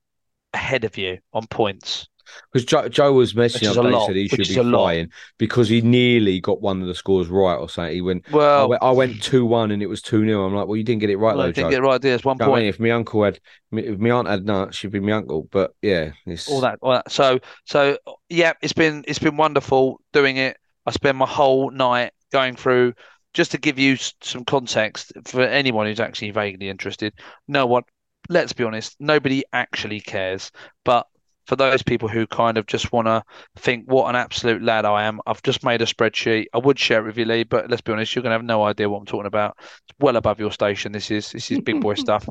ahead 0.55 0.85
of 0.85 0.97
you 0.99 1.19
on 1.33 1.47
points. 1.47 2.09
Because 2.53 2.65
Joe, 2.65 2.89
Joe 2.89 3.13
was 3.13 3.35
Which 3.53 3.65
messaging 3.65 3.71
up. 3.71 3.83
He 3.83 3.99
lot, 3.99 4.01
said 4.01 4.17
he 4.17 4.29
should 4.29 4.49
be 4.49 4.59
lot. 4.63 4.97
flying 4.97 5.11
because 5.39 5.69
he 5.69 5.81
nearly 5.81 6.41
got 6.41 6.61
one 6.63 6.81
of 6.81 6.87
the 6.89 6.95
scores 6.95 7.29
right 7.29 7.57
or 7.57 7.69
something. 7.69 7.95
He 7.95 8.01
went. 8.01 8.25
I 8.55 8.63
Well, 8.63 8.65
went, 8.65 8.83
I 8.83 8.91
went 8.93 9.23
two 9.23 9.45
one 9.45 9.71
and 9.71 9.83
it 9.83 9.87
was 9.87 10.03
two 10.03 10.25
0 10.25 10.47
I'm 10.47 10.55
like, 10.55 10.67
well, 10.67 10.77
you 10.77 10.85
didn't 10.85 11.01
get 11.01 11.11
it 11.11 11.17
right 11.17 11.37
well, 11.37 11.47
I 11.47 11.49
though, 11.49 11.53
didn't 11.53 11.71
Joe. 11.71 11.71
get 11.71 11.79
it 11.79 11.87
right 11.87 12.01
there. 12.01 12.15
It's 12.15 12.25
one 12.25 12.39
You 12.39 12.47
I 12.47 12.49
point. 12.49 12.61
mean? 12.61 12.67
If 12.67 12.81
my 12.81 12.91
uncle 12.93 13.25
had, 13.25 13.41
if 13.73 13.99
my 13.99 14.11
aunt 14.11 14.29
had 14.29 14.47
nut, 14.47 14.75
she'd 14.75 14.93
be 14.93 15.01
my 15.01 15.13
uncle. 15.13 15.45
But 15.51 15.75
yeah, 15.83 16.13
it's 16.27 16.47
All 16.47 16.61
that, 16.63 16.79
all 16.83 16.93
that. 16.93 17.11
So, 17.11 17.39
so 17.67 17.99
yeah, 18.29 18.53
it's 18.63 18.73
been 18.73 19.05
it's 19.07 19.19
been 19.21 19.37
wonderful 19.37 20.01
doing 20.13 20.37
it. 20.39 20.57
I 20.87 20.91
spend 20.91 21.19
my 21.19 21.27
whole 21.27 21.71
night 21.71 22.13
going 22.33 22.57
through. 22.57 22.95
Just 23.35 23.53
to 23.53 23.59
give 23.59 23.79
you 23.79 23.97
some 24.21 24.45
context 24.45 25.13
for 25.25 25.41
anyone 25.41 25.87
who's 25.87 26.01
actually 26.01 26.33
vaguely 26.33 26.69
interested, 26.69 27.15
no 27.49 27.65
one, 27.65 27.85
let's 28.29 28.53
be 28.53 28.63
honest, 28.63 28.95
nobody 29.01 29.43
actually 29.55 30.01
cares. 30.01 30.51
But 30.85 31.07
for 31.47 31.57
those 31.57 31.83
people 31.83 32.09
who 32.09 32.27
kind 32.27 32.57
of 32.59 32.67
just 32.67 32.93
want 32.93 33.07
to 33.07 33.23
think 33.57 33.91
what 33.91 34.09
an 34.09 34.17
absolute 34.17 34.63
lad 34.63 34.85
I 34.85 35.05
am, 35.05 35.21
I've 35.27 35.43
just 35.43 35.65
made 35.65 35.83
a 35.83 35.87
spreadsheet. 35.87 36.47
I 36.55 36.59
would 36.59 36.79
share 36.79 37.01
it 37.01 37.07
with 37.07 37.19
you, 37.19 37.25
Lee, 37.25 37.45
but 37.45 37.69
let's 37.69 37.83
be 37.83 37.93
honest, 37.93 38.15
you're 38.15 38.23
gonna 38.23 38.35
have 38.35 38.45
no 38.45 38.63
idea 38.65 38.89
what 38.89 38.99
I'm 38.99 39.07
talking 39.07 39.27
about. 39.27 39.57
It's 39.59 39.99
well 39.99 40.17
above 40.17 40.39
your 40.39 40.53
station. 40.53 40.93
This 40.93 41.11
is 41.11 41.33
this 41.33 41.51
is 41.51 41.61
big 41.61 41.81
boy 41.81 41.95
stuff. 41.97 42.29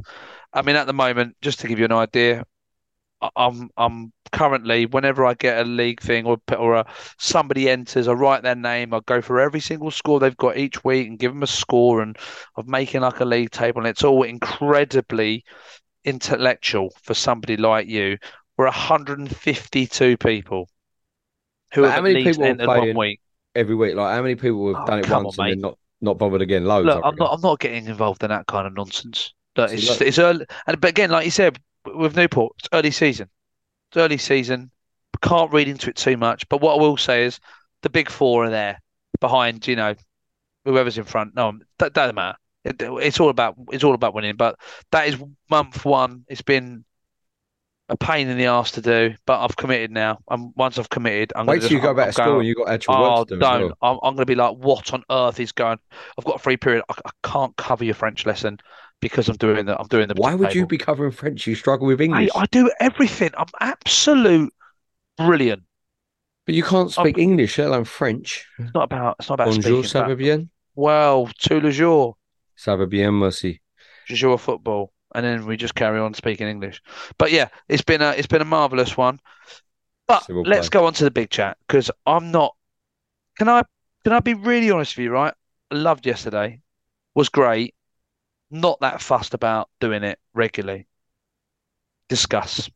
I 0.53 0.61
mean, 0.61 0.75
at 0.75 0.87
the 0.87 0.93
moment, 0.93 1.35
just 1.41 1.59
to 1.61 1.67
give 1.67 1.79
you 1.79 1.85
an 1.85 1.91
idea, 1.91 2.45
I'm 3.35 3.69
I'm 3.77 4.13
currently 4.31 4.85
whenever 4.85 5.25
I 5.25 5.33
get 5.33 5.59
a 5.65 5.69
league 5.69 6.01
thing 6.01 6.25
or 6.25 6.37
or 6.57 6.75
a, 6.75 6.85
somebody 7.19 7.69
enters, 7.69 8.07
I 8.07 8.13
write 8.13 8.43
their 8.43 8.55
name. 8.55 8.93
I 8.93 9.01
go 9.05 9.21
through 9.21 9.41
every 9.43 9.59
single 9.59 9.91
score 9.91 10.19
they've 10.19 10.37
got 10.37 10.57
each 10.57 10.83
week 10.83 11.07
and 11.07 11.19
give 11.19 11.31
them 11.33 11.43
a 11.43 11.47
score 11.47 12.01
and 12.01 12.17
of 12.55 12.67
making 12.67 13.01
like 13.01 13.19
a 13.19 13.25
league 13.25 13.51
table, 13.51 13.81
and 13.81 13.87
it's 13.87 14.03
all 14.03 14.23
incredibly 14.23 15.43
intellectual 16.05 16.91
for 17.03 17.13
somebody 17.15 17.57
like 17.57 17.87
you. 17.87 18.17
We're 18.57 18.65
152 18.65 20.17
people 20.17 20.69
who 21.73 21.81
But 21.81 21.91
have 21.91 21.95
how 21.95 22.01
many 22.01 22.17
people 22.17 22.45
entered 22.45 22.73
one 22.73 22.93
week. 22.93 23.19
every 23.55 23.75
week. 23.75 23.95
Like 23.95 24.13
how 24.15 24.21
many 24.21 24.35
people 24.35 24.69
have 24.69 24.83
Oh, 24.83 24.85
done 24.85 24.99
it 24.99 25.07
once 25.07 25.37
on, 25.37 25.39
and 25.39 25.47
then 25.49 25.61
not 25.61 25.77
not 26.01 26.17
bothered 26.17 26.41
again? 26.41 26.65
Loads. 26.65 26.95
Look, 26.95 26.99
I'm 27.03 27.15
not 27.17 27.33
I'm 27.33 27.41
not 27.41 27.59
getting 27.59 27.85
involved 27.85 28.23
in 28.23 28.29
that 28.29 28.47
kind 28.47 28.67
of 28.67 28.73
nonsense. 28.73 29.33
Look, 29.55 29.71
See, 29.71 29.81
it's 29.81 29.81
look- 29.81 30.01
it's 30.01 30.19
early, 30.19 30.45
and 30.67 30.79
but 30.81 30.89
again, 30.89 31.11
like 31.11 31.25
you 31.25 31.31
said 31.31 31.59
with 31.85 32.15
Newport, 32.15 32.53
it's 32.59 32.69
early 32.73 32.91
season. 32.91 33.29
It's 33.89 33.97
early 33.97 34.17
season. 34.17 34.71
Can't 35.21 35.51
read 35.53 35.67
into 35.67 35.89
it 35.89 35.95
too 35.95 36.17
much. 36.17 36.47
But 36.49 36.61
what 36.61 36.77
I 36.77 36.81
will 36.81 36.97
say 36.97 37.25
is 37.25 37.39
the 37.83 37.89
big 37.89 38.09
four 38.09 38.45
are 38.45 38.49
there 38.49 38.81
behind, 39.19 39.67
you 39.67 39.75
know, 39.75 39.95
whoever's 40.65 40.97
in 40.97 41.03
front. 41.03 41.35
No, 41.35 41.53
that 41.79 41.93
doesn't 41.93 42.15
matter. 42.15 42.37
It, 42.63 42.75
it's 42.79 43.19
all 43.19 43.29
about 43.29 43.55
it's 43.71 43.83
all 43.83 43.93
about 43.95 44.13
winning. 44.13 44.35
But 44.35 44.55
that 44.91 45.07
is 45.07 45.17
month 45.49 45.83
one. 45.85 46.25
It's 46.27 46.41
been 46.43 46.85
a 47.89 47.97
pain 47.97 48.29
in 48.29 48.37
the 48.37 48.45
ass 48.45 48.71
to 48.71 48.81
do, 48.81 49.13
but 49.25 49.43
I've 49.43 49.57
committed 49.57 49.91
now. 49.91 50.19
And 50.29 50.53
once 50.55 50.77
I've 50.79 50.89
committed, 50.89 51.33
I'm 51.35 51.45
Wait 51.45 51.61
gonna 51.61 51.73
you 51.73 51.81
go 51.81 51.87
I'm- 51.87 51.95
back 51.97 52.05
I'm 52.05 52.09
to 52.09 52.13
school 52.13 52.25
going- 52.25 52.39
and 52.39 52.47
you 52.47 52.55
got 52.55 52.69
actual 52.69 52.95
Oh, 52.95 53.19
work 53.19 53.27
to 53.27 53.33
do. 53.35 53.39
Don't. 53.41 53.61
well. 53.61 53.77
I'm, 53.81 53.95
I'm 54.03 54.15
going 54.15 54.21
to 54.21 54.25
be 54.25 54.35
like, 54.35 54.55
what 54.57 54.93
on 54.93 55.03
earth 55.11 55.39
is 55.39 55.51
going? 55.51 55.77
I've 56.17 56.23
got 56.25 56.35
a 56.37 56.39
free 56.39 56.55
period. 56.57 56.83
I, 56.89 56.93
I 57.05 57.09
can't 57.27 57.55
cover 57.57 57.83
your 57.83 57.95
French 57.95 58.25
lesson 58.25 58.59
because 59.01 59.27
I'm 59.29 59.37
doing 59.37 59.65
the 59.65 59.79
I'm 59.79 59.87
doing 59.87 60.07
the. 60.07 60.13
Why 60.15 60.35
would 60.35 60.53
you 60.55 60.65
be 60.65 60.77
covering 60.77 61.11
French? 61.11 61.47
You 61.47 61.55
struggle 61.55 61.87
with 61.87 61.99
English, 62.01 62.29
I 62.35 62.45
do 62.47 62.71
everything. 62.79 63.31
I'm 63.37 63.47
absolute 63.59 64.53
brilliant. 65.17 65.63
but 66.45 66.55
you 66.55 66.63
can't 66.63 66.91
speak 66.91 67.17
English, 67.17 67.57
let 67.57 67.67
alone 67.67 67.85
French. 67.85 68.45
It's 68.59 68.73
not 68.73 68.83
about. 68.83 69.15
It's 69.19 69.29
not 69.29 69.35
about 69.35 69.47
Bonjour, 69.53 69.83
speaking. 69.83 70.01
ça 70.01 70.07
va 70.07 70.15
bien? 70.15 70.49
well, 70.75 71.27
tout 71.39 71.61
le 71.61 71.71
jour, 71.71 72.17
Ça 72.55 72.77
va 72.77 72.85
bien, 72.85 73.11
merci. 73.11 73.59
au 74.23 74.37
football, 74.37 74.91
and 75.15 75.23
then 75.23 75.45
we 75.45 75.57
just 75.57 75.75
carry 75.75 75.99
on 75.99 76.13
speaking 76.13 76.47
English. 76.47 76.81
But 77.17 77.31
yeah, 77.31 77.49
it's 77.67 77.83
been 77.83 78.01
a 78.01 78.11
it's 78.11 78.27
been 78.27 78.41
a 78.41 78.45
marvelous 78.45 78.95
one. 78.97 79.19
But 80.07 80.23
Civil 80.23 80.43
let's 80.43 80.69
play. 80.69 80.79
go 80.81 80.85
on 80.87 80.93
to 80.93 81.03
the 81.03 81.11
big 81.11 81.29
chat 81.29 81.57
because 81.67 81.91
I'm 82.05 82.31
not. 82.31 82.55
Can 83.37 83.47
I 83.49 83.63
can 84.03 84.13
I 84.13 84.19
be 84.19 84.33
really 84.33 84.71
honest 84.71 84.97
with 84.97 85.05
you? 85.05 85.11
Right, 85.11 85.33
I 85.71 85.75
loved 85.75 86.05
yesterday. 86.05 86.61
Was 87.15 87.29
great. 87.29 87.73
Not 88.51 88.81
that 88.81 89.01
fussed 89.01 89.33
about 89.33 89.69
doing 89.79 90.03
it 90.03 90.19
regularly. 90.33 90.87
Discuss. 92.09 92.69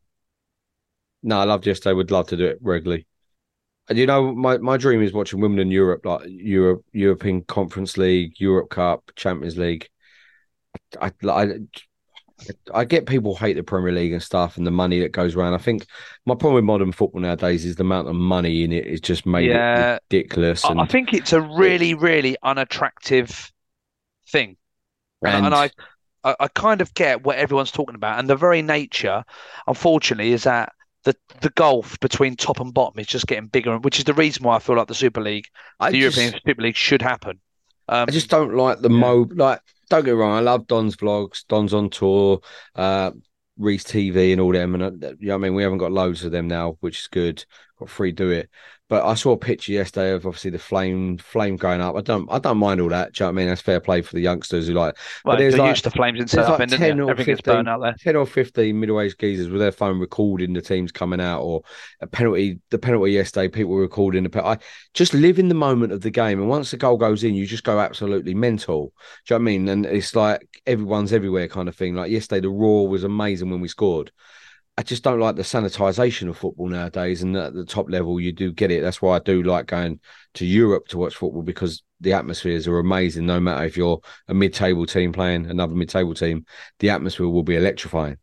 No, 1.22 1.40
I 1.40 1.44
loved 1.44 1.68
yesterday. 1.68 1.94
Would 1.94 2.12
love 2.12 2.28
to 2.30 2.38
do 2.38 2.46
it 2.46 2.60
regularly. 2.62 3.06
And 3.90 3.98
you 3.98 4.08
know, 4.08 4.34
my, 4.34 4.58
my 4.58 4.78
dream 4.78 5.02
is 5.02 5.14
watching 5.14 5.42
women 5.42 5.60
in 5.60 5.70
Europe, 5.70 6.06
like 6.06 6.22
Europe, 6.26 6.84
European 6.94 7.44
Conference 7.44 7.98
League, 7.98 8.40
Europe 8.40 8.70
Cup, 8.70 9.12
Champions 9.16 9.58
League. 9.58 9.90
I, 11.00 11.12
I, 11.28 11.48
I 12.74 12.86
get 12.86 13.06
people 13.06 13.36
hate 13.36 13.54
the 13.54 13.64
Premier 13.64 13.92
League 13.92 14.14
and 14.14 14.24
stuff 14.24 14.58
and 14.58 14.66
the 14.66 14.72
money 14.72 15.00
that 15.02 15.12
goes 15.12 15.36
around. 15.36 15.54
I 15.54 15.58
think 15.60 15.86
my 16.26 16.36
problem 16.36 16.56
with 16.56 16.64
modern 16.64 16.92
football 16.92 17.22
nowadays 17.22 17.64
is 17.66 17.76
the 17.76 17.84
amount 17.84 18.08
of 18.08 18.16
money 18.16 18.64
in 18.64 18.72
it 18.72 18.86
is 18.88 19.02
just 19.02 19.26
made 19.26 19.50
Yeah. 19.50 19.96
it 19.96 20.02
ridiculous. 20.12 20.64
And, 20.64 20.82
I 20.82 20.86
think 20.86 21.14
it's 21.14 21.34
a 21.34 21.42
really, 21.42 21.94
really 21.94 22.38
unattractive 22.44 23.52
thing. 24.30 24.58
And, 25.26 25.46
and 25.48 25.56
I, 25.56 25.70
I, 26.24 26.36
I 26.42 26.48
kind 26.50 26.82
of 26.82 26.94
get 26.94 27.24
what 27.24 27.38
everyone's 27.38 27.72
talking 27.72 27.96
about, 27.96 28.20
and 28.20 28.30
the 28.30 28.36
very 28.36 28.62
nature, 28.62 29.24
unfortunately, 29.68 30.34
is 30.34 30.44
that 30.44 30.74
the 31.04 31.16
the 31.42 31.50
gulf 31.52 32.00
between 32.00 32.36
top 32.36 32.60
and 32.60 32.74
bottom 32.74 33.00
is 33.00 33.08
just 33.08 33.28
getting 33.28 33.48
bigger, 33.48 33.78
which 33.78 34.00
is 34.00 34.06
the 34.06 34.14
reason 34.14 34.44
why 34.44 34.56
I 34.56 34.60
feel 34.60 34.76
like 34.76 34.88
the 34.88 34.96
Super 34.96 35.22
League, 35.22 35.46
I 35.80 35.92
the 35.92 36.00
just- 36.02 36.18
European 36.18 36.42
Super 36.46 36.62
League, 36.62 36.76
should 36.76 37.02
happen. 37.02 37.40
Um, 37.88 38.06
I 38.08 38.12
just 38.12 38.30
don't 38.32 38.56
like 38.56 38.80
the 38.80 38.90
Yeah. 38.90 38.98
mo 39.00 39.28
like 39.36 39.62
don't 39.90 40.04
get 40.04 40.16
me 40.16 40.20
wrong, 40.20 40.36
I 40.36 40.40
love 40.40 40.66
Don's 40.66 40.96
vlogs, 40.96 41.46
Don's 41.48 41.74
on 41.74 41.90
tour, 41.92 42.42
uh 42.76 43.12
Reese 43.58 43.84
TV 43.84 44.32
and 44.34 44.42
all 44.42 44.52
them 44.52 44.74
and 44.76 45.04
uh, 45.04 45.14
you 45.20 45.28
know 45.28 45.36
I 45.36 45.38
mean 45.38 45.54
we 45.54 45.62
haven't 45.64 45.78
got 45.78 45.92
loads 45.92 46.26
of 46.26 46.32
them 46.32 46.48
now, 46.48 46.78
which 46.80 47.00
is 47.02 47.08
good. 47.08 47.46
Got 47.80 47.90
free 47.90 48.12
do 48.12 48.32
it. 48.32 48.50
But 48.88 49.04
I 49.04 49.16
saw 49.16 49.32
a 49.32 49.38
picture 49.38 49.72
yesterday 49.72 50.12
of 50.12 50.28
obviously 50.28 50.52
the 50.52 50.60
flame 50.60 51.18
flame 51.18 51.56
going 51.56 51.82
up. 51.82 51.96
I 51.96 52.02
don't 52.02 52.32
I 52.32 52.38
don't 52.38 52.60
mind 52.60 52.80
all 52.80 52.90
that. 52.90 53.14
Do 53.14 53.24
you 53.24 53.26
know 53.26 53.32
what 53.32 53.34
I 53.34 53.42
mean? 53.42 53.48
That's 53.48 53.62
fair 53.62 53.80
play 53.80 54.04
for 54.04 54.14
the 54.14 54.22
youngsters 54.22 54.68
who 54.68 54.74
like 54.76 54.96
well, 55.24 55.38
there's 55.38 55.56
you're 55.56 55.64
like- 55.64 55.72
used 55.72 55.84
to 55.86 55.90
flames 55.92 56.20
in 56.20 56.28
there's 56.28 56.48
South 56.48 56.60
like 56.60 56.70
10 56.70 57.00
or 57.00 57.08
it? 57.08 57.12
Everything 57.12 57.36
gets 57.36 57.48
15 57.48 57.68
out 57.68 57.82
there. 57.82 57.96
10 57.98 58.16
or 58.16 58.28
15 58.28 58.80
middle-aged 58.80 59.20
geezers 59.20 59.50
with 59.50 59.60
their 59.60 59.72
phone 59.72 59.98
recording 60.00 60.54
the 60.54 60.62
teams 60.62 60.92
coming 60.92 61.20
out 61.20 61.42
or 61.42 61.64
a 62.02 62.08
penalty 62.08 62.60
the 62.70 62.78
penalty 62.78 63.12
yesterday 63.14 63.48
people 63.48 63.72
were 63.72 63.82
recording 63.82 64.22
the 64.22 64.30
penalty. 64.30 64.60
I 64.62 64.66
just 64.94 65.16
live 65.16 65.40
in 65.40 65.48
the 65.50 65.56
moment 65.56 65.92
of 65.92 66.02
the 66.02 66.12
game 66.12 66.40
and 66.40 66.48
once 66.48 66.70
the 66.70 66.78
goal 66.78 66.98
goes 66.98 67.24
in 67.24 67.34
you 67.34 67.48
just 67.48 67.64
go 67.64 67.80
absolutely 67.80 68.36
mental 68.36 68.94
do 69.26 69.34
you 69.34 69.40
know 69.40 69.44
what 69.44 69.50
I 69.50 69.52
mean 69.52 69.68
and 69.68 69.86
it's 69.88 70.16
like 70.16 70.62
everyone's 70.68 71.12
everywhere 71.12 71.48
kind 71.48 71.68
of 71.68 71.76
thing 71.76 71.96
like 71.96 72.12
yesterday 72.12 72.42
the 72.42 72.50
roar 72.50 72.88
was 72.88 73.04
amazing 73.04 73.50
when 73.50 73.62
we 73.62 73.68
scored 73.68 74.12
I 74.78 74.84
just 74.84 75.04
don't 75.04 75.22
like 75.22 75.38
the 75.38 75.42
sanitization 75.42 76.28
of 76.28 76.38
football 76.38 76.68
nowadays 76.68 77.24
and 77.24 77.36
at 77.38 77.54
the 77.54 77.66
top 77.66 77.90
level 77.90 78.20
you 78.20 78.34
do 78.34 78.52
get 78.52 78.72
it 78.72 78.82
that's 78.82 79.02
why 79.02 79.16
I 79.16 79.20
do 79.20 79.42
like 79.42 79.68
going 79.68 80.02
to 80.34 80.46
Europe 80.46 80.88
to 80.90 80.98
watch 80.98 81.16
football 81.16 81.44
because 81.44 81.82
the 82.02 82.12
atmospheres 82.12 82.68
are 82.68 82.80
amazing 82.80 83.26
no 83.26 83.40
matter 83.40 83.64
if 83.64 83.78
you're 83.78 84.02
a 84.28 84.34
mid-table 84.34 84.86
team 84.86 85.14
playing 85.14 85.46
another 85.46 85.74
mid-table 85.74 86.14
team 86.14 86.46
the 86.80 86.90
atmosphere 86.90 87.30
will 87.30 87.44
be 87.44 87.56
electrifying 87.56 88.18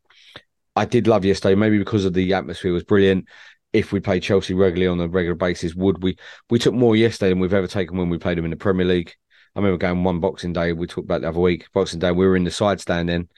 I 0.74 0.84
did 0.84 1.06
love 1.06 1.24
yesterday, 1.24 1.54
maybe 1.54 1.78
because 1.78 2.04
of 2.04 2.14
the 2.14 2.32
atmosphere 2.32 2.72
was 2.72 2.84
brilliant. 2.84 3.26
If 3.72 3.92
we 3.92 4.00
played 4.00 4.22
Chelsea 4.22 4.54
regularly 4.54 4.86
on 4.86 5.00
a 5.00 5.08
regular 5.08 5.34
basis, 5.34 5.74
would 5.74 6.02
we? 6.02 6.16
We 6.50 6.58
took 6.58 6.74
more 6.74 6.96
yesterday 6.96 7.30
than 7.30 7.40
we've 7.40 7.54
ever 7.54 7.66
taken 7.66 7.96
when 7.96 8.08
we 8.10 8.18
played 8.18 8.38
them 8.38 8.44
in 8.44 8.50
the 8.50 8.56
Premier 8.56 8.86
League. 8.86 9.14
I 9.54 9.58
remember 9.58 9.78
going 9.78 10.04
one 10.04 10.20
Boxing 10.20 10.52
Day. 10.52 10.72
We 10.72 10.86
talked 10.86 11.06
about 11.06 11.22
the 11.22 11.28
other 11.28 11.40
week. 11.40 11.68
Boxing 11.72 11.98
Day, 11.98 12.10
we 12.10 12.26
were 12.26 12.36
in 12.36 12.44
the 12.44 12.50
side 12.50 12.80
stand 12.80 13.08
then, 13.08 13.28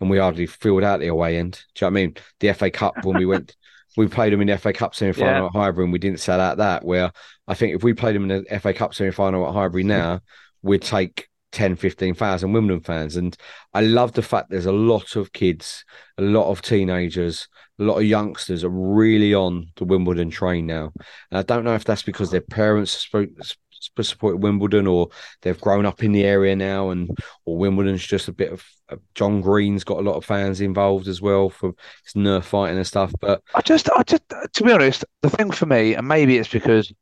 and 0.00 0.10
we 0.10 0.18
hardly 0.18 0.46
filled 0.46 0.82
out 0.84 1.00
the 1.00 1.08
away 1.08 1.36
end. 1.36 1.62
Do 1.74 1.84
you 1.84 1.90
know 1.90 1.94
what 1.94 2.00
I 2.00 2.02
mean? 2.06 2.14
The 2.40 2.52
FA 2.54 2.70
Cup 2.70 3.04
when 3.04 3.18
we 3.18 3.26
went, 3.26 3.56
we 3.96 4.08
played 4.08 4.32
them 4.32 4.40
in 4.40 4.46
the 4.48 4.58
FA 4.58 4.72
Cup 4.72 4.94
semi 4.94 5.12
final 5.12 5.42
Yeah. 5.42 5.46
at 5.46 5.52
Highbury, 5.52 5.84
and 5.84 5.92
we 5.92 5.98
didn't 5.98 6.20
sell 6.20 6.40
out 6.40 6.58
that. 6.58 6.84
Where 6.84 7.12
I 7.46 7.54
think 7.54 7.74
if 7.76 7.82
we 7.82 7.92
played 7.94 8.14
them 8.16 8.30
in 8.30 8.44
the 8.48 8.60
FA 8.60 8.72
Cup 8.72 8.94
semi 8.94 9.10
final 9.10 9.46
at 9.46 9.54
Highbury 9.54 9.84
now, 9.84 10.20
we'd 10.62 10.82
take 10.82 11.28
10, 11.52 11.74
15,000 11.76 12.52
Wimbledon 12.52 12.82
fans. 12.82 13.16
And 13.16 13.36
I 13.74 13.80
love 13.80 14.12
the 14.12 14.22
fact 14.22 14.50
there's 14.50 14.66
a 14.66 14.72
lot 14.72 15.16
of 15.16 15.32
kids, 15.32 15.84
a 16.16 16.22
lot 16.22 16.48
of 16.48 16.62
teenagers, 16.62 17.48
a 17.80 17.82
lot 17.82 17.96
of 17.96 18.04
youngsters 18.04 18.62
are 18.62 18.68
really 18.70 19.34
on 19.34 19.66
the 19.76 19.84
Wimbledon 19.84 20.30
train 20.30 20.66
now. 20.66 20.92
And 21.30 21.38
I 21.38 21.42
don't 21.42 21.64
know 21.64 21.74
if 21.74 21.84
that's 21.84 22.02
because 22.04 22.30
their 22.30 22.40
parents 22.40 22.92
sp- 22.92 23.34
sp- 23.42 23.58
supported 24.02 24.42
Wimbledon 24.42 24.86
or 24.86 25.08
they've 25.42 25.60
grown 25.60 25.86
up 25.86 26.02
in 26.02 26.12
the 26.12 26.24
area 26.24 26.56
now 26.56 26.90
and 26.90 27.10
or 27.44 27.56
Wimbledon's 27.56 28.06
just 28.06 28.28
a 28.28 28.32
bit 28.32 28.52
of 28.52 28.64
uh, 28.88 28.96
John 29.14 29.40
Green's 29.40 29.84
got 29.84 29.98
a 29.98 30.02
lot 30.02 30.16
of 30.16 30.24
fans 30.24 30.60
involved 30.60 31.08
as 31.08 31.20
well 31.20 31.50
for 31.50 31.72
his 32.04 32.14
nerf 32.14 32.44
fighting 32.44 32.76
and 32.76 32.86
stuff. 32.86 33.12
But 33.20 33.42
I 33.54 33.60
just, 33.60 33.88
I 33.96 34.02
just, 34.02 34.22
to 34.28 34.64
be 34.64 34.72
honest, 34.72 35.04
the 35.22 35.30
thing 35.30 35.50
for 35.50 35.66
me, 35.66 35.94
and 35.94 36.06
maybe 36.06 36.38
it's 36.38 36.48
because 36.48 36.92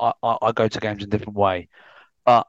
I, 0.00 0.12
I, 0.22 0.36
I 0.42 0.52
go 0.52 0.68
to 0.68 0.80
games 0.80 1.02
in 1.02 1.08
a 1.08 1.10
different 1.10 1.36
way, 1.36 1.68
but 2.24 2.46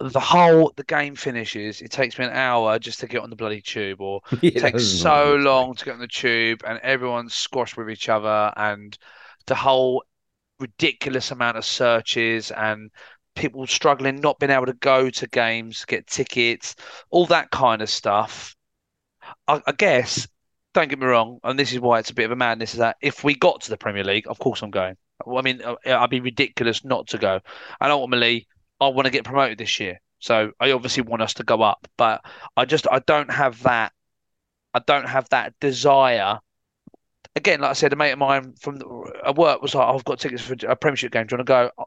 the 0.00 0.20
whole 0.20 0.72
the 0.76 0.84
game 0.84 1.14
finishes, 1.14 1.82
it 1.82 1.90
takes 1.90 2.18
me 2.18 2.24
an 2.24 2.32
hour 2.32 2.78
just 2.78 3.00
to 3.00 3.06
get 3.06 3.22
on 3.22 3.30
the 3.30 3.36
bloody 3.36 3.60
tube, 3.60 4.00
or 4.00 4.22
yeah, 4.40 4.52
it 4.54 4.60
takes 4.60 4.84
so 4.84 5.36
matter. 5.36 5.38
long 5.38 5.74
to 5.74 5.84
get 5.84 5.94
on 5.94 6.00
the 6.00 6.08
tube, 6.08 6.62
and 6.66 6.78
everyone's 6.80 7.34
squashed 7.34 7.76
with 7.76 7.90
each 7.90 8.08
other, 8.08 8.52
and 8.56 8.96
the 9.46 9.54
whole 9.54 10.02
ridiculous 10.58 11.30
amount 11.30 11.56
of 11.56 11.64
searches 11.64 12.50
and 12.50 12.90
people 13.34 13.66
struggling 13.66 14.16
not 14.16 14.38
being 14.38 14.50
able 14.52 14.66
to 14.66 14.72
go 14.74 15.10
to 15.10 15.26
games, 15.28 15.84
get 15.84 16.06
tickets, 16.06 16.74
all 17.10 17.26
that 17.26 17.50
kind 17.50 17.82
of 17.82 17.90
stuff. 17.90 18.54
I, 19.46 19.62
I 19.66 19.72
guess, 19.72 20.28
don't 20.74 20.88
get 20.88 20.98
me 20.98 21.06
wrong, 21.06 21.38
and 21.44 21.58
this 21.58 21.72
is 21.72 21.80
why 21.80 21.98
it's 21.98 22.10
a 22.10 22.14
bit 22.14 22.24
of 22.24 22.32
a 22.32 22.36
madness, 22.36 22.74
is 22.74 22.78
that 22.78 22.96
if 23.02 23.24
we 23.24 23.34
got 23.34 23.62
to 23.62 23.70
the 23.70 23.76
Premier 23.76 24.04
League, 24.04 24.26
of 24.28 24.38
course 24.38 24.62
I'm 24.62 24.70
going. 24.70 24.96
I 25.26 25.42
mean, 25.42 25.60
uh, 25.62 25.76
I'd 25.86 26.10
be 26.10 26.20
ridiculous 26.20 26.84
not 26.84 27.08
to 27.08 27.18
go. 27.18 27.40
And 27.80 27.92
ultimately, 27.92 28.48
I 28.80 28.88
want 28.88 29.06
to 29.06 29.12
get 29.12 29.24
promoted 29.24 29.58
this 29.58 29.78
year. 29.78 30.00
So 30.18 30.52
I 30.60 30.72
obviously 30.72 31.02
want 31.02 31.22
us 31.22 31.34
to 31.34 31.44
go 31.44 31.62
up, 31.62 31.86
but 31.96 32.22
I 32.56 32.64
just 32.64 32.86
I 32.90 33.00
don't 33.00 33.30
have 33.30 33.62
that 33.62 33.92
I 34.74 34.80
don't 34.80 35.08
have 35.08 35.28
that 35.30 35.54
desire. 35.60 36.38
Again, 37.36 37.60
like 37.60 37.70
I 37.70 37.74
said, 37.74 37.92
a 37.92 37.96
mate 37.96 38.12
of 38.12 38.18
mine 38.18 38.54
from 38.60 38.76
the, 38.76 39.20
at 39.24 39.36
work 39.36 39.62
was 39.62 39.74
like, 39.74 39.86
"I've 39.86 40.04
got 40.04 40.18
tickets 40.18 40.42
for 40.42 40.54
a 40.66 40.76
Premiership 40.76 41.12
game. 41.12 41.26
Do 41.26 41.34
you 41.34 41.38
want 41.38 41.46
to 41.46 41.52
go?" 41.52 41.70
Oh, 41.78 41.84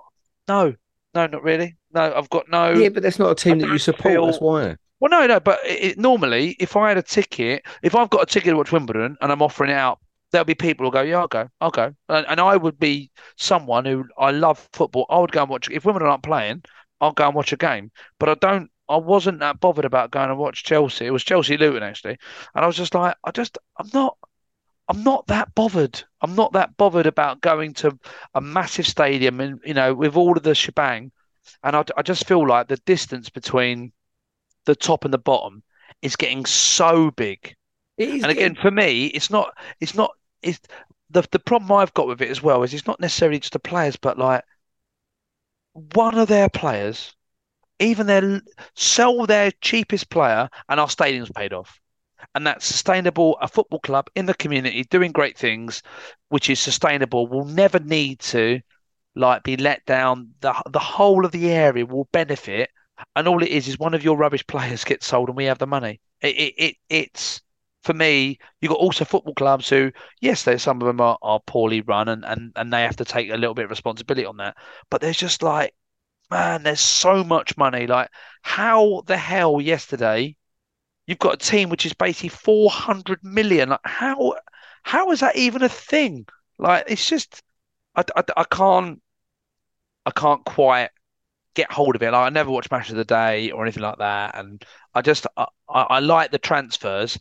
No, 0.48 0.76
no, 1.14 1.28
not 1.28 1.44
really. 1.44 1.76
No, 1.94 2.14
I've 2.16 2.30
got 2.30 2.50
no. 2.50 2.74
Yeah, 2.74 2.90
but 2.90 3.04
that's 3.04 3.20
not 3.20 3.32
a 3.32 3.36
team 3.36 3.60
that 3.60 3.70
you 3.70 3.78
support. 3.78 4.14
feel- 4.14 4.26
That's 4.26 4.40
why. 4.42 4.76
Well, 5.00 5.10
no, 5.12 5.28
no, 5.28 5.40
but 5.40 5.60
it, 5.66 5.84
it- 5.84 5.98
normally, 6.00 6.56
if 6.60 6.76
I 6.78 6.88
had 6.90 6.98
a 6.98 7.04
ticket, 7.04 7.64
if 7.82 7.94
I've 7.96 8.10
got 8.10 8.24
a 8.24 8.26
ticket 8.26 8.52
to 8.52 8.58
watch 8.58 8.72
Wimbledon 8.72 9.18
and 9.22 9.32
I'm 9.32 9.42
offering 9.42 9.70
it 9.72 9.74
out, 9.76 10.00
there'll 10.32 10.46
be 10.46 10.56
people 10.56 10.86
who 10.86 10.92
go, 10.92 11.02
"Yeah, 11.02 11.20
I'll 11.20 11.28
go, 11.28 11.50
I'll 11.62 11.72
go," 11.72 11.94
and, 12.10 12.26
and 12.28 12.40
I 12.40 12.56
would 12.56 12.80
be 12.80 13.12
someone 13.38 13.86
who 13.86 14.06
I 14.18 14.32
love 14.32 14.68
football. 14.74 15.06
I 15.10 15.20
would 15.20 15.32
go 15.32 15.42
and 15.42 15.50
watch. 15.50 15.70
If 15.70 15.86
Wimbledon 15.86 16.08
aren't 16.10 16.24
playing, 16.24 16.64
I'll 17.02 17.12
go 17.12 17.26
and 17.28 17.36
watch 17.36 17.52
a 17.54 17.58
game. 17.58 17.92
But 18.20 18.30
I 18.30 18.36
don't. 18.36 18.70
I 18.90 18.98
wasn't 18.98 19.40
that 19.40 19.60
bothered 19.60 19.86
about 19.86 20.12
going 20.12 20.30
and 20.30 20.38
watch 20.38 20.64
Chelsea. 20.64 21.06
It 21.06 21.12
was 21.12 21.24
Chelsea 21.24 21.58
Luton 21.58 21.84
actually, 21.84 22.18
and 22.56 22.64
I 22.64 22.68
was 22.68 22.76
just 22.78 22.94
like, 22.96 23.16
I 23.24 23.32
just, 23.32 23.58
I'm 23.78 23.90
not. 23.94 24.18
I'm 24.94 25.04
not 25.04 25.26
that 25.28 25.56
bothered. 25.56 26.04
I'm 26.22 26.36
not 26.36 26.54
that 26.54 26.78
bothered 26.78 27.08
about 27.08 27.42
going 27.42 27.74
to 27.76 27.98
a 28.36 28.42
massive 28.42 28.88
stadium 28.88 29.40
and 29.40 29.60
you 29.66 29.74
know 29.74 29.94
with 29.96 30.16
all 30.16 30.38
of 30.38 30.44
the 30.44 30.54
shebang, 30.54 31.12
and 31.64 31.76
I, 31.76 31.84
I 31.98 32.04
just 32.04 32.28
feel 32.28 32.48
like 32.48 32.68
the 32.68 32.78
distance 32.78 33.30
between 33.30 33.92
the 34.66 34.76
top 34.76 35.04
and 35.04 35.14
the 35.14 35.18
bottom 35.18 35.64
is 36.04 36.16
getting 36.16 36.46
so 36.46 37.10
big. 37.12 37.56
And 38.22 38.32
again, 38.32 38.56
for 38.56 38.70
me, 38.70 39.08
it's 39.08 39.32
not. 39.32 39.58
It's 39.80 39.96
not. 39.96 40.12
It's 40.44 40.60
the 41.10 41.28
the 41.32 41.40
problem 41.40 41.72
I've 41.72 41.94
got 41.96 42.08
with 42.08 42.22
it 42.22 42.30
as 42.30 42.44
well 42.44 42.62
is 42.62 42.74
it's 42.74 42.88
not 42.88 43.00
necessarily 43.00 43.40
just 43.40 43.54
the 43.54 43.60
players, 43.60 43.96
but 43.96 44.20
like 44.20 44.44
one 45.74 46.20
of 46.20 46.28
their 46.28 46.50
players, 46.50 47.16
even 47.80 48.06
their 48.06 48.42
sell 48.76 49.26
their 49.26 49.52
cheapest 49.62 50.12
player, 50.12 50.50
and 50.70 50.80
our 50.80 50.90
stadium's 50.90 51.32
paid 51.32 51.52
off. 51.52 51.80
And 52.36 52.46
that's 52.48 52.66
sustainable. 52.66 53.38
A 53.42 53.48
football 53.48 53.80
club 53.80 54.10
in 54.16 54.26
the 54.26 54.34
community 54.34 54.84
doing 54.86 55.12
great 55.12 55.38
things, 55.38 55.82
which 56.30 56.50
is 56.50 56.60
sustainable, 56.60 57.28
will 57.28 57.46
never 57.46 57.80
need 57.80 58.20
to 58.22 58.62
like 59.16 59.44
be 59.44 59.58
let 59.58 59.86
down. 59.86 60.34
The 60.42 60.54
the 60.72 60.80
whole 60.80 61.26
of 61.26 61.32
the 61.32 61.52
area 61.52 61.86
will 61.86 62.10
benefit, 62.12 62.70
and 63.16 63.28
all 63.28 63.44
it 63.44 63.50
is 63.50 63.68
is 63.68 63.80
one 63.80 63.94
of 63.94 64.04
your 64.04 64.18
rubbish 64.18 64.46
players 64.48 64.84
gets 64.84 65.08
sold, 65.08 65.30
and 65.30 65.38
we 65.38 65.46
have 65.46 65.60
the 65.60 65.68
money. 65.68 66.02
It 66.22 66.36
it, 66.38 66.54
it 66.58 66.76
it's 66.90 67.42
for 67.84 67.94
me. 67.94 68.40
You've 68.62 68.70
got 68.72 68.80
also 68.80 69.06
football 69.06 69.34
clubs 69.36 69.70
who, 69.70 69.92
yes, 70.22 70.44
there's 70.44 70.62
some 70.64 70.82
of 70.82 70.88
them 70.88 71.02
are, 71.02 71.18
are 71.22 71.40
poorly 71.42 71.82
run, 71.82 72.08
and, 72.10 72.24
and 72.26 72.52
and 72.56 72.72
they 72.74 72.84
have 72.84 72.96
to 72.98 73.06
take 73.06 73.30
a 73.30 73.38
little 73.38 73.54
bit 73.56 73.66
of 73.66 73.72
responsibility 73.72 74.26
on 74.26 74.38
that. 74.38 74.56
But 74.90 75.02
there's 75.02 75.18
just 75.18 75.44
like, 75.44 75.74
man, 76.32 76.64
there's 76.64 76.82
so 76.82 77.24
much 77.24 77.58
money. 77.58 77.88
Like, 77.88 78.10
how 78.42 79.04
the 79.08 79.18
hell 79.18 79.62
yesterday? 79.62 80.36
You've 81.08 81.20
got 81.20 81.36
a 81.36 81.38
team 81.38 81.70
which 81.70 81.86
is 81.86 81.94
basically 81.94 82.30
400 82.30 83.24
million. 83.24 83.70
Like, 83.70 83.80
how 83.86 84.36
how 84.84 85.12
is 85.12 85.22
that 85.22 85.36
even 85.36 85.64
a 85.64 85.70
thing? 85.70 86.26
Like, 86.58 86.86
it's 86.88 87.08
just, 87.08 87.42
I, 87.96 88.04
I, 88.16 88.24
I 88.38 88.44
can't, 88.46 89.02
I 90.06 90.12
can't 90.12 90.44
quite 90.46 90.90
get 91.56 91.72
hold 91.72 91.96
of 91.96 92.04
it. 92.04 92.12
Like, 92.12 92.28
I 92.28 92.30
never 92.30 92.52
watch 92.52 92.72
Match 92.72 92.90
of 92.90 92.96
the 92.98 93.06
Day 93.06 93.52
or 93.52 93.64
anything 93.64 93.84
like 93.84 94.00
that, 94.00 94.36
and 94.38 94.64
I 94.94 95.02
just, 95.02 95.28
I, 95.38 95.48
I, 95.70 95.82
I 95.84 96.00
like 96.00 96.32
the 96.32 96.40
transfers, 96.40 97.18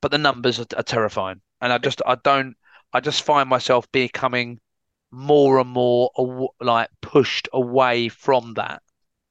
but 0.00 0.10
the 0.10 0.18
numbers 0.18 0.60
are, 0.60 0.66
are 0.76 0.82
terrifying, 0.82 1.40
and 1.60 1.72
I 1.72 1.78
just, 1.78 2.02
I 2.06 2.16
don't, 2.16 2.56
I 2.92 3.00
just 3.00 3.22
find 3.22 3.48
myself 3.48 3.90
becoming 3.92 4.60
more 5.10 5.58
and 5.60 5.70
more 5.70 6.10
aw- 6.16 6.48
like 6.60 6.90
pushed 7.02 7.48
away 7.52 8.08
from 8.08 8.54
that, 8.54 8.82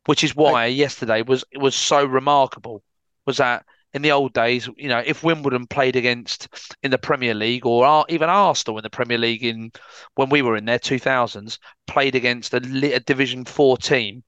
which 0.05 0.23
is 0.23 0.35
why 0.35 0.67
yesterday 0.67 1.21
was 1.23 1.43
was 1.55 1.75
so 1.75 2.05
remarkable. 2.05 2.83
Was 3.25 3.37
that 3.37 3.65
in 3.95 4.01
the 4.01 4.11
old 4.11 4.33
days, 4.33 4.69
you 4.75 4.89
know, 4.89 5.01
if 5.05 5.23
Wimbledon 5.23 5.67
played 5.67 5.95
against 5.95 6.49
in 6.83 6.91
the 6.91 6.97
Premier 6.97 7.33
League 7.33 7.65
or 7.65 8.05
even 8.09 8.27
Arsenal 8.29 8.77
in 8.77 8.83
the 8.83 8.89
Premier 8.89 9.17
League 9.17 9.43
in 9.43 9.71
when 10.15 10.29
we 10.29 10.41
were 10.41 10.57
in 10.57 10.65
their 10.65 10.77
2000s 10.79 11.57
played 11.87 12.13
against 12.13 12.53
a, 12.53 12.57
a 12.93 12.99
Division 12.99 13.45
4 13.45 13.77
team, 13.77 14.21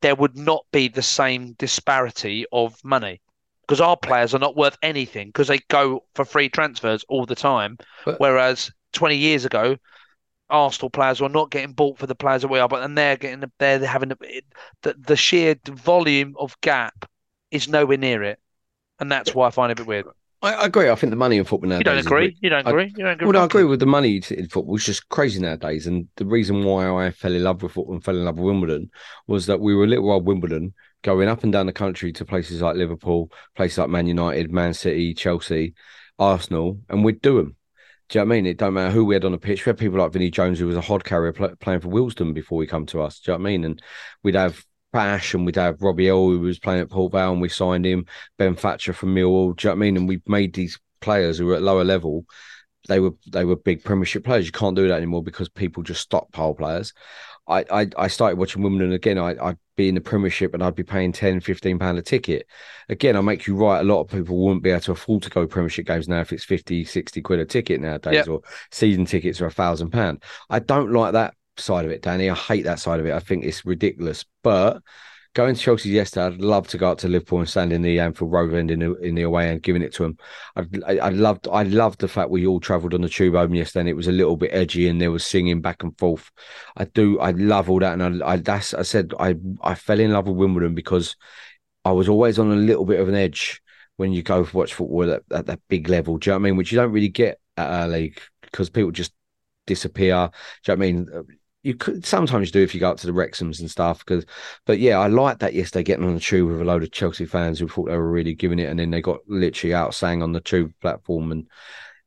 there 0.00 0.16
would 0.16 0.36
not 0.36 0.66
be 0.72 0.88
the 0.88 1.02
same 1.02 1.52
disparity 1.52 2.44
of 2.50 2.74
money 2.84 3.20
because 3.60 3.80
our 3.80 3.96
players 3.96 4.34
are 4.34 4.40
not 4.40 4.56
worth 4.56 4.76
anything 4.82 5.28
because 5.28 5.46
they 5.46 5.60
go 5.68 6.04
for 6.16 6.24
free 6.24 6.48
transfers 6.48 7.04
all 7.08 7.24
the 7.24 7.36
time. 7.36 7.78
But- 8.04 8.18
Whereas 8.18 8.72
20 8.92 9.16
years 9.16 9.44
ago, 9.44 9.76
Arsenal 10.50 10.90
players 10.90 11.20
were 11.20 11.28
not 11.28 11.52
getting 11.52 11.74
bought 11.74 11.96
for 11.96 12.08
the 12.08 12.16
players 12.16 12.42
that 12.42 12.48
we 12.48 12.58
are, 12.58 12.68
but 12.68 12.80
then 12.80 12.96
they're 12.96 13.16
getting 13.16 13.44
they're 13.60 13.86
having 13.86 14.08
the, 14.82 14.94
the 14.98 15.16
sheer 15.16 15.54
volume 15.64 16.34
of 16.40 16.60
gap 16.60 17.08
is 17.52 17.68
nowhere 17.68 17.96
near 17.98 18.24
it, 18.24 18.40
and 19.02 19.12
that's 19.12 19.34
why 19.34 19.48
I 19.48 19.50
find 19.50 19.70
it 19.70 19.78
a 19.78 19.82
bit 19.82 19.86
weird. 19.86 20.06
I, 20.40 20.54
I 20.54 20.64
agree. 20.66 20.88
I 20.90 20.94
think 20.94 21.10
the 21.10 21.16
money 21.16 21.36
in 21.36 21.44
football 21.44 21.68
nowadays. 21.68 21.80
You 21.80 21.84
don't 22.02 22.06
agree? 22.06 22.26
ri- 22.28 22.36
You 22.40 22.50
don't 22.50 22.66
I- 22.66 22.70
agree? 22.70 22.92
You 22.96 23.04
don't 23.04 23.12
agree? 23.12 23.26
Well, 23.26 23.32
no, 23.34 23.42
I 23.42 23.44
agree 23.44 23.64
with 23.64 23.80
the 23.80 23.86
money 23.86 24.16
in 24.30 24.48
football. 24.48 24.74
It's 24.76 24.84
just 24.86 25.08
crazy 25.08 25.40
nowadays. 25.40 25.86
And 25.86 26.08
the 26.16 26.24
reason 26.26 26.64
why 26.64 27.06
I 27.06 27.10
fell 27.10 27.32
in 27.34 27.44
love 27.44 27.62
with 27.62 27.72
football 27.72 27.94
and 27.94 28.02
fell 28.04 28.16
in 28.16 28.24
love 28.24 28.38
with 28.38 28.46
Wimbledon 28.46 28.90
was 29.26 29.46
that 29.46 29.60
we 29.60 29.74
were 29.74 29.84
a 29.84 29.86
little 29.86 30.06
while 30.08 30.20
Wimbledon 30.20 30.74
going 31.02 31.28
up 31.28 31.42
and 31.44 31.52
down 31.52 31.66
the 31.66 31.72
country 31.72 32.12
to 32.14 32.24
places 32.24 32.60
like 32.62 32.76
Liverpool, 32.76 33.30
places 33.54 33.78
like 33.78 33.88
Man 33.90 34.06
United, 34.06 34.50
Man 34.52 34.72
City, 34.74 35.14
Chelsea, 35.14 35.74
Arsenal, 36.18 36.78
and 36.88 37.04
we'd 37.04 37.20
do 37.20 37.36
them. 37.36 37.56
Do 38.08 38.18
you 38.18 38.24
know 38.24 38.28
what 38.28 38.34
I 38.34 38.36
mean? 38.36 38.46
It 38.46 38.58
don't 38.58 38.74
matter 38.74 38.90
who 38.90 39.04
we 39.04 39.14
had 39.14 39.24
on 39.24 39.32
the 39.32 39.38
pitch. 39.38 39.64
We 39.64 39.70
had 39.70 39.78
people 39.78 39.98
like 39.98 40.12
Vinnie 40.12 40.30
Jones, 40.30 40.58
who 40.58 40.66
was 40.66 40.76
a 40.76 40.80
hod 40.82 41.02
carrier 41.04 41.32
pl- 41.32 41.56
playing 41.60 41.80
for 41.80 41.88
Wealdstone 41.88 42.34
before 42.34 42.58
we 42.58 42.66
come 42.66 42.84
to 42.86 43.00
us. 43.00 43.20
Do 43.20 43.32
you 43.32 43.38
know 43.38 43.42
what 43.42 43.48
I 43.48 43.50
mean? 43.52 43.64
And 43.64 43.82
we'd 44.22 44.34
have 44.34 44.64
Bash 44.92 45.34
and 45.34 45.44
we'd 45.46 45.56
have 45.56 45.80
Robbie 45.82 46.08
Earle, 46.10 46.30
who 46.30 46.40
was 46.40 46.58
playing 46.58 46.82
at 46.82 46.90
Port 46.90 47.12
Vale, 47.12 47.32
and 47.32 47.40
we 47.40 47.48
signed 47.48 47.86
him. 47.86 48.06
Ben 48.38 48.54
Thatcher 48.54 48.92
from 48.92 49.14
Millwall. 49.14 49.56
Do 49.56 49.68
you 49.68 49.70
know 49.70 49.76
what 49.76 49.76
I 49.76 49.86
mean? 49.86 49.96
And 49.96 50.08
we 50.08 50.20
made 50.26 50.54
these 50.54 50.78
players 51.00 51.38
who 51.38 51.46
were 51.46 51.54
at 51.54 51.62
lower 51.62 51.84
level. 51.84 52.24
They 52.88 53.00
were 53.00 53.12
they 53.30 53.44
were 53.44 53.56
big 53.56 53.84
Premiership 53.84 54.24
players. 54.24 54.46
You 54.46 54.52
can't 54.52 54.76
do 54.76 54.88
that 54.88 54.96
anymore 54.96 55.22
because 55.22 55.48
people 55.48 55.82
just 55.82 56.00
stockpile 56.02 56.54
players. 56.54 56.92
I, 57.48 57.64
I, 57.72 57.88
I 57.96 58.06
started 58.08 58.38
watching 58.38 58.62
Wimbledon 58.62 58.92
again. 58.92 59.18
I, 59.18 59.34
I'd 59.44 59.58
be 59.76 59.88
in 59.88 59.96
the 59.96 60.00
Premiership 60.00 60.54
and 60.54 60.62
I'd 60.62 60.76
be 60.76 60.84
paying 60.84 61.12
10, 61.12 61.40
15 61.40 61.78
pound 61.78 61.98
a 61.98 62.02
ticket. 62.02 62.46
Again, 62.88 63.16
I 63.16 63.20
make 63.20 63.46
you 63.46 63.56
right. 63.56 63.80
A 63.80 63.84
lot 63.84 64.00
of 64.00 64.08
people 64.08 64.36
wouldn't 64.36 64.62
be 64.62 64.70
able 64.70 64.80
to 64.82 64.92
afford 64.92 65.22
to 65.24 65.30
go 65.30 65.46
Premiership 65.46 65.86
games 65.86 66.08
now 66.08 66.20
if 66.20 66.32
it's 66.32 66.44
50, 66.44 66.84
60 66.84 67.20
quid 67.20 67.40
a 67.40 67.44
ticket 67.44 67.80
nowadays, 67.80 68.14
Yep. 68.14 68.28
or 68.28 68.40
season 68.70 69.06
tickets 69.06 69.40
are 69.40 69.46
a 69.46 69.50
thousand 69.50 69.90
pound. 69.90 70.22
I 70.50 70.60
don't 70.60 70.92
like 70.92 71.14
that 71.14 71.34
side 71.56 71.84
of 71.84 71.90
it, 71.90 72.02
Danny. 72.02 72.30
I 72.30 72.34
hate 72.34 72.64
that 72.64 72.80
side 72.80 73.00
of 73.00 73.06
it. 73.06 73.12
I 73.12 73.20
think 73.20 73.44
it's 73.44 73.64
ridiculous. 73.64 74.24
But 74.42 74.82
going 75.34 75.54
to 75.54 75.60
Chelsea 75.60 75.90
yesterday, 75.90 76.26
I'd 76.26 76.40
love 76.40 76.68
to 76.68 76.78
go 76.78 76.90
up 76.90 76.98
to 76.98 77.08
Liverpool 77.08 77.38
and 77.40 77.48
stand 77.48 77.72
in 77.72 77.82
the 77.82 78.00
Anfield 78.00 78.32
Road 78.32 78.54
end 78.54 78.70
in 78.70 78.80
the, 78.80 78.94
in 78.96 79.14
the 79.14 79.22
away 79.22 79.50
and 79.50 79.62
giving 79.62 79.82
it 79.82 79.92
to 79.94 80.02
them. 80.02 80.18
I, 80.56 80.98
I 80.98 81.08
loved 81.08 81.48
I 81.50 81.62
loved 81.62 82.00
the 82.00 82.08
fact 82.08 82.30
we 82.30 82.46
all 82.46 82.60
travelled 82.60 82.94
on 82.94 83.02
the 83.02 83.08
tube 83.08 83.34
home 83.34 83.54
yesterday. 83.54 83.80
And 83.80 83.88
it 83.88 83.96
was 83.96 84.08
a 84.08 84.12
little 84.12 84.36
bit 84.36 84.52
edgy 84.52 84.88
and 84.88 85.00
there 85.00 85.10
was 85.10 85.24
singing 85.24 85.60
back 85.60 85.82
and 85.82 85.96
forth. 85.98 86.30
I 86.76 86.84
do 86.84 87.18
I 87.18 87.30
love 87.30 87.70
all 87.70 87.80
that, 87.80 87.98
and 87.98 88.22
I, 88.22 88.32
I 88.32 88.36
that's 88.36 88.74
I 88.74 88.82
said 88.82 89.12
I 89.18 89.36
I 89.62 89.74
fell 89.74 90.00
in 90.00 90.12
love 90.12 90.26
with 90.26 90.36
Wimbledon 90.36 90.74
because 90.74 91.16
I 91.84 91.92
was 91.92 92.08
always 92.08 92.38
on 92.38 92.52
a 92.52 92.56
little 92.56 92.84
bit 92.84 93.00
of 93.00 93.08
an 93.08 93.14
edge 93.14 93.60
when 93.96 94.12
you 94.12 94.22
go 94.22 94.46
watch 94.52 94.74
football 94.74 95.10
at, 95.10 95.22
at 95.30 95.46
that 95.46 95.60
big 95.68 95.88
level. 95.88 96.18
Do 96.18 96.30
you 96.30 96.32
know 96.32 96.38
what 96.38 96.42
I 96.42 96.50
mean? 96.50 96.56
Which 96.56 96.72
you 96.72 96.76
don't 96.76 96.92
really 96.92 97.08
get 97.08 97.38
at 97.56 97.70
our 97.70 97.88
league 97.88 98.20
because 98.42 98.70
people 98.70 98.90
just 98.90 99.12
disappear. 99.66 100.30
Do 100.64 100.72
you 100.72 100.76
know 100.76 100.80
what 100.80 100.88
I 100.88 100.92
mean? 100.92 101.38
You 101.62 101.74
could 101.74 102.04
sometimes 102.04 102.50
do 102.50 102.62
if 102.62 102.74
you 102.74 102.80
go 102.80 102.90
up 102.90 102.98
to 102.98 103.06
the 103.06 103.12
Wrexhams 103.12 103.60
and 103.60 103.70
stuff. 103.70 104.00
Because, 104.00 104.26
but 104.66 104.78
yeah, 104.78 104.98
I 104.98 105.06
liked 105.06 105.40
that 105.40 105.54
yesterday 105.54 105.84
getting 105.84 106.04
on 106.04 106.14
the 106.14 106.20
tube 106.20 106.50
with 106.50 106.60
a 106.60 106.64
load 106.64 106.82
of 106.82 106.90
Chelsea 106.90 107.24
fans 107.24 107.58
who 107.58 107.68
thought 107.68 107.88
they 107.88 107.96
were 107.96 108.10
really 108.10 108.34
giving 108.34 108.58
it, 108.58 108.68
and 108.68 108.78
then 108.78 108.90
they 108.90 109.00
got 109.00 109.20
literally 109.28 109.74
out 109.74 109.94
sang 109.94 110.22
on 110.22 110.32
the 110.32 110.40
tube 110.40 110.72
platform, 110.80 111.30
and 111.30 111.46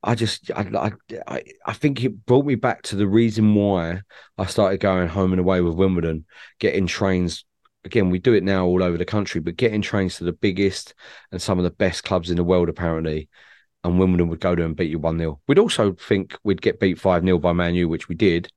I 0.06 0.14
just, 0.14 0.51
I, 0.51 0.91
I, 1.28 1.43
I 1.66 1.74
think 1.74 2.03
it 2.03 2.28
brought 2.28 2.45
me 2.45 2.53
back 2.53 2.84
to 2.84 2.95
the 2.95 3.08
reason 3.08 3.56
why 3.56 4.01
I 4.38 4.45
started 4.45 4.80
going 4.80 5.08
home 5.08 5.34
and 5.34 5.39
away 5.39 5.62
with 5.62 5.74
Wimbledon, 5.74 6.26
getting 6.60 6.86
trains. 6.86 7.43
Again, 7.86 8.12
we 8.12 8.20
do 8.20 8.34
it 8.34 8.43
now 8.43 8.66
all 8.68 8.84
over 8.84 8.97
the 8.97 9.06
country, 9.06 9.41
but 9.41 9.56
getting 9.56 9.82
trains 9.82 10.18
to 10.18 10.24
the 10.24 10.32
biggest 10.32 10.93
and 11.32 11.41
some 11.41 11.58
of 11.58 11.64
the 11.64 11.72
best 11.72 12.03
clubs 12.03 12.30
in 12.30 12.36
the 12.36 12.43
world, 12.43 12.70
apparently, 12.70 13.30
and 13.84 13.97
Wimbledon 13.97 14.28
would 14.30 14.39
go 14.39 14.53
there 14.53 14.66
and 14.66 14.76
beat 14.76 14.91
you 14.91 14.99
1 14.99 15.18
0. 15.18 15.41
We'd 15.47 15.58
also 15.58 15.93
think 15.93 16.38
we'd 16.43 16.62
get 16.62 16.80
beat 16.80 16.99
5 16.99 17.24
0 17.24 17.39
by 17.39 17.53
Man 17.53 17.74
U, 17.74 17.89
which 17.89 18.08
we 18.08 18.14
did. 18.14 18.47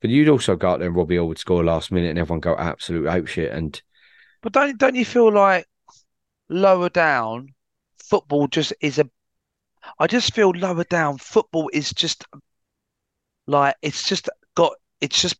But 0.00 0.10
you'd 0.10 0.28
also 0.28 0.56
go 0.56 0.70
out 0.70 0.78
there 0.78 0.88
and 0.88 0.96
Robbie 0.96 1.16
Hall 1.16 1.28
would 1.28 1.38
score 1.38 1.62
last 1.64 1.92
minute 1.92 2.10
and 2.10 2.18
everyone 2.18 2.40
go 2.40 2.56
absolute 2.56 3.06
ape 3.08 3.26
shit. 3.26 3.52
And 3.52 3.80
But 4.42 4.52
don't 4.52 4.78
don't 4.78 4.94
you 4.94 5.04
feel 5.04 5.32
like 5.32 5.66
lower 6.48 6.88
down 6.88 7.54
football 7.98 8.48
just 8.48 8.72
is 8.80 8.98
a 8.98 9.08
I 9.98 10.06
just 10.06 10.34
feel 10.34 10.50
lower 10.50 10.84
down 10.84 11.18
football 11.18 11.70
is 11.72 11.92
just 11.92 12.24
like 13.46 13.76
it's 13.82 14.08
just 14.08 14.28
got 14.54 14.72
it's 15.00 15.20
just 15.20 15.36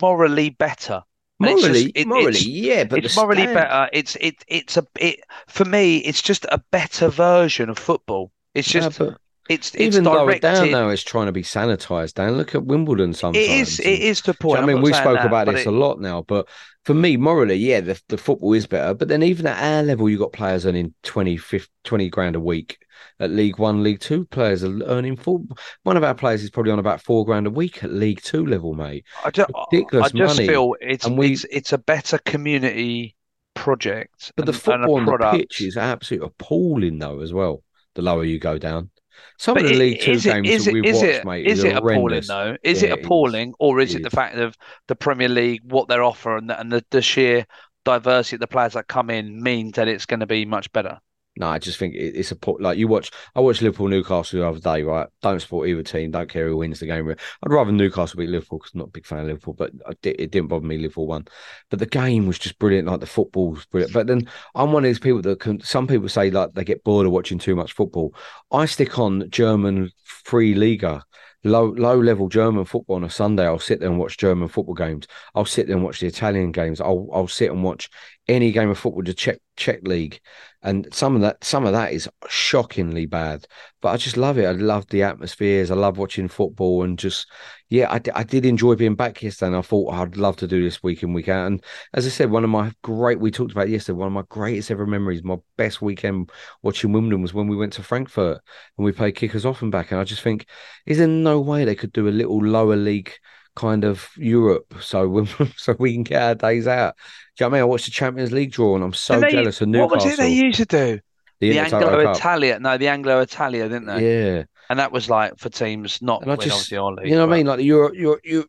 morally 0.00 0.50
better. 0.50 1.02
And 1.40 1.50
morally, 1.50 1.84
just- 1.84 1.96
it- 1.96 2.06
morally, 2.06 2.38
yeah, 2.40 2.84
but 2.84 3.04
it's 3.04 3.16
morally 3.16 3.42
stand- 3.42 3.54
better. 3.54 3.90
It's 3.92 4.16
it 4.16 4.44
it's 4.46 4.76
a 4.76 4.86
it 4.98 5.20
for 5.48 5.64
me. 5.64 5.98
It's 5.98 6.22
just 6.22 6.46
a 6.50 6.58
better 6.70 7.08
version 7.08 7.68
of 7.68 7.78
football. 7.78 8.32
It's 8.54 8.72
Yeah, 8.72 8.82
just 8.82 8.98
but 8.98 9.18
it's 9.48 9.74
it's 9.74 9.96
even 9.96 10.04
lower 10.04 10.38
down 10.38 10.70
now, 10.70 10.88
it's 10.88 11.02
trying 11.02 11.26
to 11.26 11.32
be 11.32 11.42
sanitized. 11.42 12.14
Dan, 12.14 12.36
look 12.36 12.54
at 12.54 12.64
Wimbledon 12.64 13.12
sometimes. 13.12 13.44
It 13.44 13.50
is 13.50 13.80
it 13.80 13.86
is 14.00 14.20
the 14.22 14.32
Do 14.32 14.36
you 14.36 14.48
point. 14.48 14.60
know 14.60 14.70
I 14.70 14.74
mean, 14.74 14.82
we 14.82 14.92
spoke 14.92 15.16
that, 15.18 15.26
about 15.26 15.46
this 15.48 15.62
it- 15.62 15.66
a 15.66 15.70
lot 15.72 16.00
now, 16.00 16.22
but 16.22 16.48
for 16.84 16.94
me, 16.94 17.16
morally, 17.16 17.54
yeah, 17.56 17.80
the, 17.80 18.00
the 18.08 18.18
football 18.18 18.52
is 18.54 18.66
better. 18.66 18.92
But 18.94 19.06
then 19.08 19.22
even 19.22 19.46
at 19.46 19.62
our 19.62 19.82
level, 19.84 20.08
you 20.08 20.18
got 20.18 20.32
players 20.32 20.66
earning 20.66 20.94
20, 21.04 21.36
50, 21.36 21.70
20 21.84 22.08
grand 22.10 22.34
a 22.36 22.40
week. 22.40 22.78
At 23.20 23.30
League 23.30 23.58
One, 23.58 23.82
League 23.82 24.00
Two, 24.00 24.24
players 24.26 24.62
are 24.64 24.82
earning 24.84 25.16
four. 25.16 25.40
One 25.82 25.96
of 25.96 26.04
our 26.04 26.14
players 26.14 26.42
is 26.42 26.50
probably 26.50 26.72
on 26.72 26.78
about 26.78 27.00
four 27.02 27.24
grand 27.24 27.46
a 27.46 27.50
week 27.50 27.82
at 27.84 27.92
League 27.92 28.20
Two 28.22 28.46
level, 28.46 28.74
mate. 28.74 29.04
I 29.24 29.30
just, 29.30 29.50
ridiculous 29.72 30.06
I 30.12 30.16
just 30.16 30.36
money. 30.36 30.48
feel 30.48 30.74
it's 30.80 31.04
And 31.06 31.18
we- 31.18 31.32
it's 31.32 31.44
it's 31.50 31.72
a 31.72 31.78
better 31.78 32.18
community 32.18 33.16
project. 33.54 34.32
But 34.36 34.46
the 34.46 34.52
and- 34.52 34.56
a 34.56 34.60
football 34.60 34.94
on 34.96 35.04
the 35.04 35.10
product. 35.10 35.36
pitch 35.36 35.60
is 35.62 35.76
absolutely 35.76 36.26
appalling, 36.28 36.98
though, 36.98 37.20
as 37.20 37.32
well. 37.32 37.62
The 37.94 38.02
lower 38.02 38.24
you 38.24 38.38
go 38.38 38.56
down, 38.58 38.90
some 39.38 39.54
But 39.54 39.64
of 39.64 39.70
the 39.70 39.76
League 39.76 40.00
Two 40.00 40.12
is 40.12 40.26
it- 40.26 40.32
games 40.32 40.48
is 40.48 40.64
that 40.64 40.74
we've 40.74 40.84
watched, 40.84 41.04
it- 41.04 41.24
mate, 41.24 41.46
is 41.46 41.58
is 41.58 41.64
it 41.64 41.76
appalling 41.76 42.22
though? 42.26 42.56
Is 42.62 42.82
Yeah, 42.82 42.88
it 42.88 42.92
it 42.92 42.98
is. 43.00 43.04
appalling, 43.06 43.54
or 43.58 43.80
is 43.80 43.94
It 43.94 44.02
the 44.02 44.10
fact 44.10 44.36
of 44.36 44.56
the 44.88 44.94
Premier 44.96 45.28
League, 45.28 45.60
what 45.64 45.88
they're 45.88 46.02
offering, 46.02 46.50
and 46.50 46.72
the, 46.72 46.84
the 46.90 47.02
sheer 47.02 47.46
diversity 47.84 48.36
of 48.36 48.40
the 48.40 48.46
players 48.46 48.74
that 48.74 48.86
come 48.88 49.10
in 49.10 49.42
means 49.42 49.72
that 49.72 49.88
it's 49.88 50.06
going 50.06 50.20
to 50.20 50.26
be 50.26 50.44
much 50.44 50.70
better? 50.72 50.98
No, 51.34 51.48
I 51.48 51.58
just 51.58 51.78
think 51.78 51.94
it's 51.94 52.30
a 52.30 52.36
like 52.60 52.76
you 52.76 52.88
watch. 52.88 53.10
I 53.34 53.40
watched 53.40 53.62
Liverpool 53.62 53.88
Newcastle 53.88 54.38
the 54.38 54.46
other 54.46 54.60
day. 54.60 54.82
Right, 54.82 55.08
don't 55.22 55.40
support 55.40 55.66
either 55.66 55.82
team. 55.82 56.10
Don't 56.10 56.28
care 56.28 56.46
who 56.46 56.58
wins 56.58 56.80
the 56.80 56.86
game. 56.86 57.08
I'd 57.08 57.16
rather 57.50 57.72
Newcastle 57.72 58.18
beat 58.18 58.28
Liverpool 58.28 58.58
because 58.58 58.74
I'm 58.74 58.80
not 58.80 58.88
a 58.88 58.92
big 58.92 59.06
fan 59.06 59.20
of 59.20 59.26
Liverpool, 59.26 59.54
but 59.54 59.70
it 60.02 60.30
didn't 60.30 60.48
bother 60.48 60.66
me. 60.66 60.76
Liverpool 60.76 61.06
won, 61.06 61.26
but 61.70 61.78
the 61.78 61.86
game 61.86 62.26
was 62.26 62.38
just 62.38 62.58
brilliant. 62.58 62.86
Like 62.86 63.00
the 63.00 63.06
football 63.06 63.52
was 63.52 63.64
brilliant. 63.64 63.94
But 63.94 64.08
then 64.08 64.28
I'm 64.54 64.72
one 64.72 64.84
of 64.84 64.88
these 64.88 64.98
people 64.98 65.22
that 65.22 65.40
can. 65.40 65.58
Some 65.62 65.86
people 65.86 66.10
say 66.10 66.30
like 66.30 66.52
they 66.52 66.64
get 66.64 66.84
bored 66.84 67.06
of 67.06 67.12
watching 67.12 67.38
too 67.38 67.56
much 67.56 67.72
football. 67.72 68.14
I 68.50 68.66
stick 68.66 68.98
on 68.98 69.30
German 69.30 69.90
free 70.04 70.54
Liga. 70.54 71.02
Low 71.44 71.64
low 71.70 71.98
level 71.98 72.28
German 72.28 72.66
football 72.66 72.96
on 72.96 73.04
a 73.04 73.10
Sunday. 73.10 73.44
I'll 73.46 73.58
sit 73.58 73.80
there 73.80 73.88
and 73.88 73.98
watch 73.98 74.16
German 74.16 74.46
football 74.46 74.76
games. 74.76 75.08
I'll 75.34 75.44
sit 75.44 75.66
there 75.66 75.74
and 75.74 75.84
watch 75.84 75.98
the 75.98 76.06
Italian 76.06 76.52
games. 76.52 76.80
I'll 76.80 77.08
I'll 77.12 77.26
sit 77.26 77.50
and 77.50 77.64
watch 77.64 77.90
any 78.28 78.52
game 78.52 78.70
of 78.70 78.78
football, 78.78 79.02
the 79.02 79.12
Czech 79.12 79.38
Czech 79.56 79.80
league, 79.82 80.20
and 80.62 80.86
some 80.92 81.16
of 81.16 81.22
that 81.22 81.42
some 81.42 81.66
of 81.66 81.72
that 81.72 81.92
is 81.92 82.08
shockingly 82.28 83.06
bad. 83.06 83.46
But 83.80 83.90
I 83.90 83.96
just 83.96 84.16
love 84.16 84.38
it. 84.38 84.46
I 84.46 84.52
love 84.52 84.86
the 84.88 85.02
atmospheres. 85.02 85.70
I 85.70 85.74
love 85.74 85.98
watching 85.98 86.28
football, 86.28 86.84
and 86.84 86.98
just 86.98 87.26
yeah, 87.68 87.90
I, 87.90 88.00
I 88.14 88.22
did 88.22 88.46
enjoy 88.46 88.76
being 88.76 88.94
back 88.94 89.22
yesterday. 89.22 89.48
And 89.48 89.56
I 89.56 89.62
thought 89.62 89.94
I'd 89.94 90.16
love 90.16 90.36
to 90.36 90.46
do 90.46 90.62
this 90.62 90.82
week 90.82 91.02
in 91.02 91.12
week 91.12 91.28
out. 91.28 91.46
And 91.46 91.64
as 91.94 92.06
I 92.06 92.10
said, 92.10 92.30
one 92.30 92.44
of 92.44 92.50
my 92.50 92.72
great 92.82 93.18
we 93.18 93.30
talked 93.30 93.52
about 93.52 93.68
yesterday. 93.68 93.96
One 93.96 94.08
of 94.08 94.12
my 94.12 94.24
greatest 94.28 94.70
ever 94.70 94.86
memories, 94.86 95.24
my 95.24 95.38
best 95.56 95.82
weekend 95.82 96.30
watching 96.62 96.92
Wimbledon 96.92 97.22
was 97.22 97.34
when 97.34 97.48
we 97.48 97.56
went 97.56 97.72
to 97.74 97.82
Frankfurt 97.82 98.38
and 98.76 98.84
we 98.84 98.92
played 98.92 99.16
Kickers 99.16 99.44
Offenbach. 99.44 99.90
And 99.90 100.00
I 100.00 100.04
just 100.04 100.22
think, 100.22 100.46
is 100.86 100.98
there 100.98 101.08
no 101.08 101.40
way 101.40 101.64
they 101.64 101.74
could 101.74 101.92
do 101.92 102.08
a 102.08 102.10
little 102.10 102.44
lower 102.44 102.76
league? 102.76 103.12
Kind 103.54 103.84
of 103.84 104.08
Europe, 104.16 104.74
so 104.80 105.08
we, 105.08 105.26
so 105.56 105.74
we 105.78 105.92
can 105.94 106.02
get 106.02 106.22
our 106.22 106.34
days 106.34 106.66
out. 106.66 106.94
Do 107.36 107.44
you 107.44 107.46
know 107.46 107.50
what 107.50 107.56
I 107.56 107.58
mean? 107.58 107.62
I 107.62 107.64
watched 107.66 107.84
the 107.86 107.90
Champions 107.90 108.32
League 108.32 108.52
draw, 108.52 108.74
and 108.74 108.84
I'm 108.84 108.92
so 108.92 109.20
they- 109.20 109.30
jealous 109.30 109.60
of 109.60 109.68
Newcastle. 109.68 109.88
What 109.88 109.94
Newcastle. 110.04 110.10
was 110.10 110.18
it 110.18 110.22
they 110.22 110.32
used 110.32 110.58
to 110.58 110.64
do? 110.66 111.00
the 111.40 111.50
The 111.50 111.58
Anglo 111.58 112.02
Cup. 112.04 112.16
Italia, 112.16 112.58
no, 112.60 112.78
the 112.78 112.86
Anglo 112.88 113.20
Italia, 113.20 113.68
didn't 113.68 113.86
they? 113.86 114.36
Yeah, 114.36 114.44
And 114.70 114.78
that 114.78 114.92
was 114.92 115.10
like 115.10 115.38
for 115.38 115.48
teams 115.48 116.00
not 116.00 116.22
and 116.22 116.30
I 116.30 116.34
with 116.36 116.46
just, 116.46 116.70
league. 116.70 116.78
you 117.04 117.14
know 117.16 117.22
what 117.22 117.26
but- 117.30 117.34
I 117.34 117.36
mean? 117.36 117.46
Like 117.46 117.56
the 117.58 117.64
Euro, 117.64 117.92
Euro, 117.92 118.18
Euro, 118.24 118.44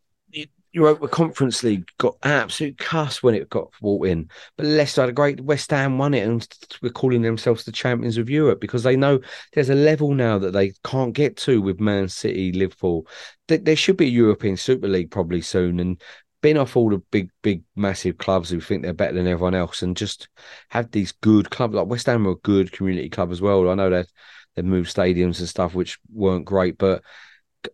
Europa 0.73 1.07
Conference 1.07 1.63
League 1.63 1.87
got 1.99 2.17
absolute 2.23 2.77
cuss 2.79 3.21
when 3.21 3.35
it 3.35 3.49
got 3.49 3.71
brought 3.79 4.07
in, 4.07 4.29
but 4.57 4.65
Leicester 4.65 5.01
had 5.01 5.09
a 5.09 5.13
great. 5.13 5.39
West 5.41 5.69
Ham 5.69 5.99
won 5.99 6.15
it, 6.15 6.27
and 6.27 6.47
we're 6.81 6.89
calling 6.89 7.21
themselves 7.21 7.63
the 7.63 7.71
champions 7.71 8.17
of 8.17 8.29
Europe 8.29 8.59
because 8.59 8.81
they 8.81 8.95
know 8.95 9.19
there's 9.53 9.69
a 9.69 9.75
level 9.75 10.15
now 10.15 10.39
that 10.39 10.51
they 10.51 10.73
can't 10.83 11.13
get 11.13 11.37
to 11.37 11.61
with 11.61 11.79
Man 11.79 12.09
City, 12.09 12.51
Liverpool. 12.51 13.07
There, 13.47 13.75
should 13.75 13.97
be 13.97 14.07
a 14.07 14.09
European 14.09 14.57
Super 14.57 14.87
League 14.87 15.11
probably 15.11 15.41
soon, 15.41 15.79
and 15.79 16.01
been 16.41 16.57
off 16.57 16.75
all 16.75 16.89
the 16.89 16.97
big, 17.11 17.29
big, 17.43 17.63
massive 17.75 18.17
clubs 18.17 18.49
who 18.49 18.59
think 18.59 18.81
they're 18.81 18.93
better 18.93 19.13
than 19.13 19.27
everyone 19.27 19.55
else, 19.55 19.83
and 19.83 19.95
just 19.95 20.27
have 20.69 20.89
these 20.89 21.11
good 21.11 21.51
clubs 21.51 21.75
like 21.75 21.87
West 21.87 22.07
Ham 22.07 22.27
are 22.27 22.31
a 22.31 22.35
good 22.37 22.71
community 22.71 23.09
club 23.09 23.31
as 23.31 23.41
well. 23.41 23.69
I 23.69 23.75
know 23.75 23.91
that 23.91 24.07
they 24.55 24.63
moved 24.63 24.93
stadiums 24.93 25.39
and 25.39 25.47
stuff 25.47 25.75
which 25.75 25.99
weren't 26.11 26.45
great, 26.45 26.79
but 26.79 27.03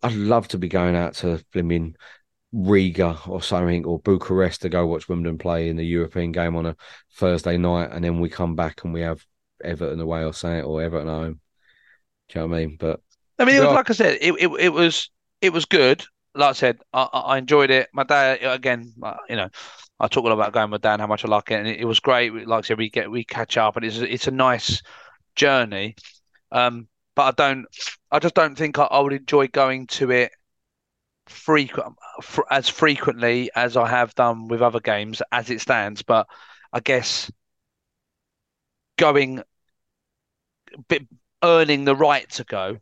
I'd 0.02 0.12
love 0.12 0.48
to 0.48 0.58
be 0.58 0.68
going 0.68 0.96
out 0.96 1.14
to 1.14 1.42
Fleming. 1.52 1.96
Riga 2.52 3.18
or 3.28 3.42
something 3.42 3.84
or 3.84 4.00
Bucharest 4.00 4.62
to 4.62 4.68
go 4.68 4.86
watch 4.86 5.08
Wimbledon 5.08 5.38
play 5.38 5.68
in 5.68 5.76
the 5.76 5.84
European 5.84 6.32
game 6.32 6.56
on 6.56 6.66
a 6.66 6.76
Thursday 7.14 7.56
night, 7.56 7.90
and 7.92 8.04
then 8.04 8.20
we 8.20 8.28
come 8.28 8.56
back 8.56 8.84
and 8.84 8.92
we 8.92 9.02
have 9.02 9.24
Everton 9.62 10.00
away 10.00 10.24
or 10.24 10.32
something 10.32 10.62
or 10.64 10.82
Everton 10.82 11.08
at 11.08 11.12
home. 11.12 11.40
Do 12.28 12.38
you 12.38 12.40
know 12.40 12.48
what 12.48 12.56
I 12.56 12.66
mean? 12.66 12.76
But 12.78 13.00
I 13.38 13.44
mean, 13.44 13.56
it 13.56 13.60
was, 13.60 13.74
like 13.74 13.90
I 13.90 13.92
said, 13.92 14.18
it, 14.20 14.34
it 14.34 14.50
it 14.58 14.68
was 14.70 15.10
it 15.40 15.52
was 15.52 15.64
good. 15.64 16.04
Like 16.34 16.50
I 16.50 16.52
said, 16.52 16.78
I, 16.92 17.08
I 17.12 17.20
I 17.20 17.38
enjoyed 17.38 17.70
it. 17.70 17.88
My 17.92 18.04
dad, 18.04 18.38
again, 18.42 18.92
uh, 19.02 19.16
you 19.28 19.36
know, 19.36 19.48
I 19.98 20.08
talk 20.08 20.24
a 20.24 20.28
lot 20.28 20.34
about 20.34 20.52
going 20.52 20.70
with 20.70 20.82
Dan, 20.82 21.00
how 21.00 21.06
much 21.06 21.24
I 21.24 21.28
like 21.28 21.50
it, 21.50 21.54
and 21.54 21.68
it, 21.68 21.80
it 21.80 21.84
was 21.84 22.00
great. 22.00 22.32
Like 22.46 22.64
I 22.64 22.66
said, 22.66 22.78
we 22.78 22.90
get 22.90 23.10
we 23.10 23.24
catch 23.24 23.56
up, 23.56 23.76
and 23.76 23.84
it's 23.84 23.98
it's 23.98 24.26
a 24.26 24.32
nice 24.32 24.82
journey. 25.36 25.96
Um, 26.52 26.88
but 27.14 27.22
I 27.22 27.30
don't, 27.32 27.66
I 28.10 28.18
just 28.18 28.34
don't 28.34 28.56
think 28.56 28.78
I, 28.78 28.84
I 28.84 29.00
would 29.00 29.12
enjoy 29.12 29.48
going 29.48 29.86
to 29.88 30.10
it 30.10 30.32
frequent 31.30 31.96
fr 32.22 32.42
as 32.50 32.68
frequently 32.68 33.50
as 33.54 33.76
I 33.76 33.88
have 33.88 34.14
done 34.14 34.48
with 34.48 34.62
other 34.62 34.80
games 34.80 35.22
as 35.32 35.50
it 35.50 35.60
stands. 35.60 36.02
But 36.02 36.26
I 36.72 36.80
guess 36.80 37.30
going, 38.98 39.42
bit, 40.88 41.06
earning 41.42 41.84
the 41.84 41.96
right 41.96 42.28
to 42.30 42.44
go. 42.44 42.78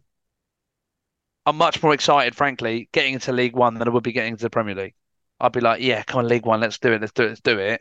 I'm 1.46 1.56
much 1.56 1.82
more 1.82 1.94
excited, 1.94 2.34
frankly, 2.34 2.88
getting 2.92 3.14
into 3.14 3.32
League 3.32 3.56
One 3.56 3.74
than 3.74 3.88
I 3.88 3.90
would 3.90 4.02
be 4.02 4.12
getting 4.12 4.32
into 4.32 4.44
the 4.44 4.50
Premier 4.50 4.74
League. 4.74 4.94
I'd 5.40 5.52
be 5.52 5.60
like, 5.60 5.80
yeah, 5.80 6.02
come 6.02 6.18
on, 6.20 6.28
League 6.28 6.44
One, 6.44 6.60
let's 6.60 6.78
do 6.78 6.92
it, 6.92 7.00
let's 7.00 7.12
do 7.12 7.24
it, 7.24 7.28
let's 7.28 7.40
do 7.40 7.58
it. 7.58 7.80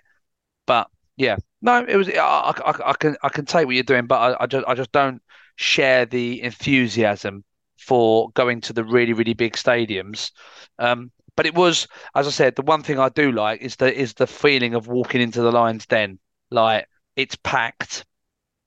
But 0.66 0.90
yeah, 1.18 1.38
no, 1.62 1.84
it 1.86 1.96
was. 1.98 2.10
I, 2.10 2.14
I, 2.20 2.90
I 2.92 2.94
can 2.94 3.18
I 3.24 3.30
can 3.30 3.46
take 3.46 3.66
what 3.66 3.76
you're 3.76 3.84
doing, 3.84 4.06
but 4.08 4.20
I, 4.20 4.44
I 4.44 4.48
just 4.48 4.68
I 4.68 4.76
just 4.76 4.92
don't 4.92 5.22
share 5.56 6.06
the 6.06 6.42
enthusiasm 6.44 7.44
for 7.78 8.30
going 8.32 8.62
to 8.62 8.74
the 8.74 8.84
really 8.84 9.14
really 9.14 9.34
big 9.34 9.54
stadiums. 9.54 10.32
Um, 10.80 11.12
but 11.36 11.46
it 11.46 11.54
was, 11.56 11.88
as 12.16 12.28
I 12.28 12.32
said, 12.32 12.56
the 12.56 12.64
one 12.64 12.82
thing 12.82 13.00
I 13.00 13.10
do 13.10 13.32
like 13.32 13.62
is 13.62 13.76
the 13.78 13.94
is 13.94 14.14
the 14.16 14.28
feeling 14.28 14.74
of 14.74 14.88
walking 14.88 15.22
into 15.22 15.42
the 15.42 15.52
Lions 15.52 15.86
Den. 15.86 16.20
Like 16.52 16.88
it's 17.16 17.36
packed. 17.44 18.06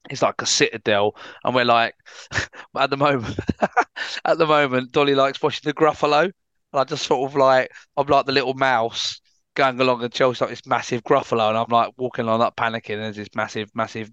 It's 0.09 0.23
like 0.23 0.41
a 0.41 0.47
citadel, 0.47 1.15
and 1.45 1.55
we're 1.55 1.65
like, 1.65 1.95
at 2.79 2.91
the 2.91 2.97
moment, 2.97 3.39
at 4.25 4.39
the 4.39 4.47
moment, 4.47 4.93
Dolly 4.93 5.15
likes 5.15 5.43
watching 5.43 5.63
the 5.65 5.75
Gruffalo, 5.75 6.23
and 6.25 6.33
I 6.73 6.85
just 6.85 7.07
sort 7.07 7.31
of 7.31 7.37
like, 7.37 7.71
I'm 7.97 8.07
like 8.07 8.27
the 8.27 8.33
little 8.33 8.55
mouse 8.55 9.21
going 9.55 9.79
along 9.81 10.03
and 10.03 10.13
Chelsea 10.13 10.45
like 10.45 10.51
this 10.51 10.67
massive 10.67 11.03
Gruffalo, 11.03 11.49
and 11.49 11.59
I'm 11.59 11.67
like 11.69 11.93
walking 11.97 12.25
along, 12.25 12.41
like 12.41 12.57
panicking, 12.57 12.95
and 12.95 13.05
there's 13.05 13.17
this 13.17 13.29
massive, 13.35 13.71
massive, 13.75 14.11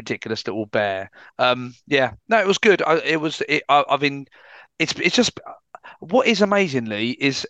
ridiculous 0.00 0.46
little 0.46 0.66
bear. 0.66 1.10
Um, 1.38 1.74
yeah, 1.86 2.12
no, 2.28 2.38
it 2.40 2.46
was 2.46 2.58
good. 2.58 2.82
I, 2.82 2.98
it 3.04 3.20
was. 3.20 3.42
It, 3.48 3.62
I, 3.68 3.84
I 3.88 3.96
mean, 3.96 4.26
it's 4.78 4.92
it's 4.98 5.16
just 5.16 5.38
what 6.00 6.26
is 6.26 6.42
amazingly 6.42 7.10
is 7.10 7.46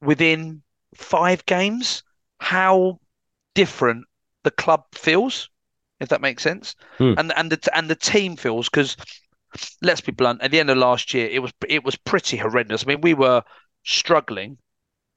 within 0.00 0.62
five 0.94 1.44
games 1.46 2.02
how 2.38 2.98
different 3.54 4.04
the 4.44 4.50
club 4.50 4.82
feels, 4.94 5.50
if 6.00 6.08
that 6.10 6.20
makes 6.20 6.42
sense, 6.42 6.74
Hmm. 6.98 7.14
and 7.18 7.32
and 7.36 7.50
the 7.52 7.58
and 7.76 7.88
the 7.88 7.96
team 7.96 8.36
feels 8.36 8.68
because 8.68 8.96
let's 9.82 10.00
be 10.00 10.12
blunt. 10.12 10.42
At 10.42 10.50
the 10.50 10.60
end 10.60 10.70
of 10.70 10.78
last 10.78 11.14
year, 11.14 11.28
it 11.28 11.40
was 11.40 11.52
it 11.68 11.84
was 11.84 11.96
pretty 11.96 12.36
horrendous. 12.36 12.84
I 12.84 12.86
mean, 12.86 13.00
we 13.00 13.14
were 13.14 13.42
struggling. 13.84 14.58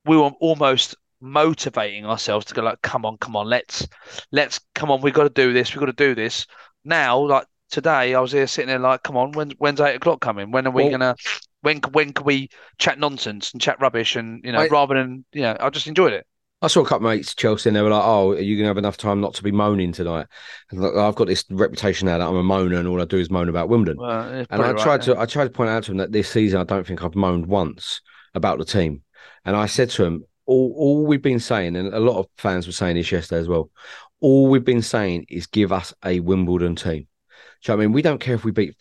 We 0.06 0.18
were 0.18 0.32
almost 0.40 0.96
motivating 1.22 2.06
ourselves 2.06 2.46
to 2.46 2.54
go 2.54 2.62
like, 2.62 2.82
come 2.82 3.06
on, 3.06 3.18
come 3.18 3.36
on, 3.36 3.48
let's 3.48 3.88
let's 4.32 4.60
come 4.76 4.92
on. 4.92 5.02
We've 5.02 5.14
got 5.14 5.24
to 5.24 5.30
do 5.30 5.54
this. 5.54 5.74
We've 5.74 5.80
got 5.80 5.98
to 5.98 6.08
do 6.08 6.16
this. 6.16 6.46
Now, 6.90 7.20
like 7.20 7.46
today, 7.70 8.16
I 8.16 8.20
was 8.20 8.32
here 8.32 8.48
sitting 8.48 8.68
there 8.68 8.80
like, 8.80 9.04
come 9.04 9.16
on, 9.16 9.32
when's 9.34 9.54
when's 9.60 9.80
eight 9.80 9.96
o'clock 9.96 10.22
coming? 10.22 10.52
When 10.52 10.66
are 10.68 10.72
we 10.72 10.84
Well- 10.84 10.92
gonna? 10.92 11.16
When 11.62 11.80
when 11.92 12.14
can 12.14 12.26
we 12.26 12.50
chat 12.78 12.98
nonsense 13.00 13.52
and 13.52 13.62
chat 13.62 13.80
rubbish 13.80 14.16
and 14.16 14.42
you 14.44 14.52
know 14.52 14.62
I- 14.62 14.68
rather 14.70 14.96
than 14.96 15.24
you 15.34 15.42
know 15.44 15.56
I 15.60 15.70
just 15.70 15.88
enjoyed 15.88 16.14
it. 16.14 16.26
I 16.62 16.68
saw 16.68 16.82
a 16.82 16.86
couple 16.86 17.08
of 17.08 17.14
mates 17.14 17.36
Chelsea, 17.36 17.70
and 17.70 17.76
they 17.76 17.82
were 17.82 17.90
like, 17.90 18.04
"Oh, 18.04 18.32
are 18.32 18.40
you 18.42 18.58
gonna 18.58 18.68
have 18.68 18.78
enough 18.78 18.98
time 18.98 19.22
not 19.22 19.34
to 19.36 19.44
be 19.44 19.52
moaning 19.52 19.92
tonight?" 19.94 20.26
And 20.72 20.82
look, 20.82 20.96
I've 20.96 21.16
got 21.16 21.28
this 21.28 21.46
reputation 21.50 22.08
now 22.08 22.18
that 22.18 22.28
I'm 22.28 22.36
a 22.36 22.44
moaner, 22.44 22.80
and 22.80 22.88
all 22.88 23.02
I 23.02 23.06
do 23.06 23.18
is 23.18 23.30
moan 23.30 23.50
about 23.50 23.70
Wimbledon. 23.70 24.02
Well, 24.02 24.22
And 24.22 24.48
I 24.50 24.56
probably 24.58 24.82
tried 24.82 24.92
right, 24.92 25.02
to 25.04 25.20
I 25.20 25.26
tried 25.26 25.46
to 25.46 25.50
point 25.52 25.70
out 25.70 25.84
to 25.84 25.92
him 25.92 25.98
that 25.98 26.12
this 26.12 26.28
season 26.28 26.60
I 26.60 26.64
don't 26.64 26.88
think 26.88 27.04
I've 27.04 27.16
moaned 27.16 27.46
once 27.46 28.02
about 28.34 28.58
the 28.58 28.66
team. 28.66 29.04
And 29.46 29.56
I 29.56 29.68
said 29.68 29.90
to 29.92 30.06
him, 30.06 30.24
all 30.46 30.74
all 30.76 31.06
we've 31.06 31.22
been 31.22 31.40
saying, 31.40 31.76
and 31.76 31.94
a 31.94 32.00
lot 32.00 32.18
of 32.18 32.28
fans 32.38 32.66
were 32.68 32.74
saying 32.74 32.96
this 32.96 33.12
yesterday 33.12 33.40
as 33.40 33.48
well, 33.48 33.70
all 34.22 34.48
we've 34.48 34.66
been 34.66 34.82
saying 34.82 35.26
is 35.30 35.48
give 35.48 35.72
us 35.72 35.94
a 36.04 36.20
Wimbledon 36.20 36.76
team. 36.76 37.08
Do 37.64 37.72
you 37.72 37.78
know 37.78 37.84
I 37.84 37.86
mean? 37.86 37.94
We 37.94 38.02
don't 38.02 38.20
care 38.20 38.36
if 38.36 38.44
we 38.44 38.52
beat 38.52 38.76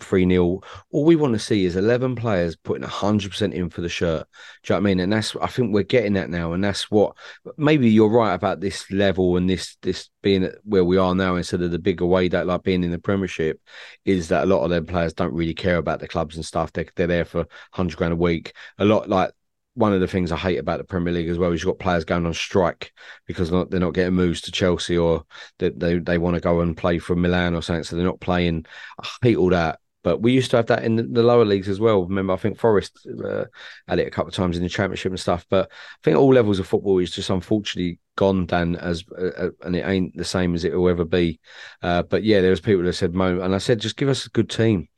3 0.00 0.28
0. 0.28 0.60
All 0.90 1.04
we 1.04 1.16
want 1.16 1.34
to 1.34 1.38
see 1.38 1.64
is 1.64 1.76
11 1.76 2.16
players 2.16 2.56
putting 2.56 2.86
100% 2.86 3.52
in 3.52 3.70
for 3.70 3.80
the 3.80 3.88
shirt. 3.88 4.26
Do 4.62 4.72
you 4.72 4.76
know 4.76 4.80
what 4.80 4.88
I 4.88 4.90
mean? 4.90 5.00
And 5.00 5.12
that's, 5.12 5.36
I 5.36 5.46
think 5.46 5.72
we're 5.72 5.82
getting 5.82 6.14
that 6.14 6.30
now. 6.30 6.52
And 6.52 6.64
that's 6.64 6.90
what, 6.90 7.16
maybe 7.56 7.90
you're 7.90 8.08
right 8.08 8.34
about 8.34 8.60
this 8.60 8.90
level 8.90 9.36
and 9.36 9.48
this, 9.48 9.76
this 9.82 10.08
being 10.22 10.50
where 10.64 10.84
we 10.84 10.96
are 10.96 11.14
now 11.14 11.36
instead 11.36 11.62
of 11.62 11.70
the 11.70 11.78
bigger 11.78 12.06
way 12.06 12.28
that 12.28 12.46
like 12.46 12.62
being 12.62 12.84
in 12.84 12.90
the 12.90 12.98
Premiership 12.98 13.60
is 14.04 14.28
that 14.28 14.44
a 14.44 14.46
lot 14.46 14.64
of 14.64 14.70
them 14.70 14.86
players 14.86 15.12
don't 15.12 15.34
really 15.34 15.54
care 15.54 15.76
about 15.76 16.00
the 16.00 16.08
clubs 16.08 16.36
and 16.36 16.44
stuff. 16.44 16.72
They're, 16.72 16.86
they're 16.96 17.06
there 17.06 17.24
for 17.24 17.40
100 17.40 17.96
grand 17.96 18.12
a 18.14 18.16
week. 18.16 18.54
A 18.78 18.84
lot 18.84 19.08
like, 19.08 19.32
one 19.74 19.92
of 19.92 20.00
the 20.00 20.06
things 20.06 20.30
I 20.30 20.36
hate 20.36 20.58
about 20.58 20.78
the 20.78 20.84
Premier 20.84 21.12
League 21.12 21.28
as 21.28 21.38
well 21.38 21.52
is 21.52 21.62
you've 21.62 21.72
got 21.72 21.82
players 21.82 22.04
going 22.04 22.26
on 22.26 22.34
strike 22.34 22.92
because 23.26 23.50
not, 23.50 23.70
they're 23.70 23.80
not 23.80 23.94
getting 23.94 24.14
moves 24.14 24.42
to 24.42 24.52
Chelsea 24.52 24.98
or 24.98 25.24
they, 25.58 25.70
they, 25.70 25.98
they 25.98 26.18
want 26.18 26.34
to 26.34 26.40
go 26.40 26.60
and 26.60 26.76
play 26.76 26.98
for 26.98 27.16
Milan 27.16 27.54
or 27.54 27.62
something. 27.62 27.84
So 27.84 27.96
they're 27.96 28.04
not 28.04 28.20
playing. 28.20 28.66
I 29.00 29.08
hate 29.22 29.36
all 29.36 29.50
that. 29.50 29.78
But 30.04 30.20
we 30.20 30.32
used 30.32 30.50
to 30.50 30.56
have 30.56 30.66
that 30.66 30.82
in 30.82 30.96
the, 30.96 31.04
the 31.04 31.22
lower 31.22 31.44
leagues 31.44 31.68
as 31.68 31.78
well. 31.78 32.04
Remember, 32.04 32.32
I 32.32 32.36
think 32.36 32.58
Forest 32.58 33.06
uh, 33.24 33.44
had 33.86 34.00
it 34.00 34.08
a 34.08 34.10
couple 34.10 34.30
of 34.30 34.34
times 34.34 34.56
in 34.56 34.62
the 34.64 34.68
Championship 34.68 35.12
and 35.12 35.20
stuff. 35.20 35.46
But 35.48 35.70
I 35.70 35.98
think 36.02 36.18
all 36.18 36.34
levels 36.34 36.58
of 36.58 36.66
football 36.66 36.98
is 36.98 37.12
just 37.12 37.30
unfortunately 37.30 38.00
gone, 38.16 38.46
Dan, 38.46 38.74
as 38.76 39.04
uh, 39.16 39.30
uh, 39.38 39.50
and 39.62 39.76
it 39.76 39.86
ain't 39.86 40.16
the 40.16 40.24
same 40.24 40.54
as 40.56 40.64
it 40.64 40.74
will 40.74 40.88
ever 40.88 41.04
be. 41.04 41.38
Uh, 41.82 42.02
but 42.02 42.24
yeah, 42.24 42.40
there 42.40 42.50
was 42.50 42.60
people 42.60 42.82
that 42.82 42.94
said, 42.94 43.14
Mo, 43.14 43.40
and 43.40 43.54
I 43.54 43.58
said, 43.58 43.78
just 43.78 43.96
give 43.96 44.08
us 44.08 44.26
a 44.26 44.30
good 44.30 44.50
team. 44.50 44.88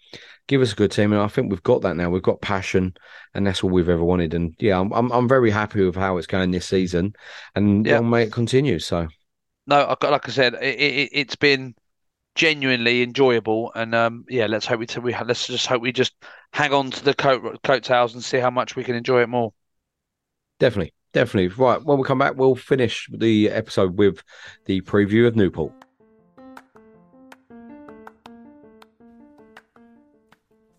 Give 0.46 0.60
us 0.60 0.72
a 0.72 0.76
good 0.76 0.92
team, 0.92 1.12
and 1.12 1.22
I 1.22 1.28
think 1.28 1.50
we've 1.50 1.62
got 1.62 1.82
that 1.82 1.96
now. 1.96 2.10
We've 2.10 2.22
got 2.22 2.42
passion, 2.42 2.94
and 3.32 3.46
that's 3.46 3.64
all 3.64 3.70
we've 3.70 3.88
ever 3.88 4.04
wanted. 4.04 4.34
And 4.34 4.54
yeah, 4.58 4.78
I'm 4.78 4.92
I'm, 4.92 5.10
I'm 5.10 5.28
very 5.28 5.50
happy 5.50 5.82
with 5.84 5.96
how 5.96 6.18
it's 6.18 6.26
going 6.26 6.50
this 6.50 6.66
season, 6.66 7.14
and 7.54 7.86
Yeah. 7.86 7.96
long 7.96 8.10
may 8.10 8.24
it 8.24 8.32
continue. 8.32 8.78
So 8.78 9.08
No, 9.66 9.96
like 10.02 10.28
I 10.28 10.32
said, 10.32 10.54
it, 10.54 10.78
it, 10.78 11.08
it's 11.12 11.36
been 11.36 11.74
genuinely 12.34 13.02
enjoyable, 13.02 13.72
and 13.74 13.94
um, 13.94 14.24
yeah, 14.28 14.46
let's 14.46 14.66
hope 14.66 14.80
we 14.80 14.86
we 15.02 15.14
let's 15.24 15.46
just 15.46 15.66
hope 15.66 15.82
we 15.82 15.92
just 15.92 16.14
hang 16.52 16.72
on 16.72 16.90
to 16.90 17.04
the 17.04 17.14
coat 17.14 17.62
coattails 17.62 18.14
and 18.14 18.22
see 18.24 18.38
how 18.38 18.50
much 18.50 18.76
we 18.76 18.84
can 18.84 18.96
enjoy 18.96 19.22
it 19.22 19.28
more. 19.28 19.52
Definitely, 20.58 20.92
definitely. 21.12 21.48
Right, 21.48 21.82
when 21.82 21.98
we 21.98 22.04
come 22.04 22.18
back, 22.18 22.36
we'll 22.36 22.54
finish 22.54 23.08
the 23.12 23.50
episode 23.50 23.98
with 23.98 24.22
the 24.66 24.80
preview 24.82 25.26
of 25.26 25.36
Newport. 25.36 25.72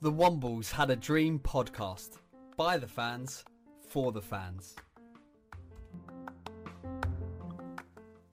The 0.05 0.11
Wombles 0.11 0.69
Had 0.69 0.91
a 0.91 0.95
Dream 0.95 1.39
podcast. 1.39 2.19
By 2.57 2.77
the 2.77 2.87
fans, 2.87 3.43
for 3.89 4.11
the 4.11 4.21
fans. 4.21 4.75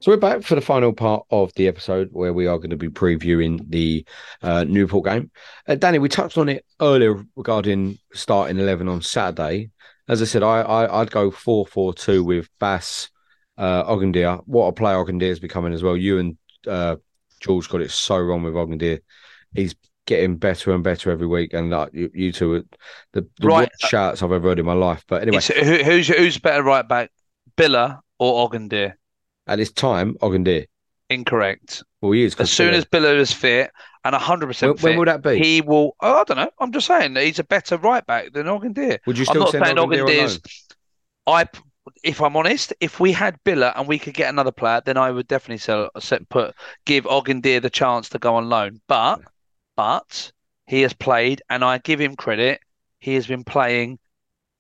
So 0.01 0.13
we're 0.13 0.19
back 0.19 0.43
for 0.43 0.55
the 0.55 0.61
final 0.61 0.93
part 0.93 1.25
of 1.31 1.51
the 1.55 1.69
episode 1.69 2.11
where 2.13 2.35
we 2.35 2.47
are 2.47 2.59
going 2.59 2.69
to 2.69 2.77
be 2.77 2.91
previewing 2.91 3.71
the 3.71 4.05
uh, 4.43 4.65
Newport 4.65 5.07
game. 5.07 5.31
Uh, 5.67 5.77
Danny, 5.77 5.99
we 5.99 6.11
touched 6.11 6.37
on 6.37 6.51
it 6.51 6.67
earlier 6.79 7.25
regarding 7.37 7.97
starting 8.13 8.59
eleven 8.59 8.87
on 8.87 9.01
Saturday. 9.01 9.71
As 10.11 10.21
I 10.21 10.27
said, 10.27 10.43
I, 10.43 10.61
I 10.61 11.01
I'd 11.01 11.11
go 11.11 11.31
four 11.31 11.65
four 11.67 11.95
two 11.95 12.23
with 12.23 12.51
Bass, 12.61 13.09
uh. 13.57 13.85
What 14.45 14.67
a 14.67 14.73
player 14.73 14.97
Ogundere 14.97 15.23
is 15.23 15.41
becoming 15.41 15.73
as 15.73 15.83
well. 15.83 15.97
You 15.97 16.19
and 16.19 16.37
uh, 16.69 16.97
George 17.41 17.71
got 17.71 17.81
it 17.81 17.93
so 17.93 18.19
wrong 18.19 18.43
with 18.43 18.53
Ogundere. 18.53 19.01
He's 19.55 19.75
getting 20.07 20.37
better 20.37 20.73
and 20.73 20.83
better 20.83 21.11
every 21.11 21.27
week, 21.27 21.53
and 21.55 21.71
like 21.71 21.93
you, 21.95 22.11
you 22.15 22.33
two, 22.33 22.53
are 22.55 22.63
the, 23.13 23.27
the 23.39 23.47
Right. 23.47 23.69
worst 23.71 23.85
uh, 23.85 23.87
shouts 23.89 24.23
I've 24.23 24.33
ever 24.33 24.49
heard 24.49 24.59
in 24.59 24.67
my 24.67 24.73
life. 24.73 25.05
But 25.09 25.23
anyway, 25.23 25.41
who, 25.43 25.77
who's 25.85 26.09
who's 26.09 26.39
better 26.39 26.63
right 26.63 26.87
back, 26.87 27.11
Biler 27.57 28.01
or 28.19 28.49
Ogundere? 28.49 28.95
at 29.47 29.57
this 29.59 29.73
time, 29.73 30.15
Ogundere. 30.23 30.67
Incorrect. 31.11 31.83
Well, 32.01 32.13
he 32.13 32.25
is. 32.25 32.39
As 32.41 32.51
soon 32.51 32.75
as 32.75 32.85
Biler 32.85 33.17
is 33.17 33.33
fit 33.33 33.71
and 34.05 34.15
100% 34.15 34.63
when 34.63 34.77
fit, 34.77 34.97
will 34.97 35.05
that 35.05 35.23
be? 35.23 35.39
he 35.39 35.61
will. 35.61 35.95
Oh, 36.01 36.21
I 36.21 36.25
don't 36.25 36.37
know. 36.37 36.51
I'm 36.59 36.73
just 36.73 36.87
saying 36.87 37.15
that 37.15 37.25
he's 37.25 37.39
a 37.39 37.45
better 37.45 37.77
right 37.77 38.05
back 38.07 38.33
than 38.33 38.47
Ogundere. 38.47 38.99
Would 39.07 39.19
you 39.19 39.23
I'm 39.23 39.27
still 39.27 39.41
not 39.43 39.51
send 39.51 39.65
saying 39.67 39.77
Ogundere 39.77 40.03
on 40.05 40.09
Ogundere's. 40.09 40.41
I, 41.27 41.47
if 42.03 42.21
I'm 42.21 42.37
honest, 42.37 42.73
if 42.81 42.99
we 42.99 43.13
had 43.13 43.37
Biler 43.45 43.73
and 43.77 43.87
we 43.87 43.99
could 43.99 44.15
get 44.15 44.31
another 44.31 44.53
player, 44.53 44.81
then 44.85 44.97
I 44.97 45.11
would 45.11 45.29
definitely 45.29 45.59
sell, 45.59 45.91
set, 46.01 46.29
put 46.29 46.55
give 46.87 47.05
Ogundere 47.05 47.61
the 47.61 47.71
chance 47.71 48.09
to 48.11 48.19
go 48.19 48.37
on 48.37 48.49
loan. 48.49 48.81
But, 48.89 49.21
but 49.77 50.33
he 50.67 50.83
has 50.83 50.93
played, 50.93 51.43
and 51.51 51.65
I 51.65 51.79
give 51.79 52.01
him 52.01 52.17
credit. 52.17 52.61
He 52.99 53.15
has 53.15 53.27
been 53.27 53.45
playing 53.45 53.99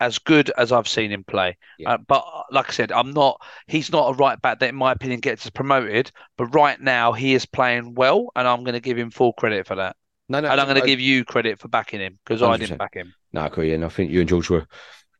as 0.01 0.19
good 0.19 0.51
as 0.59 0.73
I've 0.73 0.89
seen 0.89 1.13
him 1.13 1.23
play. 1.23 1.57
Yeah. 1.79 1.93
Uh, 1.93 1.99
but 1.99 2.25
uh, 2.27 2.43
like 2.51 2.69
I 2.69 2.73
said, 2.73 2.91
I'm 2.91 3.13
not. 3.13 3.41
He's 3.69 3.93
not 3.93 4.11
a 4.11 4.15
right 4.15 4.41
back 4.43 4.59
that, 4.59 4.69
in 4.69 4.75
my 4.75 4.93
opinion, 4.93 5.21
gets 5.21 5.47
us 5.47 5.51
promoted. 5.51 6.11
But 6.37 6.47
right 6.47 6.81
now, 6.81 7.13
he 7.13 7.35
is 7.35 7.47
playing 7.47 7.95
well, 7.95 8.31
and 8.35 8.49
I'm 8.49 8.65
going 8.65 8.75
to 8.75 8.81
give 8.81 8.99
him 8.99 9.11
full 9.11 9.33
credit 9.33 9.67
for 9.67 9.77
that. 9.77 9.97
No, 10.29 10.41
no, 10.41 10.49
And 10.49 10.61
I'm 10.61 10.67
going 10.67 10.81
to 10.81 10.87
give 10.87 11.01
you 11.01 11.25
credit 11.25 11.61
for 11.61 11.69
backing 11.69 12.01
him 12.01 12.19
because 12.25 12.43
I 12.43 12.57
didn't 12.57 12.79
back 12.79 12.95
him. 12.95 13.15
No, 13.33 13.43
I 13.43 13.47
agree, 13.47 13.73
and 13.75 13.85
I 13.85 13.89
think 13.89 14.11
you 14.11 14.21
and 14.21 14.29
George 14.29 14.51
were 14.51 14.67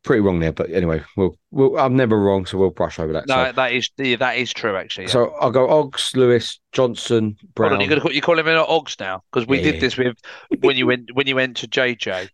pretty 0.03 0.21
wrong 0.21 0.41
there. 0.41 0.53
But 0.53 0.71
anyway, 0.71 1.03
we'll, 1.17 1.37
we'll 1.51 1.79
I'm 1.79 1.97
never 1.97 2.19
wrong, 2.19 2.47
so 2.47 2.59
we'll 2.59 2.71
brush 2.71 2.99
over 2.99 3.13
that. 3.15 3.29
No, 3.29 3.47
so, 3.47 3.53
that 3.53 3.73
is 3.73 3.91
yeah, 3.99 4.17
that 4.17 4.37
is 4.37 4.53
true 4.53 4.77
actually. 4.77 5.07
yeah. 5.07 5.13
so 5.13 5.35
I'll 5.41 5.51
go 5.51 5.69
Oggs, 5.69 6.17
Lewis, 6.17 6.61
Johnson, 6.73 7.37
Brown. 7.55 7.71
Hold 7.71 7.83
on, 7.83 7.89
you 7.89 7.97
got 7.97 8.09
to 8.09 8.15
you 8.15 8.21
call 8.21 8.39
him 8.39 8.49
in 8.49 8.57
Ogs 8.57 8.97
now 8.99 9.23
because 9.31 9.47
we 9.47 9.59
Yeah, 9.59 9.73
did 9.73 9.81
this 9.81 9.97
with 9.97 10.17
when 10.61 10.77
you 10.77 10.87
went 10.87 11.11
when 11.15 11.27
you 11.27 11.37
went 11.37 11.57
to 11.59 11.69
JJ. 11.69 12.29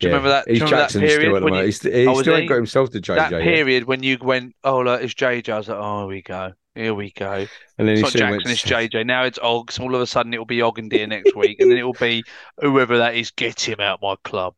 Do 0.00 0.08
you 0.08 0.08
remember 0.10 0.30
that? 0.30 0.48
He's 0.48 0.60
remember 0.60 0.76
that 0.76 0.90
Jackson 0.90 1.00
still 1.00 1.10
period 1.10 1.30
at 1.36 1.40
the 1.40 1.44
when 1.44 1.52
moment. 1.52 1.66
you, 1.66 1.66
He's, 1.66 1.82
he 1.82 2.06
Oh, 2.08 2.20
still 2.20 2.36
ain't 2.36 2.48
got 2.48 2.54
himself 2.56 2.90
to 2.90 3.00
JJ. 3.00 3.30
that 3.30 3.42
period 3.44 3.84
when 3.84 4.02
you 4.02 4.18
went, 4.20 4.54
oh 4.64 4.80
look, 4.80 5.02
it's 5.02 5.14
JJ. 5.14 5.52
I 5.52 5.58
was 5.58 5.68
like, 5.68 5.78
oh, 5.78 6.00
here 6.00 6.08
we 6.08 6.22
go, 6.22 6.52
here 6.74 6.94
we 6.94 7.12
go. 7.12 7.46
and 7.78 7.88
then 7.88 7.88
It's 7.88 8.02
not 8.02 8.12
Jackson, 8.14 8.30
went, 8.30 8.46
it's 8.52 8.62
JJ. 8.64 9.04
Now 9.04 9.24
it's 9.24 9.38
Ogs. 9.38 9.78
All 9.78 9.94
of 9.94 10.00
a 10.00 10.06
sudden, 10.06 10.32
it'll 10.32 10.46
be 10.46 10.58
Ogundere 10.58 11.08
next 11.08 11.34
week, 11.36 11.60
and 11.60 11.70
then 11.70 11.78
it'll 11.78 11.92
be 11.94 12.24
whoever 12.60 12.98
that 12.98 13.14
is. 13.14 13.30
Get 13.30 13.60
him 13.60 13.80
out 13.80 14.00
my 14.02 14.16
club. 14.24 14.54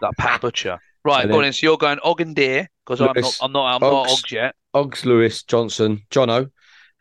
That 0.00 0.16
Pat 0.18 0.40
Butcher. 0.40 0.80
Right, 1.04 1.22
And 1.22 1.30
go 1.30 1.38
then- 1.38 1.46
on. 1.46 1.52
So 1.52 1.66
you're 1.66 1.76
going 1.78 1.98
Ogundere 2.04 2.66
because 2.84 3.00
I'm 3.00 3.14
not. 3.14 3.38
I'm 3.40 3.52
not. 3.52 3.74
I'm 3.74 3.80
not 3.80 4.06
Oggs, 4.06 4.12
Ogs 4.12 4.32
yet. 4.32 4.54
Oggs, 4.74 5.04
Lewis, 5.04 5.42
Johnson, 5.42 6.02
Jono, 6.10 6.50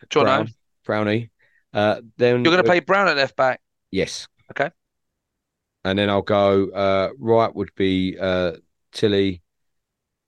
Jono, 0.10 0.24
Brown, 0.24 0.50
Brownie. 0.86 1.30
Uh, 1.74 2.02
then 2.18 2.36
you're 2.44 2.52
going 2.52 2.58
to 2.58 2.64
play 2.64 2.80
Brown 2.80 3.08
at 3.08 3.18
left 3.18 3.36
back. 3.36 3.62
Yes. 3.92 4.28
Okay. 4.52 4.72
And 5.84 5.98
then 6.00 6.10
I'll 6.10 6.22
go. 6.22 6.70
Uh, 6.70 7.10
right 7.20 7.54
would 7.54 7.70
be 7.76 8.18
uh, 8.20 8.54
Tilley. 8.92 9.42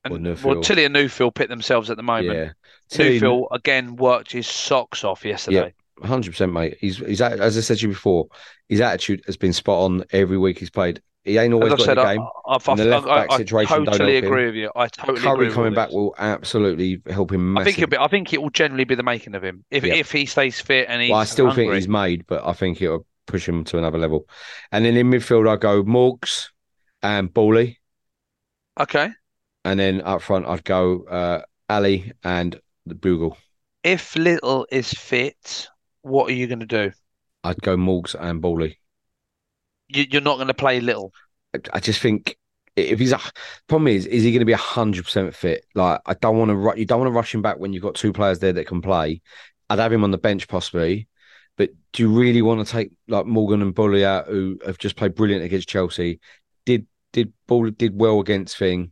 Or 0.10 0.16
And 0.18 0.26
Neufville. 0.26 0.44
well, 0.56 0.62
Tilley 0.62 0.86
and 0.86 0.96
Neufville 0.96 1.34
pit 1.34 1.48
themselves 1.50 1.90
at 1.90 1.98
the 1.98 2.04
moment. 2.04 2.36
Yeah. 2.36 2.52
Tilley, 2.90 3.20
Neufville 3.20 3.48
again 3.52 3.96
worked 3.96 4.32
his 4.32 4.48
socks 4.48 5.04
off 5.04 5.24
yesterday. 5.24 5.74
Yeah. 6.02 6.08
hundred 6.08 6.32
percent, 6.32 6.52
mate. 6.54 6.78
He's 6.80 6.98
he's 6.98 7.22
as 7.22 7.58
I 7.58 7.62
said 7.62 7.78
to 7.78 7.82
you 7.84 7.90
before. 7.90 8.28
His 8.68 8.82
attitude 8.82 9.22
has 9.28 9.38
been 9.38 9.54
spot 9.54 9.80
on 9.84 10.04
every 10.12 10.38
week 10.38 10.58
he's 10.60 10.70
played. 10.72 11.02
He 11.24 11.38
ain't 11.38 11.54
always 11.54 11.76
got 11.76 11.86
said, 11.86 11.96
the 11.96 11.96
game. 11.96 12.30
I've, 12.48 12.68
and 12.68 12.80
the 12.80 12.86
I've, 12.92 13.06
left-back 13.06 13.28
I, 13.30 13.36
I 13.36 13.38
situation 13.38 13.86
totally 13.86 14.18
him. 14.18 14.18
agree 14.18 14.46
with 14.48 14.56
you. 14.56 14.72
I 14.76 14.88
totally 14.88 15.20
Currie 15.20 15.48
with 15.48 15.52
coming 15.52 15.74
back 15.74 15.90
this. 15.90 15.94
will 15.94 16.16
absolutely 16.18 17.02
help 17.10 17.32
him 17.32 17.42
I 17.56 17.64
think 17.64 17.78
massively. 17.78 17.86
be. 17.88 17.98
I 17.98 18.08
think 18.08 18.34
it 18.34 18.42
will 18.42 18.50
generally 18.50 18.86
be 18.86 18.96
the 18.96 19.04
making 19.04 19.36
of 19.36 19.44
him 19.44 19.66
if 19.72 19.86
Yeah. 19.86 19.94
if 19.94 20.12
he 20.12 20.26
stays 20.26 20.60
fit 20.60 20.88
and 20.90 21.02
he's 21.02 21.12
well, 21.12 21.20
I 21.20 21.26
still 21.26 21.52
think 21.52 21.74
he's 21.74 21.88
made, 21.88 22.26
but 22.28 22.46
I 22.46 22.54
think 22.54 22.82
it'll 22.82 23.06
push 23.28 23.48
him 23.48 23.64
to 23.66 23.78
another 23.78 23.98
level. 23.98 24.28
And 24.72 24.86
then 24.86 24.98
in 24.98 25.10
midfield, 25.12 25.48
I 25.50 25.58
go 25.58 25.84
Morgs 25.84 26.50
and 27.04 27.34
Bawley, 27.34 27.80
okay. 28.80 29.12
and 29.66 29.80
then 29.80 30.02
up 30.02 30.22
front, 30.22 30.46
I'd 30.48 30.64
go 30.64 31.04
uh, 31.06 31.42
Ali, 31.70 32.12
and 32.24 32.60
the 32.86 32.96
Bugle. 32.96 33.38
If 33.84 34.16
Little 34.16 34.68
is 34.72 34.92
fit, 34.92 35.70
what 36.02 36.30
are 36.30 36.34
you 36.34 36.48
going 36.48 36.60
to 36.60 36.66
do? 36.66 36.92
I'd 37.44 37.62
go 37.62 37.78
Morgs 37.78 38.16
and 38.20 38.42
Bawley. 38.42 38.80
You, 39.94 40.06
you're 40.10 40.22
not 40.22 40.36
going 40.36 40.48
to 40.48 40.54
play 40.54 40.80
Little. 40.80 41.14
I- 41.74 41.80
just 41.80 42.00
think 42.00 42.38
if 42.78 43.00
he's 43.00 43.12
a 43.12 43.20
problem 43.68 43.90
is 43.90 44.06
is 44.06 44.24
he 44.24 44.32
going 44.32 44.40
to 44.40 44.46
be 44.46 44.54
hundred 44.54 45.04
percent 45.04 45.36
fit? 45.36 45.66
Like 45.76 46.00
I 46.06 46.14
don't 46.14 46.38
want 46.38 46.52
to 46.52 46.80
you 46.80 46.86
don't 46.86 47.00
want 47.00 47.10
to 47.10 47.16
rush 47.16 47.34
him 47.36 47.42
back 47.42 47.60
when 47.60 47.74
you've 47.74 47.84
got 47.84 47.96
two 47.96 48.14
players 48.14 48.40
there 48.40 48.54
that 48.54 48.68
can 48.68 48.82
play. 48.82 49.22
I'd 49.70 49.80
have 49.80 49.92
him 49.94 50.04
on 50.04 50.12
the 50.12 50.18
bench 50.18 50.48
possibly, 50.48 51.08
but 51.58 51.70
do 51.94 52.04
you 52.04 52.10
really 52.10 52.42
want 52.42 52.66
to 52.66 52.72
take 52.72 52.92
like 53.08 53.26
Morgan 53.26 53.62
and 53.62 53.76
Bully 53.76 54.06
out 54.06 54.28
who 54.28 54.60
have 54.66 54.78
just 54.78 54.96
played 54.96 55.16
brilliant 55.16 55.44
against 55.44 55.68
Chelsea? 55.70 56.20
Did 56.66 56.88
did 57.12 57.34
Ball 57.48 57.70
did 57.72 57.98
well 58.00 58.20
against 58.22 58.58
Thing? 58.58 58.92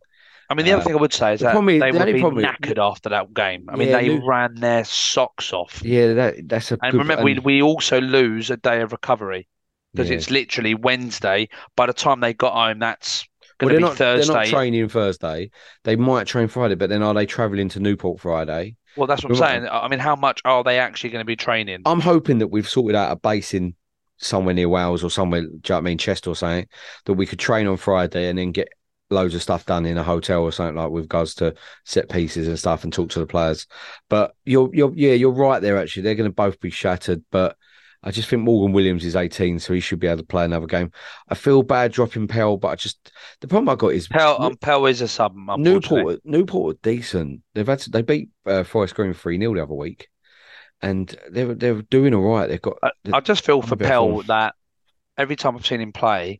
I 0.50 0.56
mean, 0.56 0.66
the 0.66 0.74
other 0.74 0.82
Uh, 0.82 0.86
thing 0.86 0.96
I 0.96 1.00
would 1.02 1.14
say 1.14 1.34
is 1.36 1.40
the 1.42 1.46
that 1.46 1.52
problem 1.52 1.76
is- 1.76 1.80
they 1.82 1.92
the 1.92 1.98
would 2.00 2.14
be 2.14 2.20
problem 2.20 2.44
is- 2.44 2.52
knackered 2.52 2.80
after 2.80 3.10
that 3.10 3.34
game. 3.36 3.66
I 3.70 3.76
mean, 3.76 3.90
Yeah, 3.90 4.02
they 4.02 4.10
Lu- 4.10 4.26
ran 4.28 4.56
their 4.56 4.84
socks 4.84 5.54
off. 5.54 5.82
Yeah, 5.86 6.14
that 6.14 6.36
that's 6.50 6.72
a 6.72 6.78
And 6.82 6.92
good, 6.94 6.98
remember, 6.98 7.24
we, 7.24 7.38
we 7.40 7.62
also 7.62 8.02
lose 8.02 8.50
a 8.50 8.58
day 8.58 8.82
of 8.82 8.92
recovery 8.92 9.48
because 9.94 10.10
yeah. 10.10 10.18
it's 10.18 10.30
literally 10.30 10.76
Wednesday. 10.76 11.50
By 11.76 11.88
the 11.88 11.94
time 11.94 12.20
they 12.20 12.34
got 12.34 12.54
home, 12.54 12.80
that's 12.80 13.28
going 13.58 13.72
they're 13.72 13.80
to 13.80 13.86
be 13.86 13.90
not 13.90 13.98
they're 13.98 14.26
not 14.26 14.46
training 14.48 14.90
Thursday. 14.90 15.52
They 15.84 15.96
might 15.96 16.28
train 16.28 16.48
Friday, 16.48 16.76
but 16.76 16.90
then 16.90 17.04
are 17.04 17.14
they 17.14 17.26
travelling 17.26 17.70
to 17.70 17.80
Newport 17.80 18.20
Friday? 18.20 18.76
Well, 18.96 19.08
that's 19.08 19.24
what 19.24 19.32
I'm 19.32 19.38
saying. 19.38 19.68
I 19.72 19.88
mean, 19.88 20.00
how 20.00 20.16
much 20.16 20.42
are 20.46 20.64
they 20.64 20.80
actually 20.80 21.12
going 21.12 21.22
to 21.22 21.26
be 21.26 21.36
training? 21.36 21.82
I'm 21.86 22.02
hoping 22.02 22.40
that 22.40 22.48
we've 22.48 22.68
sorted 22.68 22.96
out 22.96 23.12
a 23.12 23.16
base 23.16 23.54
in 23.54 23.76
somewhere 24.18 24.54
near 24.54 24.70
Wales 24.70 25.04
or 25.04 25.10
somewhere, 25.10 25.42
do 25.42 25.48
you 25.48 25.54
know 25.70 25.76
what 25.76 25.78
I 25.78 25.82
mean, 25.82 25.98
Chester 25.98 26.30
or 26.30 26.36
something, 26.36 26.68
that 27.06 27.14
we 27.14 27.26
could 27.26 27.40
train 27.40 27.68
on 27.68 27.78
Friday 27.78 28.28
and 28.28 28.38
then 28.38 28.52
get 28.52 28.70
loads 29.10 29.34
of 29.34 29.42
stuff 29.42 29.66
done 29.66 29.86
in 29.86 29.98
a 29.98 30.04
hotel 30.04 30.44
or 30.44 30.52
something 30.52 30.76
like 30.76 30.92
with 30.92 31.06
regards 31.06 31.34
to 31.36 31.56
set 31.86 32.10
pieces 32.10 32.48
and 32.48 32.60
stuff 32.60 32.84
and 32.84 32.94
talk 32.94 33.10
to 33.10 33.20
the 33.20 33.26
players. 33.26 33.66
But 34.10 34.36
you're 34.46 34.70
you're 34.74 34.94
yeah, 34.94 35.14
you're 35.14 35.32
right 35.32 35.62
there 35.62 35.78
actually. 35.78 36.04
They're 36.04 36.16
gonna 36.16 36.30
both 36.30 36.60
be 36.60 36.70
shattered, 36.70 37.24
but 37.32 37.58
I 38.02 38.12
just 38.12 38.30
think 38.30 38.44
Morgan 38.44 38.72
Williams 38.72 39.04
is 39.04 39.16
18, 39.16 39.60
so 39.60 39.74
he 39.74 39.82
should 39.82 40.00
be 40.00 40.08
able 40.08 40.18
to 40.20 40.24
play 40.24 40.46
another 40.46 40.68
game. 40.68 40.92
I 41.28 41.36
feel 41.36 41.64
bad 41.64 41.92
dropping 41.92 42.28
Pell, 42.28 42.56
but 42.56 42.70
I 42.70 42.76
just 42.76 43.12
the 43.42 43.48
problem 43.48 43.68
I 43.70 43.76
got 43.76 43.94
is 43.94 44.08
Pell, 44.08 44.42
um, 44.42 44.56
Pell 44.58 44.86
is 44.86 45.02
a 45.02 45.08
sub. 45.08 45.36
Newport, 45.58 46.22
Newport 46.24 46.76
are 46.76 46.80
decent. 46.82 47.42
They've 47.54 47.68
had 47.68 47.80
to, 47.80 47.90
they 47.90 48.02
beat 48.02 48.30
uh, 48.46 48.64
Forest 48.64 48.96
Green 48.96 49.14
three 49.14 49.38
0 49.38 49.54
the 49.54 49.64
other 49.64 49.74
week, 49.74 50.08
and 50.82 51.14
they're 51.30 51.54
they're 51.54 51.82
doing 51.82 52.14
all 52.14 52.24
right. 52.24 52.48
They've 52.48 52.62
got. 52.62 52.78
I, 52.82 52.92
I 53.14 53.20
just 53.20 53.46
feel 53.46 53.62
for 53.62 53.74
a 53.74 53.78
bit 53.78 53.86
of 53.86 53.90
Pell 53.90 54.10
form. 54.10 54.26
that 54.28 54.56
every 55.18 55.36
time 55.36 55.58
I've 55.58 55.66
seen 55.66 55.82
him 55.82 55.92
play, 55.92 56.40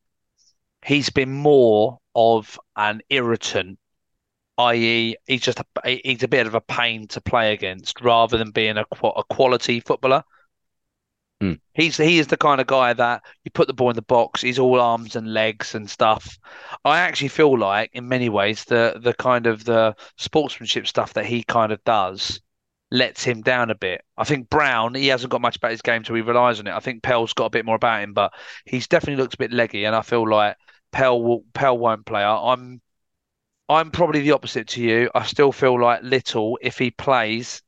he's 0.86 1.10
been 1.10 1.34
more 1.34 2.00
of 2.16 2.58
an 2.78 3.02
irritant, 3.10 3.80
i.e., 4.58 5.16
he's 5.28 5.42
just 5.42 5.60
a, 5.60 6.02
he's 6.04 6.24
a 6.24 6.28
bit 6.30 6.48
of 6.48 6.56
a 6.56 6.62
pain 6.62 7.08
to 7.10 7.22
play 7.22 7.52
against 7.52 8.00
rather 8.02 8.38
than 8.38 8.52
being 8.52 8.78
a, 8.78 8.86
a 9.04 9.24
quality 9.26 9.82
footballer. 9.82 10.24
Hmm. 11.42 11.54
He's 11.74 11.96
he 11.96 12.20
is 12.20 12.28
the 12.28 12.38
kind 12.38 12.60
of 12.60 12.68
guy 12.68 12.92
that 12.94 13.24
you 13.46 13.52
put 13.52 13.68
the 13.68 13.74
ball 13.74 13.90
in 13.90 13.96
the 13.96 14.02
box, 14.02 14.42
he's 14.42 14.60
all 14.60 14.82
arms 14.82 15.16
and 15.16 15.34
legs 15.34 15.74
and 15.74 15.90
stuff. 15.90 16.38
I 16.84 17.00
actually 17.00 17.30
feel 17.30 17.58
like 17.58 17.92
in 17.94 18.08
many 18.10 18.28
ways 18.30 18.66
the 18.66 19.00
the 19.02 19.14
kind 19.14 19.48
of 19.48 19.64
the 19.64 19.96
sportsmanship 20.18 20.86
stuff 20.88 21.14
that 21.14 21.26
he 21.26 21.44
kind 21.44 21.72
of 21.72 21.82
does 21.86 22.42
lets 22.92 23.24
him 23.24 23.42
down 23.42 23.70
a 23.70 23.76
bit. 23.76 24.04
I 24.18 24.24
think 24.24 24.50
Brown, 24.50 24.96
he 24.96 25.08
hasn't 25.08 25.32
got 25.32 25.42
much 25.42 25.58
about 25.58 25.72
his 25.72 25.82
game, 25.82 26.04
so 26.04 26.14
he 26.16 26.22
relies 26.22 26.60
on 26.60 26.68
it. 26.68 26.74
I 26.74 26.80
think 26.80 27.04
Pell's 27.04 27.34
got 27.34 27.46
a 27.46 27.50
bit 27.52 27.66
more 27.66 27.76
about 27.76 28.04
him, 28.04 28.14
but 28.14 28.34
he's 28.66 28.88
definitely 28.88 29.22
looks 29.22 29.36
a 29.36 29.38
bit 29.38 29.54
leggy, 29.54 29.86
and 29.86 29.96
I 29.96 30.02
feel 30.02 30.28
like 30.28 30.58
Pell 30.92 31.22
will, 31.22 31.46
Pell 31.54 31.78
won't 31.78 32.06
play. 32.06 32.22
I, 32.22 32.54
I'm 32.54 32.82
I'm 33.70 33.92
probably 33.92 34.22
the 34.22 34.32
opposite 34.32 34.68
to 34.70 34.82
you. 34.82 35.10
I 35.16 35.24
still 35.26 35.52
feel 35.52 35.80
like 35.80 36.02
Little, 36.04 36.58
if 36.62 36.78
he 36.80 36.92
plays, 36.92 37.62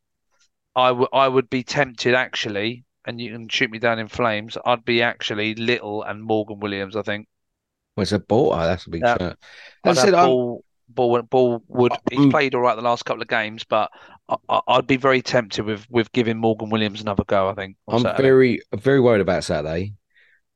I 0.76 0.92
would 0.92 1.10
I 1.14 1.28
would 1.28 1.50
be 1.50 1.64
tempted 1.64 2.14
actually, 2.16 2.86
and 3.06 3.20
you 3.20 3.32
can 3.32 3.50
shoot 3.50 3.72
me 3.72 3.80
down 3.80 4.00
in 4.00 4.08
flames. 4.08 4.58
I'd 4.66 4.86
be 4.86 5.02
actually 5.02 5.56
Little 5.56 6.04
and 6.04 6.22
Morgan 6.24 6.60
Williams. 6.60 6.96
I 6.96 7.02
think. 7.02 7.28
Well, 7.96 8.04
it's 8.04 8.12
a 8.12 8.20
ball. 8.20 8.54
Oh, 8.54 8.60
that's 8.60 8.88
a 8.88 8.90
big 8.90 9.02
Yeah. 9.04 9.18
shirt. 9.18 9.38
I'd 9.84 9.90
I 9.92 9.94
said, 9.94 10.14
I'm, 10.14 10.28
ball, 10.30 10.64
ball, 10.90 11.22
ball 11.24 11.64
would. 11.68 11.94
He's 12.10 12.20
Mm. 12.20 12.32
played 12.32 12.56
all 12.56 12.62
right 12.62 12.76
the 12.76 12.82
last 12.82 13.04
couple 13.04 13.22
of 13.22 13.28
games, 13.28 13.64
but 13.64 13.92
I, 14.50 14.62
I'd 14.68 14.88
be 14.88 14.98
very 14.98 15.22
tempted 15.22 15.66
with 15.66 15.86
with 15.90 16.12
giving 16.12 16.38
Morgan 16.38 16.70
Williams 16.70 17.02
another 17.02 17.24
go. 17.26 17.50
I 17.50 17.54
think. 17.54 17.76
I'm 17.88 18.00
Saturday. 18.00 18.22
very 18.24 18.62
very 18.74 19.00
worried 19.00 19.22
about 19.22 19.44
Saturday 19.44 19.94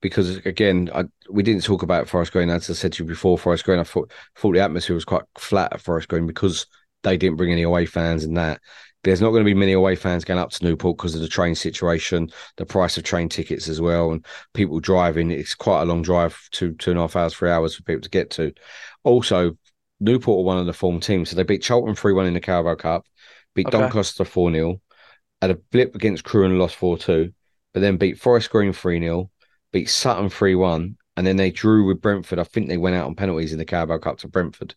because 0.02 0.38
again, 0.46 0.90
I, 0.94 1.06
we 1.30 1.44
didn't 1.44 1.64
talk 1.64 1.84
about 1.84 2.08
Forest 2.08 2.32
Green. 2.32 2.50
As 2.50 2.70
I 2.70 2.74
said 2.74 2.94
to 2.94 3.04
you 3.04 3.08
before, 3.10 3.38
Forest 3.38 3.66
Green, 3.66 3.80
I 3.80 3.84
thought 3.84 4.12
thought 4.38 4.54
the 4.54 4.60
atmosphere 4.62 4.94
was 4.96 5.06
quite 5.06 5.24
flat 5.38 5.74
at 5.74 5.82
Forest 5.82 6.08
Green 6.08 6.28
because 6.28 6.68
they 7.04 7.18
didn't 7.18 7.38
bring 7.38 7.52
any 7.52 7.64
away 7.64 7.86
fans 7.86 8.24
and 8.24 8.38
that. 8.38 8.62
There's 9.06 9.22
not 9.22 9.30
going 9.30 9.42
to 9.42 9.50
be 9.50 9.54
many 9.54 9.72
away 9.72 9.96
fans 9.96 10.26
going 10.26 10.40
up 10.40 10.50
to 10.52 10.64
Newport 10.66 10.98
because 10.98 11.16
of 11.16 11.22
the 11.22 11.28
train 11.28 11.56
situation, 11.56 12.30
the 12.58 12.66
price 12.66 12.98
of 12.98 13.04
train 13.04 13.30
tickets 13.30 13.70
as 13.70 13.80
well, 13.80 14.12
and 14.12 14.26
people 14.54 14.80
driving. 14.80 15.32
It's 15.32 15.56
quite 15.56 15.84
a 15.84 15.86
long 15.86 16.02
drive, 16.02 16.38
two 16.52 16.74
two 16.74 16.92
and 16.92 17.00
a 17.00 17.04
half 17.04 17.16
hours, 17.16 17.34
three 17.34 17.52
hours 17.52 17.76
for 17.76 17.84
people 17.84 18.02
to 18.02 18.10
get 18.10 18.32
to. 18.32 18.52
Also, 19.04 19.58
Newport 20.00 20.42
are 20.42 20.44
one 20.46 20.58
of 20.58 20.66
the 20.66 20.74
form 20.74 21.00
teams, 21.00 21.30
so 21.30 21.36
they 21.36 21.44
beat 21.44 21.64
Cheltenham 21.64 21.96
three 21.96 22.14
one 22.14 22.26
in 22.26 22.34
the 22.34 22.42
Carabao 22.42 22.76
Cup, 22.76 23.06
beat 23.54 23.68
Okay. 23.68 23.78
Doncaster 23.78 24.26
four 24.26 24.52
0 24.52 24.82
had 25.42 25.52
a 25.52 25.56
blip 25.72 25.96
against 25.96 26.24
Crewe 26.24 26.46
and 26.46 26.60
lost 26.60 26.76
four 26.76 26.98
two, 26.98 27.32
but 27.74 27.80
then 27.80 27.98
beat 27.98 28.20
Forest 28.20 28.50
Green 28.50 28.74
three 28.74 29.00
0 29.00 29.30
beat 29.72 29.90
Sutton 29.90 30.30
three 30.30 30.56
one, 30.56 30.98
and 31.18 31.28
then 31.28 31.36
they 31.36 31.52
drew 31.52 31.86
with 31.86 32.02
Brentford. 32.02 32.40
I 32.40 32.44
think 32.44 32.70
they 32.70 32.78
went 32.78 32.96
out 32.96 33.06
on 33.06 33.16
penalties 33.16 33.52
in 33.52 33.60
the 33.60 33.66
Carabao 33.66 33.98
Cup 33.98 34.18
to 34.20 34.28
Brentford, 34.28 34.74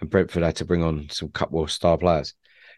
and 0.00 0.10
Brentford 0.10 0.42
had 0.42 0.56
to 0.56 0.64
bring 0.64 0.82
on 0.82 1.08
some 1.10 1.30
couple 1.30 1.62
of 1.62 1.72
star 1.72 1.98
players. 1.98 2.34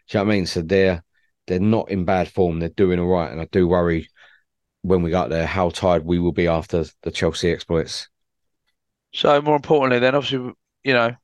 Do 0.09 0.17
you 0.17 0.23
know 0.23 0.25
what 0.27 0.33
I 0.33 0.35
mean? 0.35 0.45
So 0.45 0.61
they're 0.61 1.03
they're 1.47 1.59
not 1.59 1.89
in 1.91 2.05
bad 2.05 2.29
form. 2.29 2.59
They're 2.59 2.69
doing 2.69 2.99
all 2.99 3.07
right, 3.07 3.31
and 3.31 3.41
I 3.41 3.45
do 3.45 3.67
worry 3.67 4.09
when 4.83 5.01
we 5.03 5.11
got 5.11 5.29
there 5.29 5.47
how 5.47 5.69
tired 5.69 6.05
we 6.05 6.19
will 6.19 6.33
be 6.33 6.47
after 6.47 6.85
the 7.03 7.11
Chelsea 7.11 7.51
exploits. 7.51 8.09
So 9.13 9.41
more 9.41 9.55
importantly, 9.55 9.99
then 9.99 10.15
obviously, 10.15 10.53
you 10.83 10.93
know, 10.93 11.15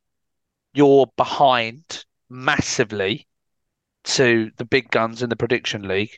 you're 0.74 1.08
behind 1.18 2.06
massively 2.30 3.28
to 4.06 4.52
the 4.58 4.66
big 4.66 4.92
guns 4.92 5.24
in 5.24 5.30
the 5.30 5.36
prediction 5.36 5.88
league. 5.88 6.12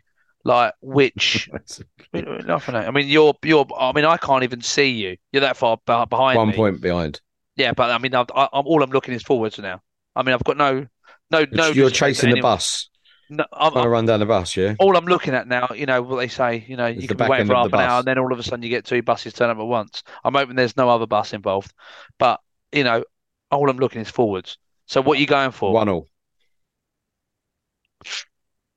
Like 0.43 0.73
which 0.81 1.49
I 2.13 2.21
mean, 2.21 2.45
nothing. 2.45 2.75
Eh? 2.75 2.85
I 2.87 2.91
mean, 2.91 3.07
you're 3.07 3.35
you're. 3.43 3.67
I 3.77 3.91
mean, 3.93 4.05
I 4.05 4.17
can't 4.17 4.43
even 4.43 4.61
see 4.61 4.89
you. 4.89 5.17
You're 5.31 5.41
that 5.41 5.57
far 5.57 5.77
behind 5.85 6.37
One 6.37 6.49
me. 6.49 6.55
point 6.55 6.81
behind. 6.81 7.21
Yeah, 7.57 7.73
but 7.73 7.91
I 7.91 7.97
mean, 7.97 8.15
I've, 8.15 8.27
I'm 8.35 8.67
all 8.67 8.83
I'm 8.83 8.91
looking 8.91 9.13
is 9.13 9.23
forwards 9.23 9.59
now. 9.59 9.81
I 10.15 10.23
mean, 10.23 10.33
I've 10.33 10.43
got 10.43 10.57
no, 10.57 10.87
no, 11.31 11.45
no. 11.51 11.67
You're 11.69 11.89
chasing 11.89 12.31
the 12.33 12.41
bus, 12.41 12.89
No, 13.29 13.45
I'm, 13.53 13.71
trying 13.71 13.83
to 13.85 13.89
run 13.89 14.05
down 14.05 14.19
the 14.19 14.25
bus. 14.25 14.55
Yeah, 14.55 14.75
all 14.79 14.95
I'm 14.95 15.05
looking 15.05 15.33
at 15.33 15.47
now, 15.47 15.69
you 15.75 15.85
know, 15.85 16.01
what 16.01 16.17
they 16.17 16.27
say, 16.27 16.65
you 16.67 16.77
know, 16.77 16.85
It's 16.85 17.01
you 17.01 17.07
can 17.07 17.17
be 17.17 17.25
waiting 17.27 17.47
for 17.47 17.55
half 17.55 17.67
an 17.67 17.79
hour, 17.79 17.99
and 17.99 18.07
then 18.07 18.17
all 18.17 18.31
of 18.31 18.39
a 18.39 18.43
sudden 18.43 18.63
you 18.63 18.69
get 18.69 18.85
two 18.85 19.01
buses 19.01 19.33
turn 19.33 19.49
up 19.49 19.57
at 19.57 19.63
once. 19.65 20.03
I'm 20.23 20.33
hoping 20.33 20.55
there's 20.55 20.77
no 20.77 20.89
other 20.89 21.07
bus 21.07 21.33
involved, 21.33 21.73
but 22.19 22.39
you 22.71 22.83
know, 22.83 23.03
all 23.51 23.69
I'm 23.69 23.77
looking 23.77 24.01
is 24.01 24.09
forwards. 24.09 24.57
So 24.87 25.01
what 25.01 25.17
are 25.17 25.21
you 25.21 25.27
going 25.27 25.51
for? 25.51 25.73
one 25.73 25.89
all. 25.89 26.07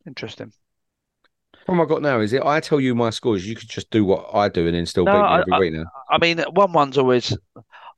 Interesting. 0.07 0.53
Problem 1.67 1.85
I 1.87 1.89
got 1.89 2.01
now 2.01 2.21
is 2.21 2.33
it. 2.33 2.43
I 2.43 2.61
tell 2.61 2.81
you 2.81 2.95
my 2.95 3.11
scores. 3.11 3.47
You 3.47 3.55
could 3.55 3.69
just 3.69 3.91
do 3.91 4.05
what 4.05 4.35
I 4.35 4.49
do 4.49 4.67
and 4.67 4.75
then 4.75 4.87
still 4.87 5.05
No, 5.05 5.13
beat 5.13 5.19
me 5.19 5.25
I- 5.25 5.41
every 5.41 5.59
week 5.59 5.73
now. 5.75 5.85
I 6.09 6.17
mean, 6.19 6.39
one 6.53 6.73
one's 6.73 6.97
always. 6.97 7.37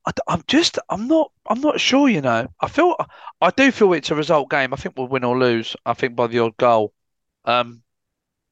I, 0.06 0.12
am 0.28 0.42
just. 0.46 0.78
I'm 0.88 1.08
not. 1.08 1.30
I'm 1.46 1.60
not 1.60 1.80
sure. 1.80 2.08
You 2.08 2.20
know. 2.20 2.48
I 2.60 2.68
feel. 2.68 2.96
I 3.40 3.50
do 3.50 3.70
feel 3.70 3.92
it's 3.92 4.10
a 4.10 4.14
result 4.14 4.50
game. 4.50 4.72
I 4.72 4.76
think 4.76 4.96
we'll 4.96 5.08
win 5.08 5.24
or 5.24 5.38
lose. 5.38 5.76
I 5.84 5.94
think 5.94 6.16
by 6.16 6.26
the 6.26 6.40
odd 6.40 6.56
goal. 6.56 6.92
Um, 7.44 7.82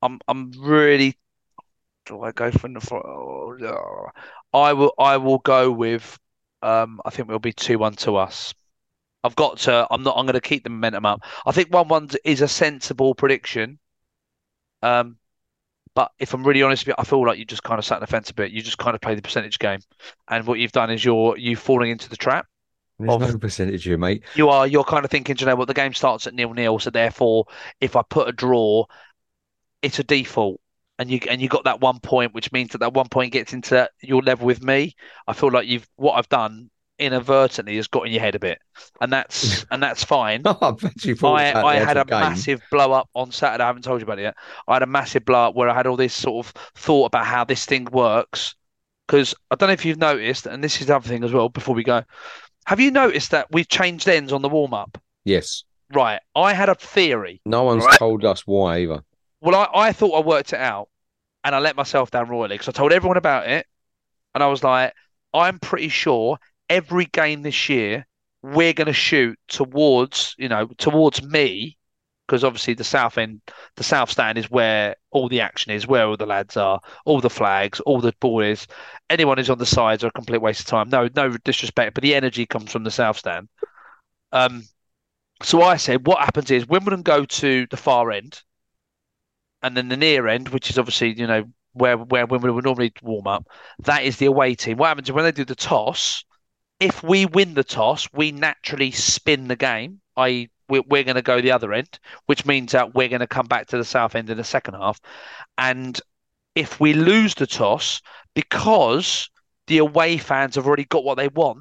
I'm. 0.03 0.21
I'm 0.29 0.53
really. 0.59 1.17
Do 2.07 2.23
I 2.23 2.33
go 2.33 2.51
for 2.51 2.69
the? 2.69 2.95
Oh. 2.95 4.09
I 4.53 4.73
will. 4.73 4.95
I 4.99 5.17
will 5.17 5.39
go 5.39 5.71
with. 5.71 6.19
Um, 6.63 7.01
I 7.05 7.11
think 7.11 7.29
we'll 7.29 7.39
be 7.39 7.53
two 7.53 7.79
one 7.79 7.95
to 7.97 8.17
us. 8.17 8.55
I've 9.25 9.37
got 9.37 9.59
to. 9.61 9.87
I'm 9.91 10.03
not. 10.03 10.17
I'm 10.17 10.27
going 10.27 10.35
to 10.35 10.41
keep 10.41 10.65
the 10.65 10.71
momentum 10.71 11.07
up. 11.07 11.23
I 11.47 11.53
think 11.53 11.73
one 11.73 11.89
one 11.89 12.09
is 12.25 12.41
a 12.41 12.49
sensible 12.49 13.15
prediction. 13.15 13.79
Um, 14.83 15.17
but 15.99 16.13
if 16.21 16.33
I'm 16.33 16.45
really 16.45 16.63
honest 16.63 16.83
with 16.83 16.93
you, 16.93 16.95
I 16.97 17.03
feel 17.03 17.27
like 17.27 17.41
you 17.41 17.45
just 17.45 17.65
kind 17.65 17.77
of 17.77 17.85
sat 17.85 17.97
on 17.97 18.03
the 18.03 18.07
fence 18.07 18.31
a 18.31 18.35
bit. 18.35 18.53
You 18.53 18.63
just 18.63 18.79
kind 18.79 18.95
of 18.95 19.01
play 19.01 19.17
the 19.17 19.21
percentage 19.21 19.59
game, 19.59 19.81
and 20.29 20.47
what 20.47 20.61
you've 20.61 20.71
done 20.71 20.93
is 20.93 21.05
you're 21.05 21.37
you 21.37 21.57
falling 21.57 21.91
into 21.91 22.09
the 22.09 22.17
trap. 22.17 22.47
There's 23.01 23.11
of- 23.11 23.33
no 23.33 23.37
percentage 23.37 23.83
here, 23.83 23.99
mate. 23.99 24.23
You 24.37 24.49
are 24.49 24.65
you're 24.65 24.85
kind 24.85 25.05
of 25.05 25.11
thinking, 25.11 25.35
"Do 25.35 25.43
you 25.43 25.47
know 25.47 25.57
what, 25.57 25.67
the 25.67 25.75
game 25.75 25.93
starts 25.93 26.29
at 26.29 26.35
nil 26.35 26.53
nil, 26.53 26.79
so 26.79 26.91
therefore, 26.91 27.47
if 27.81 27.97
I 27.97 28.03
put 28.09 28.29
a 28.29 28.33
draw, 28.33 28.85
it's 29.83 29.99
a 29.99 30.05
default, 30.05 30.61
and 31.01 31.11
you 31.11 31.19
and 31.29 31.43
you 31.43 31.49
got 31.49 31.65
that 31.65 31.81
one 31.81 31.99
point, 31.99 32.33
which 32.33 32.53
means 32.53 32.71
that 32.71 32.79
that 32.79 32.95
one 32.95 33.09
point 33.09 33.33
gets 33.33 33.53
into 33.53 33.91
your 34.01 34.23
level 34.23 34.47
with 34.47 34.63
me. 34.63 34.95
I 35.27 35.33
feel 35.33 35.51
like 35.51 35.67
you've 35.67 35.89
what 35.97 36.13
I've 36.13 36.29
done 36.29 36.71
inadvertently 36.99 37.77
has 37.77 37.87
got 37.89 38.07
in 38.07 38.13
your 38.13 38.21
head 38.21 38.35
a 38.35 38.39
bit, 38.39 38.59
and 39.01 39.13
that's 39.13 39.65
and 39.71 39.83
that's 39.83 40.05
fine. 40.05 40.43
I 40.47 40.71
bet 40.73 41.05
you 41.05 41.17
I, 41.25 41.53
I 41.65 41.75
had 41.77 41.97
a 41.97 42.05
game. 42.05 42.21
massive 42.21 42.61
blow 42.71 42.93
up 42.93 43.09
on 43.15 43.31
Saturday. 43.33 43.65
I 43.65 43.67
haven't 43.67 43.83
told 43.83 44.01
you 44.01 44.05
about 44.05 44.19
it 44.19 44.23
yet. 44.23 44.37
I 44.67 44.75
had 44.75 44.83
a 44.83 44.87
massive 44.87 45.25
blow 45.25 45.49
up 45.49 45.55
where 45.55 45.69
I 45.69 45.75
had 45.75 45.87
all 45.87 45.97
this 45.97 46.15
sort 46.15 46.47
of 46.47 46.53
thought 46.75 47.07
about 47.07 47.27
how 47.27 47.45
this 47.45 47.65
thing 47.65 47.85
works. 47.87 48.55
Because 49.07 49.35
I 49.51 49.55
don't 49.57 49.69
know 49.69 49.73
if 49.73 49.85
you've 49.87 49.99
noticed, 49.99 50.47
and 50.47 50.63
this 50.63 50.81
is 50.81 50.87
the 50.89 50.97
other 50.97 51.09
thing 51.09 51.25
as 51.25 51.33
well 51.33 51.49
before 51.49 51.75
we 51.75 51.83
go. 51.83 52.03
Have 52.67 52.81
you 52.81 52.91
noticed 52.91 53.31
that 53.31 53.47
we've 53.51 53.69
changed 53.69 54.07
ends 54.07 54.33
on 54.33 54.43
the 54.43 54.49
warm 54.49 54.75
up? 54.75 54.99
Yes. 55.25 55.65
right, 55.93 56.21
I 56.35 56.53
had 56.53 56.69
a 56.69 56.75
theory. 56.75 57.41
No 57.47 57.63
one's 57.63 57.85
Right. 57.85 57.99
told 57.99 58.25
us 58.25 58.47
why 58.47 58.81
either. 58.81 59.03
Well, 59.41 59.55
I, 59.55 59.89
I 59.89 59.93
thought 59.93 60.13
I 60.23 60.27
worked 60.27 60.53
it 60.53 60.59
out 60.61 60.89
and 61.45 61.55
I 61.55 61.61
let 61.61 61.77
myself 61.77 62.11
down 62.11 62.29
royally 62.29 62.57
because 62.57 62.69
I 62.69 62.73
told 62.73 62.93
everyone 62.93 63.17
about 63.17 63.49
it. 63.49 63.67
And 64.35 64.45
I 64.45 64.49
was 64.49 64.63
like, 64.63 64.93
I'm 65.33 65.59
pretty 65.59 65.89
sure 65.89 66.39
every 66.69 67.07
game 67.07 67.43
this 67.43 67.69
year, 67.69 68.07
we're 68.43 68.73
going 68.73 68.87
to 68.87 68.93
shoot 68.93 69.39
towards, 69.49 70.35
you 70.39 70.49
know, 70.49 70.69
towards 70.79 71.23
me. 71.23 71.77
Because 72.27 72.45
obviously 72.45 72.75
the 72.75 72.85
south 72.85 73.17
end, 73.17 73.41
the 73.77 73.83
south 73.83 74.11
stand 74.11 74.37
is 74.37 74.51
where 74.51 74.95
all 75.11 75.31
the 75.31 75.41
action 75.41 75.73
is, 75.73 75.87
where 75.87 76.07
all 76.07 76.17
the 76.19 76.27
lads 76.27 76.59
are, 76.59 76.79
all 77.07 77.23
the 77.23 77.31
flags, 77.31 77.81
all 77.81 78.03
the 78.03 78.13
boys. 78.21 78.67
Anyone 79.09 79.39
who's 79.39 79.49
on 79.49 79.57
the 79.57 79.65
sides 79.65 80.05
are 80.05 80.09
a 80.09 80.13
complete 80.13 80.43
waste 80.43 80.61
of 80.61 80.67
time. 80.67 80.91
No, 80.91 81.09
no 81.17 81.31
disrespect, 81.39 81.95
but 81.95 82.03
the 82.03 82.15
energy 82.15 82.45
comes 82.45 82.71
from 82.71 82.85
the 82.85 82.91
south 82.91 83.17
stand. 83.17 83.49
Um, 84.31 84.65
so 85.43 85.63
I 85.63 85.77
said, 85.77 86.07
what 86.07 86.19
happens 86.19 86.51
is 86.51 86.67
Wimbledon 86.67 87.03
go 87.03 87.25
to 87.25 87.67
the 87.71 87.77
far 87.79 88.11
end, 88.11 88.43
and 89.63 89.77
then 89.77 89.89
the 89.89 89.97
near 89.97 90.27
end, 90.29 90.49
which 90.51 90.71
is 90.71 90.79
obviously 90.79 91.19
you 91.19 91.27
know 91.27 91.45
where 91.73 91.97
where 91.97 92.27
Wimbledon 92.27 92.57
would 92.57 92.65
normally 92.65 92.93
warm 93.03 93.27
up, 93.27 93.47
that 93.81 94.05
is 94.05 94.17
the 94.19 94.27
away 94.27 94.55
team. 94.55 94.77
What 94.77 94.89
happens 94.89 95.09
is 95.09 95.13
when 95.13 95.25
they 95.25 95.33
do 95.33 95.45
the 95.45 95.55
toss, 95.55 96.25
if 96.81 97.03
we 97.03 97.27
win 97.27 97.55
the 97.55 97.65
toss, 97.65 98.09
we 98.13 98.33
naturally 98.33 98.91
spin 98.91 99.49
the 99.49 99.57
game. 99.57 100.01
We're, 100.17 100.49
we're 100.69 101.05
going 101.05 101.15
to 101.15 101.23
go 101.23 101.41
the 101.41 101.53
other 101.53 101.73
end, 101.73 101.99
which 102.27 102.45
means 102.45 102.73
that 102.73 102.95
we're 102.95 103.09
going 103.09 103.21
to 103.21 103.27
come 103.27 103.47
back 103.47 103.69
to 103.69 103.79
the 103.79 103.85
south 103.85 104.15
end 104.15 104.31
in 104.31 104.37
the 104.37 104.45
second 104.45 104.75
half, 104.75 105.01
and 105.57 106.01
if 106.55 106.81
we 106.81 106.93
lose 106.93 107.35
the 107.37 107.47
toss 107.47 108.03
because 108.35 109.31
the 109.69 109.79
away 109.79 110.19
fans 110.19 110.57
have 110.57 110.67
already 110.67 110.85
got 110.85 111.05
what 111.05 111.17
they 111.17 111.29
want, 111.29 111.61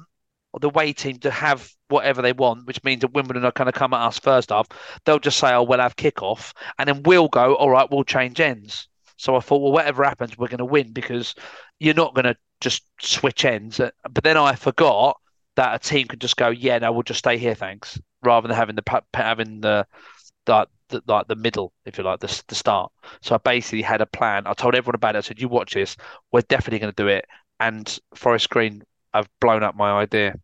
or 0.52 0.60
the 0.60 0.68
away 0.68 0.92
team 0.92 1.18
to 1.18 1.30
have 1.30 1.70
whatever 1.88 2.20
they 2.20 2.32
want, 2.32 2.66
which 2.66 2.82
means 2.82 3.02
that 3.02 3.12
Wimbledon 3.12 3.44
are 3.44 3.52
going 3.52 3.66
to 3.66 3.72
come 3.72 3.94
at 3.94 4.00
us 4.00 4.18
first 4.18 4.50
half, 4.50 4.66
they'll 5.04 5.18
just 5.18 5.38
say, 5.38 5.52
"Oh, 5.52 5.62
we'll 5.62 5.78
have 5.78 5.96
kickoff," 5.96 6.52
and 6.78 6.88
then 6.88 7.02
we'll 7.04 7.28
go, 7.28 7.54
"All 7.54 7.70
right, 7.70 7.88
we'll 7.90 8.04
change 8.04 8.40
ends." 8.40 8.88
So 9.18 9.34
I 9.34 9.40
thought, 9.40 9.60
well, 9.60 9.72
whatever 9.72 10.04
happens, 10.04 10.38
we're 10.38 10.48
going 10.48 10.58
to 10.58 10.64
win 10.64 10.92
because 10.92 11.34
you're 11.80 11.94
not 11.94 12.14
going 12.14 12.24
to 12.24 12.36
just 12.60 12.84
switch 13.00 13.44
ends. 13.44 13.80
Uh, 13.80 13.90
But 14.10 14.24
then 14.24 14.36
I 14.36 14.54
forgot 14.54 15.18
that 15.56 15.74
a 15.74 15.78
team 15.88 16.06
could 16.08 16.20
just 16.20 16.36
go, 16.36 16.48
"Yeah, 16.50 16.78
no, 16.78 16.92
we'll 16.92 17.02
just 17.02 17.18
stay 17.20 17.38
here, 17.38 17.54
thanks," 17.54 18.00
rather 18.22 18.48
than 18.48 18.56
having 18.56 18.76
the 18.76 19.02
having 19.14 19.60
the 19.60 19.86
the, 20.46 20.68
the 20.88 21.02
like 21.06 21.28
the 21.28 21.36
middle, 21.36 21.72
if 21.86 21.98
you 21.98 22.04
like, 22.04 22.20
the 22.20 22.42
the 22.48 22.54
start. 22.54 22.92
So 23.22 23.34
I 23.34 23.38
basically 23.38 23.82
had 23.82 24.00
a 24.00 24.06
plan. 24.06 24.46
I 24.46 24.54
told 24.54 24.74
everyone 24.74 24.96
about 24.96 25.16
it. 25.16 25.18
I 25.18 25.22
said, 25.22 25.40
"You 25.40 25.48
watch 25.48 25.74
this. 25.74 25.96
We're 26.32 26.42
definitely 26.42 26.80
going 26.80 26.92
to 26.94 27.02
do 27.04 27.08
it." 27.08 27.26
And 27.60 27.98
Forest 28.14 28.50
Green 28.50 28.82
have 29.14 29.28
blown 29.40 29.62
up 29.62 29.76
my 29.76 29.92
idea. 29.92 30.34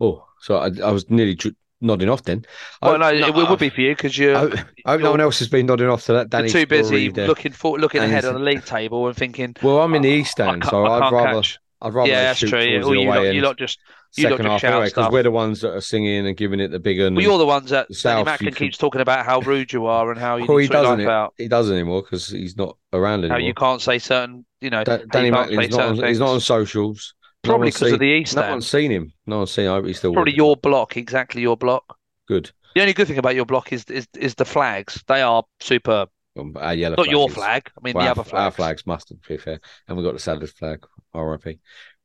Oh, 0.00 0.26
so 0.40 0.56
I, 0.58 0.66
I 0.82 0.90
was 0.92 1.08
nearly 1.10 1.34
dr- 1.34 1.56
nodding 1.84 2.08
off 2.08 2.22
then. 2.22 2.44
Well, 2.82 3.02
I, 3.02 3.12
no, 3.12 3.28
it 3.28 3.34
would 3.34 3.58
be 3.58 3.68
for 3.68 3.80
you 3.80 3.94
because 3.94 4.16
you're 4.18 4.36
I, 4.36 4.64
I 4.86 4.92
hope 4.92 5.00
no 5.02 5.10
one 5.10 5.20
else 5.20 5.38
has 5.38 5.48
been 5.48 5.66
nodding 5.66 5.88
off 5.88 6.04
to 6.06 6.14
that. 6.14 6.30
Danny 6.30 6.48
too 6.48 6.66
busy 6.66 7.10
there. 7.10 7.28
looking 7.28 7.52
for 7.52 7.78
looking 7.78 8.02
And 8.02 8.10
ahead 8.10 8.24
on 8.24 8.34
the 8.34 8.40
league 8.40 8.64
table 8.64 9.06
and 9.06 9.16
thinking. 9.16 9.54
Well, 9.62 9.80
I'm 9.80 9.94
in 9.94 10.02
the 10.02 10.12
oh, 10.12 10.16
East 10.16 10.40
I 10.40 10.46
Stand, 10.46 10.64
so 10.64 10.84
I'd 10.86 11.12
rather 11.12 11.40
catch. 11.40 11.58
I'd 11.80 11.94
rather 11.94 12.10
Yeah, 12.10 12.22
that's 12.24 12.40
true. 12.40 12.60
Yeah. 12.60 12.80
Well, 12.80 12.94
you 12.94 13.08
away 13.08 13.26
lot, 13.26 13.34
you 13.34 13.42
lot 13.42 13.58
just 13.58 13.78
you 14.16 14.28
second 14.28 14.46
half 14.46 14.64
anyway, 14.64 14.86
because 14.86 15.12
we're 15.12 15.22
the 15.22 15.30
ones 15.30 15.60
that 15.60 15.74
are 15.74 15.80
singing 15.80 16.26
and 16.26 16.36
giving 16.36 16.60
it 16.60 16.70
the 16.70 16.78
big 16.78 17.00
un. 17.00 17.14
Well, 17.14 17.24
you're 17.24 17.38
the 17.38 17.46
ones 17.46 17.70
that 17.70 17.88
the 17.88 17.94
Danny 17.94 18.00
South, 18.00 18.18
you 18.18 18.24
Macklin 18.24 18.54
can- 18.54 18.66
keeps 18.66 18.78
talking 18.78 19.00
about 19.00 19.26
how 19.26 19.40
rude 19.40 19.72
you 19.72 19.86
are 19.86 20.10
and 20.10 20.20
how 20.20 20.36
you 20.36 20.46
well, 20.46 20.58
he 20.58 20.68
doesn't. 20.68 20.98
life 21.00 21.08
out. 21.08 21.34
He 21.36 21.48
doesn't 21.48 21.74
anymore 21.74 22.02
because 22.02 22.28
he's 22.28 22.56
not 22.56 22.76
around 22.92 23.20
How 23.20 23.34
anymore. 23.34 23.40
you 23.40 23.54
can't 23.54 23.82
say 23.82 23.98
certain, 23.98 24.46
you 24.60 24.70
know, 24.70 24.84
Da- 24.84 24.98
Danny 25.10 25.26
you 25.26 25.32
Macklin's 25.32 25.76
not 25.76 25.88
on, 25.88 26.04
he's 26.04 26.20
not 26.20 26.30
on 26.30 26.40
socials. 26.40 27.14
No 27.44 27.50
Probably 27.50 27.68
because 27.68 27.80
seen- 27.80 27.94
of 27.94 28.00
the 28.00 28.06
East 28.06 28.34
No 28.36 28.40
Stand. 28.42 28.52
one's 28.54 28.66
seen 28.68 28.90
him. 28.90 29.12
No 29.26 29.38
one's 29.38 29.50
seen. 29.52 29.66
I 29.68 29.74
hope 29.74 29.86
he's 29.86 29.98
still 29.98 30.12
Probably 30.12 30.34
your 30.34 30.56
block, 30.56 30.96
exactly 30.96 31.42
your 31.42 31.56
block. 31.56 31.98
good. 32.26 32.50
The 32.74 32.80
only 32.80 32.92
good 32.92 33.06
thing 33.06 33.18
about 33.18 33.34
your 33.36 33.44
block 33.46 33.72
is 33.72 33.84
is 33.84 34.08
is 34.18 34.34
the 34.34 34.44
flags. 34.44 35.02
They 35.06 35.22
are 35.22 35.44
superb. 35.60 36.08
Um, 36.36 36.56
Our 36.58 36.74
yellow 36.74 36.96
Not 36.96 37.08
your 37.08 37.28
is- 37.28 37.34
flag. 37.34 37.70
I 37.78 37.80
mean 37.84 37.94
well, 37.94 38.04
the 38.04 38.08
our, 38.08 38.12
other 38.12 38.20
our 38.20 38.24
flags. 38.50 38.56
flags 38.56 38.86
must 38.86 39.08
to 39.08 39.14
be 39.28 39.36
fair, 39.36 39.60
and 39.86 39.96
we've 39.96 40.04
got 40.04 40.14
the 40.14 40.18
salad 40.20 40.50
flag. 40.50 40.84
R.I.P. 41.12 41.60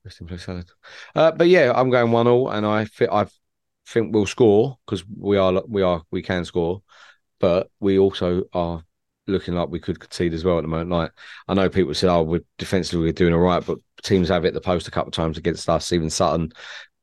Rest 0.06 0.22
in 0.22 0.28
peace, 0.28 0.45
salad. 0.45 0.70
Uh, 1.16 1.32
but 1.32 1.48
yeah, 1.48 1.74
I'm 1.76 1.90
going 1.90 2.11
one 2.11 2.28
all, 2.28 2.49
and 2.52 2.66
I 2.66 2.86
I 3.11 3.26
think 3.88 4.14
we'll 4.14 4.28
score 4.28 4.78
because 4.86 5.03
we 5.18 5.38
are 5.38 5.64
we 5.68 5.82
are 5.82 6.03
we 6.11 6.22
can 6.22 6.45
score, 6.45 6.84
but 7.40 7.72
we 7.80 7.98
also 7.98 8.44
are 8.53 8.84
looking 9.30 9.53
like 9.53 9.69
we 9.69 9.80
could 9.80 9.99
concede 9.99 10.34
as 10.34 10.43
well 10.43 10.57
at 10.57 10.61
the 10.61 10.68
moment. 10.68 10.89
Like 10.89 11.11
I 11.47 11.53
know 11.53 11.69
people 11.69 11.93
said, 11.93 12.10
"Oh, 12.10 12.23
we're 12.23 12.43
defensively 12.57 13.06
we're 13.06 13.14
doing 13.14 13.34
all 13.34 13.39
right," 13.39 13.65
but 13.65 13.77
teams 14.03 14.30
have 14.30 14.43
hit 14.43 14.53
the 14.53 14.61
post 14.61 14.88
a 14.88 14.91
couple 14.91 15.10
of 15.10 15.14
times 15.14 15.38
against 15.38 15.69
us. 15.69 15.91
Even 15.91 16.10
Sutton, 16.10 16.51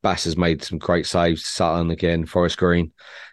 Bass 0.03 0.25
has 0.25 0.37
made 0.37 0.63
some 0.63 0.77
great 0.77 1.05
saves. 1.05 1.45
Sutton 1.45 1.91
again, 1.91 2.25
Forest 2.25 2.57
Green. 2.57 2.91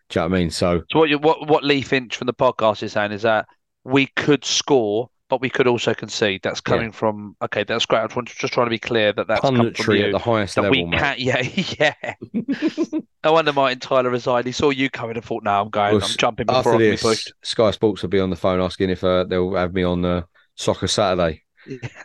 Do 0.09 0.21
you 0.21 0.25
know 0.25 0.31
what 0.31 0.37
I 0.37 0.41
mean? 0.41 0.51
So 0.51 0.83
So 0.91 0.99
what 0.99 1.09
you 1.09 1.19
what 1.19 1.49
what 1.49 1.65
Lee 1.65 1.83
Finch 1.83 2.17
from 2.17 2.27
the 2.27 2.35
podcast 2.35 2.83
is 2.83 2.93
saying 2.93 3.13
is 3.13 3.23
that 3.23 3.47
we 3.85 4.07
could 4.07 4.45
score, 4.45 5.11
but 5.35 5.41
we 5.41 5.51
could 5.51 5.67
also 5.67 5.95
concede. 5.95 6.43
That's 6.45 6.61
coming 6.61 6.93
from 6.93 7.35
okay. 7.43 7.65
That's 7.65 7.85
great. 7.87 8.03
I'm 8.03 8.25
just 8.25 8.53
trying 8.53 8.67
to 8.67 8.71
be 8.71 8.79
clear 8.79 9.13
that 9.15 9.27
that's 9.27 9.41
punditry 9.41 10.05
at 10.05 10.13
the 10.13 10.19
highest 10.21 10.57
level, 10.57 10.71
we 10.71 10.85
mate. 10.85 11.01
can't. 11.01 11.19
Yeah, 11.25 11.43
yeah. 11.43 12.15
no 13.25 13.33
wonder 13.33 13.53
Martin 13.53 13.81
Tyler 13.81 14.11
resigned. 14.11 14.47
He 14.47 14.53
saw 14.53 14.71
you 14.71 14.89
coming 14.91 15.17
and 15.17 15.25
thought, 15.25 15.43
"No, 15.43 15.61
I'm 15.61 15.71
going. 15.71 15.97
Well, 15.97 16.05
I'm 16.05 16.17
jumping 16.17 16.47
before 16.47 16.61
I 16.61 16.63
can 16.63 16.79
be 16.79 16.91
this, 16.91 17.03
pushed." 17.03 17.33
Sky 17.43 17.73
Sports 17.73 18.03
will 18.03 18.11
be 18.11 18.21
on 18.21 18.31
the 18.31 18.37
phone 18.37 18.61
asking 18.61 18.91
if 18.91 19.03
uh, 19.03 19.25
they'll 19.25 19.57
have 19.57 19.75
me 19.75 19.83
on 19.83 20.05
uh, 20.05 20.23
Soccer 20.55 20.87
Saturday 20.87 21.43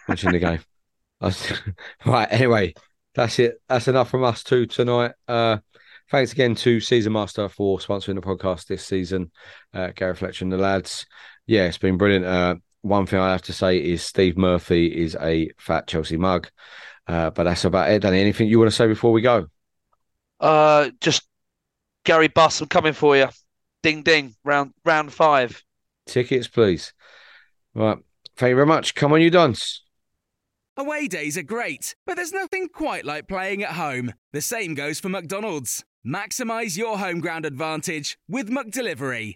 watching 0.07 0.31
the 0.31 0.39
game. 0.39 0.59
Right. 2.05 2.31
Anyway, 2.31 2.73
that's 3.13 3.37
it. 3.37 3.61
That's 3.67 3.87
enough 3.87 4.09
from 4.09 4.23
us 4.23 4.41
two 4.41 4.65
tonight. 4.65 5.11
Uh, 5.27 5.57
thanks 6.09 6.31
again 6.31 6.55
to 6.55 6.79
Season 6.79 7.13
Master 7.13 7.47
for 7.47 7.77
sponsoring 7.77 8.15
the 8.15 8.21
podcast 8.21 8.65
this 8.65 8.85
season. 8.85 9.29
Uh, 9.71 9.89
Gary 9.93 10.15
Fletcher 10.15 10.45
and 10.45 10.51
the 10.51 10.57
lads. 10.57 11.05
Yeah, 11.45 11.65
it's 11.65 11.77
been 11.77 11.97
brilliant. 11.97 12.25
Uh, 12.25 12.55
one 12.81 13.05
thing 13.05 13.19
I 13.19 13.31
have 13.31 13.41
to 13.43 13.53
say 13.53 13.77
is 13.77 14.03
Steve 14.03 14.37
Murphy 14.37 14.87
is 14.87 15.15
a 15.19 15.49
fat 15.57 15.87
Chelsea 15.87 16.17
mug. 16.17 16.49
Uh, 17.07 17.29
but 17.31 17.43
that's 17.43 17.65
about 17.65 17.89
it, 17.89 18.01
Danny. 18.01 18.21
Anything 18.21 18.47
you 18.47 18.59
want 18.59 18.69
to 18.69 18.75
say 18.75 18.87
before 18.87 19.11
we 19.11 19.21
go? 19.21 19.47
Uh, 20.39 20.91
just 21.01 21.27
Gary 22.05 22.27
Buss, 22.27 22.61
I'm 22.61 22.67
coming 22.67 22.93
for 22.93 23.17
you. 23.17 23.27
Ding 23.83 24.03
ding. 24.03 24.35
Round 24.43 24.73
round 24.85 25.11
five. 25.11 25.63
Tickets, 26.05 26.47
please. 26.47 26.93
Right. 27.73 27.97
Thank 28.37 28.49
you 28.49 28.55
very 28.55 28.67
much. 28.67 28.95
Come 28.95 29.13
on, 29.13 29.21
you 29.21 29.29
dons. 29.29 29.83
Away 30.77 31.07
days 31.07 31.37
are 31.37 31.43
great, 31.43 31.93
but 32.05 32.15
there's 32.15 32.31
nothing 32.31 32.69
quite 32.69 33.03
like 33.03 33.27
playing 33.27 33.63
at 33.63 33.71
home. 33.71 34.13
The 34.31 34.41
same 34.41 34.75
goes 34.75 34.99
for 34.99 35.09
McDonald's. 35.09 35.83
Maximize 36.07 36.77
your 36.77 36.97
home 36.99 37.19
ground 37.19 37.45
advantage 37.45 38.17
with 38.29 38.49
McDelivery. 38.49 39.35